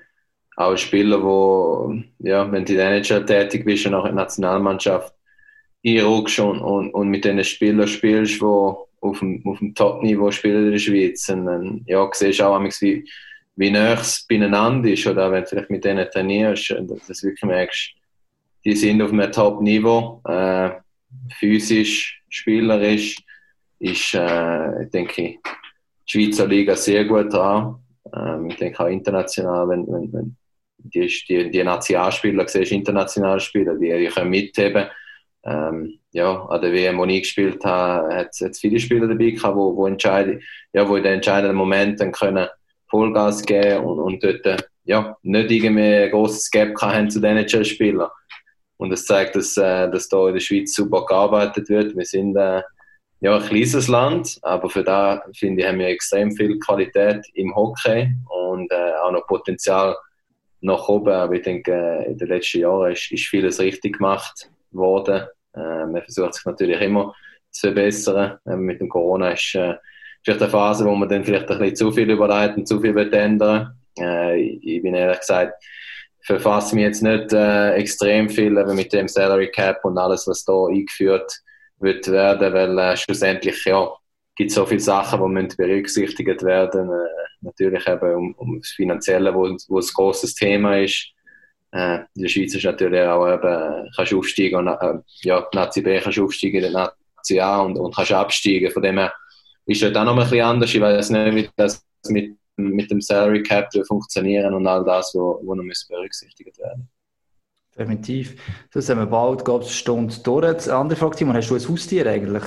auch 0.57 0.71
ein 0.71 0.77
Spieler, 0.77 1.21
wo, 1.21 1.93
ja, 2.19 2.51
wenn 2.51 2.65
du 2.65 2.73
in 2.73 2.77
der 2.79 2.91
NHL 2.91 3.25
tätig 3.25 3.63
bist 3.63 3.85
und 3.85 3.93
auch 3.93 4.05
in 4.05 4.15
der 4.15 4.23
Nationalmannschaft 4.23 5.13
einrückst 5.85 6.39
und, 6.39 6.61
und, 6.61 6.93
und 6.93 7.09
mit 7.09 7.25
den 7.25 7.43
Spielern 7.43 7.87
spielst, 7.87 8.41
die 8.41 8.73
auf 9.09 9.19
dem, 9.19 9.41
auf 9.45 9.59
dem 9.59 9.73
Top-Niveau 9.73 10.31
spielen 10.31 10.65
in 10.65 10.71
der 10.71 10.79
Schweiz, 10.79 11.29
und 11.29 11.45
dann 11.45 11.83
ja, 11.85 12.09
siehst 12.13 12.39
du 12.39 12.45
auch, 12.45 12.61
wie, 12.61 13.09
wie 13.55 13.71
nah 13.71 13.93
es 13.93 14.25
beieinander 14.27 14.89
ist 14.89 15.07
oder 15.07 15.31
wenn 15.31 15.43
du 15.43 15.49
vielleicht 15.49 15.69
mit 15.69 15.85
denen 15.85 16.09
trainierst, 16.09 16.71
dass 16.71 17.19
du 17.19 17.27
wirklich 17.27 17.43
merkst, 17.43 17.91
die 18.65 18.75
sind 18.75 19.01
auf 19.01 19.11
einem 19.11 19.31
Top-Niveau, 19.31 20.21
äh, 20.27 20.71
physisch, 21.39 22.21
spielerisch, 22.29 23.17
ist, 23.79 24.13
äh, 24.13 24.87
denke 24.87 25.21
ich, 25.21 25.39
die 26.07 26.11
Schweizer 26.11 26.47
Liga 26.47 26.75
sehr 26.75 27.05
gut 27.05 27.31
dran. 27.31 27.75
Ähm, 28.15 28.49
ich 28.49 28.55
denke 28.55 28.83
auch 28.83 28.87
international, 28.87 29.69
wenn, 29.69 29.85
wenn, 29.87 30.13
wenn 30.13 30.35
die, 30.77 31.07
die, 31.27 31.51
die 31.51 31.63
Nationalspieler 31.63 32.47
siehst, 32.47 32.71
internationale 32.71 33.39
Spieler, 33.39 33.75
die, 33.75 33.91
die 33.97 34.07
können 34.07 34.29
mitheben. 34.29 34.87
Ähm, 35.45 35.99
ja, 36.11 36.43
an 36.45 36.61
der 36.61 36.73
WM, 36.73 36.97
wo 36.97 37.05
ich 37.05 37.21
gespielt 37.21 37.63
habe, 37.63 38.15
hat 38.15 38.29
es 38.39 38.59
viele 38.59 38.79
Spieler 38.79 39.07
dabei 39.07 39.31
gehabt, 39.31 39.55
wo, 39.55 39.75
wo, 39.75 39.87
ja, 39.87 40.89
wo 40.89 40.95
in 40.95 41.03
den 41.03 41.13
entscheidenden 41.13 41.55
Momenten 41.55 42.11
können 42.11 42.47
Vollgas 42.87 43.43
geben 43.43 43.85
und, 43.85 43.99
und 43.99 44.23
dort 44.23 44.69
ja, 44.85 45.17
nicht 45.23 45.51
irgendwie 45.51 45.95
ein 45.95 46.11
grosses 46.11 46.49
Gap 46.49 46.79
haben 46.81 47.09
zu 47.09 47.19
den 47.19 47.37
NHL-Spielern. 47.37 48.09
Und 48.77 48.89
das 48.89 49.05
zeigt, 49.05 49.35
dass, 49.35 49.57
äh, 49.57 49.89
dass 49.89 50.09
da 50.09 50.27
in 50.27 50.33
der 50.33 50.41
Schweiz 50.41 50.73
super 50.73 51.05
gearbeitet 51.05 51.69
wird. 51.69 51.95
Wir 51.95 52.05
sind 52.05 52.35
äh, 52.35 52.61
ja, 53.21 53.37
ein 53.37 53.43
kleines 53.43 53.87
Land, 53.87 54.37
aber 54.41 54.69
für 54.69 54.83
da 54.83 55.23
finde 55.35 55.61
ich, 55.61 55.67
haben 55.67 55.79
wir 55.79 55.87
extrem 55.87 56.31
viel 56.31 56.59
Qualität 56.59 57.25
im 57.33 57.55
Hockey 57.55 58.11
und 58.29 58.71
äh, 58.71 58.93
auch 59.03 59.11
noch 59.11 59.25
Potenzial 59.27 59.95
nach 60.61 60.87
oben. 60.87 61.13
Aber 61.13 61.33
ich 61.33 61.41
denke, 61.41 61.71
äh, 61.71 62.11
in 62.11 62.17
den 62.17 62.27
letzten 62.27 62.59
Jahren 62.59 62.91
ist, 62.91 63.11
ist 63.11 63.25
vieles 63.25 63.59
richtig 63.59 63.97
gemacht 63.97 64.49
worden. 64.71 65.25
Äh, 65.55 65.85
man 65.85 66.01
versucht 66.03 66.35
sich 66.35 66.45
natürlich 66.45 66.79
immer 66.81 67.13
zu 67.51 67.67
verbessern. 67.67 68.37
Äh, 68.45 68.55
mit 68.55 68.79
dem 68.79 68.89
Corona 68.89 69.31
ist 69.31 69.55
äh, 69.55 69.75
vielleicht 70.23 70.41
eine 70.41 70.51
Phase, 70.51 70.85
wo 70.85 70.95
man 70.95 71.09
dann 71.09 71.23
vielleicht 71.23 71.49
ein 71.49 71.59
bisschen 71.59 71.75
zu 71.75 71.91
viel 71.91 72.09
überlegt 72.09 72.57
und 72.57 72.67
zu 72.67 72.81
viel 72.81 72.97
ändern 73.13 73.77
äh, 73.97 74.39
Ich 74.39 74.81
bin 74.81 74.93
ehrlich 74.93 75.19
gesagt, 75.19 75.53
verfasse 76.25 76.75
mich 76.75 76.83
jetzt 76.85 77.03
nicht 77.03 77.31
äh, 77.33 77.73
extrem 77.75 78.29
viel 78.29 78.57
aber 78.57 78.73
mit 78.73 78.91
dem 78.91 79.07
Salary 79.07 79.51
Cap 79.51 79.85
und 79.85 79.97
alles, 79.97 80.27
was 80.27 80.43
da 80.43 80.65
eingeführt 80.65 81.31
wird 81.79 82.07
werden, 82.07 82.53
weil 82.53 82.79
äh, 82.79 82.97
schlussendlich 82.97 83.63
ja, 83.65 83.87
gibt 84.35 84.51
so 84.51 84.65
viele 84.65 84.79
Sachen, 84.79 85.21
die 85.21 85.27
müssen 85.27 85.57
berücksichtigt 85.57 86.43
werden. 86.43 86.89
Äh, 86.89 87.25
natürlich 87.41 87.87
eben 87.87 88.15
um, 88.15 88.33
um 88.35 88.59
das 88.59 88.69
Finanzielle, 88.69 89.33
wo, 89.33 89.43
wo 89.67 89.79
ein 89.79 89.87
großes 89.93 90.33
Thema 90.35 90.79
ist. 90.79 91.11
Äh, 91.75 92.05
in 92.15 92.21
der 92.21 92.29
Schweiz 92.29 92.55
ist 92.55 92.63
natürlich 92.63 93.01
auch 93.01 93.27
eben, 93.27 93.91
kannst 93.93 94.11
du 94.13 94.19
aufsteigen 94.19 94.55
und 94.55 94.67
äh, 94.69 94.93
ja, 95.23 95.45
Nazi 95.53 95.81
B 95.81 95.99
kannst 95.99 96.17
du 96.17 96.23
aufsteigen, 96.23 96.63
in 96.63 96.71
der 96.71 96.71
Nazi 97.17 97.39
A 97.39 97.59
und, 97.61 97.77
und 97.77 97.93
kannst 97.93 98.13
absteigen. 98.13 98.71
Von 98.71 98.81
dem 98.81 98.97
her 98.97 99.13
ist 99.65 99.81
das 99.81 99.93
auch 99.93 100.05
noch 100.05 100.13
ein 100.13 100.19
bisschen 100.19 100.45
anders. 100.45 100.73
Ich 100.73 100.79
weiß 100.79 101.09
nicht, 101.09 101.35
wie 101.35 101.49
das 101.57 101.85
mit, 102.07 102.37
mit 102.55 102.89
dem 102.89 103.01
Salary 103.01 103.43
Cap 103.43 103.69
funktionieren 103.87 104.53
und 104.53 104.65
all 104.65 104.85
das, 104.85 105.13
wo, 105.13 105.41
wo 105.43 105.53
noch 105.53 105.65
berücksichtigt 105.89 106.57
werden 106.59 106.89
Definitiv. 107.77 108.37
Das 108.71 108.87
haben 108.87 108.99
wir 108.99 109.07
bald, 109.07 109.43
glaube 109.43 109.65
ich, 109.65 109.69
eine 109.69 109.75
Stunde 109.75 110.15
durch. 110.23 110.45
Eine 110.45 110.75
andere 110.75 110.97
Frage, 110.97 111.17
Timon, 111.17 111.35
hast 111.35 111.49
du 111.49 111.55
ein 111.55 111.67
Haustier 111.67 112.07
eigentlich? 112.07 112.43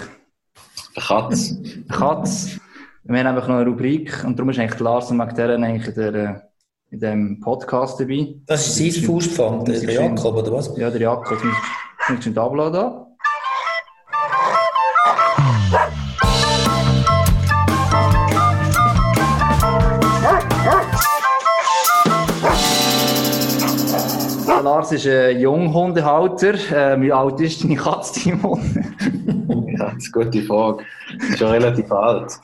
Eine 0.95 1.05
Katz. 1.07 1.53
Eine 1.53 1.85
Katz. 1.87 2.59
Wir 3.05 3.19
haben 3.19 3.27
einfach 3.27 3.47
noch 3.47 3.57
eine 3.57 3.67
Rubrik 3.67 4.25
und 4.25 4.39
darum 4.39 4.49
ist 4.49 4.59
eigentlich 4.59 4.81
Lars 4.81 5.11
und 5.11 5.19
Magdalena 5.19 5.67
eigentlich 5.67 5.95
der, 5.95 6.15
äh, 6.15 6.41
in 6.91 7.01
diesem 7.01 7.41
Podcast 7.41 8.01
dabei. 8.01 8.35
Das 8.47 8.67
ist 8.67 8.95
sein 8.95 9.05
Fußpfand, 9.05 9.69
der 9.69 9.93
Jakob, 9.93 10.37
oder 10.37 10.53
was? 10.53 10.77
Ja, 10.77 10.91
der 10.91 11.01
Jakob. 11.03 11.39
Das 12.09 12.19
ist 12.19 12.27
ein 12.27 12.39
Abladen 12.39 12.73
da. 12.73 13.05
Lars 24.63 24.93
ist 24.93 25.07
ein 25.07 25.41
Junghundehalter. 25.41 26.55
Äh, 26.55 27.01
wie 27.01 27.13
alt 27.13 27.41
ist 27.41 27.63
deine 27.63 27.77
Katze, 27.77 28.21
Timon? 28.21 28.61
ja, 29.79 29.93
das 29.95 30.05
ist 30.07 30.15
eine 30.15 30.25
gute 30.25 30.43
Frage. 30.43 30.85
Ist 31.31 31.39
schon 31.39 31.49
relativ 31.49 31.91
alt. 31.93 32.39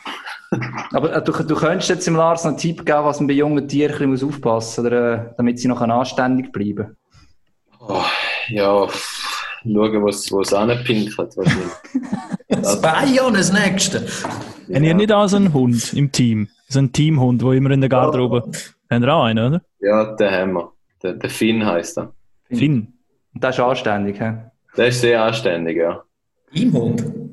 Aber 0.93 1.15
äh, 1.15 1.23
du, 1.23 1.33
du 1.33 1.55
könntest 1.55 1.89
jetzt 1.91 2.07
dem 2.07 2.17
Lars 2.17 2.45
einen 2.47 2.57
Tipp 2.57 2.85
geben, 2.85 3.05
was 3.05 3.21
man 3.21 3.27
bei 3.27 3.35
jungen 3.35 3.67
Tieren 3.69 4.11
muss 4.11 4.23
aufpassen 4.23 4.85
muss, 4.85 4.93
äh, 4.93 5.19
damit 5.37 5.59
sie 5.59 5.69
noch 5.69 5.81
anständig 5.81 6.53
bleiben 6.53 6.97
oh, 7.81 8.03
Ja, 8.49 8.87
schauen, 8.89 10.05
was 10.05 10.31
es 10.31 10.53
anpinkelt. 10.53 11.37
das 12.49 12.81
Bayern, 12.81 13.35
das 13.35 13.53
Nächste. 13.53 14.07
Ja. 14.69 14.77
Haben 14.77 14.85
ihr 14.85 14.95
nicht 14.95 15.13
auch 15.13 15.27
so 15.27 15.37
einen 15.37 15.53
Hund 15.53 15.93
im 15.95 16.13
Team? 16.13 16.49
So 16.69 16.79
einen 16.79 16.93
Teamhund, 16.93 17.43
der 17.43 17.53
immer 17.53 17.71
in 17.71 17.81
der 17.81 17.91
Garderobe... 17.91 18.43
Ja. 18.47 18.61
Haben 18.91 19.03
ihr 19.03 19.15
auch 19.15 19.25
einen, 19.25 19.47
oder? 19.47 19.63
Ja, 19.81 20.15
den 20.17 20.31
haben 20.31 20.53
wir. 20.53 20.73
Der, 21.03 21.15
der 21.15 21.31
Finn 21.31 21.65
heisst 21.65 21.99
er. 21.99 22.13
Finn? 22.49 22.93
Und 23.35 23.43
der 23.43 23.51
ist 23.51 23.61
anständig, 23.61 24.21
hä? 24.21 24.35
Der 24.77 24.89
ist 24.89 25.01
sehr 25.01 25.23
anständig, 25.23 25.79
ja. 25.79 26.03
Teamhund? 26.53 27.24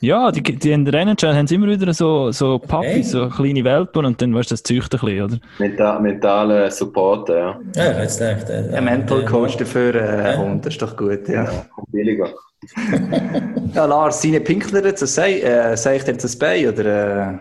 Ja, 0.00 0.30
die, 0.30 0.42
die 0.42 0.72
in 0.72 0.84
der 0.84 0.94
NHL 0.94 1.34
haben 1.34 1.46
sie 1.46 1.54
immer 1.54 1.68
wieder 1.68 1.92
so, 1.94 2.30
so 2.30 2.58
Puppies, 2.58 2.92
hey. 2.92 3.02
so 3.02 3.28
kleine 3.30 3.64
Welpen 3.64 4.04
und 4.04 4.20
dann 4.20 4.34
weißt 4.34 4.50
du, 4.50 4.52
das 4.52 4.62
züchtet 4.62 5.02
ein 5.02 5.06
bisschen, 5.06 5.24
oder? 5.24 5.38
Mental, 5.58 6.00
mentale 6.00 6.70
Support, 6.70 7.30
ja. 7.30 7.58
Ja, 7.74 8.02
jetzt 8.02 8.20
denkt 8.20 8.50
er. 8.50 8.74
Ein 8.74 8.84
Mental 8.84 9.24
Coach 9.24 9.56
dafür 9.56 9.94
äh, 9.94 10.32
ja. 10.32 10.38
Hund, 10.38 10.66
das 10.66 10.74
ist 10.74 10.82
doch 10.82 10.96
gut, 10.96 11.26
ja. 11.28 11.44
ja 11.44 11.66
billiger. 11.88 12.28
ja, 13.74 13.86
Lars, 13.86 14.20
seine 14.20 14.40
Pinkler, 14.40 14.82
das 14.82 15.00
sei, 15.14 15.40
äh, 15.40 15.76
sei 15.76 15.96
ich 15.96 16.04
dir 16.04 16.14
das 16.14 16.36
bei, 16.36 16.68
oder? 16.68 17.30
Äh, 17.30 17.38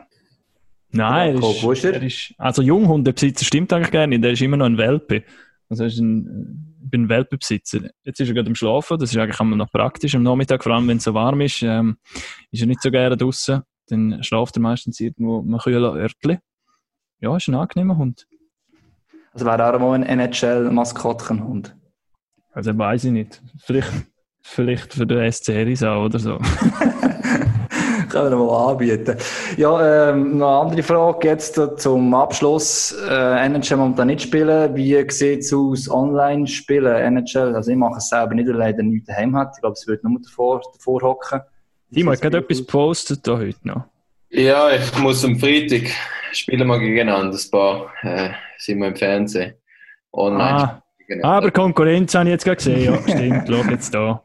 Nein, 0.92 1.42
er 1.42 1.72
ist, 1.72 1.84
er 1.84 2.02
ist, 2.02 2.34
also 2.38 2.62
Junghundebesitzer 2.62 3.44
stimmt 3.44 3.74
eigentlich 3.74 3.92
gar 3.92 4.08
nicht, 4.08 4.24
der 4.24 4.32
ist 4.32 4.42
immer 4.42 4.56
noch 4.56 4.66
ein 4.66 4.78
Welpe. 4.78 5.24
Also 5.70 5.84
er 5.84 5.88
ist 5.88 6.00
ein, 6.00 6.75
bin 6.96 7.10
Welpenbesitzer. 7.10 7.90
Jetzt 8.04 8.22
ist 8.22 8.30
er 8.30 8.34
gerade 8.34 8.48
am 8.48 8.56
Schlafen, 8.56 8.98
das 8.98 9.12
ist 9.12 9.18
eigentlich 9.18 9.40
immer 9.40 9.58
noch 9.58 9.70
praktisch. 9.70 10.16
Am 10.16 10.24
Nachmittag, 10.24 10.64
vor 10.64 10.74
allem 10.74 10.88
wenn 10.88 10.98
es 10.98 11.04
so 11.04 11.14
warm 11.14 11.42
ist, 11.42 11.62
ähm, 11.62 11.98
ist 12.52 12.62
er 12.62 12.68
nicht 12.68 12.82
so 12.82 12.90
gerne 12.90 13.18
draußen. 13.18 13.62
Dann 13.90 14.24
schlaft 14.24 14.56
er 14.56 14.62
meistens 14.62 15.02
irgendwo 15.02 15.42
im 15.42 15.58
kühlen 15.58 15.84
Örtchen. 15.84 16.40
Ja, 17.20 17.36
ist 17.36 17.50
ein 17.50 17.56
angenehmer 17.56 17.98
Hund. 17.98 18.28
Also 19.34 19.46
wäre 19.46 19.76
auch 19.76 19.80
mal 19.80 19.96
ein 19.96 20.04
NHL-Maskottenhund? 20.04 21.76
Also 22.54 22.78
weiß 22.78 23.04
ich 23.04 23.12
nicht. 23.12 23.42
Vielleicht, 23.58 23.92
vielleicht 24.42 24.94
für 24.94 25.06
den 25.06 25.30
SC 25.30 25.50
Risau 25.50 26.06
oder 26.06 26.20
so. 26.20 26.40
können 28.24 28.40
wir 28.40 28.46
mal 28.46 28.72
anbieten. 28.72 29.18
Ja, 29.58 30.10
ähm, 30.10 30.38
noch 30.38 30.62
eine 30.62 30.70
andere 30.70 30.84
Frage 30.84 31.28
jetzt 31.28 31.60
zum 31.78 32.14
Abschluss. 32.14 32.96
Äh, 33.10 33.46
NHL 33.46 33.78
momentan 33.78 34.08
nicht 34.08 34.22
spielen. 34.22 34.76
Wie 34.76 34.94
sieht 35.10 35.40
es 35.40 35.54
aus, 35.54 35.90
online 35.90 36.48
spielen, 36.48 36.96
NHL? 36.96 37.56
Also 37.56 37.72
ich 37.72 37.78
mache 37.78 37.98
es 37.98 38.10
selber 38.10 38.34
nicht, 38.36 38.48
weil 38.48 38.56
leider 38.56 38.84
nichts 38.84 39.08
daheim 39.08 39.36
hat. 39.36 39.54
Ich 39.56 39.62
glaube, 39.62 39.74
es 39.74 39.88
wird 39.88 40.04
nur 40.04 40.20
davor, 40.22 40.62
davor 40.74 41.02
hocken. 41.02 41.42
Timo, 41.94 42.12
hat 42.12 42.22
gerade 42.22 42.38
etwas 42.40 42.60
gepostet 42.60 43.28
da 43.28 43.38
heute 43.38 43.60
noch. 43.64 43.84
Ja, 44.30 44.70
ich 44.72 44.98
muss 44.98 45.24
am 45.24 45.38
Freitag 45.38 45.92
spielen 46.32 46.68
wir 46.68 46.80
gegeneinander. 46.80 47.38
Ein 47.38 47.52
paar 47.52 47.88
äh, 48.02 48.32
sind 48.58 48.80
wir 48.80 48.88
im 48.88 48.96
Fernsehen. 48.96 49.54
Online. 50.12 50.82
Ah, 51.22 51.38
aber 51.38 51.52
Konkurrenz 51.52 52.16
habe 52.16 52.26
ich 52.30 52.34
jetzt 52.34 52.46
gerade 52.46 52.58
gesehen. 52.58 52.82
Ja, 52.82 53.02
stimmt. 53.02 53.48
Schau 53.48 53.70
jetzt 53.70 53.94
da. 53.94 54.25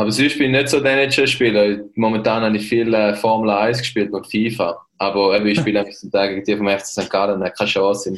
Aber 0.00 0.10
sonst 0.12 0.38
bin 0.38 0.54
ich 0.54 0.62
nicht 0.62 0.68
so 0.70 0.80
der 0.80 0.92
NHL-Spieler. 0.92 1.80
Momentan 1.94 2.42
habe 2.42 2.56
ich 2.56 2.66
viel 2.66 2.94
äh, 2.94 3.14
Formel 3.16 3.50
1 3.50 3.80
gespielt 3.80 4.10
und 4.14 4.26
FIFA. 4.26 4.78
Aber 4.96 5.36
eben, 5.36 5.46
ich 5.46 5.60
spiele 5.60 5.80
einfach 5.80 5.92
zum 5.92 6.10
Tag 6.10 6.30
gegen 6.30 6.42
die 6.42 6.56
vom 6.56 6.68
FC 6.70 6.86
St. 6.86 7.10
Gallen, 7.10 7.38
keine 7.38 7.68
Chance. 7.68 8.14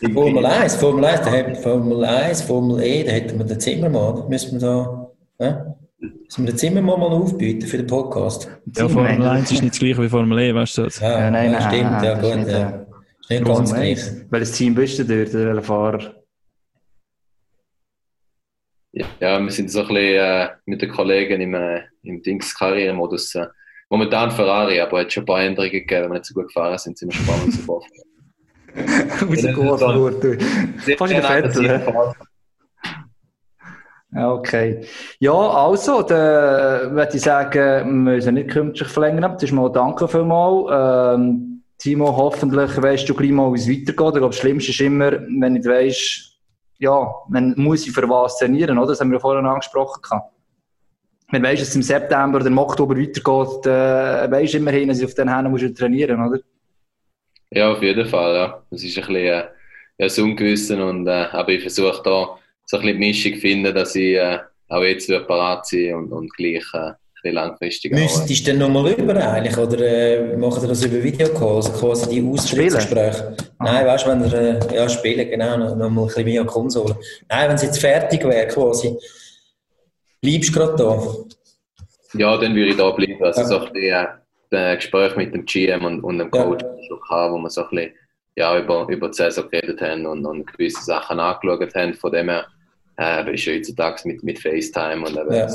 In, 0.00 0.12
Formel 0.12 0.46
1, 0.46 0.76
Formel 0.76 1.04
1, 1.04 1.22
da 1.22 1.32
haben 1.32 1.56
Formel 1.56 2.04
1, 2.04 2.42
Formel 2.42 2.80
E, 2.84 3.02
da 3.02 3.10
hätten 3.10 3.36
wir 3.36 3.44
den 3.44 3.58
Zimmermann. 3.58 4.28
Müssen 4.28 4.60
wir 4.60 5.08
da, 5.38 5.44
äh? 5.44 5.54
Müssen 5.98 6.44
wir 6.44 6.52
den 6.52 6.58
Zimmermann 6.58 7.00
mal 7.00 7.10
aufbieten 7.10 7.66
für 7.66 7.78
den 7.78 7.88
Podcast? 7.88 8.48
Ja, 8.76 8.88
Formel 8.88 9.26
1 9.26 9.50
ist 9.50 9.60
nicht 9.60 9.74
das 9.74 9.80
gleiche 9.80 10.02
wie 10.04 10.08
Formel 10.08 10.38
E, 10.38 10.54
weißt 10.54 10.78
du? 10.78 10.82
Ja, 10.82 11.18
ja 11.18 11.30
nein, 11.32 11.50
nein, 11.50 11.62
stimmt, 11.62 11.90
nein, 11.90 12.04
ja, 12.04 12.14
gut. 12.14 12.36
Nicht, 12.36 12.48
ja. 12.48 12.86
Ist 13.22 13.30
nicht 13.30 13.44
ganz 13.44 13.74
gleich. 13.74 14.00
Welches 14.30 14.52
Team 14.52 14.74
bist 14.76 15.00
du 15.00 15.04
dort, 15.04 15.34
der 15.34 15.62
Fahrer? 15.62 16.21
Ja, 18.92 19.40
wir 19.40 19.50
sind 19.50 19.70
so 19.70 19.80
ein 19.80 19.88
bisschen 19.88 20.20
äh, 20.20 20.48
mit 20.66 20.82
den 20.82 20.90
Kollegen 20.90 21.40
im, 21.40 21.54
äh, 21.54 21.82
im 22.02 22.22
Dings-Karrieremodus. 22.22 23.34
Äh, 23.34 23.46
momentan 23.88 24.30
Ferrari, 24.30 24.80
aber 24.80 24.98
es 24.98 25.04
hat 25.04 25.12
schon 25.12 25.22
ein 25.22 25.26
paar 25.26 25.42
Änderungen 25.42 25.72
gegeben, 25.72 26.04
wenn 26.04 26.10
wir 26.10 26.18
nicht 26.18 26.26
so 26.26 26.34
gut 26.34 26.48
gefahren 26.48 26.78
sind, 26.78 26.98
sind 26.98 27.12
wir 27.12 27.16
schon 27.16 27.26
mal 27.26 27.44
rausgeworfen. 27.44 27.90
Rausgeworfen, 29.28 30.20
du. 30.20 30.96
Fast 30.96 31.12
in 31.12 31.20
der 31.20 31.28
Vettel, 31.28 32.14
Okay. 34.14 34.84
Ja, 35.20 35.32
also, 35.32 36.02
dann 36.02 36.94
würde 36.94 37.16
ich 37.16 37.22
sagen, 37.22 37.54
wir 37.54 37.84
müssen 37.84 38.34
nicht 38.34 38.50
künstlich 38.50 38.88
verlängern. 38.88 39.32
Das 39.32 39.42
ist 39.42 39.52
mal 39.52 39.72
danke 39.72 40.06
vielmals. 40.06 41.16
Ähm, 41.16 41.62
Timo, 41.78 42.14
hoffentlich 42.14 42.80
weißt 42.80 43.08
du 43.08 43.14
gleich 43.14 43.30
mal, 43.30 43.52
wie 43.54 43.58
es 43.58 43.68
weitergeht. 43.68 43.88
Ich 43.88 43.96
glaube, 43.96 44.20
das 44.20 44.36
Schlimmste 44.36 44.70
ist 44.70 44.80
immer, 44.80 45.12
wenn 45.12 45.56
ich 45.56 45.64
weiss, 45.64 46.31
ja, 46.82 47.14
man 47.28 47.54
muss 47.56 47.84
für 47.84 48.08
was 48.08 48.38
trainieren, 48.38 48.76
oder? 48.76 48.88
Das 48.88 49.00
haben 49.00 49.10
wir 49.10 49.18
ja 49.18 49.20
vorhin 49.20 49.46
angesprochen. 49.46 50.20
Wenn 51.30 51.42
weißt, 51.44 51.62
dass 51.62 51.68
es 51.68 51.76
im 51.76 51.82
September 51.82 52.38
oder 52.38 52.48
im 52.48 52.58
Oktober 52.58 52.96
weitergeht, 52.96 53.66
äh, 53.66 54.30
weisst 54.30 54.54
immerhin, 54.54 54.88
dass 54.88 54.98
ich 54.98 55.04
auf 55.04 55.14
den 55.14 55.32
Händen 55.32 55.52
muss 55.52 55.62
trainieren, 55.74 56.20
oder? 56.26 56.40
Ja, 57.50 57.70
auf 57.70 57.82
jeden 57.82 58.04
Fall, 58.06 58.34
ja. 58.34 58.62
Es 58.70 58.82
ist 58.82 58.98
ein 58.98 59.06
bisschen 59.06 59.16
äh, 59.16 59.44
das 59.96 60.18
Ungewissen 60.18 60.80
und, 60.82 61.06
äh, 61.06 61.28
aber 61.30 61.50
ich 61.50 61.62
versuche 61.62 62.02
da 62.02 62.36
so 62.66 62.78
ein 62.78 62.82
bisschen 62.82 63.00
die 63.00 63.06
Mischung 63.06 63.34
zu 63.34 63.40
finden, 63.40 63.74
dass 63.74 63.94
ich 63.94 64.16
äh, 64.16 64.40
auch 64.68 64.82
jetzt 64.82 65.08
parat 65.28 65.64
sein 65.64 65.94
und, 65.94 66.12
und 66.12 66.34
gleich 66.34 66.64
äh, 66.74 66.78
ein 66.78 66.96
bisschen 67.22 67.34
langfristig 67.34 67.92
Müsstest 67.92 68.46
du 68.46 68.50
denn 68.50 68.58
nochmal 68.58 68.92
rüber 68.92 69.14
eigentlich? 69.16 69.56
Oder 69.56 69.78
äh, 69.80 70.36
machen 70.36 70.62
ihr 70.64 70.68
das 70.68 70.84
über 70.84 71.02
Videocalls? 71.02 71.70
Also 71.70 71.86
quasi 71.86 72.10
die 72.10 72.28
Austrittsgespräche? 72.28 73.36
Nein, 73.60 73.86
weißt 73.86 74.06
du, 74.06 74.10
wenn 74.10 74.24
ihr, 74.24 74.34
äh, 74.34 74.76
ja, 74.76 74.88
spielen, 74.88 75.28
genau, 75.30 75.56
noch, 75.56 75.76
noch 75.76 75.90
mal 75.90 76.02
ein 76.02 76.06
bisschen 76.08 76.26
via 76.26 76.44
Konsole. 76.44 76.96
Nein, 77.28 77.48
wenn 77.48 77.56
es 77.56 77.62
jetzt 77.62 77.80
fertig 77.80 78.24
wäre, 78.24 78.48
quasi, 78.48 78.96
bleibst 80.20 80.50
du 80.50 80.58
gerade 80.58 80.76
da? 80.76 82.18
Ja, 82.18 82.36
dann 82.36 82.54
würde 82.54 82.70
ich 82.70 82.76
da 82.76 82.90
bleiben. 82.90 83.22
Also 83.24 83.40
Ja. 83.42 83.46
so 83.46 83.58
ein 83.60 83.72
bisschen 83.72 84.06
äh, 84.50 84.76
Gespräch 84.76 85.16
mit 85.16 85.32
dem 85.34 85.44
GM 85.44 85.84
und, 85.84 86.00
und 86.02 86.18
dem 86.18 86.30
Ja. 86.34 86.42
Coach 86.44 86.64
schon 86.88 87.00
gehabt, 87.00 87.32
wo 87.32 87.38
wir 87.38 87.50
so 87.50 87.62
ein 87.62 87.70
bisschen 87.70 87.92
ja, 88.36 88.58
über, 88.58 88.86
über 88.88 89.08
die 89.08 89.14
Saison 89.14 89.48
geredet 89.50 89.80
haben 89.80 90.06
und, 90.06 90.24
und 90.26 90.46
gewisse 90.46 90.82
Sachen 90.84 91.20
angeschaut 91.20 91.74
haben. 91.74 91.94
Von 91.94 92.12
dem 92.12 92.28
her 92.28 92.46
äh, 92.98 93.34
ist 93.34 93.44
ja 93.44 93.54
heutzutage 93.54 94.06
mit, 94.06 94.22
mit 94.22 94.38
FaceTime 94.38 95.06
und 95.06 95.16
eben 95.16 95.32
Ja. 95.32 95.48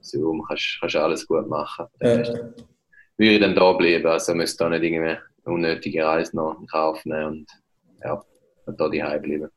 Zoom 0.00 0.42
kannst 0.46 0.78
du 0.94 0.98
alles 1.00 1.26
gut 1.26 1.48
machen. 1.48 1.86
Ja. 2.00 2.16
Würde 2.16 3.34
ich 3.34 3.40
dann 3.40 3.54
da 3.54 3.72
bleiben, 3.72 4.06
also 4.06 4.34
müsste 4.34 4.64
da 4.64 4.70
nicht 4.70 4.82
irgendwie 4.82 5.16
unnötige 5.44 6.04
Reise 6.04 6.36
noch 6.36 6.58
in 6.60 6.66
Kauf 6.66 7.04
nehmen 7.04 7.26
und 7.26 7.50
ja, 8.04 8.22
und 8.66 8.80
da 8.80 8.88
die 8.88 8.98
bleiben. 8.98 9.48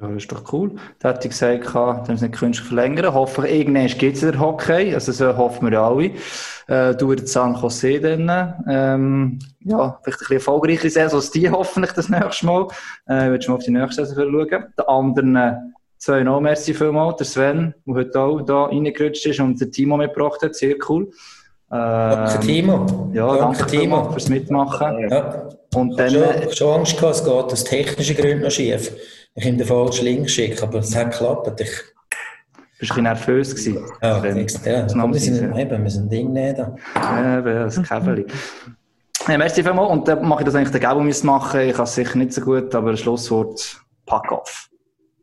Ja, 0.00 0.08
das 0.08 0.16
ist 0.22 0.32
doch 0.32 0.50
cool. 0.52 0.72
Da 0.98 1.10
hätte 1.10 1.28
ich 1.28 1.30
gesagt, 1.30 1.64
kann, 1.64 2.02
dann 2.06 2.16
es 2.16 2.22
nicht 2.22 2.34
künstlich 2.34 2.68
verlängern. 2.68 3.12
Hoffe, 3.12 3.46
irgendwann 3.46 3.86
gibt 3.86 4.16
es 4.16 4.26
wieder 4.26 4.38
Hockey. 4.40 4.94
Also, 4.94 5.12
so 5.12 5.36
hoffen 5.36 5.70
wir 5.70 5.78
alle. 5.80 6.12
Äh, 6.68 6.94
du 6.94 7.12
in 7.12 7.26
San 7.26 7.54
Jose 7.54 8.00
dann, 8.00 8.54
ähm, 8.68 9.38
ja, 9.60 9.98
vielleicht 10.02 10.18
ein 10.18 10.20
bisschen 10.20 10.36
erfolgreiche 10.36 10.88
Saison 10.88 11.18
als 11.18 11.30
die 11.30 11.50
hoffentlich 11.50 11.92
das 11.92 12.08
nächste 12.08 12.46
Mal. 12.46 12.66
Äh, 13.06 13.30
willst 13.30 13.46
du 13.46 13.50
mal 13.52 13.58
auf 13.58 13.64
die 13.64 13.72
nächste 13.72 14.06
Saison 14.06 14.30
schauen? 14.30 14.64
Der 14.78 14.88
anderen, 14.88 15.36
äh, 15.36 15.54
zwei 15.98 16.22
noch, 16.22 16.40
merci 16.40 16.72
vielmals. 16.72 17.16
Der 17.16 17.26
Sven, 17.26 17.74
der 17.86 17.94
heute 17.94 18.20
auch 18.20 18.40
da 18.40 18.64
reingerutscht 18.64 19.26
ist 19.26 19.40
und 19.40 19.60
der 19.60 19.70
Timo 19.70 19.96
mitgebracht 19.98 20.40
hat. 20.42 20.54
Sehr 20.54 20.76
cool. 20.88 21.10
Danke, 21.68 22.34
Ähm, 22.34 22.40
Timo. 22.40 23.10
Ja, 23.12 23.36
danke, 23.36 23.58
danke, 23.58 23.66
Timo 23.66 23.96
Timo. 24.00 24.12
fürs 24.12 24.28
Mitmachen. 24.28 25.08
Ja. 25.08 25.48
Und 25.74 25.96
dann, 26.00 26.10
Schon, 26.10 26.22
äh, 26.22 26.52
schon 26.56 26.78
Angst 26.80 26.98
gehabt, 26.98 27.16
es 27.16 27.24
geht 27.24 27.32
aus 27.32 27.64
technischen 27.64 28.16
Gründen 28.16 28.42
noch 28.42 28.50
schief 28.50 28.90
ich 29.34 29.46
in 29.46 29.58
den 29.58 29.66
falschen 29.66 30.04
Link 30.04 30.24
geschickt, 30.24 30.62
aber 30.62 30.78
es 30.78 30.94
hat 30.94 31.12
geklappt. 31.12 31.60
Ich, 31.60 31.70
Bist 32.78 32.96
du 32.96 33.02
nervös 33.02 33.54
gewesen? 33.54 33.84
Ah, 34.00 34.08
ja, 34.08 34.22
wenn, 34.22 34.36
wir 34.36 34.48
sind 35.20 35.56
eben, 35.56 35.82
wir 35.82 35.90
sind 35.90 36.10
Ding 36.10 36.32
nicht 36.32 36.58
da. 36.58 36.74
Ja, 36.96 37.40
das 37.40 37.76
Käferli. 37.76 38.26
Ja, 39.28 39.38
merci 39.38 39.62
vielmals. 39.62 39.90
Und 39.90 40.08
dann 40.08 40.26
mache 40.26 40.40
ich 40.40 40.46
das 40.46 40.54
eigentlich 40.54 40.70
der 40.70 40.80
Gabo 40.80 41.00
machen. 41.00 41.60
Ich 41.60 41.74
kann 41.74 41.84
es 41.84 41.94
sicher 41.94 42.16
nicht 42.16 42.32
so 42.32 42.40
gut, 42.40 42.74
aber 42.74 42.96
Schlusswort, 42.96 43.80
pack 44.06 44.32
auf. 44.32 44.68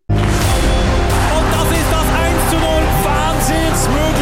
Und 0.10 0.18
das 0.18 1.72
ist 1.72 1.92
das 1.92 2.06
1 2.14 2.50
zu 2.50 2.58
0 2.58 2.64
Wahnsinnsmöglichkeit. 3.04 4.17